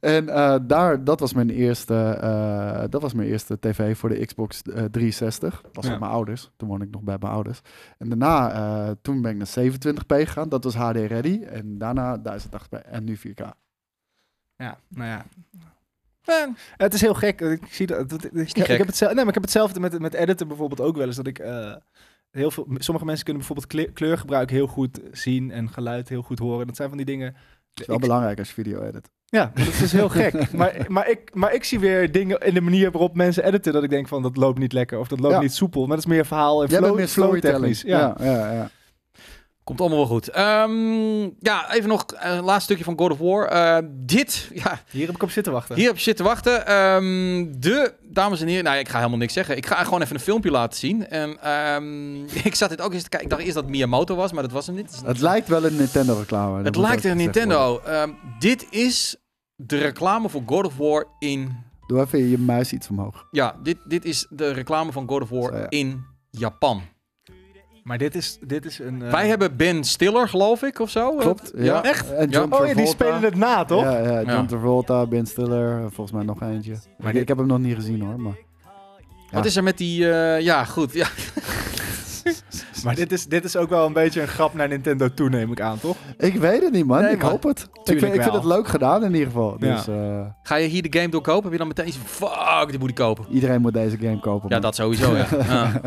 En 0.00 0.28
eh, 0.28 0.56
daar, 0.62 1.04
dat 1.04 1.20
was 1.20 1.32
mijn 1.32 1.50
eerste, 1.50 1.94
eh, 2.20 2.84
dat 2.90 3.02
was 3.02 3.14
mijn 3.14 3.28
eerste 3.28 3.58
tv 3.58 3.96
voor 3.98 4.08
de 4.08 4.26
Xbox 4.26 4.62
eh, 4.62 4.84
360. 4.84 5.60
Dat 5.62 5.74
was 5.76 5.84
Ja. 5.84 5.90
van 5.90 6.00
mijn 6.00 6.12
ouders. 6.12 6.50
Toen 6.56 6.68
woonde 6.68 6.84
ik 6.84 6.90
nog 6.90 7.02
bij 7.02 7.16
mijn 7.20 7.32
ouders. 7.32 7.60
En 7.98 8.08
daarna, 8.08 8.52
eh, 8.52 8.90
toen 9.02 9.22
ben 9.22 9.30
ik 9.30 9.36
naar 9.36 9.46
27p 9.46 10.24
gegaan. 10.24 10.48
Dat 10.48 10.64
was 10.64 10.74
HD 10.74 10.96
ready. 10.96 11.42
En 11.44 11.78
daarna 11.78 12.16
1080p 12.18 12.82
en 12.84 13.04
nu 13.04 13.16
4K. 13.16 13.40
Ja, 14.56 14.78
nou 14.88 15.08
ja. 15.08 15.24
Het 16.76 16.94
is 16.94 17.00
heel 17.00 17.14
gek. 17.14 17.40
Ik 17.40 17.66
zie 17.70 17.86
dat. 17.86 18.08
dat- 18.08 18.24
ik, 18.24 18.32
ik, 18.32 18.64
gek. 18.64 18.78
heb 18.78 18.86
het 18.86 18.96
zelf, 18.96 19.10
nee, 19.10 19.18
maar 19.24 19.28
ik 19.28 19.34
heb 19.34 19.42
hetzelfde 19.42 19.80
met, 19.80 19.98
met 19.98 20.14
editen 20.14 20.48
bijvoorbeeld 20.48 20.80
ook 20.80 20.96
wel 20.96 21.06
eens. 21.06 21.16
Dat 21.16 21.26
ik 21.26 21.38
eh, 21.38 21.74
heel 22.34 22.50
veel. 22.50 22.66
Sommige 22.78 23.06
mensen 23.06 23.24
kunnen 23.24 23.42
bijvoorbeeld 23.46 23.72
kle- 23.72 23.92
kleurgebruik 23.92 24.50
heel 24.50 24.66
goed 24.66 25.00
zien 25.12 25.50
en 25.50 25.68
geluid 25.70 26.08
heel 26.08 26.22
goed 26.22 26.38
horen. 26.38 26.66
Dat 26.66 26.76
zijn 26.76 26.88
van 26.88 26.96
die 26.96 27.06
dingen. 27.06 27.32
Dat 27.32 27.40
is 27.80 27.86
wel 27.86 27.96
ik- 27.96 28.02
belangrijk 28.02 28.38
als 28.38 28.48
je 28.48 28.54
video 28.54 28.82
edit. 28.82 29.10
Ja, 29.24 29.52
dat 29.54 29.66
is 29.66 29.92
heel 29.92 30.08
gek. 30.08 30.50
Maar, 30.52 30.84
maar, 30.88 31.10
ik, 31.10 31.34
maar 31.34 31.54
ik 31.54 31.64
zie 31.64 31.78
weer 31.80 32.12
dingen 32.12 32.40
in 32.40 32.54
de 32.54 32.60
manier 32.60 32.90
waarop 32.90 33.14
mensen 33.16 33.44
editen 33.44 33.72
dat 33.72 33.82
ik 33.82 33.90
denk 33.90 34.08
van 34.08 34.22
dat 34.22 34.36
loopt 34.36 34.58
niet 34.58 34.72
lekker 34.72 34.98
of 34.98 35.08
dat 35.08 35.20
loopt 35.20 35.34
Ja. 35.34 35.40
niet 35.40 35.52
soepel. 35.54 35.80
Maar 35.80 35.96
dat 35.96 36.06
is 36.06 36.12
meer 36.12 36.26
verhaal 36.26 36.62
en 36.62 36.68
flow, 36.68 36.94
meer 36.96 37.08
flow 37.08 37.38
technisch. 37.38 37.82
Ja. 37.82 38.14
Ja, 38.18 38.24
ja, 38.24 38.52
ja. 38.52 38.70
Komt 39.64 39.80
allemaal 39.80 39.98
wel 39.98 40.06
goed. 40.06 40.28
Ehm, 40.28 41.22
ja, 41.38 41.72
even 41.72 41.88
nog 41.88 42.04
een 42.14 42.42
laatste 42.42 42.64
stukje 42.64 42.84
van 42.84 42.98
God 42.98 43.10
of 43.10 43.18
War. 43.18 43.46
Eh, 43.46 43.78
dit, 43.90 44.48
ja, 44.64 44.80
Hier 44.90 45.06
heb 45.06 45.14
ik 45.14 45.22
op 45.22 45.30
zitten 45.30 45.52
wachten. 45.52 45.76
hier 45.76 45.86
heb 45.86 45.96
je 45.96 46.02
zitten 46.02 46.24
wachten. 46.24 46.66
Ehm, 46.66 47.60
de, 47.60 47.94
dames 48.02 48.40
en 48.40 48.46
heren, 48.46 48.64
nou 48.64 48.78
ik 48.78 48.88
ga 48.88 48.96
helemaal 48.96 49.18
niks 49.18 49.32
zeggen. 49.32 49.56
Ik 49.56 49.66
ga 49.66 49.84
gewoon 49.84 50.02
even 50.02 50.14
een 50.14 50.20
filmpje 50.20 50.50
laten 50.50 50.78
zien. 50.78 51.08
En 51.08 51.42
ehm, 51.42 52.24
ik 52.48 52.54
zat 52.54 52.68
dit 52.68 52.80
ook 52.80 52.92
eens 52.92 53.02
te 53.02 53.08
kijken. 53.08 53.28
Ik 53.28 53.34
dacht 53.34 53.42
eerst 53.42 53.54
dat 53.54 53.68
Miyamoto 53.68 54.16
was, 54.16 54.32
maar 54.32 54.42
dat 54.42 54.52
was 54.52 54.66
hem 54.66 54.76
niet. 54.76 55.00
Het 55.04 55.20
lijkt 55.20 55.48
wel 55.48 55.64
een 55.64 55.76
Nintendo 55.76 56.18
reclame. 56.18 56.56
dat 56.56 56.64
Het 56.64 56.76
lijkt 56.76 57.04
een 57.04 57.16
Nintendo. 57.16 57.80
Ehm, 57.84 58.10
dit 58.38 58.66
is 58.70 59.16
de 59.56 59.78
reclame 59.78 60.28
voor 60.28 60.42
God 60.46 60.66
of 60.66 60.76
War 60.76 61.06
in... 61.18 61.56
Doe 61.86 62.00
even 62.00 62.28
je 62.28 62.38
muis 62.38 62.72
iets 62.72 62.88
omhoog. 62.88 63.26
Ja, 63.30 63.56
dit, 63.62 63.76
dit 63.84 64.04
is 64.04 64.26
de 64.30 64.50
reclame 64.52 64.92
van 64.92 65.08
God 65.08 65.22
of 65.22 65.28
War 65.28 65.52
Zo, 65.52 65.58
ja. 65.58 65.66
in 65.68 66.04
Japan. 66.30 66.82
Maar 67.84 67.98
dit 67.98 68.14
is, 68.14 68.38
dit 68.40 68.64
is 68.64 68.78
een... 68.78 69.02
eh, 69.02 69.10
Wij 69.10 69.26
hebben 69.28 69.56
Ben 69.56 69.84
Stiller, 69.84 70.28
geloof 70.28 70.62
ik, 70.62 70.78
of 70.78 70.90
zo. 70.90 71.16
Klopt. 71.16 71.50
Eh, 71.50 71.64
Ja. 71.64 71.82
Echt? 71.82 72.12
En 72.12 72.30
Ja. 72.30 72.38
John 72.38 72.52
Oh 72.54 72.66
ja, 72.66 72.74
die 72.74 72.86
spelen 72.86 73.22
het 73.22 73.34
na, 73.36 73.64
toch? 73.64 73.82
Ja, 73.82 73.98
ja, 73.98 74.18
John 74.18 74.30
Ja. 74.30 74.44
Travolta, 74.46 75.06
Ben 75.06 75.26
Stiller, 75.26 75.76
eh, 75.76 75.80
volgens 75.80 76.12
mij 76.12 76.24
nog 76.24 76.42
eentje. 76.42 76.74
Maar 76.98 77.12
dit- 77.12 77.22
ik 77.22 77.28
heb 77.28 77.36
hem 77.36 77.46
nog 77.46 77.58
niet 77.58 77.74
gezien 77.74 78.00
hoor. 78.00 78.20
Maar... 78.20 78.36
Wat 79.30 79.44
is 79.44 79.56
er 79.56 79.62
met 79.62 79.78
die... 79.78 80.10
eh, 80.12 80.40
ja, 80.40 80.64
goed. 80.64 80.92
Ja. 80.92 81.06
Maar 82.84 82.94
dit 82.94 83.12
is, 83.12 83.26
dit 83.26 83.44
is 83.44 83.56
ook 83.56 83.68
wel 83.68 83.86
een 83.86 83.92
beetje 83.92 84.20
een 84.22 84.28
grap 84.28 84.54
naar 84.54 84.68
Nintendo 84.68 85.08
toe, 85.14 85.28
neem 85.28 85.52
ik 85.52 85.60
aan, 85.60 85.78
toch? 85.80 85.96
Ik 86.18 86.34
weet 86.34 86.62
het 86.62 86.72
niet 86.72 86.86
man, 86.86 87.02
Nee, 87.02 87.12
ik 87.12 87.22
man. 87.22 87.30
hoop 87.30 87.42
het. 87.42 87.68
Ik 87.84 87.98
vind, 87.98 88.14
ik 88.14 88.22
vind 88.22 88.34
het 88.34 88.44
leuk 88.44 88.68
gedaan 88.68 89.04
in 89.04 89.12
ieder 89.12 89.26
geval. 89.26 89.56
Ja. 89.58 89.74
Dus 89.74 89.88
eh, 89.88 90.26
Ga 90.42 90.54
je 90.56 90.68
hier 90.68 90.82
de 90.90 90.98
game 90.98 91.08
doorkopen? 91.10 91.42
Heb 91.42 91.52
je 91.52 91.58
dan 91.58 91.66
meteen 91.66 91.92
zo'n 91.92 92.02
fuck, 92.06 92.68
die 92.70 92.78
moet 92.78 92.88
ik 92.88 92.94
kopen? 92.94 93.24
iedereen 93.30 93.60
moet 93.60 93.72
deze 93.74 93.96
game 93.96 94.20
kopen. 94.20 94.48
Ja, 94.48 94.54
man. 94.54 94.60
dat 94.60 94.74
sowieso, 94.74 95.16
ja. 95.16 95.26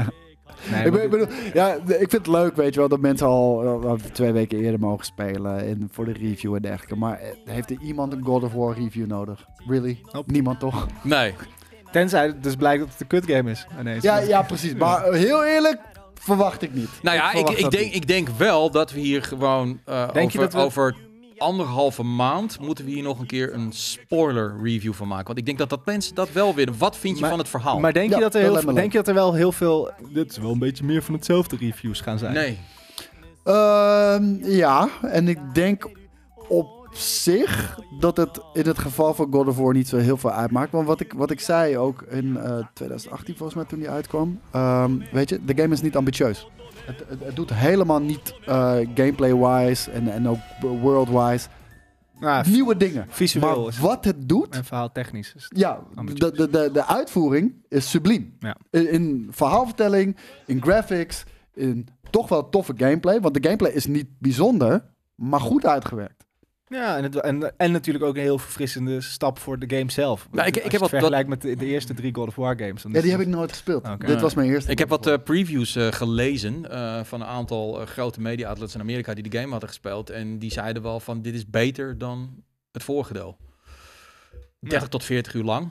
Nee, 0.71 0.85
ik, 0.85 0.91
maar 0.91 0.91
ben- 0.91 1.03
ik 1.03 1.09
bedoel, 1.09 1.27
ja, 1.53 1.73
ik 1.73 1.97
vind 2.09 2.11
het 2.11 2.27
leuk, 2.27 2.55
weet 2.55 2.73
je 2.73 2.79
wel, 2.79 2.89
dat 2.89 2.99
mensen 2.99 3.27
al 3.27 3.97
twee 4.11 4.31
weken 4.31 4.59
eerder 4.59 4.79
mogen 4.79 5.05
spelen 5.05 5.59
en 5.67 5.89
voor 5.91 6.05
de 6.05 6.13
review 6.13 6.55
en 6.55 6.61
dergelijke. 6.61 6.95
Maar 6.95 7.19
eh, 7.19 7.27
heeft 7.45 7.69
er 7.69 7.77
iemand 7.81 8.13
een 8.13 8.23
God 8.23 8.43
of 8.43 8.53
War 8.53 8.75
review 8.77 9.07
nodig? 9.07 9.45
Really? 9.67 9.99
Nope. 10.11 10.31
Niemand 10.31 10.59
toch? 10.59 10.87
Nee. 11.01 11.33
Tenzij 11.91 12.25
het 12.25 12.43
dus 12.43 12.55
blijkt 12.55 12.79
dat 12.79 12.91
het 12.91 13.01
een 13.01 13.07
kutgame 13.07 13.51
is. 13.51 13.67
ineens. 13.79 14.03
Ja, 14.03 14.17
ja, 14.17 14.41
precies. 14.41 14.73
Maar 14.75 15.03
eh, 15.03 15.13
heel 15.19 15.45
eerlijk, 15.45 15.79
verwacht 16.13 16.61
ik 16.61 16.73
niet. 16.73 16.89
Nou 17.01 17.15
ja, 17.17 17.31
ik, 17.33 17.49
ik, 17.49 17.71
denk, 17.71 17.83
niet. 17.83 17.95
ik 17.95 18.07
denk 18.07 18.29
wel 18.29 18.71
dat 18.71 18.91
we 18.91 18.99
hier 18.99 19.23
gewoon 19.23 19.79
eh, 19.85 20.11
Denk 20.13 20.31
je 20.31 20.37
over, 20.37 20.51
dat 20.51 20.53
we- 20.61 20.65
over 20.67 20.95
anderhalve 21.37 22.03
maand 22.03 22.59
moeten 22.59 22.85
we 22.85 22.91
hier 22.91 23.03
nog 23.03 23.19
een 23.19 23.25
keer 23.25 23.53
een 23.53 23.71
spoiler 23.71 24.55
review 24.63 24.93
van 24.93 25.07
maken. 25.07 25.25
Want 25.27 25.37
ik 25.37 25.45
denk 25.45 25.57
dat 25.57 25.69
dat 25.69 25.85
mensen 25.85 26.15
dat 26.15 26.31
wel 26.31 26.55
willen. 26.55 26.77
Wat 26.77 26.97
vind 26.97 27.15
je 27.15 27.21
Maar- 27.21 27.29
van 27.29 27.39
het 27.39 27.49
verhaal? 27.49 27.79
Maar 27.79 27.93
denk, 27.93 28.09
Ja, 28.09 28.15
je 28.15 28.21
dat 28.23 28.35
er 28.35 28.41
heel, 28.41 28.55
veel- 28.59 28.73
denk 28.73 28.91
je 28.91 28.97
dat 28.97 29.07
er 29.07 29.13
wel 29.13 29.33
heel 29.33 29.51
veel... 29.51 29.91
Dit 30.13 30.31
is 30.31 30.37
wel 30.37 30.51
een 30.51 30.59
beetje 30.59 30.83
meer 30.83 31.03
van 31.03 31.13
hetzelfde 31.13 31.55
reviews 31.59 32.01
gaan 32.01 32.17
zijn. 32.19 32.33
nee. 32.33 32.57
Ehm, 33.43 34.35
ja, 34.45 34.89
en 35.01 35.27
ik 35.27 35.39
denk 35.53 35.89
op 36.47 36.87
zich 36.91 37.77
dat 37.99 38.17
het 38.17 38.39
in 38.53 38.65
het 38.67 38.77
geval 38.79 39.13
van 39.13 39.27
God 39.31 39.47
of 39.47 39.57
War 39.57 39.73
niet 39.73 39.87
zo 39.87 39.97
heel 39.97 40.17
veel 40.17 40.31
uitmaakt. 40.31 40.71
Want 40.71 40.87
wat 40.87 40.99
ik, 40.99 41.13
wat 41.13 41.31
ik 41.31 41.39
zei 41.39 41.77
ook 41.77 42.01
in 42.01 42.37
eh, 42.37 42.57
2018 42.73 43.35
volgens 43.35 43.57
mij 43.57 43.65
toen 43.67 43.79
die 43.79 43.89
uitkwam. 43.89 44.39
ehm, 44.51 44.91
weet 45.11 45.29
je, 45.29 45.45
de 45.45 45.61
game 45.61 45.73
is 45.73 45.81
niet 45.81 45.95
ambitieus. 45.95 46.47
Het, 46.87 47.03
het, 47.07 47.23
het 47.23 47.35
doet 47.35 47.53
helemaal 47.53 48.01
niet 48.01 48.33
eh, 48.45 48.75
gameplay-wise 48.95 49.91
en, 49.91 50.07
en 50.13 50.27
ook 50.27 50.37
world-wise 50.59 51.47
Nou, 52.19 52.49
nieuwe 52.49 52.77
dingen. 52.77 53.05
visueel 53.09 53.63
Maar 53.63 53.77
wat 53.81 54.05
het 54.05 54.29
doet, 54.29 54.55
en 54.55 54.65
verhaal 54.65 54.91
technisch. 54.91 55.33
Is 55.35 55.43
het- 55.49 55.59
ja, 55.59 55.79
de, 56.15 56.49
de, 56.49 56.69
de 56.73 56.85
uitvoering 56.85 57.53
is 57.69 57.89
subliem. 57.89 58.35
Ja. 58.39 58.55
In, 58.69 58.91
in 58.91 59.27
verhaalvertelling, 59.31 60.17
in 60.45 60.61
graphics, 60.61 61.23
in 61.53 61.87
toch 62.09 62.29
wel 62.29 62.49
toffe 62.49 62.73
gameplay. 62.77 63.21
Want 63.21 63.33
de 63.33 63.43
gameplay 63.43 63.71
is 63.71 63.85
niet 63.85 64.07
bijzonder, 64.19 64.85
maar 65.15 65.39
goed 65.39 65.65
uitgewerkt. 65.65 66.16
Ja, 66.69 66.97
en, 66.97 67.03
het, 67.03 67.15
en, 67.15 67.53
en 67.57 67.71
natuurlijk 67.71 68.05
ook 68.05 68.15
een 68.15 68.21
heel 68.21 68.37
verfrissende 68.37 69.01
stap 69.01 69.39
voor 69.39 69.59
de 69.59 69.75
game 69.77 69.91
zelf. 69.91 70.27
Nou, 70.31 70.47
ik- 70.47 70.55
Als 70.55 70.55
ik 70.55 70.55
je 70.55 70.61
heb 70.61 70.71
het 70.71 70.79
wat- 70.79 70.89
vergelijkt 70.89 71.29
met 71.29 71.41
de, 71.41 71.55
de 71.55 71.65
eerste 71.65 71.93
drie 71.93 72.13
God 72.15 72.27
of 72.27 72.35
War 72.35 72.57
games. 72.59 72.81
Ja, 72.83 72.89
die 72.89 72.97
het- 73.01 73.11
heb 73.11 73.19
ik 73.19 73.27
nooit 73.27 73.51
gespeeld. 73.51 73.83
Dit 74.05 74.21
was 74.21 74.33
mijn 74.33 74.49
eerste. 74.49 74.71
Ik 74.71 74.79
heb 74.79 74.89
wat 74.89 75.07
eh, 75.07 75.13
previews 75.23 75.75
eh, 75.75 75.87
gelezen 75.91 76.69
eh, 76.71 77.03
van 77.03 77.21
een 77.21 77.27
aantal 77.27 77.85
grote 77.85 78.21
media 78.21 78.47
outlets 78.47 78.73
in 78.75 78.81
Amerika 78.81 79.13
die 79.13 79.29
de 79.29 79.37
game 79.37 79.51
hadden 79.51 79.69
gespeeld. 79.69 80.09
En 80.09 80.39
die 80.39 80.51
zeiden 80.51 80.81
wel 80.83 80.99
van 80.99 81.21
dit 81.21 81.33
is 81.33 81.49
beter 81.49 81.97
dan 81.97 82.43
het 82.71 82.83
vorige 82.83 83.13
deel. 83.13 83.37
30 84.59 84.87
tot 84.87 85.03
40 85.03 85.33
uur 85.33 85.43
lang. 85.43 85.69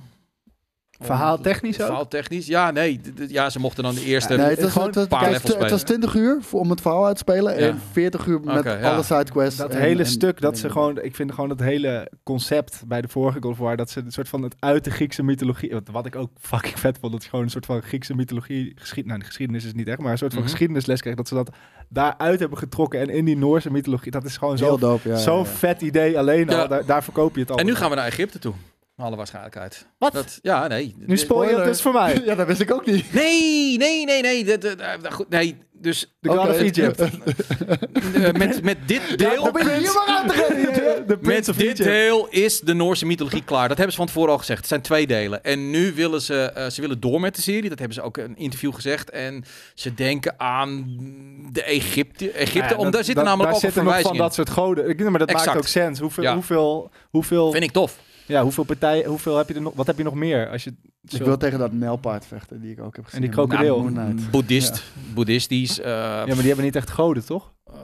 Verhaal 1.01 1.39
technisch 1.41 1.81
ook? 1.81 1.87
Verhaal 1.87 2.09
technisch. 2.09 2.47
Ja, 2.47 2.71
nee. 2.71 3.01
Ja, 3.29 3.51
ze 3.51 3.59
mochten 3.59 3.83
dan 3.83 3.95
de 3.95 4.05
eerste 4.05 4.37
nee, 4.37 4.47
het, 4.47 4.63
was, 4.63 4.73
gewoon 4.73 4.87
het, 4.87 4.95
was- 4.95 5.05
een 5.05 5.11
paar 5.11 5.21
kijk, 5.21 5.33
levels 5.33 5.53
het 5.63 5.71
was 5.71 5.81
spelen. 5.81 6.01
20 6.01 6.15
uur 6.23 6.39
voor, 6.43 6.61
om 6.61 6.71
het 6.71 6.81
verhaal 6.81 7.07
uit 7.07 7.17
te 7.17 7.23
spelen. 7.33 7.59
Ja. 7.59 7.67
En 7.69 7.81
40 7.93 8.27
uur 8.27 8.41
met 8.41 8.67
alle 8.83 9.03
sidequests. 9.03 9.57
Dat 9.59 9.71
en- 9.71 9.81
hele 9.81 10.03
en- 10.03 10.07
stuk, 10.09 10.41
dat 10.41 10.53
en- 10.53 10.59
ze 10.59 10.71
gewoon, 10.71 11.03
ik 11.03 11.17
vind 11.17 11.33
gewoon 11.33 11.51
het 11.51 11.61
hele 11.61 12.11
concept 12.23 12.83
bij 12.87 13.01
de 13.01 13.09
vorige 13.09 13.39
God 13.41 13.51
of 13.53 13.59
War, 13.59 13.77
dat 13.77 13.91
ze 13.91 14.01
een 14.01 14.11
soort 14.11 14.29
van 14.29 14.43
het 14.43 14.55
uit 14.59 14.85
de 14.85 14.91
Griekse 14.91 15.23
mythologie, 15.23 15.71
wat, 15.71 15.89
wat 15.93 16.07
ik 16.07 16.17
ook 16.17 16.31
fucking 16.41 16.79
vet 16.79 16.99
vond, 17.01 17.13
dat 17.13 17.23
je 17.23 17.29
gewoon 17.29 17.45
een 17.45 17.51
soort 17.51 17.67
van 17.67 17.83
Griekse 17.83 18.15
mythologie, 18.15 18.73
geschied, 18.75 19.07
nou, 19.07 19.19
de 19.19 19.25
geschiedenis 19.25 19.63
is 19.63 19.69
het 19.69 19.77
niet 19.77 19.89
echt, 19.89 19.99
maar 19.99 20.13
een 20.13 20.19
soort 20.19 20.33
van 20.33 20.43
Mhm. 20.43 20.51
geschiedenisles 20.51 21.01
kreeg, 21.01 21.15
dat 21.15 21.29
ze 21.29 21.35
dat 21.35 21.51
daaruit 21.89 22.41
hebben 22.41 22.59
getrokken 22.59 23.01
en 23.01 23.09
in 23.09 23.25
die 23.25 23.37
Noorse 23.37 23.71
mythologie, 23.71 24.11
dat 24.11 24.25
is 24.25 24.37
gewoon 24.37 24.59
zo- 24.59 24.77
zo'n 24.81 25.01
ja, 25.05 25.21
ja. 25.21 25.45
vet 25.45 25.83
idee 25.83 26.19
alleen 26.19 26.49
Ja. 26.49 26.61
al, 26.61 26.69
daar, 26.69 26.85
daar 26.87 27.05
verkoop 27.05 27.35
je 27.35 27.41
het 27.41 27.51
al. 27.51 27.59
En 27.59 27.67
nu 27.67 27.75
gaan 27.75 27.91
we 27.91 27.97
naar 27.97 28.07
Egypte 28.07 28.39
toe. 28.39 28.55
Alle 28.97 29.17
waarschijnlijkheid. 29.17 29.87
Wat? 29.99 30.13
Dat, 30.13 30.39
ja, 30.43 30.67
nee. 30.67 30.95
Nu 30.99 31.17
spoil 31.17 31.49
je 31.49 31.57
het 31.57 31.65
dus 31.65 31.81
voor 31.81 31.93
mij. 31.93 32.21
Ja, 32.25 32.35
dat 32.35 32.47
wist 32.47 32.61
ik 32.61 32.73
ook 32.73 32.87
niet. 32.87 33.13
Nee, 33.13 33.77
nee, 33.79 34.05
nee, 34.05 34.23
nee. 34.23 34.45
Dat, 34.45 34.61
dat, 34.63 34.79
dat- 34.79 35.13
goed, 35.13 35.29
nee, 35.29 35.57
dus 35.73 36.17
De 36.21 36.29
God 36.29 36.39
of 36.39 36.57
Egypt. 36.59 37.01
eh, 37.01 38.33
met, 38.33 38.63
met 38.63 38.77
dit 38.87 39.19
deel... 39.19 39.53
Te 39.53 39.59
geven. 39.59 41.07
De 41.07 41.19
Prince 41.19 41.29
Met 41.39 41.49
of 41.49 41.57
dit 41.57 41.67
Egypt. 41.69 41.85
deel 41.89 42.27
is 42.31 42.61
de 42.61 42.75
Noorse 42.75 43.07
mythologie 43.07 43.45
klaar. 43.45 43.69
Dat 43.69 43.77
hebben 43.77 43.91
ze 43.95 43.99
van 43.99 44.07
tevoren 44.07 44.33
al 44.33 44.39
gezegd. 44.39 44.59
Het 44.59 44.69
zijn 44.69 44.81
twee 44.81 45.07
delen. 45.07 45.45
En 45.45 45.71
nu 45.71 45.93
willen 45.95 46.21
ze, 46.23 46.43
eh, 46.43 46.67
ze 46.71 46.81
willen 46.81 47.01
door 47.01 47.21
met 47.21 47.35
de 47.37 47.43
serie. 47.43 47.69
Dat 47.69 47.79
hebben 47.79 47.97
ze 47.97 48.03
ook 48.03 48.19
in 48.19 48.25
een 48.25 48.37
interview 48.37 48.75
gezegd. 48.75 49.11
En 49.11 49.45
ze 49.75 49.95
denken 49.95 50.35
aan 50.41 50.85
de 51.53 51.63
Egypte. 51.63 52.31
Egypte 52.31 52.69
Ja, 52.75 52.77
om, 52.77 52.85
dat- 52.85 52.93
daar 52.93 53.05
zitten 53.05 53.25
dat- 53.25 53.37
namelijk 53.37 53.45
daar 53.45 53.55
ook 53.55 53.61
zitten 53.75 53.85
nog 53.85 53.93
verwijzingen 53.95 54.17
van 54.17 54.27
dat 54.27 54.35
soort 54.35 54.51
goden. 54.51 54.89
Ik, 54.89 55.11
maar 55.11 55.19
dat 55.19 55.29
Exact. 55.29 55.47
maakt 55.47 55.59
ook 55.59 55.67
sens. 55.67 55.99
Hoeveel, 55.99 56.23
Ja. 56.23 56.35
hoeveel, 56.35 56.91
hoeveel, 57.11 57.51
Vind 57.53 57.65
ik 57.65 57.71
tof. 57.73 57.99
Ja, 58.27 58.43
hoeveel 58.43 58.65
partijen, 58.65 59.07
hoeveel 59.09 59.37
heb 59.37 59.49
je 59.49 59.55
er 59.55 59.61
nog? 59.61 59.73
Wat 59.77 59.87
heb 59.87 59.97
je 59.97 60.05
nog 60.05 60.15
meer? 60.15 60.49
Als 60.51 60.65
je 60.65 60.73
Ik 61.09 61.23
wil 61.23 61.37
tegen 61.37 61.59
dat 61.59 61.73
Nijlpaard 61.73 62.27
vechten 62.27 62.61
die 62.61 62.71
ik 62.73 62.81
ook 62.83 62.97
heb 62.97 63.05
gezien. 63.05 63.21
die 63.21 63.31
krokodil. 63.31 63.83
Knight. 63.83 64.31
Boeddhist, 64.31 64.83
boeddhistisch. 65.15 65.81
eh, 65.81 65.85
ja, 65.93 66.25
maar 66.27 66.37
die 66.37 66.47
hebben 66.47 66.65
niet 66.65 66.77
echt 66.77 66.91
goden, 66.91 67.25
toch? 67.25 67.53
eh, 67.67 67.75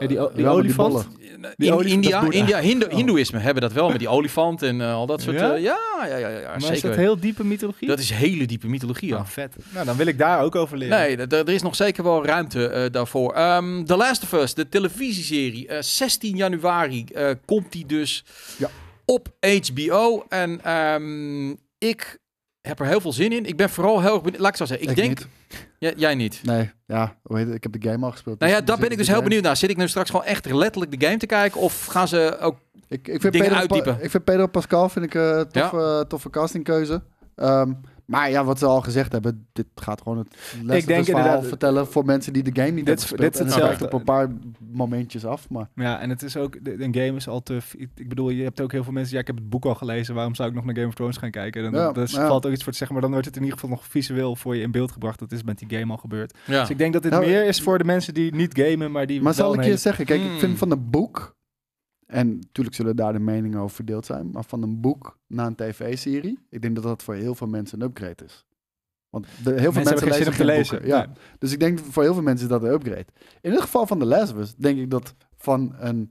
Ja, 0.00 0.06
die, 0.06 0.18
die 0.34 0.42
Ja, 0.44 0.50
olifant. 0.50 1.08
Die 1.56 1.66
in 1.68 1.72
olifant, 1.74 1.92
India. 2.04 2.30
India 2.30 2.60
Hindu, 2.60 2.84
Oh. 2.86 2.92
Hindoeïsme 2.92 3.38
hebben 3.38 3.62
dat 3.62 3.72
wel 3.72 3.88
met 3.90 3.98
die 3.98 4.08
olifant 4.08 4.62
en 4.62 4.80
eh, 4.80 4.92
al 4.94 5.06
dat 5.06 5.22
soort. 5.22 5.38
Ja? 5.38 5.54
eh, 5.54 5.62
ja, 5.62 5.76
ja, 6.06 6.06
ja, 6.06 6.16
ja, 6.16 6.28
ja, 6.28 6.48
maar 6.48 6.60
zeker. 6.60 6.74
is 6.74 6.80
dat 6.80 6.96
heel 6.96 7.20
diepe 7.20 7.44
mythologie? 7.44 7.88
Dat 7.88 7.98
is 7.98 8.10
hele 8.10 8.46
diepe 8.46 8.68
mythologie. 8.68 9.08
Ja. 9.08 9.16
Oh, 9.16 9.24
vet. 9.26 9.56
Nou, 9.74 9.86
dan 9.86 9.96
wil 9.96 10.06
ik 10.06 10.18
daar 10.18 10.42
ook 10.42 10.54
over 10.54 10.76
leren. 10.78 10.98
Nee, 10.98 11.26
d- 11.26 11.32
er 11.32 11.48
is 11.48 11.62
nog 11.62 11.76
zeker 11.76 12.04
wel 12.04 12.24
ruimte 12.24 12.68
eh, 12.68 12.90
daarvoor. 12.90 13.32
Ehm 13.34 13.84
The 13.84 13.96
Last 13.96 14.22
of 14.22 14.32
Us, 14.32 14.54
de 14.54 14.68
televisieserie. 14.68 15.68
eh, 15.68 15.82
16 15.82 16.36
januari 16.36 17.04
eh, 17.04 17.30
komt 17.44 17.72
die 17.72 17.86
dus 17.86 18.24
Ja. 18.58 18.68
Op 19.10 19.28
HBO. 19.40 20.24
En 20.28 20.64
ehm, 20.64 21.50
ik 21.78 22.18
heb 22.60 22.80
er 22.80 22.86
heel 22.86 23.00
veel 23.00 23.12
zin 23.12 23.32
in. 23.32 23.46
Ik 23.46 23.56
ben 23.56 23.70
vooral 23.70 24.00
heel 24.00 24.12
erg 24.12 24.22
benieuwd. 24.22 24.40
Laat 24.40 24.50
ik 24.50 24.56
zo 24.56 24.64
zeggen. 24.64 24.88
Ik, 24.88 24.96
denk... 24.96 25.08
niet. 25.08 25.26
Ja, 25.78 25.92
jij 25.96 26.14
niet. 26.14 26.40
Nee, 26.42 26.70
ja, 26.86 27.16
het? 27.22 27.54
ik 27.54 27.62
heb 27.62 27.72
de 27.72 27.88
game 27.88 28.04
al 28.04 28.10
gespeeld. 28.10 28.38
Nou 28.38 28.52
ja, 28.52 28.58
dus- 28.58 28.66
daar 28.66 28.78
ben 28.78 28.90
ik 28.90 28.96
dus 28.96 29.06
heel 29.06 29.14
game- 29.16 29.28
benieuwd 29.28 29.44
naar. 29.44 29.56
Zit 29.56 29.70
ik 29.70 29.76
nu 29.76 29.88
straks 29.88 30.10
gewoon 30.10 30.24
echt 30.24 30.50
letterlijk 30.52 31.00
de 31.00 31.06
game 31.06 31.18
te 31.18 31.26
kijken? 31.26 31.60
Of 31.60 31.84
gaan 31.86 32.08
ze 32.08 32.36
ook... 32.40 32.58
Ik, 32.88 33.08
ik 33.08 33.20
vind 33.20 33.32
dingen 33.32 33.48
Pedro, 33.48 33.54
Pa- 33.54 33.60
uitdiepen. 33.60 34.04
ik 34.04 34.10
vind 34.10 34.24
Pedro 34.24 34.46
Pascal 34.46 34.88
vind 34.88 35.04
ik, 35.04 35.14
eh 35.14 35.40
toffe, 35.40 36.04
toffe 36.08 36.30
castingkeuze. 36.30 37.02
Ehm, 37.34 37.72
maar 38.10 38.30
ja, 38.30 38.44
wat 38.44 38.58
ze 38.58 38.66
al 38.66 38.80
gezegd 38.80 39.12
hebben, 39.12 39.46
dit 39.52 39.66
gaat 39.74 40.02
gewoon 40.02 40.18
het 40.18 40.36
les 40.62 40.78
Ik 40.80 40.86
denk 40.86 41.04
verhaal 41.04 41.42
vertellen 41.42 41.86
voor 41.86 42.04
mensen 42.04 42.32
die 42.32 42.42
de 42.42 42.60
game 42.62 42.70
niet 42.72 42.86
Dit 42.86 43.00
hebben 43.08 43.20
dit 43.20 43.34
is 43.34 43.40
hetzelfde. 43.40 43.68
wijkt 43.68 43.82
op 43.82 43.92
een 43.92 44.04
paar 44.04 44.28
momentjes 44.72 45.24
af, 45.24 45.48
maar 45.48 45.68
Ja, 45.74 46.00
en 46.00 46.10
het 46.10 46.22
is 46.22 46.36
ook, 46.36 46.64
de- 46.64 46.82
een 46.82 46.94
game 46.94 47.14
is 47.16 47.28
al 47.28 47.42
te... 47.42 47.58
Ik 47.94 48.08
bedoel, 48.08 48.30
je 48.30 48.42
hebt 48.42 48.60
ook 48.60 48.72
heel 48.72 48.84
veel 48.84 48.92
mensen, 48.92 49.14
ja, 49.14 49.20
ik 49.20 49.26
heb 49.26 49.36
het 49.36 49.48
boek 49.48 49.64
al 49.64 49.74
gelezen, 49.74 50.14
waarom 50.14 50.34
zou 50.34 50.48
ik 50.48 50.54
nog 50.54 50.64
naar 50.64 50.74
Game 50.74 50.86
of 50.86 50.94
Thrones 50.94 51.16
gaan 51.16 51.30
kijken? 51.30 51.62
Ja, 51.62 51.70
dan 51.70 51.92
dus 51.92 52.12
ja. 52.12 52.26
valt 52.26 52.46
ook 52.46 52.52
iets 52.52 52.62
voor 52.62 52.72
te 52.72 52.78
zeggen, 52.78 52.96
maar 52.96 53.02
dan 53.06 53.12
wordt 53.14 53.26
het 53.26 53.36
in 53.36 53.42
ieder 53.42 53.58
geval 53.58 53.74
nog 53.76 53.86
visueel 53.86 54.36
voor 54.36 54.56
je 54.56 54.62
in 54.62 54.70
beeld 54.70 54.92
gebracht. 54.92 55.18
Dat 55.18 55.32
is 55.32 55.42
met 55.42 55.58
die 55.58 55.78
game 55.78 55.92
al 55.92 55.98
gebeurd. 55.98 56.34
Ja. 56.46 56.60
Dus 56.60 56.70
ik 56.70 56.78
denk 56.78 56.92
dat 56.92 57.02
dit 57.02 57.12
Nou, 57.12 57.24
meer 57.24 57.44
is 57.44 57.60
voor 57.60 57.78
de 57.78 57.84
mensen 57.84 58.14
die 58.14 58.34
niet 58.34 58.58
gamen, 58.60 58.90
maar 58.92 59.06
die 59.06 59.22
Maar 59.22 59.34
zal 59.34 59.52
ik 59.52 59.58
je 59.60 59.64
hele- 59.64 59.76
zeggen, 59.76 60.04
kijk, 60.04 60.20
Hmm. 60.20 60.32
ik 60.32 60.38
vind 60.38 60.58
van 60.58 60.70
een 60.70 60.90
boek, 60.90 61.36
en 62.08 62.38
natuurlijk 62.38 62.76
zullen 62.76 62.96
daar 62.96 63.12
de 63.12 63.18
meningen 63.18 63.58
over 63.58 63.76
verdeeld 63.76 64.06
zijn, 64.06 64.30
maar 64.30 64.44
van 64.44 64.62
een 64.62 64.80
boek 64.80 65.18
naar 65.26 65.46
een 65.46 65.54
tv-serie, 65.54 66.38
ik 66.50 66.62
denk 66.62 66.74
dat 66.74 66.84
dat 66.84 67.02
voor 67.02 67.14
heel 67.14 67.34
veel 67.34 67.46
mensen 67.46 67.80
een 67.80 67.86
upgrade 67.88 68.24
is. 68.24 68.46
Want 69.10 69.26
de, 69.44 69.50
heel 69.50 69.72
veel 69.72 69.82
mensen, 69.82 69.84
hebben 69.84 69.98
geen 69.98 70.08
lezen 70.08 70.24
zin 70.24 70.32
om 70.32 70.32
te 70.32 70.44
geen 70.44 70.56
lezen. 70.56 70.78
boeken. 70.78 70.96
Ja. 70.96 71.06
Nee. 71.06 71.14
Dus 71.38 71.52
ik 71.52 71.60
denk 71.60 71.78
voor 71.78 72.02
heel 72.02 72.14
veel 72.14 72.22
mensen 72.22 72.46
is 72.46 72.52
dat 72.52 72.62
een 72.62 72.72
upgrade. 72.72 73.06
In 73.40 73.50
het 73.50 73.60
geval 73.60 73.86
van 73.86 73.98
The 73.98 74.04
Last 74.04 74.32
of 74.32 74.38
Us 74.38 74.54
denk 74.54 74.78
ik 74.78 74.90
dat 74.90 75.14
van 75.36 75.74
een 75.78 76.10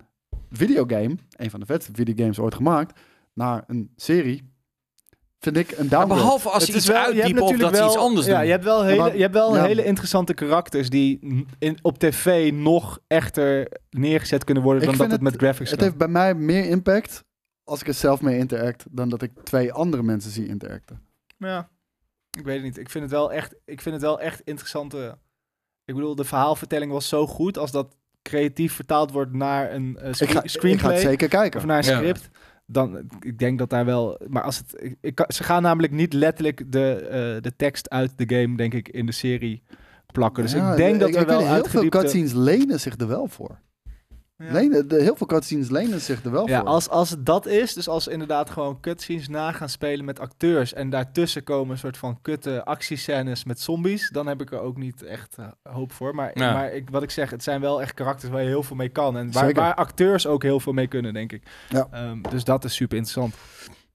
videogame, 0.49 1.15
een 1.31 1.49
van 1.49 1.59
de 1.59 1.65
vetste 1.65 1.91
videogames 1.93 2.39
ooit 2.39 2.55
gemaakt, 2.55 2.99
naar 3.33 3.63
een 3.67 3.91
serie, 3.95 4.51
vind 5.39 5.57
ik 5.57 5.71
een 5.71 5.87
downgrade. 5.89 6.21
behalve 6.21 6.49
als 6.49 6.63
Het 6.63 6.71
ze 6.71 6.77
is 6.77 6.83
iets 6.83 6.87
wel- 6.87 7.03
uitdiepen 7.03 7.43
of 7.43 7.57
dat 7.57 7.75
ze 7.77 7.83
iets 7.85 7.95
anders 7.97 8.25
ja, 8.25 8.35
doen. 8.37 8.45
Je 8.45 8.51
hebt 8.51 8.63
wel 8.63 8.83
hele, 8.83 8.97
maar- 9.01 9.15
je 9.15 9.21
hebt 9.21 9.33
wel 9.33 9.55
ja. 9.55 9.63
hele 9.63 9.83
interessante 9.83 10.33
karakters 10.33 10.89
die 10.89 11.19
in, 11.59 11.77
op 11.81 11.97
tv 11.97 12.51
nog 12.53 12.99
echter 13.07 13.67
neergezet 13.89 14.43
kunnen 14.43 14.63
worden 14.63 14.81
Ik 14.83 14.89
dan 14.89 14.97
dat 14.97 15.11
het 15.11 15.21
met 15.21 15.35
graphics 15.35 15.69
Het 15.69 15.79
kan. 15.79 15.87
heeft 15.87 15.99
bij 15.99 16.07
mij 16.07 16.33
meer 16.35 16.65
impact 16.65 17.23
als 17.63 17.81
ik 17.81 17.87
er 17.87 17.93
zelf 17.93 18.21
mee 18.21 18.37
interact, 18.37 18.85
dan 18.91 19.09
dat 19.09 19.21
ik 19.21 19.31
twee 19.43 19.73
andere 19.73 20.03
mensen 20.03 20.31
zie 20.31 20.47
interacten. 20.47 21.01
Ja, 21.37 21.69
ik 22.37 22.45
weet 22.45 22.55
het 22.55 22.63
niet. 22.63 22.77
Ik 22.77 22.89
vind 22.89 23.03
het 23.03 23.13
wel 23.13 23.31
echt, 23.31 23.55
ik 23.65 23.81
vind 23.81 23.95
het 23.95 24.03
wel 24.03 24.19
echt 24.21 24.41
interessante. 24.43 25.17
Ik 25.85 25.95
bedoel, 25.95 26.15
de 26.15 26.23
verhaalvertelling 26.23 26.91
was 26.91 27.07
zo 27.07 27.27
goed 27.27 27.57
als 27.57 27.71
dat 27.71 27.95
creatief 28.21 28.73
vertaald 28.73 29.11
wordt 29.11 29.33
naar 29.33 29.73
een 29.73 29.97
eh, 29.97 30.07
Ik 30.09 30.15
scre- 30.15 30.25
ga, 30.27 30.31
ik 30.33 30.39
ga 30.41 30.47
screenplay 30.47 30.93
het 30.93 31.01
zeker 31.01 31.27
kijken. 31.27 31.59
of 31.59 31.65
naar 31.65 31.87
een 31.87 32.05
Ja. 32.05 32.13
Dan, 32.69 33.09
ik 33.19 33.39
denk 33.39 33.59
dat 33.59 33.69
daar 33.69 33.85
wel, 33.85 34.19
maar 34.27 34.43
als 34.43 34.57
het, 34.57 34.95
ik, 35.01 35.25
ze 35.27 35.43
gaan 35.43 35.61
namelijk 35.61 35.93
niet 35.93 36.13
letterlijk 36.13 36.71
de, 36.71 36.93
eh, 36.93 37.41
de 37.41 37.55
tekst 37.55 37.89
uit 37.89 38.11
de 38.15 38.35
game, 38.35 38.57
denk 38.57 38.73
ik, 38.73 38.89
in 38.89 39.05
de 39.05 39.11
serie 39.11 39.63
plakken. 40.11 40.43
Dus 40.43 40.51
Ja, 40.51 40.71
ik 40.71 40.77
denk 40.77 40.99
dat 40.99 41.09
ik, 41.09 41.15
er 41.15 41.25
wel 41.25 41.53
heel 41.53 41.65
veel 41.65 41.89
cutscenes 41.89 42.33
lenen 42.33 42.79
zich 42.79 42.97
er 42.97 43.07
wel 43.07 43.27
voor. 43.27 43.59
Ja. 44.37 44.51
Lenen, 44.51 44.87
de, 44.87 45.01
heel 45.01 45.15
veel 45.15 45.27
cutscenes 45.27 45.69
lenen 45.69 46.01
zich 46.01 46.23
er 46.23 46.31
wel 46.31 46.47
Ja, 46.47 46.59
voor. 46.59 46.67
als, 46.67 46.89
als 46.89 47.09
het 47.09 47.25
dat 47.25 47.45
is, 47.45 47.73
dus 47.73 47.87
als 47.89 48.03
ze 48.03 48.11
inderdaad 48.11 48.49
gewoon 48.49 48.79
cutscenes 48.79 49.27
na 49.27 49.51
gaan 49.51 49.69
spelen 49.69 50.05
met 50.05 50.19
acteurs 50.19 50.73
en 50.73 50.89
daartussen 50.89 51.43
komen 51.43 51.71
een 51.71 51.77
soort 51.77 51.97
van 51.97 52.21
kutte 52.21 52.65
actiescènes 52.65 53.43
met 53.43 53.59
zombies, 53.59 54.09
dan 54.09 54.27
heb 54.27 54.41
ik 54.41 54.51
er 54.51 54.59
ook 54.59 54.77
niet 54.77 55.03
echt 55.03 55.35
eh, 55.37 55.45
hoop 55.73 55.91
voor. 55.91 56.15
Maar, 56.15 56.31
Ja. 56.33 56.53
maar 56.53 56.73
ik, 56.73 56.89
wat 56.89 57.03
ik 57.03 57.11
zeg, 57.11 57.29
het 57.29 57.43
zijn 57.43 57.61
wel 57.61 57.81
echt 57.81 57.93
karakters 57.93 58.31
waar 58.31 58.41
je 58.41 58.47
heel 58.47 58.63
veel 58.63 58.75
mee 58.75 58.89
kan 58.89 59.17
en 59.17 59.31
waar, 59.31 59.53
waar 59.53 59.75
acteurs 59.75 60.27
ook 60.27 60.43
heel 60.43 60.59
veel 60.59 60.73
mee 60.73 60.87
kunnen, 60.87 61.13
denk 61.13 61.31
ik. 61.31 61.43
Ja. 61.69 61.87
Ehm, 61.91 62.21
dus 62.29 62.43
dat 62.43 62.63
is 62.63 62.75
super 62.75 62.97
interessant. 62.97 63.35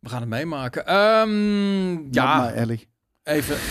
We 0.00 0.08
gaan 0.08 0.20
het 0.20 0.30
meemaken. 0.30 0.86
Ehm, 0.86 1.92
Ja, 1.92 2.06
ja, 2.10 2.36
maar 2.38 2.52
Ellie. 2.54 2.88
Even. 3.24 3.56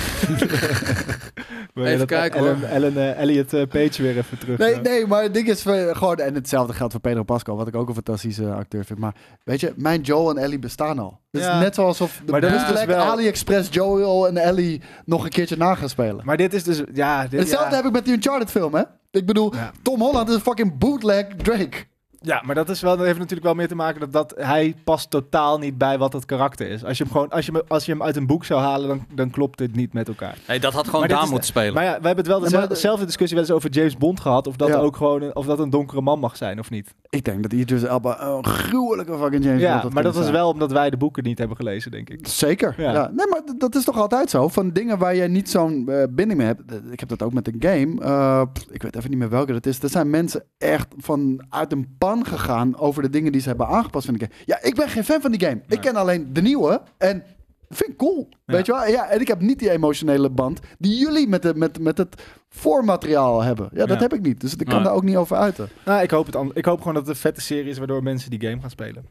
Even 1.75 2.05
kijken, 2.07 2.39
Ellen, 2.39 2.59
hoor. 2.59 2.69
Ellen, 2.69 2.97
eh, 2.97 3.19
Elliot 3.21 3.53
eh, 3.53 3.67
Page 3.67 4.01
weer 4.01 4.17
even 4.17 4.37
terug. 4.37 4.57
Nee, 4.57 4.73
eh, 4.73 4.81
nee, 4.81 5.07
maar 5.07 5.23
het 5.23 5.33
ding 5.33 5.47
is 5.47 5.61
gewoon, 5.91 6.17
en 6.17 6.33
hetzelfde 6.35 6.73
geldt 6.73 6.91
voor 6.91 7.01
Pedro 7.01 7.23
Pascal, 7.23 7.55
wat 7.57 7.67
ik 7.67 7.75
ook 7.75 7.87
een 7.87 7.93
fantastische 7.93 8.53
acteur 8.53 8.85
vind. 8.85 8.99
Maar 8.99 9.15
weet 9.43 9.59
je, 9.59 9.73
mijn 9.75 10.01
Joel 10.01 10.29
en 10.29 10.37
Ellie 10.37 10.59
bestaan 10.59 10.99
al. 10.99 11.19
Het 11.31 11.41
Ja. 11.41 11.53
is 11.55 11.63
net 11.63 11.75
zoals 11.75 12.01
of 12.01 12.21
de 12.25 12.31
Maar 12.31 12.41
dat 12.41 12.51
is 12.51 12.57
Bootleg 12.65 12.85
dus 12.85 12.95
wel- 12.95 13.03
AliExpress 13.05 13.69
Joel 13.71 14.27
en 14.27 14.37
Ellie 14.37 14.81
nog 15.05 15.23
een 15.23 15.29
keertje 15.29 15.57
na 15.57 15.75
gaan 15.75 15.89
spelen. 15.89 16.25
Maar 16.25 16.37
dit 16.37 16.53
is 16.53 16.63
dus, 16.63 16.81
ja... 16.93 17.27
Dit, 17.27 17.39
Hetzelfde 17.39 17.69
ja. 17.69 17.75
heb 17.75 17.85
ik 17.85 17.91
met 17.91 18.05
die 18.05 18.13
Uncharted 18.13 18.49
film, 18.49 18.73
hè? 18.75 18.81
Ik 19.11 19.25
bedoel, 19.25 19.55
Ja. 19.55 19.71
Tom 19.81 19.99
Holland 20.01 20.29
is 20.29 20.35
een 20.35 20.41
fucking 20.41 20.77
bootleg 20.77 21.25
Drake. 21.37 21.77
Ja, 22.23 22.41
maar 22.45 22.55
dat, 22.55 22.69
is 22.69 22.81
wel, 22.81 22.97
dat 22.97 23.05
heeft 23.05 23.17
natuurlijk 23.17 23.45
wel 23.45 23.53
meer 23.55 23.67
te 23.67 23.75
maken 23.75 23.99
dat, 23.99 24.11
dat 24.11 24.33
hij 24.37 24.75
past 24.83 25.09
totaal 25.09 25.57
niet 25.59 25.77
bij 25.77 25.97
wat 25.97 26.13
het 26.13 26.25
karakter 26.25 26.67
is. 26.69 26.83
Als 26.83 26.97
je 26.97 27.03
hem, 27.03 27.11
gewoon, 27.11 27.29
als 27.29 27.45
je, 27.45 27.51
hem- 27.51 27.61
als 27.67 27.85
je 27.85 27.91
hem 27.91 28.03
uit 28.03 28.15
een 28.15 28.25
boek 28.27 28.45
zou 28.45 28.61
halen, 28.61 28.87
dan, 28.87 29.05
dan 29.15 29.29
klopt 29.29 29.57
dit 29.57 29.75
niet 29.75 29.93
met 29.93 30.07
elkaar. 30.07 30.37
Nee, 30.47 30.59
dat 30.59 30.73
had 30.73 30.87
gewoon 30.87 31.07
Daan 31.07 31.23
is- 31.23 31.29
moeten 31.29 31.47
spelen. 31.47 31.73
Maar 31.73 31.83
ja, 31.83 31.89
we 31.89 32.05
hebben 32.07 32.17
het 32.17 32.27
wel 32.27 32.37
Ja, 32.37 32.43
dezelfde, 32.43 32.67
de- 32.67 32.73
dezelfde 32.73 33.05
discussie 33.05 33.37
wel 33.37 33.45
eens 33.45 33.55
over 33.55 33.69
James 33.69 33.97
Bond 33.97 34.19
gehad. 34.19 34.47
Of 34.47 34.55
dat 34.55 34.67
Ja. 34.67 34.75
ook 34.75 34.95
gewoon 34.95 35.21
een, 35.21 35.35
of 35.35 35.45
dat 35.45 35.59
een 35.59 35.69
donkere 35.69 36.01
man 36.01 36.19
mag 36.19 36.37
zijn 36.37 36.59
of 36.59 36.69
niet. 36.69 36.93
Ik 37.09 37.23
denk 37.23 37.41
dat 37.43 37.53
Idris 37.53 37.83
Elba 37.83 38.21
een 38.21 38.45
gruwelijke 38.45 39.17
fucking 39.17 39.43
James 39.43 39.61
Ja, 39.61 39.71
Bond 39.71 39.83
had 39.83 39.93
maar 39.93 40.03
dat 40.03 40.13
was 40.13 40.23
zijn. 40.23 40.35
wel 40.35 40.49
omdat 40.49 40.71
wij 40.71 40.89
de 40.89 40.97
boeken 40.97 41.23
niet 41.23 41.37
hebben 41.37 41.57
gelezen, 41.57 41.91
denk 41.91 42.09
ik. 42.09 42.27
Zeker. 42.27 42.73
Ja. 42.77 42.91
Ja. 42.93 43.11
Nee, 43.15 43.27
maar 43.27 43.41
dat 43.57 43.75
is 43.75 43.83
toch 43.83 43.97
altijd 43.97 44.29
zo. 44.29 44.47
Van 44.47 44.69
dingen 44.69 44.97
waar 44.97 45.15
je 45.15 45.27
niet 45.27 45.49
zo'n 45.49 45.89
eh, 45.89 46.03
binding 46.09 46.39
mee 46.39 46.47
hebt. 46.47 46.61
Ik 46.91 46.99
heb 46.99 47.09
dat 47.09 47.21
ook 47.23 47.33
met 47.33 47.47
een 47.47 47.55
game. 47.59 48.01
Eh, 48.01 48.41
pff, 48.53 48.65
ik 48.69 48.81
weet 48.81 48.95
even 48.95 49.09
niet 49.09 49.19
meer 49.19 49.29
welke 49.29 49.51
dat 49.53 49.65
is. 49.65 49.79
Er 49.79 49.89
zijn 49.89 50.09
mensen 50.09 50.43
echt 50.57 50.87
van 50.97 51.45
uit 51.49 51.71
een 51.71 51.95
pan 51.97 52.10
gegaan 52.19 52.77
over 52.77 53.01
de 53.01 53.09
dingen 53.09 53.31
die 53.31 53.41
ze 53.41 53.47
hebben 53.47 53.67
aangepast 53.67 54.05
van 54.05 54.13
de 54.13 54.19
game. 54.19 54.33
Ja, 54.45 54.61
ik 54.61 54.75
ben 54.75 54.89
geen 54.89 55.03
fan 55.03 55.21
van 55.21 55.31
die 55.31 55.39
game. 55.39 55.53
Nee. 55.55 55.63
Ik 55.67 55.81
ken 55.81 55.95
alleen 55.95 56.33
de 56.33 56.41
nieuwe 56.41 56.81
en 56.97 57.23
vind 57.69 57.89
ik 57.91 57.97
cool. 57.97 58.27
Ja. 58.45 58.53
Weet 58.53 58.65
je 58.65 58.71
wel? 58.71 58.87
Ja, 58.87 59.07
en 59.09 59.21
ik 59.21 59.27
heb 59.27 59.41
niet 59.41 59.59
die 59.59 59.69
emotionele 59.71 60.29
band 60.29 60.59
die 60.79 60.97
jullie 60.99 61.27
met, 61.27 61.41
de, 61.41 61.53
met, 61.55 61.79
met 61.79 61.97
het 61.97 62.21
voormateriaal 62.49 63.41
hebben. 63.43 63.69
Ja, 63.73 63.85
dat 63.85 63.95
Ja. 63.97 64.01
heb 64.01 64.13
ik 64.13 64.21
niet. 64.21 64.41
Dus 64.41 64.55
ik 64.55 64.65
kan 64.67 64.83
daar 64.83 64.93
ook 64.93 65.03
niet 65.03 65.15
over 65.15 65.37
uiten. 65.37 65.69
Nou, 65.85 66.01
ik 66.01 66.11
hoop, 66.11 66.25
het 66.25 66.37
ik 66.53 66.65
hoop 66.65 66.77
gewoon 66.77 66.93
dat 66.93 67.05
het 67.07 67.15
een 67.15 67.21
vette 67.21 67.41
serie 67.41 67.69
is 67.69 67.77
waardoor 67.77 68.03
mensen 68.03 68.29
die 68.29 68.41
game 68.41 68.61
gaan 68.61 68.69
spelen. 68.69 69.05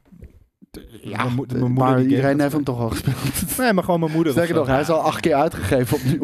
Ja, 1.02 1.24
Mijn 1.24 1.46
mijn 1.58 1.72
maar 1.72 2.02
iedereen 2.02 2.40
heeft 2.40 2.52
hem 2.52 2.64
toch 2.64 2.80
al 2.80 2.88
gespeeld. 2.90 3.56
Nee, 3.58 3.72
maar 3.72 3.84
gewoon 3.84 4.00
mijn 4.00 4.12
moeder. 4.12 4.32
zo. 4.32 4.54
nog, 4.54 4.66
hij 4.66 4.80
is 4.80 4.88
al 4.90 5.00
acht 5.00 5.20
keer 5.20 5.34
uitgegeven 5.34 5.96
opnieuw. 5.96 6.22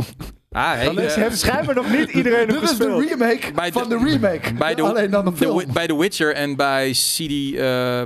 Ah, 0.51 0.73
hey, 0.73 0.85
Dan 0.85 0.99
eh, 0.99 1.15
heeft 1.15 1.39
schijnbaar 1.39 1.75
nog 1.75 1.91
niet 1.91 2.11
iedereen 2.11 2.47
Dit 2.61 2.63
is 2.63 2.77
de 2.79 3.07
remake 3.09 3.53
Bij 3.55 3.73
van 3.73 3.89
de- 3.89 3.99
de 3.99 4.05
remake. 4.05 4.55
bij 4.55 4.75
de- 4.75 4.83
Alleen 4.83 5.11
dan 5.11 5.27
een 5.27 5.37
film. 5.37 5.63
Bij 5.73 5.87
The 5.87 5.99
Witcher 5.99 6.35
en 6.35 6.57
bij 6.57 6.91
CD, 6.91 7.21
eh, 7.21 7.59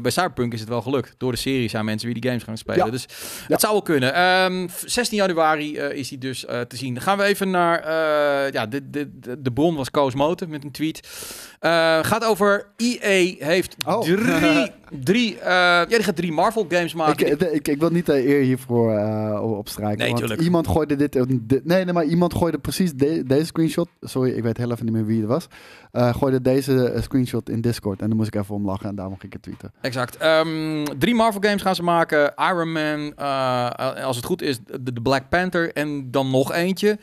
bij 0.03 0.11
Cyberpunk 0.11 0.53
is 0.53 0.61
het 0.61 0.69
wel 0.69 0.83
gelukt. 0.83 1.15
Door 1.19 1.33
de 1.33 1.39
serie 1.39 1.69
zijn 1.69 1.85
mensen 1.85 2.07
weer 2.11 2.21
die 2.21 2.31
games 2.31 2.45
gaan 2.45 2.57
spelen. 2.59 2.85
Ja. 2.85 2.91
Dus 2.91 3.07
Ja. 3.11 3.53
het 3.53 3.61
zou 3.61 3.73
wel 3.73 3.83
kunnen. 3.83 4.15
Ehm, 4.15 4.69
f- 4.69 4.83
16 4.87 5.17
januari 5.19 5.77
eh, 5.77 5.97
is 5.99 6.09
die 6.09 6.19
dus 6.19 6.45
eh, 6.47 6.61
te 6.61 6.77
zien. 6.77 6.95
Dan 6.95 7.03
gaan 7.03 7.19
we 7.19 7.25
even 7.25 7.51
naar... 7.51 7.79
eh, 7.79 8.53
ja, 8.53 8.67
de, 8.67 8.91
de, 8.91 9.11
de, 9.21 9.43
de 9.43 9.53
bron 9.53 9.77
was 9.77 9.91
Koos 9.91 10.15
Moten 10.15 10.51
met 10.51 10.65
een 10.65 10.71
tweet. 10.71 11.09
Eh, 11.61 11.99
gaat 12.03 12.25
over 12.25 12.67
EA 12.77 13.35
heeft 13.47 13.75
Oh. 13.87 14.01
drie... 14.03 14.71
drie 15.05 15.39
eh, 15.39 15.51
ja, 15.53 15.85
die 15.87 16.03
gaat 16.03 16.17
drie 16.17 16.33
Marvel 16.33 16.67
games 16.69 16.95
maken. 16.95 17.27
ik, 17.33 17.41
ik, 17.41 17.69
ik 17.69 17.81
wil 17.81 17.91
niet 17.91 18.07
de 18.07 18.29
eer 18.29 18.43
hiervoor 18.43 18.93
eh 18.97 19.43
opstrijken. 19.59 19.99
Nee, 19.99 20.27
want 20.29 20.41
iemand 20.41 20.69
gooide 20.69 20.97
dit, 20.97 21.13
dit- 21.29 21.65
Nee, 21.65 21.85
nee, 21.85 21.95
maar 21.95 22.05
iemand 22.05 22.30
gooide 22.35 22.59
precies 22.59 22.93
de- 22.93 23.23
deze 23.27 23.45
screenshot. 23.45 23.89
Sorry, 24.01 24.31
ik 24.31 24.43
weet 24.43 24.57
heel 24.57 24.71
even 24.71 24.85
niet 24.85 24.95
meer 24.95 25.07
wie 25.07 25.19
het 25.21 25.29
was. 25.29 25.47
Eh 25.93 26.15
gooide 26.15 26.41
deze 26.41 26.89
eh, 26.91 27.03
screenshot 27.03 27.49
in 27.51 27.61
Discord. 27.61 28.01
En 28.01 28.09
dan 28.09 28.17
moest 28.17 28.35
ik 28.35 28.41
even 28.41 28.55
om 28.55 28.65
lachen 28.67 28.89
en 28.89 28.95
daar 28.95 29.09
mocht 29.09 29.23
ik 29.23 29.33
het 29.33 29.43
tweeten. 29.43 29.73
Exact. 29.81 30.17
Ehm, 30.17 30.85
drie 30.99 31.15
Marvel 31.15 31.41
games 31.41 31.63
gaan 31.63 31.75
ze 31.75 31.83
maken. 31.83 32.33
Iron 32.37 32.73
Man, 32.73 33.13
eh, 33.17 34.05
als 34.05 34.17
het 34.17 34.25
goed 34.25 34.43
is, 34.43 34.59
de 34.81 34.93
Black 35.03 35.29
Panther 35.29 35.73
en 35.73 36.11
dan 36.11 36.31
nog 36.31 36.53
eentje. 36.53 36.99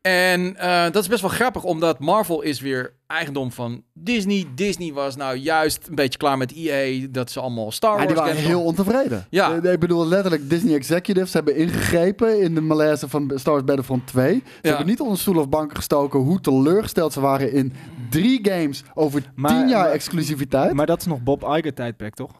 En 0.00 0.56
eh, 0.56 0.82
dat 0.82 0.96
is 1.02 1.08
best 1.08 1.20
wel 1.20 1.30
grappig, 1.30 1.64
omdat 1.64 1.98
Marvel 1.98 2.42
is 2.42 2.60
weer 2.60 2.92
eigendom 3.06 3.52
van 3.52 3.82
Disney. 3.94 4.46
Disney 4.54 4.92
was 4.92 5.16
nou 5.16 5.36
juist 5.36 5.86
een 5.88 5.94
beetje 5.94 6.18
klaar 6.18 6.38
met 6.38 6.52
EA, 6.52 7.06
dat 7.10 7.30
ze 7.30 7.40
allemaal 7.40 7.70
Star 7.72 7.90
Ja, 7.90 7.96
Wars 7.96 8.08
die 8.08 8.16
waren 8.16 8.36
heel 8.36 8.62
ontevreden. 8.64 9.26
Ja. 9.30 9.54
Ik 9.54 9.80
bedoel, 9.80 10.06
letterlijk, 10.06 10.50
Disney 10.50 10.74
executives 10.74 11.32
hebben 11.32 11.56
ingegrepen 11.56 12.40
in 12.40 12.54
de 12.54 12.60
malaise 12.60 13.08
van 13.08 13.30
Star 13.34 13.52
Wars 13.52 13.64
Battlefront 13.64 14.06
2. 14.06 14.34
Ze 14.34 14.42
Ja. 14.62 14.68
hebben 14.68 14.86
niet 14.86 15.00
onder 15.00 15.18
stoel 15.18 15.38
of 15.38 15.48
banken 15.48 15.76
gestoken 15.76 16.20
hoe 16.20 16.40
teleurgesteld 16.40 17.12
ze 17.12 17.20
waren 17.20 17.52
in 17.52 17.72
drie 18.10 18.38
games 18.42 18.82
over 18.94 19.22
Maar- 19.34 19.50
tien 19.50 19.68
jaar 19.68 19.82
maar- 19.82 19.90
exclusiviteit. 19.92 20.72
Maar 20.72 20.86
dat 20.86 21.00
is 21.00 21.06
nog 21.06 21.22
Bob 21.22 21.42
Iger 21.42 21.74
tijdperk, 21.74 22.14
toch? 22.14 22.30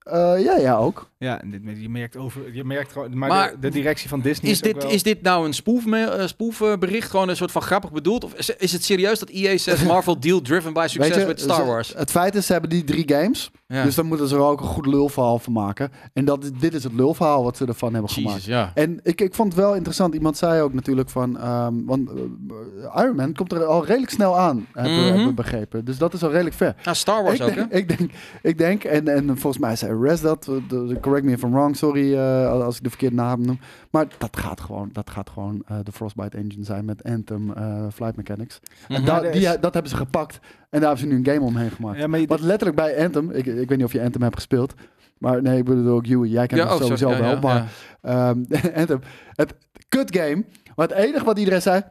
Eh, 0.00 0.32
ja, 0.44 0.56
ja, 0.56 0.76
ook. 0.76 1.08
Ja, 1.18 1.40
en 1.42 1.50
dit, 1.50 1.60
je 1.80 1.88
merkt 1.88 2.16
over, 2.16 2.54
je 2.54 2.64
merkt 2.64 2.92
gewoon, 2.92 3.18
maar, 3.18 3.28
Maar 3.28 3.50
de, 3.50 3.58
de 3.58 3.68
directie 3.70 4.08
van 4.08 4.20
Disney 4.20 4.50
Is 4.50 4.60
is, 4.60 4.66
ook 4.68 4.72
dit, 4.74 4.82
wel- 4.82 4.92
is 4.92 5.02
dit 5.02 5.22
nou 5.22 5.46
een 5.46 5.54
spoefme- 5.54 6.04
eh, 6.04 6.26
spoefbericht, 6.26 7.10
gewoon 7.10 7.28
een 7.28 7.36
soort 7.36 7.50
van 7.52 7.62
grappig 7.62 7.92
bedoeld? 7.92 8.24
Of 8.24 8.34
is, 8.34 8.50
is 8.56 8.72
het 8.72 8.84
serieus 8.84 9.18
dat 9.18 9.28
EA 9.28 9.56
zegt 9.58 9.84
Marvel 9.92 10.20
deal 10.20 10.40
driven 10.40 10.72
by 10.72 10.86
success 10.88 11.24
with 11.26 11.40
Star 11.40 11.56
ze- 11.56 11.64
Wars? 11.64 11.92
Het 11.96 12.10
feit 12.10 12.34
is, 12.34 12.46
ze 12.46 12.52
hebben 12.52 12.70
die 12.70 12.84
drie 12.84 13.08
games. 13.14 13.50
Ja. 13.66 13.82
Dus 13.84 13.94
dan 13.94 14.06
moeten 14.06 14.28
ze 14.28 14.34
er 14.34 14.40
ook 14.40 14.60
een 14.60 14.66
goed 14.66 14.86
lulverhaal 14.86 15.38
van 15.38 15.52
maken. 15.52 15.90
En 16.12 16.24
dat, 16.24 16.50
dit 16.60 16.74
is 16.74 16.84
het 16.84 16.92
lulverhaal 16.92 17.42
wat 17.44 17.56
ze 17.56 17.66
ervan 17.66 17.92
hebben 17.92 18.10
gemaakt. 18.10 18.34
Jezus, 18.34 18.48
ja. 18.48 18.70
En 18.74 19.00
ik, 19.02 19.20
ik 19.20 19.34
vond 19.34 19.52
het 19.52 19.62
wel 19.62 19.74
interessant. 19.74 20.14
Iemand 20.14 20.36
zei 20.36 20.62
ook 20.62 20.72
natuurlijk 20.74 21.08
van... 21.08 21.38
ehm, 21.38 21.74
want 21.84 22.10
eh, 22.10 23.02
Iron 23.02 23.16
Man 23.16 23.34
komt 23.34 23.52
er 23.52 23.64
al 23.64 23.84
redelijk 23.84 24.12
snel 24.12 24.38
aan, 24.38 24.66
hebben, 24.72 24.92
we- 24.94 24.98
Mhm. 25.00 25.08
hebben 25.08 25.26
we 25.26 25.32
begrepen. 25.34 25.84
Dus 25.84 25.98
dat 25.98 26.14
is 26.14 26.22
al 26.22 26.30
redelijk 26.30 26.56
ver. 26.56 26.74
Ja, 26.82 26.94
Star 26.94 27.22
Wars 27.22 27.38
Ik 27.38 27.46
ook, 27.46 27.54
denk, 27.54 27.70
hè? 27.72 27.76
ik 27.78 27.88
denk, 27.98 28.10
ik 28.42 28.58
denk 28.58 28.84
en, 28.84 29.08
en 29.08 29.26
volgens 29.38 29.58
mij 29.62 29.76
zei 29.76 29.89
Res 30.00 30.20
dat, 30.20 30.48
eh, 30.48 30.54
de- 30.68 30.98
correct 31.00 31.24
me 31.24 31.32
if 31.32 31.42
I'm 31.42 31.50
wrong, 31.52 31.76
sorry 31.76 32.14
eh, 32.14 32.50
als 32.62 32.76
ik 32.76 32.82
de 32.82 32.88
verkeerde 32.88 33.14
naam 33.16 33.40
noem. 33.44 33.58
Maar 33.90 34.06
dat 34.18 34.36
gaat 34.36 34.60
gewoon, 34.60 34.88
dat 34.92 35.10
gaat 35.10 35.30
gewoon 35.30 35.62
eh, 35.66 35.76
de 35.82 35.92
Frostbite 35.92 36.36
engine 36.36 36.64
zijn 36.64 36.84
met 36.84 37.04
Anthem 37.04 37.52
eh, 37.52 37.84
Flight 37.92 38.16
Mechanics. 38.16 38.60
En 38.88 38.96
Mhm. 38.96 39.04
da- 39.04 39.22
er 39.22 39.32
die, 39.32 39.58
dat 39.60 39.72
hebben 39.74 39.90
ze 39.90 39.96
gepakt 39.96 40.38
en 40.70 40.80
daar 40.80 40.88
hebben 40.88 40.98
ze 40.98 41.06
nu 41.06 41.16
een 41.16 41.26
game 41.34 41.46
omheen 41.46 41.70
gemaakt. 41.70 41.98
Ja, 41.98 42.06
maar 42.06 42.20
je- 42.20 42.26
Wat 42.26 42.40
letterlijk 42.40 42.76
bij 42.76 43.04
Anthem, 43.04 43.30
ik, 43.30 43.46
ik 43.46 43.68
weet 43.68 43.76
niet 43.78 43.84
of 43.86 43.92
je 43.92 44.02
Anthem 44.02 44.22
hebt 44.22 44.34
gespeeld, 44.34 44.74
maar 45.18 45.42
nee, 45.42 45.58
ik 45.58 45.64
bedoel 45.64 45.94
ook 45.94 46.06
Huey, 46.06 46.28
jij 46.28 46.46
kent 46.46 46.60
Ja, 46.60 46.66
het 46.66 46.74
oh, 46.76 46.80
sowieso 46.82 47.10
ja, 47.10 47.18
wel, 47.20 47.30
ja, 47.30 47.40
maar 47.40 47.54
ja. 48.02 48.30
Ehm, 48.30 48.44
Anthem, 48.80 49.00
het 49.32 49.54
kut 49.88 50.16
game. 50.16 50.44
Maar 50.76 50.88
het 50.88 50.96
enige 50.96 51.24
wat 51.24 51.38
iedereen 51.38 51.62
zei. 51.62 51.82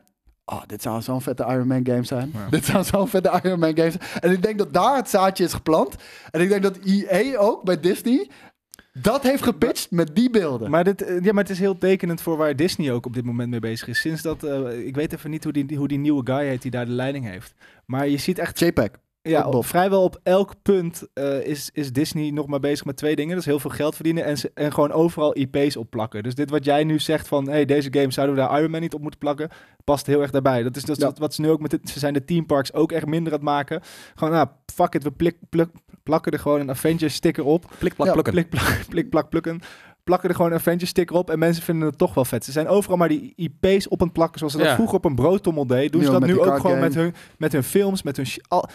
Oh, 0.52 0.62
dit 0.68 0.82
zou 0.82 1.02
zo'n 1.02 1.22
vette 1.22 1.46
Iron 1.50 1.68
Man 1.68 1.86
game 1.86 2.04
zijn. 2.04 2.32
Ja. 2.34 2.50
Dit 2.50 2.66
zou 2.66 2.84
zo'n 2.84 3.08
vette 3.08 3.42
Iron 3.44 3.60
Man 3.60 3.78
game 3.78 3.92
zijn. 3.92 4.04
En 4.20 4.32
ik 4.32 4.44
denk 4.44 4.58
dat 4.58 4.74
daar 4.74 4.96
het 4.96 5.10
zaadje 5.10 5.44
is 5.44 5.54
geplant. 5.54 5.96
En 6.32 6.42
ik 6.42 6.50
denk 6.50 6.64
dat 6.64 6.78
EA 6.78 7.38
ook 7.38 7.64
bij 7.64 7.80
Disney 7.80 8.30
dat 8.94 9.24
heeft 9.24 9.44
gepitcht 9.44 9.92
met 9.92 10.16
die 10.16 10.30
beelden. 10.30 10.70
Maar, 10.70 10.84
dit, 10.84 11.02
eh, 11.02 11.24
ja, 11.24 11.34
maar 11.34 11.44
het 11.44 11.52
is 11.52 11.60
heel 11.60 11.78
tekenend 11.78 12.22
voor 12.22 12.38
waar 12.38 12.56
Disney 12.56 12.92
ook 12.92 13.06
op 13.06 13.14
dit 13.14 13.26
moment 13.26 13.50
mee 13.50 13.60
bezig 13.60 13.88
is. 13.88 14.00
Sinds 14.00 14.22
dat, 14.22 14.44
eh, 14.44 14.86
ik 14.88 14.96
weet 14.96 15.14
even 15.14 15.30
niet 15.30 15.44
hoe 15.44 15.54
die, 15.54 15.78
hoe 15.78 15.88
die 15.88 15.98
nieuwe 15.98 16.22
guy 16.26 16.46
heet 16.46 16.62
die 16.62 16.72
daar 16.72 16.86
de 16.86 16.92
leiding 16.92 17.26
heeft. 17.26 17.54
Maar 17.86 18.08
je 18.08 18.18
ziet 18.18 18.40
echt, 18.40 18.60
JPEG. 18.60 18.90
Ja, 19.22 19.48
op, 19.48 19.66
vrijwel 19.66 20.04
op 20.04 20.20
elk 20.24 20.54
punt 20.62 21.08
eh, 21.14 21.46
is, 21.46 21.70
is 21.74 21.92
Disney 21.92 22.30
nog 22.32 22.48
maar 22.48 22.60
bezig 22.60 22.86
met 22.86 22.98
twee 22.98 23.16
dingen. 23.16 23.30
Dat 23.32 23.40
is 23.40 23.46
heel 23.46 23.60
veel 23.60 23.70
geld 23.70 23.96
verdienen 23.96 24.24
en, 24.26 24.38
ze- 24.38 24.52
en 24.54 24.74
gewoon 24.74 24.92
overal 24.92 25.38
IP's 25.38 25.76
opplakken. 25.76 26.24
Dus 26.24 26.36
dit 26.36 26.50
wat 26.50 26.66
jij 26.66 26.84
nu 26.84 27.00
zegt 27.00 27.28
van, 27.28 27.50
hey, 27.50 27.66
deze 27.66 27.88
game 27.94 28.12
zouden 28.12 28.36
we 28.36 28.42
daar 28.42 28.60
Iron 28.60 28.72
Man 28.72 28.82
niet 28.82 28.94
op 28.94 29.02
moeten 29.02 29.20
plakken, 29.20 29.50
past 29.84 30.06
heel 30.06 30.22
erg 30.22 30.32
daarbij. 30.32 30.64
Dat 30.64 30.76
is 30.76 30.84
Ja. 30.86 31.06
wat, 31.06 31.18
wat 31.18 31.34
ze 31.34 31.42
nu 31.42 31.50
ook 31.50 31.60
met, 31.60 31.78
ze 31.84 32.00
zijn 32.00 32.14
de 32.14 32.26
theme 32.26 32.46
parks 32.46 32.74
ook 32.74 32.92
echt 32.92 33.06
minder 33.06 33.32
aan 33.34 33.40
het 33.40 33.48
maken. 33.48 33.82
Gewoon, 34.16 34.34
nou, 34.34 34.48
fuck 34.74 34.94
it, 34.94 35.04
we 35.04 35.12
plik, 35.12 35.38
pluk- 35.50 35.72
plakken 36.04 36.32
er 36.32 36.40
gewoon 36.40 36.60
een 36.60 36.70
Avengers 36.70 37.14
sticker 37.14 37.44
op. 37.46 37.66
Plik, 37.78 37.94
plak, 37.96 38.08
Ja, 38.08 38.14
plukken. 38.14 38.34
Plik, 38.34 38.50
plak, 38.50 38.80
plik, 38.90 39.10
plak, 39.10 39.30
plukken. 39.30 39.60
Plakken 40.04 40.30
er 40.30 40.36
gewoon 40.36 40.52
een 40.52 40.58
Avengers 40.58 40.90
sticker 40.90 41.16
op 41.16 41.30
en 41.30 41.40
mensen 41.40 41.64
vinden 41.64 41.88
het 41.88 41.98
toch 41.98 42.14
wel 42.14 42.26
vet. 42.26 42.46
Ze 42.46 42.52
zijn 42.52 42.68
overal 42.68 42.98
maar 42.98 43.08
die 43.10 43.34
IP's 43.36 43.88
op 43.90 44.00
aan 44.02 44.08
het 44.08 44.16
plakken 44.16 44.38
zoals 44.40 44.54
ze 44.54 44.60
dat 44.60 44.74
vroeger 44.74 44.96
op 44.98 45.06
een 45.06 45.16
broodtommel 45.16 45.68
deden. 45.68 45.92
Doen 45.92 46.00
Nu 46.02 46.06
ze 46.06 46.12
dat 46.12 46.26
nu 46.26 46.40
ook 46.40 46.60
gewoon 46.60 46.80
met 46.80 46.96
hun, 46.96 47.14
met 47.38 47.52
hun 47.52 47.64
films, 47.64 48.04
met 48.04 48.18
hun... 48.18 48.26
Al, 48.48 48.70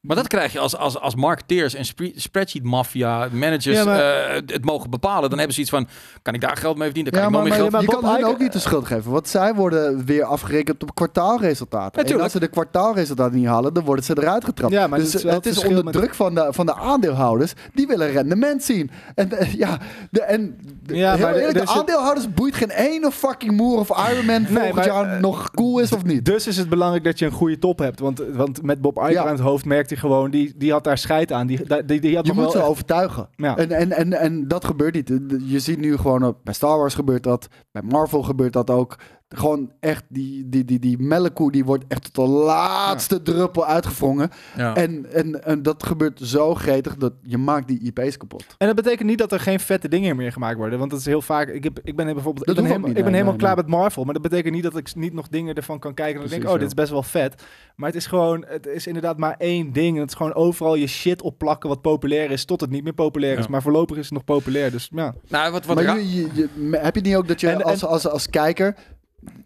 Maar 0.00 0.16
dat 0.16 0.26
krijg 0.26 0.52
je 0.52 0.58
als, 0.58 0.76
als, 0.76 0.98
als 1.00 1.14
marketeers 1.14 1.74
en 1.74 1.84
spre- 1.84 2.12
spreadsheet 2.14 2.62
mafia 2.64 3.28
managers 3.32 3.76
Ja, 3.76 3.84
maar- 3.84 4.00
eh, 4.00 4.34
het 4.46 4.64
mogen 4.64 4.90
bepalen. 4.90 5.28
Dan 5.28 5.38
hebben 5.38 5.54
ze 5.54 5.60
iets 5.60 5.70
van, 5.70 5.88
kan 6.22 6.34
ik 6.34 6.40
daar 6.40 6.56
geld 6.56 6.74
mee 6.76 6.84
verdienen? 6.84 7.12
Dan 7.12 7.22
Ja, 7.22 7.28
kan 7.28 7.36
maar, 7.38 7.46
ik 7.46 7.52
nog 7.52 7.58
maar 7.58 7.70
meer 7.70 7.80
je 7.80 7.86
geld... 7.86 8.02
maar 8.02 8.10
kan 8.12 8.18
Bob 8.20 8.28
hun 8.28 8.34
ook 8.34 8.40
niet 8.42 8.52
de 8.52 8.58
schuld 8.58 8.86
geven. 8.86 9.10
Want 9.10 9.28
zij 9.28 9.54
worden 9.54 10.04
weer 10.04 10.24
afgerekend 10.24 10.82
op 10.82 10.94
kwartaalresultaten. 10.94 11.92
en 11.92 11.96
Natuurlijk. 11.96 12.22
als 12.22 12.32
ze 12.32 12.38
de 12.40 12.48
kwartaalresultaten 12.48 13.38
niet 13.38 13.46
halen, 13.46 13.74
dan 13.74 13.84
worden 13.84 14.04
ze 14.04 14.18
eruit 14.18 14.44
getrapt. 14.44 14.72
Ja, 14.72 14.86
maar 14.86 14.98
dus 14.98 15.06
dat 15.10 15.16
is 15.20 15.22
wel 15.26 15.34
het 15.34 15.44
het 15.44 15.56
is 15.56 15.64
onder 15.64 15.84
met- 15.84 15.92
druk 15.92 16.14
van 16.14 16.34
de, 16.34 16.46
van 16.50 16.66
de 16.66 16.74
aandeelhouders. 16.74 17.52
Die 17.74 17.86
willen 17.86 18.10
rendement 18.10 18.62
zien. 18.64 18.90
En 19.14 19.32
eh, 19.38 19.54
ja, 19.54 19.78
de, 20.10 20.22
en 20.22 20.58
de, 20.86 20.96
Ja, 20.96 21.14
heel 21.14 21.24
maar 21.24 21.34
de- 21.34 21.40
dus 21.40 21.52
het- 21.60 21.68
aandeelhouders 21.68 22.34
boeit 22.34 22.54
geen 22.54 22.70
ene 22.70 23.10
fucking 23.12 23.52
moer 23.56 23.78
of 23.78 24.10
Iron 24.12 24.26
Man 24.26 24.46
volgend 24.46 24.74
maar, 24.74 24.86
jaar 24.86 25.14
eh, 25.14 25.20
nog 25.20 25.50
cool 25.50 25.78
is 25.78 25.92
of 25.92 26.04
niet. 26.04 26.24
dus 26.24 26.46
is 26.46 26.56
het 26.56 26.68
belangrijk 26.68 27.04
dat 27.04 27.18
je 27.18 27.24
een 27.26 27.32
goede 27.32 27.58
top 27.58 27.78
hebt. 27.78 28.00
Want, 28.00 28.22
want 28.32 28.62
met 28.62 28.80
Bob 28.80 28.96
Iger 28.98 29.10
Ja. 29.12 29.22
aan 29.22 29.28
het 29.28 29.40
hoofd 29.40 29.64
merkte 29.90 30.06
hij 30.06 30.16
gewoon, 30.16 30.30
die, 30.30 30.52
die 30.56 30.72
had 30.72 30.84
daar 30.84 30.98
scheid 30.98 31.32
aan. 31.32 31.46
Die, 31.46 31.56
die, 31.66 31.84
die, 31.84 32.00
die 32.00 32.16
had 32.16 32.26
Je 32.26 32.32
moet 32.32 32.42
wel 32.42 32.50
ze 32.52 32.58
echt- 32.58 32.66
overtuigen. 32.66 33.28
Ja. 33.36 33.56
En, 33.56 33.70
en, 33.70 33.92
en, 33.92 34.12
en 34.12 34.48
dat 34.48 34.64
gebeurt 34.64 34.94
niet. 34.94 35.08
Je 35.44 35.58
ziet 35.58 35.78
nu 35.78 35.96
gewoon, 35.96 36.24
op- 36.24 36.38
bij 36.44 36.54
Star 36.54 36.78
Wars 36.78 36.94
gebeurt 36.94 37.22
dat, 37.22 37.48
bij 37.72 37.82
Marvel 37.82 38.22
gebeurt 38.22 38.52
dat 38.52 38.70
ook. 38.70 38.96
Gewoon 39.36 39.70
echt, 39.80 40.04
die, 40.08 40.48
die, 40.48 40.64
die, 40.64 40.78
die 40.78 40.98
melkkoe 40.98 41.52
die 41.52 41.64
wordt 41.64 41.84
echt 41.88 42.02
tot 42.14 42.26
de 42.26 42.32
laatste 42.32 43.22
druppel 43.22 43.66
uitgevrongen. 43.66 44.30
Ja. 44.56 44.74
En, 44.74 45.12
en, 45.12 45.44
en 45.44 45.62
dat 45.62 45.82
gebeurt 45.82 46.20
zo 46.22 46.54
gretig 46.54 46.96
dat 46.96 47.12
je 47.22 47.38
maakt 47.38 47.68
die 47.68 47.80
IP's 47.92 48.16
kapot. 48.16 48.44
En 48.58 48.66
dat 48.66 48.76
betekent 48.76 49.08
niet 49.08 49.18
dat 49.18 49.32
er 49.32 49.40
geen 49.40 49.60
vette 49.60 49.88
dingen 49.88 50.16
meer 50.16 50.32
gemaakt 50.32 50.56
worden. 50.56 50.78
Want 50.78 50.90
dat 50.90 51.00
is 51.00 51.06
heel 51.06 51.22
vaak. 51.22 51.48
Ik, 51.48 51.64
heb, 51.64 51.80
ik 51.84 51.96
ben 51.96 52.06
bijvoorbeeld. 52.14 52.46
Dat 52.46 52.56
ik 52.56 52.62
ben, 52.62 52.64
helemaal, 52.64 52.88
niet, 52.88 52.98
ik 52.98 53.04
ben 53.04 53.12
nee, 53.12 53.20
helemaal 53.22 53.32
nee, 53.40 53.54
klaar 53.54 53.56
met 53.64 53.66
Marvel. 53.80 54.04
Maar 54.04 54.14
dat 54.14 54.22
betekent 54.22 54.54
niet 54.54 54.62
dat 54.62 54.76
ik 54.76 54.94
niet 54.94 55.12
nog 55.12 55.28
dingen 55.28 55.54
ervan 55.54 55.78
kan 55.78 55.94
kijken. 55.94 56.14
En 56.14 56.20
dan 56.20 56.30
denk 56.30 56.42
ik, 56.42 56.48
oh, 56.48 56.58
dit 56.58 56.66
is 56.66 56.74
best 56.74 56.90
wel 56.90 57.02
vet. 57.02 57.42
Maar 57.76 57.88
het 57.88 57.96
is 57.98 58.06
gewoon. 58.06 58.44
Het 58.48 58.66
is 58.66 58.86
inderdaad 58.86 59.18
maar 59.18 59.34
één 59.38 59.72
ding. 59.72 59.94
En 59.94 60.00
het 60.00 60.10
is 60.10 60.16
gewoon 60.16 60.34
overal 60.34 60.74
je 60.74 60.86
shit 60.86 61.22
opplakken 61.22 61.68
wat 61.68 61.80
populair 61.80 62.30
is. 62.30 62.44
Tot 62.44 62.60
het 62.60 62.70
niet 62.70 62.84
meer 62.84 62.92
populair 62.92 63.38
is. 63.38 63.44
Ja. 63.44 63.50
Maar 63.50 63.62
voorlopig 63.62 63.96
is 63.96 64.04
het 64.04 64.12
nog 64.12 64.24
populair. 64.24 64.70
Dus 64.70 64.88
ja. 64.94 65.14
Nou, 65.28 65.52
wat, 65.52 65.66
wat 65.66 65.76
maar 65.76 65.98
je, 65.98 66.14
je, 66.14 66.28
je- 66.32 66.78
heb 66.78 66.94
je 66.94 67.00
niet 67.00 67.16
ook 67.16 67.28
dat 67.28 67.40
je 67.40 67.48
En- 67.48 67.54
en- 67.60 67.62
als, 67.62 67.84
als, 67.84 68.08
als 68.08 68.30
kijker, 68.30 68.76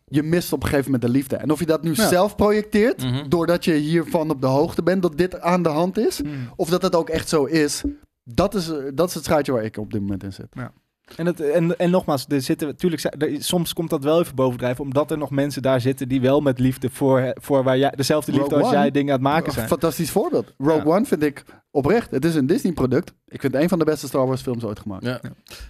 je 0.05 0.23
mist 0.23 0.53
op 0.53 0.63
een 0.63 0.69
gegeven 0.69 0.91
moment 0.91 1.11
de 1.11 1.19
liefde. 1.19 1.37
En 1.37 1.51
of 1.51 1.59
je 1.59 1.67
dat 1.67 1.83
nu 1.83 1.93
Ja. 1.95 2.09
zelf 2.09 2.37
projecteert, 2.37 3.03
Mhm. 3.05 3.29
doordat 3.29 3.65
je 3.65 3.73
hiervan 3.75 4.31
op 4.31 4.41
de 4.41 4.47
hoogte 4.47 4.83
bent 4.83 5.03
dat 5.03 5.17
dit 5.19 5.41
aan 5.41 5.63
de 5.63 5.69
hand 5.69 5.99
is, 5.99 6.19
Hmm. 6.19 6.33
of 6.57 6.69
dat 6.69 6.83
het 6.83 6.95
ook 6.95 7.09
echt 7.09 7.29
zo 7.29 7.45
is, 7.45 7.83
dat 8.25 8.55
is, 8.55 8.69
eh, 8.71 8.77
dat 8.95 9.09
is 9.09 9.15
het 9.15 9.25
schuitje 9.25 9.53
waar 9.53 9.65
ik 9.65 9.77
op 9.77 9.93
dit 9.93 10.01
moment 10.01 10.23
in 10.23 10.33
zit. 10.33 10.55
En, 11.17 11.27
het, 11.27 11.41
en, 11.41 11.79
en 11.79 11.91
nogmaals, 11.91 12.25
er 12.29 12.41
zitten 12.43 12.67
natuurlijk, 12.67 13.03
er- 13.19 13.43
soms 13.43 13.73
komt 13.73 13.91
dat 13.91 14.05
wel 14.05 14.21
even 14.21 14.35
bovendrijven, 14.35 14.85
omdat 14.85 15.11
er 15.11 15.19
nog 15.19 15.31
mensen 15.31 15.63
daar 15.63 15.81
zitten 15.81 16.09
die 16.09 16.21
wel 16.21 16.41
met 16.41 16.59
liefde 16.59 16.91
voor, 16.91 17.33
voor 17.41 17.63
waar 17.63 17.79
jij, 17.79 17.91
dezelfde 17.91 18.33
liefde 18.33 18.47
Rogue 18.49 18.63
als 18.65 18.73
One. 18.73 18.83
jij 18.83 18.91
dingen 18.91 19.15
aan 19.15 19.21
het 19.21 19.29
maken 19.29 19.53
zijn. 19.53 19.69
Fantastisch 19.69 20.11
voorbeeld. 20.11 20.53
Rogue 20.59 20.93
One 20.93 21.05
vind 21.05 21.23
ik 21.23 21.45
oprecht. 21.71 22.11
Het 22.11 22.25
is 22.25 22.35
een 22.35 22.47
Disney-product. 22.47 23.13
Ik 23.29 23.41
vind 23.41 23.53
het 23.53 23.63
een 23.63 23.69
van 23.69 23.79
de 23.79 23.85
beste 23.85 24.07
Star 24.07 24.27
Wars 24.27 24.43
films 24.43 24.65
ooit 24.65 24.79
gemaakt. 24.79 25.05
Ja. 25.05 25.21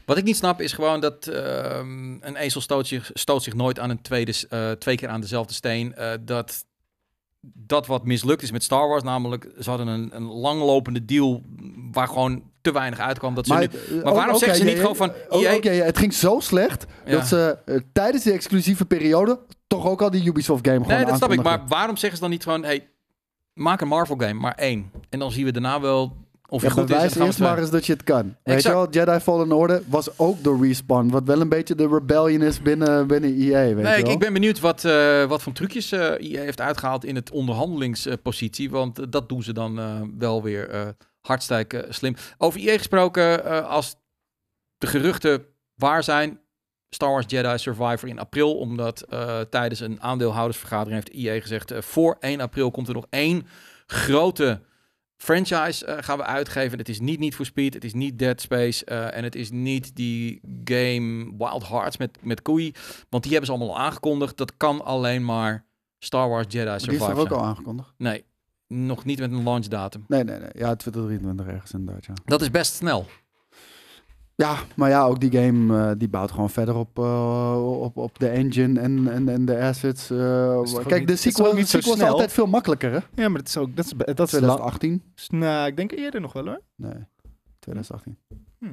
Wat 0.06 0.16
ik 0.16 0.24
niet 0.24 0.36
snap 0.36 0.60
is 0.60 0.72
gewoon 0.72 1.00
dat 1.00 1.26
ehm, 1.26 2.12
een 2.20 2.36
ezel 2.36 2.60
stoot 2.60 2.86
zich, 2.86 3.10
stoot 3.14 3.42
zich 3.42 3.54
nooit 3.54 3.78
aan 3.78 3.90
een 3.90 4.02
tweede, 4.02 4.34
eh, 4.48 4.70
twee 4.70 4.96
keer 4.96 5.08
aan 5.08 5.20
dezelfde 5.20 5.54
steen. 5.54 5.94
Eh, 5.94 6.10
dat, 6.20 6.64
dat 7.40 7.86
wat 7.86 8.04
mislukt 8.04 8.42
is 8.42 8.50
met 8.50 8.62
Star 8.62 8.88
Wars, 8.88 9.02
namelijk 9.02 9.48
ze 9.60 9.68
hadden 9.68 9.86
een, 9.86 10.16
een 10.16 10.24
langlopende 10.26 11.04
deal 11.04 11.42
waar 11.92 12.08
gewoon 12.08 12.52
te 12.64 12.72
weinig 12.72 12.98
uitkwam. 12.98 13.34
Dat 13.34 13.46
ze 13.46 13.54
nu, 13.54 13.60
eh, 13.98 14.04
maar 14.04 14.14
waarom 14.14 14.34
ook- 14.34 14.38
zeggen 14.40 14.58
ze 14.58 14.64
niet 14.64 14.76
gewoon 14.78 14.96
van, 14.96 15.12
oh, 15.28 15.40
ja, 15.40 15.50
het 15.84 15.98
ging 15.98 16.14
zo 16.14 16.40
slecht 16.40 16.86
Ja. 17.04 17.12
dat 17.12 17.26
ze 17.26 17.58
eh, 17.64 17.76
tijdens 17.92 18.24
die 18.24 18.32
exclusieve 18.32 18.84
periode 18.84 19.40
toch 19.66 19.86
ook 19.86 20.02
al 20.02 20.10
die 20.10 20.26
Ubisoft 20.28 20.66
game 20.66 20.80
gewoon 20.82 20.96
Nee, 20.96 21.06
dat 21.06 21.16
snap 21.16 21.32
ik. 21.32 21.42
Maar 21.42 21.62
waarom 21.68 21.96
zeggen 21.96 22.14
ze 22.18 22.22
dan 22.22 22.30
niet 22.32 22.42
gewoon, 22.42 22.64
hey, 22.64 22.88
maak 23.52 23.80
een 23.80 23.88
Marvel 23.88 24.16
game, 24.16 24.32
maar 24.40 24.54
één. 24.54 24.90
En 25.10 25.18
dan 25.18 25.32
zien 25.32 25.44
we 25.44 25.52
daarna 25.52 25.80
wel 25.80 26.16
of 26.48 26.60
je 26.62 26.66
Ja, 26.66 26.72
goed 26.72 26.82
is. 26.82 26.88
bewijs 26.90 27.14
we 27.14 27.24
eerst 27.24 27.38
maar 27.38 27.58
eens 27.58 27.70
dat 27.70 27.86
je 27.86 27.92
het 27.92 28.02
kan. 28.04 28.22
Weet 28.22 28.34
je 28.44 28.52
Exact. 28.52 28.74
wel, 28.74 28.90
Jedi 28.90 29.18
Fallen 29.20 29.52
Order 29.52 29.82
was 29.86 30.18
ook 30.18 30.42
door 30.42 30.66
Respawn. 30.66 31.08
Wat 31.10 31.24
wel 31.24 31.40
een 31.40 31.48
beetje 31.48 31.74
de 31.74 31.88
rebellion 31.88 32.42
is 32.42 32.62
binnen, 32.62 33.06
binnen 33.06 33.30
EA, 33.40 33.74
weet 33.74 33.76
Nee, 33.76 33.92
je 33.96 33.98
ik, 34.02 34.08
ik 34.08 34.18
ben 34.18 34.32
benieuwd 34.32 34.60
wat, 34.60 34.84
eh, 34.84 35.24
wat 35.24 35.42
voor 35.42 35.52
trucjes 35.52 35.90
EA 35.92 36.16
heeft 36.18 36.60
uitgehaald 36.60 37.04
in 37.04 37.14
het 37.14 37.30
onderhandelingspositie. 37.30 38.70
want 38.70 39.12
dat 39.12 39.28
doen 39.28 39.42
ze 39.42 39.52
dan 39.52 39.80
wel 40.18 40.42
weer 40.42 40.94
hartstikke 41.26 41.86
slim. 41.88 42.16
Over 42.38 42.60
EA 42.60 42.76
gesproken, 42.76 43.44
eh, 43.44 43.68
als 43.68 43.96
de 44.78 44.86
geruchten 44.86 45.46
waar 45.74 46.02
zijn... 46.02 46.42
Star 46.88 47.10
Wars 47.10 47.24
Jedi 47.28 47.58
Survivor 47.58 48.08
in 48.08 48.18
april. 48.18 48.58
Omdat 48.58 49.00
eh, 49.00 49.40
tijdens 49.40 49.80
een 49.80 50.02
aandeelhoudersvergadering 50.02 50.94
heeft 50.94 51.24
EA 51.24 51.40
gezegd... 51.40 51.70
eh, 51.70 51.82
voor 51.82 52.16
1 52.20 52.40
april 52.40 52.70
komt 52.70 52.88
er 52.88 52.94
nog 52.94 53.06
één 53.10 53.46
grote 53.86 54.62
franchise 55.16 55.98
gaan 56.00 56.18
we 56.18 56.24
uitgeven. 56.24 56.78
Het 56.78 56.88
is 56.88 57.00
niet 57.00 57.18
Need 57.18 57.34
for 57.34 57.44
Speed, 57.44 57.74
het 57.74 57.84
is 57.84 57.92
niet 57.92 58.18
Dead 58.18 58.40
Space... 58.40 58.84
en 58.84 59.24
het 59.24 59.34
is 59.34 59.50
niet 59.50 59.96
die 59.96 60.40
game 60.64 61.34
Wild 61.38 61.68
Hearts 61.68 61.96
met, 61.96 62.18
met 62.22 62.42
Koei. 62.42 62.72
Want 63.08 63.22
die 63.22 63.32
hebben 63.32 63.50
ze 63.50 63.56
allemaal 63.56 63.76
al 63.76 63.82
aangekondigd. 63.82 64.36
Dat 64.36 64.56
kan 64.56 64.84
alleen 64.84 65.24
maar 65.24 65.66
Star 65.98 66.28
Wars 66.28 66.46
Jedi 66.48 66.64
Die 66.64 66.74
is 66.74 66.82
Survivor 66.82 67.14
toch 67.14 67.18
ook 67.18 67.30
al 67.30 67.44
aangekondigd? 67.44 67.94
Nee, 67.96 68.24
nog 68.68 69.04
niet 69.04 69.18
met 69.18 69.32
een 69.32 69.42
launch 69.42 69.66
datum. 69.66 70.04
Nee, 70.08 70.24
nee, 70.24 70.38
nee. 70.38 70.50
Ja, 70.52 70.74
2023 70.76 71.46
ergens 71.46 71.72
inderdaad, 71.72 72.04
ja. 72.04 72.12
Dat 72.24 72.40
is 72.42 72.50
best 72.50 72.74
snel. 72.74 73.06
Ja, 74.36 74.56
maar 74.76 74.88
ja, 74.90 75.04
ook 75.04 75.20
die 75.20 75.30
game 75.30 75.78
eh, 75.90 75.92
die 75.98 76.08
bouwt 76.08 76.30
gewoon 76.30 76.50
verder 76.50 76.74
op, 76.74 76.98
eh, 76.98 77.78
op, 77.80 77.96
op 77.96 78.18
de 78.18 78.28
engine 78.28 78.80
en, 78.80 79.08
en, 79.08 79.28
en 79.28 79.44
de 79.44 79.58
assets. 79.60 80.10
eh. 80.10 80.62
Kijk, 80.86 80.98
niet- 80.98 81.08
de 81.08 81.16
sequel, 81.16 81.54
niet 81.54 81.68
zo 81.68 81.78
is 81.78 81.90
snel? 81.90 82.06
altijd 82.08 82.32
veel 82.32 82.46
makkelijker, 82.46 82.90
hè? 82.92 82.98
Ja, 83.22 83.28
maar 83.28 83.38
dat 83.38 83.48
is 83.48 83.56
ook, 83.56 83.76
dat 83.76 83.84
is, 83.84 83.90
dat 83.90 84.06
is 84.08 84.16
lang. 84.40 84.58
2018? 84.58 85.02
Nou, 85.28 85.66
ik 85.66 85.76
denk 85.76 85.90
eerder 85.92 86.20
nog 86.20 86.32
wel 86.32 86.44
hoor. 86.46 86.60
Nee, 86.76 86.94
2018. 87.58 88.18
Hm. 88.58 88.66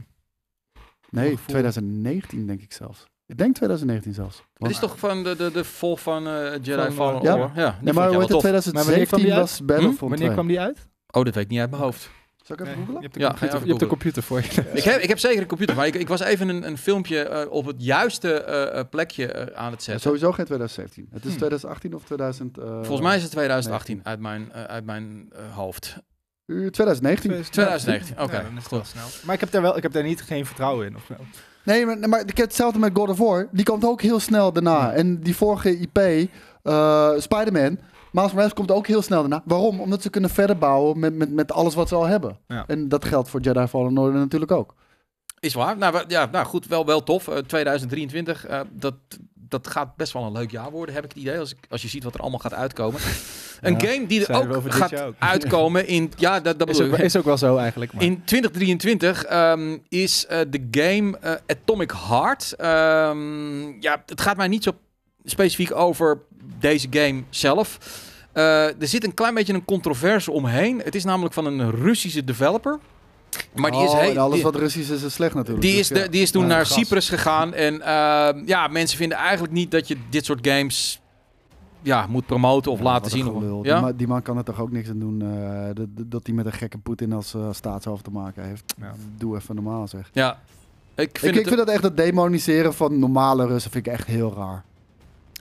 Nee, 1.09 1.29
Gevoel. 1.29 1.45
2019 1.45 2.47
denk 2.47 2.61
ik 2.61 2.73
zelfs. 2.73 3.05
Ik 3.31 3.37
denk 3.37 3.55
2019 3.55 4.13
zelfs. 4.13 4.43
Het 4.57 4.69
is 4.71 4.79
toch 4.79 4.99
van 4.99 5.23
de, 5.23 5.35
de, 5.35 5.51
de 5.51 5.63
vol 5.63 5.95
van 5.97 6.27
eh, 6.27 6.51
Jedi 6.61 6.83
Van, 6.83 6.91
Fallen 6.93 7.15
eh, 7.17 7.23
ja. 7.23 7.33
Order? 7.33 7.51
Ja, 7.55 7.93
maar 7.93 8.07
hoe 8.07 8.19
heet 8.19 8.29
het, 8.29 8.29
tof. 8.29 8.43
Maar 8.43 8.83
wanneer 8.83 9.05
kwam 9.07 9.19
2017 9.19 9.19
die 9.19 9.31
uit? 9.33 9.41
was 9.41 9.65
Battlefront 9.65 9.99
Wanneer 9.99 10.17
2. 10.19 10.31
kwam 10.31 10.47
die 10.47 10.59
uit? 10.59 10.77
Oh, 11.11 11.23
dat 11.25 11.35
weet 11.35 11.43
ik 11.43 11.49
niet 11.49 11.59
uit 11.59 11.69
mijn 11.69 11.81
hoofd. 11.81 12.09
Zal 12.43 12.55
ik 12.55 12.61
even 12.61 12.71
Nee, 12.71 12.79
je 12.79 12.85
googlen? 12.85 13.01
hebt 13.01 13.13
de 13.13 13.19
Ja, 13.19 13.27
computer, 13.29 13.59
je 13.61 13.67
hebt 13.67 13.79
de 13.79 13.87
computer 13.87 14.23
voor 14.23 14.39
je. 14.41 14.47
Ik 14.73 14.83
heb, 14.83 15.01
ik 15.01 15.09
heb 15.09 15.19
zeker 15.19 15.41
een 15.41 15.47
computer, 15.47 15.75
maar 15.75 15.87
ik, 15.87 15.95
ik 15.95 16.07
was 16.07 16.19
even 16.21 16.49
een, 16.49 16.67
een 16.67 16.77
filmpje 16.77 17.19
eh, 17.21 17.51
op 17.51 17.65
het 17.65 17.75
juiste 17.83 18.33
eh, 18.33 18.79
eh, 18.79 18.85
plekje 18.89 19.25
eh, 19.31 19.57
aan 19.57 19.71
het 19.71 19.79
Ja, 19.79 19.83
zetten. 19.85 20.01
sowieso 20.01 20.31
geen 20.31 20.45
2017. 20.45 21.07
Het 21.11 21.21
is 21.23 21.29
Hmm. 21.29 21.37
2018 21.37 21.93
of 21.95 22.03
2000... 22.03 22.57
eh, 22.57 22.65
Volgens 22.65 23.01
mij 23.01 23.15
is 23.15 23.21
het 23.21 23.31
2018 23.31 23.99
uit 24.03 24.19
mijn, 24.19 24.51
eh, 24.51 24.63
uit 24.63 24.85
mijn 24.85 25.29
eh, 25.35 25.55
hoofd. 25.55 25.95
eh, 26.45 26.55
2019. 26.67 27.31
2019, 27.51 28.21
oké. 28.21 28.35
Ja, 28.35 28.41
dan 28.43 28.57
is 28.57 28.61
het 28.63 28.71
wel 28.71 28.79
goed. 28.79 28.89
snel. 28.89 29.07
Maar 29.25 29.33
ik 29.35 29.41
heb 29.41 29.51
daar 29.51 29.61
wel, 29.61 29.77
ik 29.77 29.83
heb 29.83 29.91
daar 29.91 30.03
niet 30.03 30.21
geen 30.21 30.45
vertrouwen 30.45 30.85
in. 30.87 30.95
Of 30.95 31.07
wel? 31.07 31.17
Nee, 31.63 31.85
maar, 31.85 32.09
maar 32.09 32.19
ik 32.19 32.37
heb 32.37 32.47
hetzelfde 32.47 32.79
met 32.79 32.91
God 32.93 33.09
of 33.09 33.17
War. 33.17 33.47
Die 33.51 33.65
komt 33.65 33.85
ook 33.85 34.01
heel 34.01 34.19
snel 34.19 34.53
daarna. 34.53 34.93
En 34.93 35.19
die 35.19 35.35
vorige 35.35 35.79
IP, 35.79 35.97
eh 36.63 37.11
Spider-Man, 37.17 37.77
Miles 38.11 38.31
Morales 38.31 38.53
komt 38.53 38.71
ook 38.71 38.87
heel 38.87 39.01
snel 39.01 39.19
daarna. 39.19 39.41
Waarom? 39.45 39.79
Omdat 39.79 40.01
ze 40.01 40.09
kunnen 40.09 40.29
verder 40.29 40.57
bouwen 40.57 40.99
met, 40.99 41.15
met, 41.15 41.31
met 41.31 41.51
alles 41.51 41.75
wat 41.75 41.87
ze 41.87 41.95
al 41.95 42.05
hebben. 42.05 42.37
Ja. 42.47 42.63
En 42.67 42.89
dat 42.89 43.05
geldt 43.05 43.29
voor 43.29 43.41
Jedi 43.41 43.67
Fallen 43.67 43.97
Order 43.97 44.19
natuurlijk 44.19 44.51
ook. 44.51 44.75
Is 45.39 45.53
waar. 45.53 45.77
Nou, 45.77 46.03
ja, 46.07 46.25
nou 46.31 46.45
goed, 46.45 46.67
wel, 46.67 46.85
wel 46.85 47.03
tof. 47.03 47.27
Eh, 47.27 47.37
2023, 47.37 48.45
eh, 48.45 48.59
dat, 48.71 48.93
dat 49.51 49.67
gaat 49.67 49.95
best 49.95 50.13
wel 50.13 50.23
een 50.23 50.31
leuk 50.31 50.51
jaar 50.51 50.71
worden, 50.71 50.95
heb 50.95 51.03
ik 51.03 51.09
het 51.09 51.19
idee. 51.19 51.39
Als, 51.39 51.51
ik, 51.51 51.57
als 51.69 51.81
je 51.81 51.87
ziet 51.87 52.03
wat 52.03 52.13
er 52.13 52.19
allemaal 52.19 52.39
gaat 52.39 52.53
uitkomen. 52.53 53.01
Een 53.61 53.77
Ja, 53.79 53.87
game 53.87 54.07
die 54.07 54.25
er 54.25 54.35
ook 54.55 54.71
gaat 54.73 55.01
ook. 55.01 55.13
uitkomen 55.19 55.87
in... 55.87 56.11
Ja, 56.17 56.39
dat, 56.39 56.59
dat 56.59 56.81
ook, 56.81 56.97
is 56.97 57.15
ook 57.17 57.25
wel 57.25 57.37
zo 57.37 57.57
eigenlijk. 57.57 57.93
Maar. 57.93 58.03
In 58.03 58.23
2023 58.25 59.23
ehm, 59.23 59.77
is 59.89 60.25
eh, 60.25 60.39
de 60.49 60.67
game 60.71 61.17
eh, 61.17 61.33
Atomic 61.47 61.91
Heart. 62.07 62.53
Ehm, 62.53 63.81
ja, 63.81 64.03
het 64.05 64.21
gaat 64.21 64.37
mij 64.37 64.47
niet 64.47 64.63
zo 64.63 64.71
specifiek 65.23 65.75
over 65.75 66.21
deze 66.59 66.87
game 66.89 67.23
zelf. 67.29 67.77
Eh, 68.33 68.65
er 68.65 68.87
zit 68.87 69.03
een 69.03 69.13
klein 69.13 69.33
beetje 69.33 69.53
een 69.53 69.65
controverse 69.65 70.31
omheen. 70.31 70.81
Het 70.83 70.95
is 70.95 71.03
namelijk 71.03 71.33
van 71.33 71.45
een 71.45 71.71
Russische 71.71 72.23
developer. 72.23 72.79
Maar 73.55 73.71
die 73.71 73.83
is 73.83 73.89
Oh, 73.89 73.99
heel. 73.99 74.09
en 74.11 74.17
alles 74.17 74.33
die- 74.35 74.43
wat 74.43 74.55
Russisch 74.55 74.91
is, 74.91 75.01
is 75.03 75.13
slecht 75.13 75.33
natuurlijk. 75.35 75.61
die 75.65 75.71
Dus 75.71 75.79
is, 75.81 75.87
de, 75.87 75.99
ja. 75.99 76.07
die 76.07 76.21
is 76.21 76.31
toen 76.31 76.41
Ja, 76.41 76.47
naar 76.47 76.65
gas. 76.65 76.73
Cyprus 76.77 77.09
gegaan. 77.09 77.53
En 77.53 77.81
ehm, 77.81 78.41
ja, 78.45 78.67
mensen 78.67 78.97
vinden 78.97 79.17
eigenlijk 79.17 79.53
niet 79.53 79.71
dat 79.71 79.87
je 79.87 79.97
dit 80.09 80.25
soort 80.25 80.47
games 80.47 81.01
ja, 81.81 82.05
moet 82.07 82.25
promoten 82.25 82.71
of 82.71 82.77
Ja, 82.77 82.83
laten 82.83 83.11
zien. 83.11 83.27
Of, 83.29 83.43
Die, 83.43 83.63
ja? 83.71 83.81
ma- 83.81 83.91
die 83.91 84.07
man 84.07 84.21
kan 84.21 84.37
er 84.37 84.43
toch 84.43 84.59
ook 84.59 84.71
niks 84.71 84.89
aan 84.89 84.99
doen 84.99 85.21
eh, 85.21 85.69
dat, 85.73 85.87
dat 86.11 86.25
hij 86.25 86.35
met 86.35 86.45
een 86.45 86.51
gekke 86.53 86.77
Poetin 86.77 87.13
als 87.13 87.33
eh, 87.33 87.47
staatshoofd 87.51 88.03
te 88.03 88.11
maken 88.11 88.43
heeft. 88.43 88.73
Ja. 88.77 88.93
Doe 89.17 89.35
even 89.37 89.55
normaal 89.55 89.87
zeg. 89.87 90.09
ja. 90.13 90.39
Ik 90.95 91.17
vind 91.19 91.31
ik 91.31 91.39
het, 91.39 91.47
vind 91.47 91.59
dat 91.65 91.69
echt 91.69 91.83
het 91.83 91.97
demoniseren 91.97 92.73
van 92.73 92.99
normale 92.99 93.47
Russen 93.47 93.71
vind 93.71 93.85
ik 93.87 93.93
echt 93.93 94.07
heel 94.07 94.33
raar. 94.37 94.63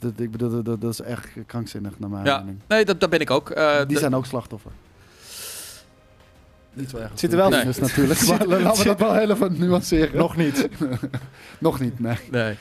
Dat, 0.00 0.12
ik 0.16 0.30
bedoel, 0.30 0.62
dat, 0.62 0.80
dat, 0.80 0.92
is 0.92 1.00
echt 1.00 1.28
krankzinnig 1.46 1.98
naar 1.98 2.10
mijn 2.10 2.24
Ja. 2.24 2.38
mening. 2.38 2.58
nee, 2.68 2.84
dat, 2.84 3.00
dat 3.00 3.10
ben 3.10 3.20
ik 3.20 3.30
ook. 3.30 3.50
Eh, 3.50 3.78
Die 3.86 3.98
zijn 3.98 4.14
ook 4.14 4.26
slachtoffer. 4.26 4.70
Niet 6.72 6.90
zo 6.90 6.96
erg. 6.96 7.10
Zit 7.14 7.30
er 7.30 7.36
wel- 7.36 7.48
Nee. 7.48 7.64
natuurlijk. 7.80 8.26
Maar 8.26 8.46
laten 8.60 8.82
we 8.82 8.88
dat 8.88 8.98
wel 8.98 9.14
heel 9.14 9.30
even 9.30 9.58
nuanceren. 9.58 10.16
Nog 10.18 10.36
niet. 10.36 10.68
Nog 11.58 11.80
niet, 11.80 12.00
nee. 12.00 12.16
nee. 12.30 12.56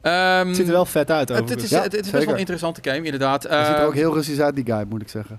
Ehm, 0.00 0.46
Het 0.46 0.56
ziet 0.56 0.66
er 0.66 0.72
wel 0.72 0.84
vet 0.86 1.10
uit. 1.10 1.28
Het, 1.28 1.48
het 1.48 1.62
is, 1.62 1.70
Ja, 1.70 1.82
het, 1.82 1.92
het 1.92 2.04
is 2.04 2.10
best 2.10 2.24
wel 2.24 2.34
een 2.34 2.38
interessante 2.40 2.80
game, 2.90 3.02
inderdaad. 3.04 3.42
Hij 3.42 3.64
ziet 3.64 3.74
er 3.76 3.86
ook 3.86 3.94
heel 3.94 4.14
Russisch 4.14 4.40
uit, 4.40 4.54
die 4.54 4.64
guy, 4.64 4.84
moet 4.88 5.02
ik 5.02 5.08
zeggen. 5.08 5.38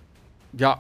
Ja, 0.58 0.80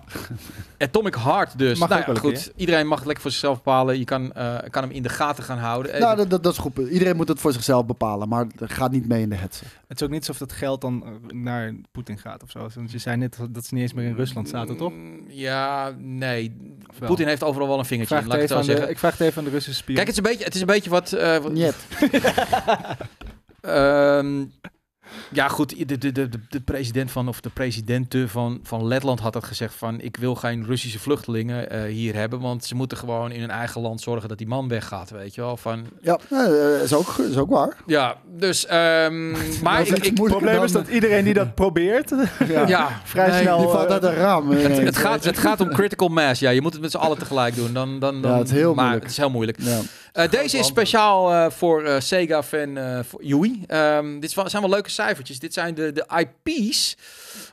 Atomic 0.77 1.15
Heart 1.15 1.57
dus. 1.57 1.79
Mag 1.79 1.89
nou, 1.89 2.01
ook 2.01 2.07
ja, 2.07 2.13
wel 2.21 2.31
een 2.31 2.37
goed, 2.37 2.51
iedereen 2.55 2.87
mag 2.87 2.97
het 2.97 3.05
lekker 3.05 3.23
voor 3.23 3.31
zichzelf 3.31 3.55
bepalen. 3.57 3.97
Je 3.99 4.05
kan, 4.05 4.33
eh, 4.33 4.57
kan 4.69 4.83
hem 4.83 4.91
in 4.91 5.03
de 5.03 5.09
gaten 5.09 5.43
gaan 5.43 5.57
houden. 5.57 5.91
Even- 5.91 6.03
Nou, 6.03 6.15
dat, 6.17 6.29
dat, 6.29 6.43
dat 6.43 6.51
is 6.53 6.59
goed. 6.59 6.77
Iedereen 6.77 7.15
moet 7.15 7.27
het 7.27 7.39
voor 7.39 7.53
zichzelf 7.53 7.85
bepalen, 7.85 8.29
maar 8.29 8.45
het 8.59 8.71
gaat 8.73 8.91
niet 8.91 9.07
mee 9.07 9.21
in 9.21 9.29
de 9.29 9.35
hetze. 9.35 9.63
Het 9.87 9.97
is 10.01 10.05
ook 10.05 10.09
niet 10.13 10.19
alsof 10.19 10.37
dat 10.37 10.51
geld 10.51 10.81
dan 10.81 11.03
eh, 11.05 11.33
naar 11.35 11.73
Poetin 11.91 12.17
gaat 12.17 12.43
of 12.43 12.51
zo. 12.51 12.67
Want 12.75 12.91
je 12.91 12.97
zei 12.97 13.17
net 13.17 13.37
dat 13.49 13.65
ze 13.65 13.73
niet 13.73 13.83
eens 13.83 13.93
meer 13.93 14.05
in 14.05 14.15
Rusland 14.15 14.49
zaten, 14.49 14.77
toch? 14.77 14.91
Mm, 14.91 15.19
Ja, 15.29 15.93
nee. 15.97 16.57
Poetin 16.99 17.27
heeft 17.27 17.43
overal 17.43 17.67
wel 17.67 17.79
een 17.79 17.85
vingertje 17.85 18.15
in, 18.17 18.27
laat 18.27 18.41
ik 18.41 18.49
het 18.49 18.57
de, 18.57 18.63
zeggen. 18.63 18.89
ik 18.89 18.99
vraag 18.99 19.11
het 19.17 19.21
even 19.21 19.37
aan 19.37 19.43
de 19.43 19.49
Russische 19.49 19.81
spion. 19.81 19.95
Kijk, 19.95 20.07
het 20.07 20.17
is 20.17 20.23
een 20.23 20.29
beetje, 20.31 20.45
het 20.45 20.55
is 20.55 20.61
een 20.61 20.67
beetje 20.67 20.89
wat... 20.89 21.13
eh, 21.13 21.37
wat- 21.37 21.51
Niet. 21.53 21.75
Ja, 25.31 25.47
goed. 25.47 25.87
De, 25.87 25.97
de, 25.97 26.11
de, 26.11 26.29
de- 26.29 26.39
de 26.49 26.61
president 26.61 27.11
van, 27.11 27.27
of 27.27 27.41
de 27.41 27.49
presidenten 27.49 28.29
van, 28.29 28.59
van 28.63 28.87
Letland 28.87 29.19
had 29.19 29.33
dat 29.33 29.43
gezegd 29.43 29.73
van... 29.75 30.01
ik 30.01 30.17
wil 30.17 30.35
geen 30.35 30.65
Russische 30.65 30.99
vluchtelingen 30.99 31.69
eh, 31.69 31.83
hier 31.83 32.15
hebben... 32.15 32.39
want 32.39 32.65
ze 32.65 32.75
moeten 32.75 32.97
gewoon 32.97 33.31
in 33.31 33.39
hun 33.39 33.49
eigen 33.49 33.81
land 33.81 34.01
zorgen 34.01 34.29
dat 34.29 34.37
die 34.37 34.47
man 34.47 34.67
weggaat, 34.67 35.09
weet 35.09 35.35
je 35.35 35.41
wel. 35.41 35.57
Van, 35.57 35.85
Ja, 36.01 36.19
eh, 36.29 36.81
is, 36.83 36.93
ook, 36.93 37.17
is 37.17 37.37
ook 37.37 37.49
waar. 37.49 37.77
ja, 37.85 38.15
dus... 38.37 38.65
ehm, 38.65 39.31
maar 39.63 39.81
ik, 39.81 39.87
ik, 39.87 40.03
het 40.03 40.13
probleem 40.13 40.63
is 40.63 40.71
dat 40.71 40.87
iedereen 40.87 41.23
die 41.23 41.33
dat 41.33 41.55
probeert... 41.55 42.13
Ja. 42.47 42.67
ja, 42.67 43.01
Vrij 43.03 43.29
nee, 43.29 43.41
snel- 43.41 43.57
Die 43.57 43.67
valt 43.67 43.89
uit 43.91 44.03
een 44.03 44.13
raam. 44.13 44.49
Het, 44.49 44.77
het, 44.77 44.97
gaat, 44.97 45.23
het 45.23 45.37
gaat 45.37 45.61
om 45.61 45.69
critical 45.69 46.07
mass. 46.07 46.39
Ja, 46.39 46.49
je 46.49 46.61
moet 46.61 46.73
het 46.73 46.81
met 46.81 46.91
z'n 46.91 46.97
allen 46.97 47.17
tegelijk 47.17 47.55
doen. 47.55 47.73
Dan, 47.73 47.99
dan, 47.99 48.21
dan, 48.21 48.31
Ja, 48.31 48.37
het 48.37 48.47
is 48.47 48.53
heel 48.53 48.73
maar 48.73 48.83
moeilijk. 48.83 49.01
Het 49.03 49.11
is 49.11 49.17
heel 49.17 49.29
moeilijk. 49.29 49.57
Ja. 49.61 49.79
Eh, 50.13 50.29
deze 50.29 50.57
is 50.57 50.65
speciaal 50.67 51.31
eh, 51.31 51.49
voor 51.51 51.83
eh, 51.83 51.99
Sega-fan 51.99 52.77
eh, 52.77 52.99
voor 53.07 53.23
Yui. 53.23 53.63
Ehm, 53.67 54.19
dit 54.19 54.31
zijn 54.45 54.61
wel 54.61 54.69
leuke 54.71 54.89
cijfertjes. 54.95 55.39
Dit 55.39 55.53
zijn 55.53 55.75
de, 55.75 55.91
de 55.91 56.27
IP's 56.43 56.95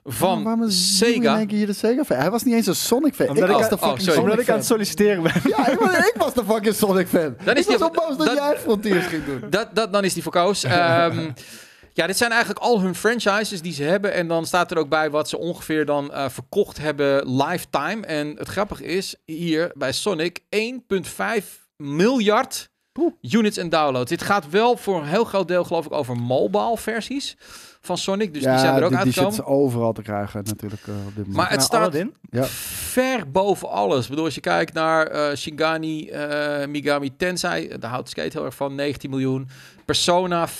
van 0.05 0.43
Waarom 0.43 0.70
Sega. 0.70 1.44
keer 1.44 1.56
hier 1.56 1.66
de 1.66 1.73
Sega 1.73 2.05
fan? 2.05 2.16
Hij 2.16 2.31
was 2.31 2.43
niet 2.43 2.55
eens 2.55 2.66
een 2.66 2.74
Sonic 2.74 3.14
fan. 3.14 3.28
Omdat 3.28 3.48
ik 3.48 3.55
was 3.55 3.69
de 3.69 3.74
oh, 3.74 3.81
fucking 3.81 4.01
sorry. 4.01 4.14
Sonic 4.14 4.31
Omdat 4.31 4.44
ik 4.44 4.51
aan 4.51 4.56
het 4.56 4.66
solliciteren 4.66 5.23
ben. 5.23 5.32
Ja, 5.44 5.69
ik 5.69 5.78
was, 5.78 5.97
ik 5.97 6.14
was 6.16 6.35
de 6.35 6.44
fucking 6.44 6.74
Sonic 6.74 7.09
fan. 7.09 7.36
Dan 7.44 7.56
is 7.56 7.66
ik 7.66 7.78
was 7.78 7.90
boos 7.90 8.16
dat, 8.16 8.27
dat- 8.27 8.36
jij 8.36 8.59
Frontiers 8.59 9.06
ging 9.06 9.24
doen. 9.24 9.43
Dat, 9.51 9.74
dat, 9.74 9.93
dan 9.93 10.05
is 10.05 10.14
die 10.14 10.23
voor 10.23 10.32
Koos. 10.32 10.64
Ehm, 10.64 11.31
ja, 11.93 12.06
dit 12.06 12.16
zijn 12.16 12.31
eigenlijk 12.31 12.60
al 12.60 12.81
hun 12.81 12.94
franchises 12.94 13.62
die 13.62 13.73
ze 13.73 13.82
hebben. 13.82 14.12
En 14.12 14.28
dan 14.28 14.47
staat 14.47 14.70
er 14.70 14.77
ook 14.77 14.89
bij 14.89 15.10
wat 15.10 15.28
ze 15.28 15.39
ongeveer 15.39 15.86
dan 15.86 16.12
eh, 16.12 16.28
verkocht 16.28 16.78
hebben 16.78 17.36
lifetime. 17.43 18.06
En 18.06 18.36
het 18.36 18.48
grappige 18.48 18.85
is, 18.85 19.14
hier 19.24 19.70
bij 19.74 19.93
Sonic 19.93 20.40
1,5 20.40 21.44
miljard 21.77 22.70
Poeh. 22.93 23.12
units 23.20 23.56
en 23.56 23.69
downloads. 23.69 24.10
Dit 24.10 24.23
gaat 24.23 24.51
wel 24.51 24.77
voor 24.77 24.97
een 25.01 25.06
heel 25.06 25.24
groot 25.24 25.48
deel 25.48 25.64
geloof 25.64 25.86
ik 25.86 25.93
over 25.93 26.16
mobile 26.16 26.77
versies 26.77 27.36
van 27.81 27.98
Sonic. 27.98 28.32
Dus 28.35 28.43
die 28.43 28.59
zijn 28.59 28.77
er 28.77 28.82
ook 28.82 28.90
die, 28.90 29.02
die 29.02 29.12
shit 29.12 29.23
uitgekomen. 29.24 29.60
is 29.60 29.64
overal 29.64 29.93
te 29.93 30.02
krijgen 30.02 30.44
natuurlijk 30.44 30.86
eh, 30.86 30.94
op 30.94 31.05
dit 31.05 31.16
moment. 31.16 31.35
Maar 31.35 31.48
het 31.48 31.56
Nou, 31.56 31.66
staat 31.66 31.81
Aladdin? 31.81 32.14
Ja. 32.31 32.44
ver 32.44 33.31
boven 33.31 33.69
alles. 33.69 34.02
Ik 34.02 34.09
bedoel, 34.10 34.24
als 34.24 34.35
je 34.35 34.40
kijkt 34.40 34.73
naar 34.73 35.06
eh 35.06 35.36
Shingani 35.36 36.09
eh, 36.09 36.66
Migami 36.66 37.16
Tensei, 37.16 37.78
daar 37.78 37.90
houdt 37.90 38.09
Skate 38.09 38.36
heel 38.36 38.44
erg 38.44 38.55
van, 38.55 38.74
19 38.74 39.10
miljoen. 39.10 39.48
Persona 39.85 40.48
15.5 40.48 40.55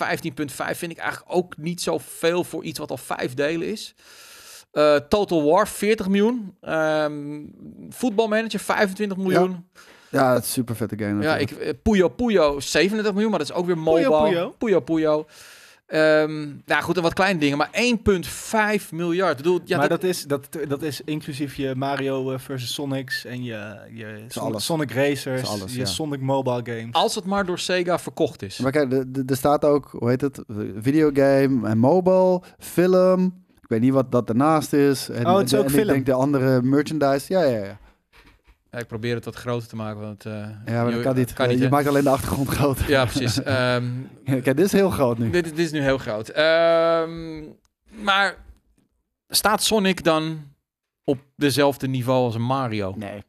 vind 0.55 0.93
ik 0.93 0.99
eigenlijk 0.99 1.35
ook 1.35 1.57
niet 1.57 1.83
zoveel 1.83 2.45
voor 2.45 2.65
iets 2.65 2.79
wat 2.79 2.91
al 2.91 2.97
vijf 2.97 3.35
delen 3.35 3.69
is. 3.69 3.95
Total 5.09 5.45
War 5.45 5.69
40 5.69 6.09
miljoen. 6.09 6.57
Ehm 6.61 7.41
voetbalmanager 7.89 8.61
25 8.61 9.17
miljoen. 9.17 9.51
Ja, 9.51 9.81
het 10.13 10.45
is 10.45 10.53
super 10.53 10.77
vette 10.77 10.99
game 10.99 11.23
Ja, 11.23 11.37
ik, 11.37 11.51
eh, 11.51 11.73
Puyo 11.83 12.09
Puyo 12.09 12.61
37 12.61 13.13
miljoen, 13.13 13.31
maar 13.31 13.39
dat 13.39 13.49
is 13.51 13.55
ook 13.55 13.67
weer 13.67 13.79
mobile. 13.79 14.09
Puyo 14.09 14.23
Puyo. 14.29 14.55
Puyo 14.59 14.81
Puyo. 14.81 15.27
Ehm, 15.87 16.47
nou 16.67 16.83
goed, 16.83 16.97
en 16.97 17.03
wat 17.03 17.13
kleine 17.13 17.39
dingen, 17.41 17.59
maar 17.59 17.69
1,5 17.73 18.93
miljard. 18.93 19.31
Ik 19.31 19.37
bedoel, 19.37 19.61
ja, 19.65 19.79
maar 19.79 19.89
dat, 19.89 20.01
dat, 20.01 20.11
is, 20.11 20.23
dat, 20.25 20.49
dat 20.69 20.83
is 20.83 21.01
inclusief 21.05 21.55
je 21.55 21.75
Mario 21.77 22.33
eh, 22.33 22.39
versus 22.39 22.75
Sonics 22.75 23.25
en 23.25 23.45
je, 23.45 23.77
je. 23.93 24.25
Sonic 24.57 24.93
Racers, 24.93 25.49
alles, 25.49 25.73
je 25.73 25.79
ja. 25.79 25.85
Sonic 25.85 26.21
Mobile 26.21 26.61
Games. 26.65 26.93
als 26.93 27.15
het 27.15 27.25
maar 27.25 27.47
door 27.47 27.59
Sega 27.59 27.99
verkocht 27.99 28.43
is. 28.43 28.59
Maar 28.59 28.73
kijk, 28.73 28.93
er 29.27 29.37
staat 29.37 29.65
ook, 29.65 29.89
hoe 29.99 30.09
heet 30.09 30.21
het, 30.21 30.43
videogame 30.77 31.69
en 31.69 31.79
mobile, 31.79 32.43
film. 32.59 33.25
Ik 33.61 33.69
weet 33.69 33.81
niet 33.81 33.93
wat 33.93 34.13
dat 34.13 34.27
daarnaast 34.27 34.73
is. 34.73 35.09
En, 35.09 35.27
Oh, 35.27 35.37
het 35.37 35.47
is 35.47 35.53
en- 35.53 35.59
ook 35.59 35.65
en 35.65 35.71
film. 35.71 35.83
ik 35.89 35.93
denk 35.95 36.07
de 36.07 36.13
andere 36.13 36.63
merchandise. 36.63 37.33
Ja, 37.33 37.43
ja, 37.43 37.65
ja. 37.65 37.79
Ja, 38.75 38.79
ik 38.79 38.87
probeer 38.87 39.15
het 39.15 39.25
wat 39.25 39.35
groter 39.37 39.69
te 39.69 39.77
maken, 39.77 40.01
want... 40.01 40.27
eh, 40.27 40.33
Ja, 40.33 40.83
maar 40.83 40.85
dat 40.85 40.95
je- 40.95 41.01
kan 41.01 41.15
niet. 41.17 41.33
Kan 41.33 41.49
niet 41.49 41.59
je 41.59 41.65
hè? 41.65 41.71
maakt 41.71 41.87
alleen 41.87 42.03
de 42.05 42.11
achtergrond 42.11 42.49
groter. 42.49 42.89
Ja, 42.91 43.05
precies. 43.05 43.43
Ehm, 43.43 43.85
Kijk, 44.25 44.45
dit 44.45 44.59
is 44.61 44.73
heel 44.73 44.91
groot 44.91 45.19
nu. 45.19 45.31
dit, 45.31 45.45
dit 45.45 45.59
is 45.59 45.71
nu 45.73 45.81
heel 45.81 45.99
groot. 45.99 46.29
Ehm, 46.29 47.43
maar 47.91 48.37
staat 49.29 49.63
Sonic 49.63 50.05
dan 50.05 50.41
op 51.05 51.19
dezelfde 51.37 51.87
niveau 51.89 52.25
als 52.25 52.35
een 52.35 52.43
Mario? 52.43 52.95
Nee. 52.97 53.23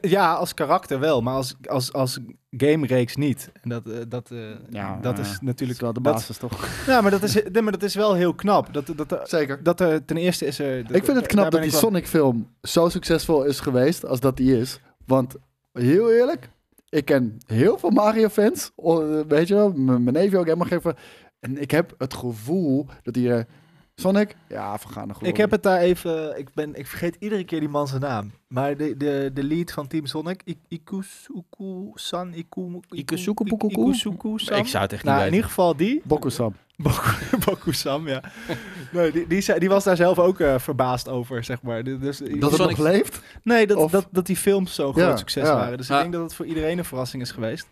Ja, 0.00 0.34
als 0.34 0.54
karakter 0.54 1.00
wel, 1.00 1.20
maar 1.20 1.34
als, 1.34 1.54
als, 1.66 1.92
als 1.92 2.18
game-reeks 2.50 3.16
niet. 3.16 3.50
En 3.62 3.68
dat, 3.68 3.86
eh, 3.86 3.98
dat, 4.08 4.30
eh, 4.30 4.38
Ja, 4.70 4.98
dat 5.00 5.18
is 5.18 5.30
Dat 5.32 5.40
natuurlijk... 5.42 5.70
is 5.78 5.80
wel 5.84 5.92
de 5.92 6.00
dat- 6.00 6.12
basis, 6.12 6.36
toch? 6.36 6.68
ja, 6.86 7.00
maar 7.00 7.10
dat 7.10 7.22
is, 7.22 7.34
nee, 7.52 7.62
maar 7.62 7.72
dat 7.72 7.82
is 7.82 7.94
wel 7.94 8.14
heel 8.14 8.34
knap. 8.34 8.72
Dat, 8.74 8.86
dat, 8.96 9.08
dat, 9.08 9.28
Zeker. 9.28 9.62
dat 9.62 9.80
er 9.80 10.04
ten 10.04 10.16
eerste 10.16 10.46
is 10.46 10.58
er... 10.58 10.78
Ik 10.78 11.04
vind 11.04 11.16
het 11.16 11.26
knap 11.26 11.50
dat 11.50 11.62
die 11.62 11.70
Sonic-film 11.70 12.48
zo 12.62 12.88
succesvol 12.88 13.44
is 13.44 13.60
geweest 13.60 14.06
als 14.06 14.20
dat 14.20 14.36
die 14.36 14.58
is. 14.58 14.80
Want, 15.06 15.34
heel 15.72 16.12
eerlijk, 16.12 16.48
ik 16.88 17.04
ken 17.04 17.38
heel 17.46 17.78
veel 17.78 17.90
Mario-fans. 17.90 18.70
Weet 19.28 19.48
je 19.48 19.54
wel, 19.54 19.72
mijn 19.72 20.12
neefje 20.12 20.38
ook 20.38 20.44
helemaal 20.44 20.66
geen 20.68 20.80
van. 20.82 20.94
En 21.40 21.60
ik 21.60 21.70
heb 21.70 21.94
het 21.98 22.14
gevoel 22.14 22.86
dat 23.02 23.14
hij 23.14 23.30
er 23.30 23.46
Sonic? 23.96 24.36
Ja, 24.48 24.78
vergaande 24.78 25.14
glorie. 25.14 25.32
Ik 25.32 25.36
heb 25.38 25.50
het 25.50 25.62
daar 25.62 25.80
even. 25.80 26.38
Ik, 26.38 26.54
ben, 26.54 26.74
ik 26.74 26.86
vergeet 26.86 27.16
iedere 27.18 27.44
keer 27.44 27.60
die 27.60 27.68
man 27.68 27.88
zijn 27.88 28.00
naam. 28.00 28.32
Maar 28.48 28.76
de, 28.76 28.96
de, 28.96 29.30
de 29.34 29.42
lead 29.44 29.72
van 29.72 29.86
Team 29.86 30.06
Sonic, 30.06 30.42
I- 30.46 30.58
Ikusuku 30.68 31.40
Iku. 33.44 33.90
Ik 34.56 34.66
zou 34.66 34.82
het 34.82 34.92
echt 34.92 35.04
Nou, 35.04 35.04
niet 35.04 35.04
in 35.04 35.04
weten. 35.04 35.24
ieder 35.34 35.44
geval 35.44 35.76
die. 35.76 36.00
Bokusam. 36.04 36.54
Boku, 36.76 37.10
Boku 37.46 37.72
Sam, 37.72 38.08
ja. 38.08 38.22
Nee, 38.92 39.12
die, 39.12 39.26
die, 39.26 39.40
zei- 39.40 39.58
die 39.58 39.68
was 39.68 39.84
daar 39.84 39.96
zelf 39.96 40.18
ook 40.18 40.40
eh, 40.40 40.58
verbaasd 40.58 41.08
over, 41.08 41.44
zeg 41.44 41.62
maar. 41.62 41.84
Dus, 41.84 41.98
Dat 42.00 42.28
het 42.28 42.54
Sonic- 42.54 42.76
nog 42.76 42.78
leeft? 42.86 43.20
nee, 43.42 43.66
dat, 43.66 43.76
of- 43.76 43.90
dat, 43.90 44.06
dat 44.10 44.26
die 44.26 44.36
films 44.36 44.74
zo 44.74 44.92
Ja, 44.94 45.04
groot 45.04 45.18
succes 45.18 45.46
ja. 45.46 45.54
waren. 45.54 45.76
Dus 45.76 45.90
ik 45.90 45.96
denk 45.96 46.12
dat 46.12 46.22
het 46.22 46.34
voor 46.34 46.46
iedereen 46.46 46.78
een 46.78 46.84
verrassing 46.84 47.22
is 47.22 47.30
geweest. 47.30 47.68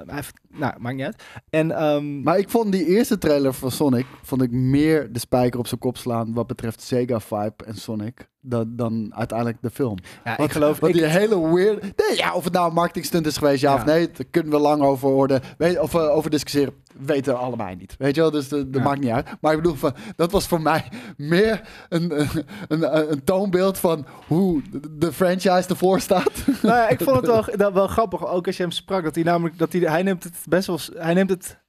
Eh, 0.00 0.06
hij 0.06 0.14
heeft, 0.14 0.40
nou, 0.48 0.74
maakt 0.78 0.96
niet 0.96 1.04
uit. 1.04 1.22
En, 1.50 1.70
ehm, 1.70 2.22
Maar 2.22 2.38
ik 2.38 2.48
vond 2.48 2.72
die 2.72 2.86
eerste 2.86 3.18
trailer 3.18 3.54
van 3.54 3.70
Sonic 3.70 4.06
vond 4.22 4.42
ik 4.42 4.50
meer 4.50 5.12
de 5.12 5.18
spijker 5.18 5.58
op 5.58 5.66
zijn 5.66 5.80
kop 5.80 5.96
slaan 5.96 6.34
wat 6.34 6.46
betreft 6.46 6.82
Sega 6.82 7.20
vibe 7.20 7.64
en 7.64 7.74
Sonic 7.74 8.28
dan, 8.46 8.72
dan 8.76 9.12
uiteindelijk 9.14 9.58
de 9.62 9.70
film. 9.70 9.96
ja, 10.24 10.38
ik 10.38 10.52
geloof... 10.52 10.78
Want 10.80 10.94
Ik, 10.94 11.00
die 11.00 11.08
hele 11.10 11.54
weird. 11.54 11.82
Nee, 11.82 12.16
ja, 12.16 12.34
of 12.34 12.44
het 12.44 12.52
nou 12.52 12.68
een 12.68 12.74
marketing 12.74 13.04
stunt 13.04 13.26
is 13.26 13.36
geweest, 13.36 13.60
ja, 13.60 13.70
Ja. 13.70 13.76
of 13.76 13.84
nee, 13.84 14.06
daar 14.10 14.26
kunnen 14.30 14.52
we 14.52 14.58
lang 14.58 14.82
over 14.82 15.10
worden. 15.10 15.40
Weet, 15.58 15.78
of 15.78 15.94
eh, 15.94 16.16
over 16.16 16.30
discussiëren. 16.30 16.72
Weten 16.98 17.32
we 17.32 17.38
allebei 17.38 17.76
niet. 17.76 17.94
Weet 17.98 18.14
je 18.14 18.20
wel, 18.20 18.30
dus 18.30 18.48
dat 18.48 18.66
Ja. 18.70 18.82
maakt 18.82 19.00
niet 19.00 19.10
uit. 19.10 19.26
Maar 19.40 19.52
ik 19.52 19.62
bedoel, 19.62 19.76
van, 19.76 19.94
dat 20.16 20.30
was 20.32 20.46
voor 20.46 20.60
mij 20.60 20.88
meer 21.16 21.60
een, 21.88 22.20
een, 22.20 22.28
een, 22.68 23.12
een 23.12 23.24
toonbeeld 23.24 23.78
van 23.78 24.06
hoe 24.26 24.62
de- 24.90 25.12
franchise 25.12 25.68
ervoor 25.68 26.00
staat. 26.00 26.30
nou 26.62 26.76
ja, 26.76 26.88
ik 26.88 27.00
vond 27.00 27.26
het 27.26 27.56
wel, 27.56 27.72
wel 27.72 27.86
grappig, 27.88 28.26
ook 28.26 28.46
als 28.46 28.56
je 28.56 28.62
hem 28.62 28.72
sprak, 28.72 29.04
dat 29.04 29.14
hij 29.14 29.24
namelijk, 29.24 29.58
dat 29.58 29.72
hij, 29.72 29.80
hij 29.82 30.02
neemt 30.02 30.24
het 30.24 30.36
best 30.48 30.66
wel, 30.66 30.78
hij 30.94 31.14
neemt 31.14 31.30
het 31.30 31.62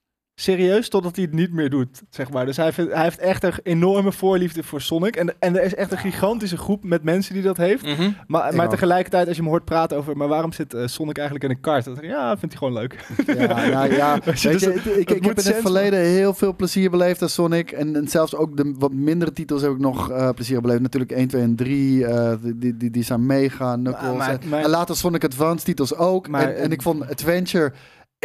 serieus 0.45 0.89
totdat 0.89 1.15
hij 1.15 1.25
het 1.25 1.33
niet 1.33 1.51
meer 1.53 1.69
doet, 1.69 2.01
zeg 2.09 2.31
maar. 2.31 2.45
Dus 2.45 2.57
hij, 2.57 2.73
vindt, 2.73 2.93
hij 2.93 3.03
heeft 3.03 3.19
echt 3.19 3.43
een 3.43 3.53
enorme 3.63 4.11
voorliefde 4.11 4.63
voor 4.63 4.81
Sonic. 4.81 5.15
En, 5.15 5.33
en 5.39 5.55
er 5.57 5.63
is 5.63 5.75
echt 5.75 5.91
een 5.91 5.97
gigantische 5.97 6.57
groep 6.57 6.83
met 6.83 7.03
mensen 7.03 7.33
die 7.33 7.43
dat 7.43 7.57
heeft. 7.57 7.85
Mhm. 7.85 8.09
Maar, 8.27 8.55
maar 8.55 8.69
tegelijkertijd, 8.69 9.27
als 9.27 9.35
je 9.35 9.41
hem 9.41 9.51
hoort 9.51 9.65
praten 9.65 9.97
over, 9.97 10.17
maar 10.17 10.27
waarom 10.27 10.51
zit 10.51 10.73
eh, 10.73 10.87
Sonic 10.87 11.15
eigenlijk 11.17 11.49
in 11.49 11.55
een 11.55 11.61
kart? 11.61 11.85
Dan 11.85 11.93
denk 11.93 12.05
ik, 12.05 12.11
ja, 12.11 12.37
vindt 12.37 12.59
hij 12.59 12.67
gewoon 12.67 12.73
leuk. 12.81 13.05
Ja, 13.27 13.65
ja, 13.65 13.83
ja. 13.83 14.19
Weet 14.25 14.41
je, 14.41 14.49
Weet 14.49 14.59
dus 14.59 14.67
je, 14.67 14.79
het- 14.79 14.85
ik, 14.85 14.95
ik, 14.95 15.07
het 15.07 15.17
ik 15.17 15.23
heb 15.25 15.39
in 15.39 15.45
het 15.45 15.61
verleden 15.61 15.99
heel 15.99 16.33
veel 16.33 16.55
plezier 16.55 16.89
beleefd 16.89 17.21
aan 17.21 17.29
Sonic. 17.29 17.71
En, 17.71 17.95
en 17.95 18.07
zelfs 18.07 18.35
ook 18.35 18.57
de 18.57 18.73
wat 18.79 18.93
mindere 18.93 19.33
titels 19.33 19.61
heb 19.61 19.71
ik 19.71 19.79
nog 19.79 20.09
eh, 20.11 20.29
plezier 20.29 20.61
beleefd. 20.61 20.81
Natuurlijk 20.81 21.11
1, 21.11 21.27
2 21.27 21.41
en 21.41 21.55
3. 21.55 22.05
eh, 22.05 22.33
die, 22.55 22.77
die, 22.77 22.89
die 22.91 23.03
zijn 23.03 23.25
mega. 23.25 23.75
Knuckles. 23.75 24.17
maar- 24.17 24.29
en- 24.41 24.49
maar- 24.49 24.63
en 24.63 24.69
later 24.69 24.95
Sonic 24.95 25.23
Advance 25.23 25.65
titels 25.65 25.95
ook. 25.95 26.27
Maar- 26.27 26.41
en, 26.53 26.55
en 26.63 26.71
ik 26.71 26.81
vond 26.81 27.09
Adventure 27.09 27.71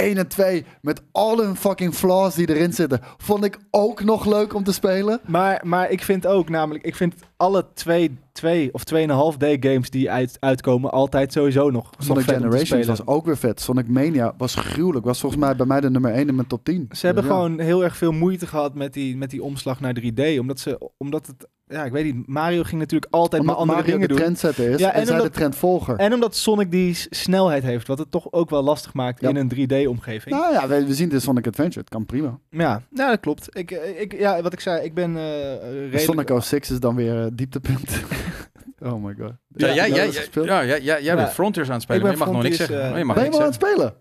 1 0.01 0.17
en 0.17 0.29
2 0.29 0.65
met 0.81 1.03
al 1.13 1.39
hun 1.39 1.57
fucking 1.57 1.95
flaws 1.95 2.35
die 2.35 2.49
erin 2.49 2.73
zitten. 2.73 3.01
Vond 3.17 3.45
ik 3.45 3.59
ook 3.71 4.03
nog 4.05 4.27
leuk 4.27 4.55
om 4.55 4.65
te 4.65 4.73
spelen. 4.73 5.21
Maar, 5.27 5.61
maar 5.65 5.91
ik 5.91 6.03
vind 6.03 6.27
ook 6.27 6.49
namelijk, 6.49 6.85
ik 6.85 6.97
vind 6.97 7.15
alle 7.37 7.67
twee, 7.75 8.19
twee 8.33 8.75
of 8.75 8.85
tweeënhalf 8.85 9.37
D 9.37 9.45
games 9.61 9.91
die 9.91 10.11
uit, 10.11 10.37
uitkomen 10.41 10.91
altijd 10.91 11.33
sowieso 11.33 11.71
nog 11.71 11.85
nog 11.91 11.95
Sonic 11.99 12.25
te 12.25 12.35
Generations 12.35 12.87
was 12.87 13.07
ook 13.07 13.25
weer 13.25 13.37
vet. 13.37 13.61
Sonic 13.61 13.89
Mania 13.89 14.35
was 14.39 14.55
gruwelijk. 14.55 15.05
Was 15.05 15.21
volgens 15.21 15.41
mij 15.41 15.57
bij 15.57 15.67
mij 15.67 15.81
de 15.81 15.91
nummer 15.91 16.13
1 16.13 16.29
in 16.29 16.35
mijn 16.35 16.47
top 16.47 16.65
10. 16.65 16.89
Ze 16.93 17.07
hebben 17.07 17.25
Ja. 17.25 17.31
gewoon 17.31 17.61
heel 17.61 17.85
erg 17.85 17.97
veel 17.97 18.13
moeite 18.13 18.47
gehad 18.47 18.75
met 18.75 18.93
die, 18.93 19.17
met 19.17 19.31
die 19.31 19.43
omslag 19.43 19.81
naar 19.81 19.95
3D. 20.01 20.39
Omdat, 20.39 20.61
ze, 20.61 20.91
omdat 20.97 21.27
het, 21.27 21.49
ja, 21.71 21.85
ik 21.85 21.93
weet 21.93 22.05
niet, 22.05 22.27
Mario 22.27 22.63
ging 22.63 22.81
natuurlijk 22.81 23.13
altijd 23.13 23.41
Omdat 23.43 23.55
maar 23.57 23.65
andere 23.65 23.79
Mario 23.79 23.93
dingen 23.93 24.09
de 24.09 24.15
doen. 24.15 24.23
trendsetter 24.23 24.69
is 24.71 24.79
Ja, 24.81 24.93
en, 24.93 25.01
en 25.01 25.07
zij 25.07 25.15
omdat- 25.17 25.33
de 25.33 25.39
trendvolger. 25.39 25.97
En 25.97 26.13
omdat 26.15 26.37
Sonic 26.37 26.71
die 26.71 26.95
snelheid 27.11 27.63
heeft, 27.63 27.87
wat 27.87 27.99
het 27.99 28.11
toch 28.11 28.33
ook 28.33 28.51
wel 28.51 28.63
lastig 28.63 28.95
maakt 28.95 29.21
Ja. 29.21 29.29
in 29.29 29.37
een 29.37 29.49
3D-omgeving. 29.55 30.35
Nou 30.35 30.53
ja, 30.53 30.69
we, 30.69 30.87
we 30.87 30.95
zien 30.95 31.09
de 31.09 31.21
Sonic 31.21 31.47
Adventure. 31.47 31.81
Het 31.81 31.89
kan 31.89 32.07
prima. 32.07 32.39
Ja, 32.51 32.83
nou, 32.91 33.11
dat 33.11 33.21
klopt. 33.21 33.49
Ik, 33.57 33.71
eh, 33.71 34.01
ik, 34.01 34.19
ja, 34.19 34.43
wat 34.43 34.53
ik 34.53 34.61
zei, 34.61 34.85
ik 34.85 34.95
ben 34.95 35.17
eh 35.17 35.23
redelijk... 35.63 35.99
Sonic 36.03 36.31
06 36.43 36.71
is 36.71 36.81
dan 36.81 36.95
weer 36.95 37.21
eh, 37.25 37.27
dieptepunt. 37.33 37.91
oh 38.87 39.05
my 39.05 39.15
god. 39.19 39.33
Ja, 39.49 39.75
jij, 39.75 39.89
dat 39.89 39.97
jij, 39.97 40.11
jij, 40.11 40.45
ja, 40.45 40.65
jij, 40.65 40.81
jij, 40.83 41.03
jij 41.03 41.15
bent 41.15 41.29
Ja. 41.29 41.35
Frontiers 41.35 41.69
aan 41.69 41.75
het 41.75 41.83
spelen, 41.83 42.01
Ik 42.01 42.07
maar 42.09 42.17
je 42.19 42.25
mag 42.25 42.33
nog 42.35 42.43
niks 42.43 42.57
zeggen. 42.57 42.91
Oh, 42.93 42.99
je 42.99 43.05
mag 43.05 43.15
Ben 43.15 43.25
je 43.25 43.31
niks 43.31 43.39
maar 43.41 43.47
aan 43.47 43.53
het 43.53 43.61
zeggen. 43.63 43.79
spelen? 43.79 43.95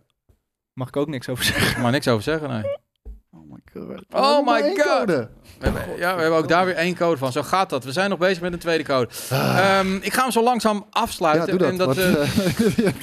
Mag 0.74 0.88
ik 0.88 0.96
ook 0.98 1.08
niks 1.08 1.30
over 1.30 1.44
zeggen. 1.44 1.82
Mag 1.82 1.91
niks 1.91 2.08
over 2.08 2.24
zeggen, 2.24 2.50
nee. 2.50 2.64
Oh 4.12 4.46
my 4.48 4.62
god. 4.62 4.86
Code. 5.00 5.30
We 5.60 5.66
hebben, 5.66 5.82
ja, 5.98 6.16
we 6.16 6.22
hebben 6.22 6.40
ook 6.40 6.48
daar 6.48 6.66
weer 6.66 6.76
één 6.76 6.96
code 6.96 7.18
van. 7.18 7.32
Zo 7.32 7.41
gaat 7.44 7.70
dat. 7.70 7.84
We 7.84 7.91
zijn 7.91 8.10
nog 8.10 8.20
bezig 8.20 8.41
met 8.41 8.54
een 8.54 8.60
tweede 8.60 8.84
code. 8.84 9.08
Ehm, 9.30 9.96
ik 9.96 10.14
ga 10.14 10.22
hem 10.22 10.32
zo 10.32 10.44
langzaam 10.44 10.76
Ja, 10.76 10.84
afsluiten. 11.02 11.48
doe 11.50 11.58
dat. 11.58 11.70
En 11.70 11.78
dat 11.78 11.96
want, 11.96 11.98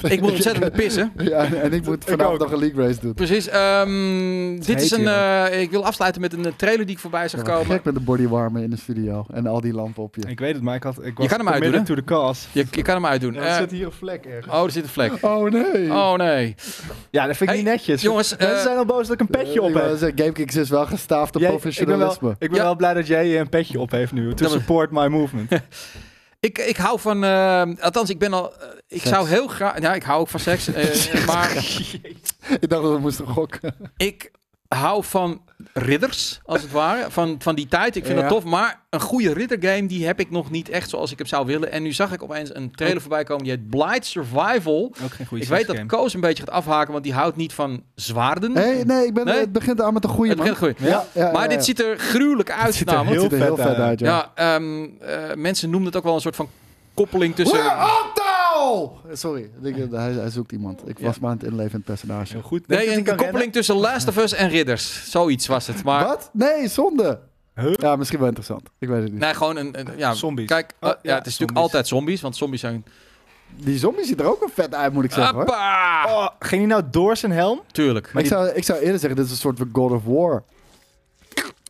eh, 0.03 0.11
ik 0.13 0.21
moet 0.21 0.31
ontzettend 0.31 0.71
pissen. 0.71 1.11
Ja, 1.23 1.45
en 1.53 1.73
ik 1.73 1.85
moet 1.85 2.03
vanavond 2.07 2.39
nog 2.39 2.51
een 2.51 2.59
league 2.59 2.85
race 2.85 2.99
doen. 2.99 3.13
Precies. 3.13 3.47
ehm, 3.47 4.59
dit 4.59 4.81
is 4.81 4.91
een. 4.91 5.07
eh, 5.07 5.61
ik 5.61 5.71
wil 5.71 5.85
afsluiten 5.85 6.21
met 6.21 6.33
een 6.33 6.45
eh, 6.45 6.51
trailer 6.55 6.85
die 6.85 6.95
ik 6.95 7.01
voorbij 7.01 7.27
zag 7.27 7.39
Ik 7.39 7.45
ben 7.45 7.55
komen. 7.55 7.71
gek 7.71 7.83
met 7.83 7.93
de 7.93 7.99
bodywarmer 7.99 8.63
in 8.63 8.69
de 8.69 8.77
studio. 8.77 9.25
En 9.33 9.47
al 9.47 9.61
die 9.61 9.73
lampen 9.73 10.03
op 10.03 10.15
je. 10.15 10.21
Ik 10.27 10.39
weet 10.39 10.53
het, 10.53 10.63
maar 10.63 10.75
ik, 10.75 10.83
had, 10.83 10.97
ik 11.05 11.17
was 11.17 11.27
kan 11.27 11.37
hem 11.39 11.49
uitdoen, 11.49 11.83
to 11.83 11.95
the 11.95 12.03
cause. 12.03 12.47
Je, 12.51 12.65
je 12.71 12.81
kan 12.81 12.95
hem 12.95 13.05
uitdoen. 13.05 13.33
Ja, 13.33 13.41
er 13.41 13.55
zit 13.55 13.71
hier 13.71 13.85
een 13.85 13.91
vlek 13.91 14.25
ergens. 14.25 14.53
oh, 14.55 14.63
er 14.63 14.71
zit 14.71 14.83
een 14.83 14.89
vlek. 14.89 15.11
Oh 15.21 15.49
nee. 15.51 15.91
Oh 15.91 16.13
nee. 16.13 16.55
Ja, 17.11 17.25
dat 17.27 17.37
vind 17.37 17.49
ik 17.49 17.55
Hey, 17.55 17.57
niet 17.57 17.65
netjes. 17.73 18.01
jongens, 18.01 18.35
Mensen 18.37 18.61
zijn 18.61 18.77
al 18.77 18.85
boos 18.85 19.07
dat 19.07 19.13
ik 19.13 19.19
een 19.19 19.27
petje 19.27 19.61
op 19.61 19.73
heb. 19.73 19.97
GameKings 20.15 20.55
is 20.57 20.69
wel 20.69 20.85
gestaafd 20.85 21.35
op 21.35 21.41
Jij- 21.41 21.49
ik 21.49 21.55
ben 21.55 21.61
professionalisme. 21.71 22.21
wel, 22.27 22.35
ik 22.39 22.49
ben 22.49 22.57
Ja. 22.57 22.63
wel 22.63 22.75
blij 22.75 22.93
dat 22.93 23.07
jij 23.07 23.39
een 23.39 23.49
petje 23.49 23.79
op 23.79 23.91
heeft 23.91 24.11
nu. 24.11 24.33
To 24.33 24.47
support 24.47 24.91
my 24.91 25.07
movement. 25.07 25.51
Ik, 26.39 26.57
ik 26.57 26.77
hou 26.77 26.99
van. 26.99 27.23
eh, 27.23 27.63
althans, 27.79 28.09
ik 28.09 28.19
ben 28.19 28.33
al. 28.33 28.53
eh, 28.53 28.67
ik 28.87 29.01
Seks. 29.01 29.09
zou 29.15 29.27
heel 29.27 29.47
graag. 29.47 29.79
Ja, 29.81 29.93
ik 29.93 30.03
hou 30.03 30.19
ook 30.19 30.27
van 30.27 30.39
seks. 30.39 30.67
eh, 30.67 31.25
maar 31.27 31.51
ik 32.59 32.69
dacht 32.69 32.81
dat 32.81 32.91
we 32.93 32.97
moesten 32.99 33.27
gokken. 33.27 33.75
ik 33.97 34.31
hou 34.67 35.03
van 35.03 35.41
ridders, 35.77 36.39
als 36.45 36.61
het 36.61 36.71
ware. 36.71 37.05
Van, 37.11 37.35
van 37.39 37.55
die 37.55 37.67
tijd. 37.67 37.95
Ik 37.95 38.05
vind 38.05 38.15
Ja. 38.17 38.21
dat 38.27 38.31
tof. 38.31 38.43
Maar 38.43 38.81
een 38.89 38.99
goede 38.99 39.33
riddergame, 39.33 39.85
die 39.87 40.05
heb 40.05 40.19
ik 40.19 40.31
nog 40.31 40.51
niet 40.51 40.69
echt 40.69 40.89
zoals 40.89 41.11
ik 41.11 41.17
hem 41.17 41.27
zou 41.27 41.45
willen. 41.45 41.71
En 41.71 41.83
nu 41.83 41.93
zag 41.93 42.11
ik 42.13 42.23
opeens 42.23 42.55
een 42.55 42.71
trailer 42.71 43.01
voorbij 43.01 43.23
komen. 43.23 43.43
Die 43.43 43.51
heet 43.53 43.69
Blight 43.69 44.05
Survival. 44.05 44.93
Ook 45.03 45.11
geen 45.11 45.25
goede 45.27 45.43
Ik 45.43 45.49
weet 45.49 45.67
dat. 45.67 45.85
Koos 45.85 46.13
een 46.13 46.19
beetje 46.21 46.43
gaat 46.43 46.53
afhaken, 46.53 46.91
want 46.91 47.03
die 47.03 47.13
houdt 47.13 47.35
niet 47.35 47.53
van 47.53 47.83
zwaarden. 47.95 48.51
Nee, 48.51 48.85
nee, 48.85 49.05
ik 49.05 49.13
ben, 49.13 49.25
Nee? 49.25 49.39
het 49.39 49.51
begint 49.51 49.81
aan 49.81 49.93
met 49.93 50.03
een 50.03 50.09
goede 50.09 50.29
Het 50.29 50.37
man. 50.39 50.47
begint 50.49 50.77
goed. 50.77 50.87
Ja, 50.87 51.05
ja, 51.13 51.31
Maar 51.31 51.41
ja, 51.41 51.47
dit 51.47 51.65
ziet 51.65 51.79
er 51.79 51.97
gruwelijk 51.97 52.51
uit. 52.51 52.73
ziet 52.75 52.87
er 52.87 52.93
namelijk. 52.93 53.21
Het 53.21 53.31
ziet 53.31 53.39
er 53.39 53.45
heel 53.45 53.55
vet 53.55 53.65
vet 53.65 53.75
uit. 53.75 53.83
uit, 53.87 53.99
ja. 53.99 54.31
Ja, 54.35 54.55
ehm, 54.55 54.83
eh, 54.99 55.35
mensen 55.35 55.69
noemen 55.69 55.87
het 55.87 55.97
ook 55.97 56.03
wel 56.03 56.15
een 56.15 56.21
soort 56.21 56.35
van 56.35 56.49
koppeling 56.93 57.35
tussen... 57.35 57.59
Sorry, 59.13 59.41
ik 59.41 59.51
denk, 59.75 59.91
hij, 59.91 60.11
hij 60.11 60.29
zoekt 60.29 60.51
iemand. 60.51 60.89
Ik 60.89 60.99
was 60.99 61.19
maar 61.19 61.29
aan 61.31 61.37
het 61.37 61.45
inleven 61.45 61.71
in 61.71 61.75
het 61.77 61.85
personage. 61.85 62.33
Heel 62.33 62.41
goed. 62.41 62.67
Nee, 62.67 62.91
een 62.95 63.15
koppeling 63.15 63.53
tussen 63.53 63.75
Last 63.75 64.07
of 64.07 64.17
Us 64.17 64.33
en 64.33 64.49
ridders. 64.49 65.11
Zoiets 65.11 65.47
was 65.47 65.67
het. 65.67 65.83
Maar 65.83 66.05
Wat? 66.05 66.29
Nee, 66.33 66.67
zonde. 66.67 67.19
Huh? 67.55 67.73
Ja, 67.73 67.95
misschien 67.95 68.19
wel 68.19 68.27
interessant. 68.27 68.69
Ik 68.79 68.87
weet 68.87 69.01
het 69.03 69.11
niet. 69.11 69.19
nee, 69.21 69.33
gewoon 69.33 69.57
een... 69.57 69.79
een- 69.79 69.97
ja, 69.97 70.13
Zombies. 70.13 70.47
Kijk, 70.47 70.73
Oh, 70.79 70.89
eh, 70.89 70.95
ja, 71.01 71.11
ja, 71.11 71.17
het 71.17 71.25
is 71.25 71.31
natuurlijk 71.31 71.57
altijd 71.59 71.87
zombies, 71.87 72.21
want 72.21 72.35
zombies 72.35 72.59
zijn... 72.59 72.85
Die 73.55 73.77
zombie 73.77 74.05
ziet 74.05 74.19
er 74.19 74.25
ook 74.25 74.39
wel 74.39 74.49
vet 74.53 74.73
uit, 74.75 74.93
moet 74.93 75.03
ik 75.03 75.11
zeggen. 75.11 75.35
Hoor. 75.35 75.45
Oh, 75.47 76.27
ging 76.39 76.61
hij 76.61 76.69
nou 76.71 76.83
door 76.91 77.17
zijn 77.17 77.31
helm? 77.31 77.61
Tuurlijk. 77.71 78.09
Maar 78.13 78.21
ik 78.23 78.27
zou, 78.29 78.47
ik 78.47 78.63
zou 78.63 78.79
eerder 78.79 78.99
zeggen, 78.99 79.15
dit 79.15 79.25
is 79.25 79.31
een 79.31 79.37
soort 79.37 79.57
van 79.57 79.69
God 79.73 79.91
of 79.91 80.03
War. 80.03 80.43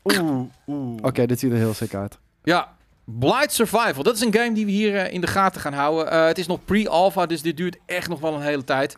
Oeh, 0.03 0.41
oeh. 0.68 0.97
Oké, 1.01 1.26
dit 1.26 1.39
ziet 1.39 1.51
er 1.51 1.57
heel 1.57 1.73
sick 1.73 1.93
uit. 1.95 2.18
Ja, 2.43 2.76
Blight 3.09 3.53
Survival. 3.53 4.03
Dat 4.03 4.15
is 4.15 4.21
een 4.21 4.34
game 4.34 4.53
die 4.53 4.65
we 4.65 4.71
hier 4.71 4.95
eh, 4.95 5.13
in 5.13 5.21
de 5.21 5.27
gaten 5.27 5.61
gaan 5.61 5.73
houden. 5.73 6.11
Eh, 6.11 6.25
het 6.25 6.38
is 6.38 6.47
nog 6.47 6.59
pre-alpha, 6.65 7.25
dus 7.25 7.41
dit 7.41 7.57
duurt 7.57 7.77
echt 7.85 8.09
nog 8.09 8.19
wel 8.19 8.34
een 8.34 8.41
hele 8.41 8.63
tijd. 8.63 8.95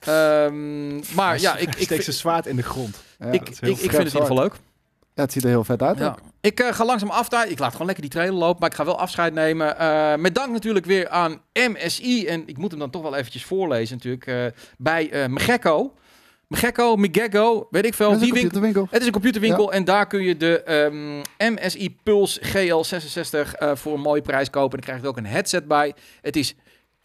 Ehm, 0.00 0.94
maar 1.14 1.40
ja, 1.40 1.56
ik, 1.56 1.68
ik, 1.68 1.72
steekt 1.74 1.88
vind- 1.88 2.04
zijn 2.04 2.16
zwaard 2.16 2.46
in 2.46 2.56
de 2.56 2.62
grond. 2.62 3.02
Ja, 3.18 3.26
ik, 3.26 3.32
ik, 3.34 3.40
ik 3.48 3.56
vind 3.56 3.70
het 3.70 3.92
in 3.92 4.04
ieder 4.04 4.10
geval 4.20 4.36
leuk. 4.36 4.52
Ja, 5.14 5.22
het 5.22 5.32
ziet 5.32 5.42
er 5.42 5.48
heel 5.48 5.64
vet 5.64 5.82
uit. 5.82 5.98
Ja. 5.98 6.16
Ik 6.40 6.60
eh, 6.60 6.72
ga 6.72 6.84
langzaam 6.84 7.10
af. 7.10 7.26
Ik 7.44 7.58
laat 7.58 7.72
gewoon 7.72 7.86
lekker 7.86 8.04
die 8.04 8.12
trailer 8.12 8.34
lopen. 8.38 8.60
Maar 8.60 8.68
ik 8.70 8.74
ga 8.76 8.84
wel 8.84 8.98
afscheid 8.98 9.34
nemen. 9.34 9.78
Eh, 9.78 10.14
met 10.16 10.34
dank 10.34 10.52
natuurlijk 10.52 10.86
weer 10.86 11.08
aan 11.08 11.40
MSI. 11.52 12.26
En 12.26 12.42
ik 12.46 12.58
moet 12.58 12.70
hem 12.70 12.80
dan 12.80 12.90
toch 12.90 13.02
wel 13.02 13.16
eventjes 13.16 13.44
voorlezen 13.44 13.96
natuurlijk. 13.96 14.26
eh, 14.26 14.44
bij 14.78 15.10
eh 15.10 15.26
Megekko. 15.28 15.92
Megekko, 16.48 16.96
Megekko, 16.96 17.66
weet 17.70 17.84
ik 17.86 17.94
veel. 17.94 18.06
Dat 18.10 18.20
is 18.22 18.30
Die 18.32 18.32
winkel, 18.60 18.86
het 18.90 19.00
is 19.00 19.06
een 19.06 19.12
computerwinkel 19.12 19.72
en 19.72 19.84
daar 19.84 20.06
kun 20.06 20.22
je 20.22 20.36
de 20.36 20.62
ehm, 20.62 21.52
MSI 21.52 21.96
Pulse 22.02 22.40
GL66 22.40 23.52
eh, 23.58 23.74
voor 23.74 23.94
een 23.94 24.00
mooie 24.00 24.22
prijs 24.22 24.50
kopen. 24.50 24.70
En 24.70 24.76
dan 24.76 24.80
krijg 24.80 24.96
je 24.98 25.04
er 25.04 25.10
ook 25.10 25.16
een 25.16 25.26
headset 25.26 25.66
bij. 25.68 25.94
Het 26.20 26.36
is 26.36 26.54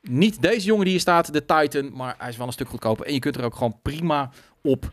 niet 0.02 0.41
deze 0.41 0.65
jongen 0.65 0.84
die 0.84 0.91
hier 0.94 1.02
staat, 1.02 1.34
de 1.34 1.45
Titan, 1.45 1.94
maar 1.94 2.15
hij 2.18 2.30
is 2.30 2.38
wel 2.38 2.48
een 2.48 2.53
stuk 2.53 2.70
goedkoper. 2.70 3.06
En 3.06 3.14
je 3.14 3.20
kunt 3.20 3.36
er 3.36 3.44
ook 3.44 3.56
gewoon 3.56 3.80
prima 3.82 4.30
op 4.61 4.91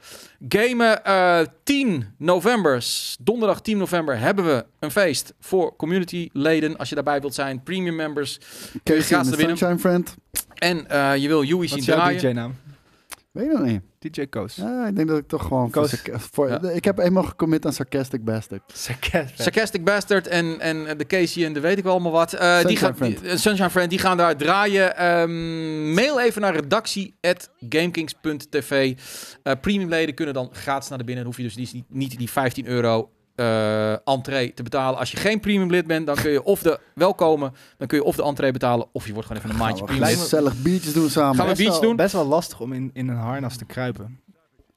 gamen. 0.49 1.05
Eh 1.05 1.41
10 1.65 2.15
november, 2.19 2.83
s- 2.83 3.17
donderdag 3.21 3.61
10 3.61 3.79
november, 3.79 4.19
hebben 4.19 4.45
we 4.47 4.67
een 4.79 4.91
feest 4.91 5.35
voor 5.41 5.77
community 5.77 6.29
leden. 6.33 6.77
Als 6.77 6.89
je 6.89 6.95
daarbij 6.95 7.21
wilt 7.21 7.35
zijn, 7.35 7.63
premium 7.63 7.97
members. 7.97 8.39
Casey 8.85 9.19
er 9.19 9.25
de. 9.25 9.37
Sunshine 9.37 9.79
Friend. 9.79 10.15
En 10.55 10.89
eh, 10.89 11.17
je 11.17 11.29
wil 11.29 11.43
Yui 11.45 11.59
Wat 11.61 11.69
zien 11.69 11.79
is 11.79 11.85
jouw 11.85 11.97
draaien. 11.97 12.21
DJ-naam? 12.21 12.55
Weet 13.31 13.47
je 13.47 13.53
nog 13.53 13.67
niet. 13.67 13.81
DJ 14.01 14.27
Koos. 14.27 14.55
Ja, 14.55 14.87
ik 14.87 14.97
denk 14.97 15.09
dat 15.09 15.19
ik 15.19 15.29
toch 15.29 15.43
gewoon... 15.43 15.71
Voor, 15.73 15.83
Koos. 15.83 15.91
sarca- 15.91 16.19
voor, 16.19 16.49
Ja. 16.49 16.61
Ik 16.71 16.85
heb 16.85 16.99
eenmaal 16.99 17.23
gecommit 17.23 17.67
aan 17.67 17.73
Sarcastic 17.73 18.25
Bastard. 18.25 18.63
Sarcastic 19.35 19.85
Bastard 19.85 20.27
en, 20.27 20.61
en 20.61 20.99
de 20.99 21.07
Casey 21.07 21.45
en 21.45 21.53
de 21.53 21.61
weet 21.61 21.79
ik 21.79 21.85
wel 21.85 21.93
allemaal 21.93 22.13
wat. 22.13 22.33
Eh, 22.33 22.65
die 22.65 22.77
gaan, 22.77 22.97
Friend. 22.97 23.21
die- 23.23 23.37
Sunshine 23.37 23.71
Friend, 23.71 23.91
die 23.91 23.99
gaan 23.99 24.17
daar 24.17 24.37
draaien. 24.37 24.97
Ehm, 24.97 25.93
mail 25.95 26.21
even 26.21 26.41
naar 26.43 26.55
redactie.gamekings.tv. 26.55 28.97
Eh 29.43 29.53
premiumleden 29.61 30.15
kunnen 30.15 30.35
dan 30.35 30.49
gratis 30.53 30.89
naar 30.89 30.99
de 30.99 31.05
binnen. 31.05 31.25
Dan 31.25 31.33
hoef 31.35 31.43
je 31.43 31.49
dus 31.55 31.71
die- 31.73 31.85
niet, 31.89 32.09
niet 32.11 32.19
die 32.19 32.31
15 32.31 32.67
euro 32.67 33.11
eh 33.41 33.93
entree 34.15 34.55
te 34.55 34.63
betalen. 34.63 34.99
Als 34.99 35.11
je 35.11 35.17
geen 35.17 35.41
premium 35.41 35.71
lid 35.71 35.87
bent, 35.87 36.07
dan 36.07 36.17
kun 36.17 36.31
je 36.31 36.43
of 36.43 36.63
de 36.63 36.79
welkomen, 36.95 37.53
dan 37.77 37.87
kun 37.89 37.99
je 37.99 38.05
of 38.05 38.17
de 38.17 38.23
entree 38.23 38.53
betalen, 38.53 38.87
of 38.93 39.07
je 39.07 39.13
wordt 39.13 39.27
gewoon 39.29 39.43
even 39.43 39.55
een 39.55 39.61
maandje 39.61 39.77
Gaan 39.87 39.87
we 39.87 39.93
premium 40.01 40.15
lid. 40.19 40.23
gezellig 40.23 40.63
biertjes 40.63 40.93
doen 40.93 41.09
samen. 41.11 41.35
Gaan 41.37 41.45
we 41.45 41.51
Best 41.51 41.63
beach 41.63 41.73
wel- 41.73 41.81
doen? 41.89 41.97
Best 41.97 42.13
wel 42.13 42.25
lastig 42.27 42.61
om 42.61 42.73
in, 42.73 42.91
in 42.93 43.09
een 43.09 43.17
harnas 43.17 43.57
te 43.57 43.65
kruipen. 43.65 44.21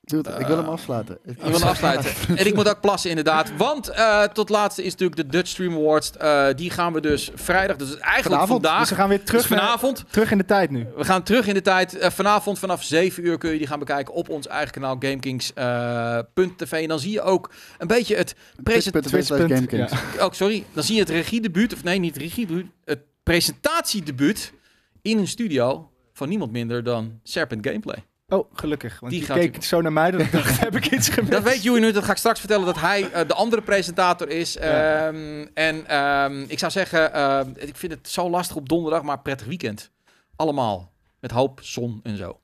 Dude, 0.06 0.30
ik 0.40 0.46
wil 0.48 0.58
hem 0.58 0.66
afsluiten. 0.68 1.18
Ik- 1.26 1.42
wil 1.42 1.52
hem 1.60 1.68
afsluiten. 1.68 2.12
en 2.38 2.46
ik 2.46 2.56
moet 2.56 2.70
ook 2.70 2.80
plassen, 2.82 3.10
inderdaad. 3.10 3.52
Want 3.58 3.88
eh, 3.90 4.24
tot 4.24 4.50
laatste 4.50 4.84
is 4.84 4.92
natuurlijk 4.92 5.22
de 5.22 5.28
Dutch 5.28 5.50
Stream 5.50 5.74
Awards. 5.76 6.12
Eh, 6.18 6.48
die 6.56 6.70
gaan 6.70 6.94
we 6.94 7.02
dus 7.02 7.32
vrijdag, 7.36 7.76
dus 7.78 7.88
eigenlijk 7.98 8.24
Vanavond. 8.24 8.50
vandaag. 8.50 8.80
Dus 8.80 8.90
we 8.90 8.96
gaan 8.96 9.10
weer 9.10 9.24
terug, 9.24 9.42
dus 9.42 9.50
naar- 9.50 9.60
vanavond. 9.60 10.04
terug 10.10 10.32
in 10.32 10.38
de 10.38 10.46
tijd 10.46 10.70
nu. 10.70 10.88
We 10.98 11.04
gaan 11.04 11.24
terug 11.24 11.48
in 11.48 11.54
de 11.54 11.62
tijd. 11.62 11.98
Eh, 11.98 12.10
vanavond 12.10 12.60
vanaf 12.60 12.84
7 12.84 13.26
uur 13.26 13.38
kun 13.38 13.52
je 13.52 13.58
die 13.58 13.68
gaan 13.68 13.80
bekijken 13.80 14.14
op 14.14 14.30
ons 14.30 14.48
eigen 14.48 14.72
kanaal 14.72 14.96
GameKings.tv. 15.00 16.72
en 16.82 16.88
dan 16.88 17.00
zie 17.00 17.12
je 17.12 17.22
ook 17.22 17.50
een 17.78 17.88
beetje 17.88 18.16
het 18.16 18.36
presentatie. 18.64 19.36
GameKings. 19.48 19.92
Oh, 20.20 20.32
sorry. 20.32 20.64
Dan 20.74 20.84
zie 20.84 20.94
je 20.96 21.02
het 21.02 21.10
regiedebuut, 21.10 21.74
of 21.74 21.84
nee, 21.84 22.00
niet 22.00 22.18
regiedebuut. 22.18 22.66
Het 22.86 23.00
presentatiedebuut 23.24 24.54
in 25.02 25.18
een 25.18 25.28
studio 25.28 25.90
van 26.14 26.30
niemand 26.30 26.52
minder 26.52 26.84
dan 26.84 27.20
Serpent 27.24 27.66
Gameplay. 27.68 28.04
Oh, 28.34 28.50
gelukkig. 28.54 29.00
Want 29.00 29.12
die, 29.12 29.26
keek 29.26 29.64
zo 29.64 29.82
naar 29.82 29.94
mij 29.94 30.12
dat 30.12 30.22
ik 30.26 30.32
dacht, 30.32 30.60
heb 30.60 30.76
ik 30.76 30.92
iets 30.92 31.10
gemist? 31.10 31.32
Dat 31.32 31.44
weet 31.44 31.64
jullie 31.64 31.82
nu, 31.82 31.92
dat 31.92 32.04
ga 32.04 32.12
ik 32.12 32.18
straks 32.18 32.40
vertellen, 32.40 32.66
dat 32.66 32.80
hij 32.80 33.12
eh, 33.12 33.28
de 33.28 33.34
andere 33.34 33.62
presentator 33.62 34.30
is. 34.30 34.58
Ehm, 34.58 35.46
en 35.54 35.88
ehm, 35.88 36.44
ik 36.48 36.60
zou 36.60 36.72
zeggen, 36.72 37.14
eh, 37.14 37.40
ik 37.56 37.76
vind 37.76 37.92
het 37.92 38.10
zo 38.10 38.30
lastig 38.30 38.56
op 38.56 38.70
donderdag, 38.70 39.02
maar 39.02 39.20
prettig 39.20 39.48
weekend. 39.48 39.92
Allemaal. 40.36 40.92
Met 41.20 41.32
hoop, 41.32 41.60
zon 41.64 42.00
en 42.04 42.18
zo. 42.18 42.40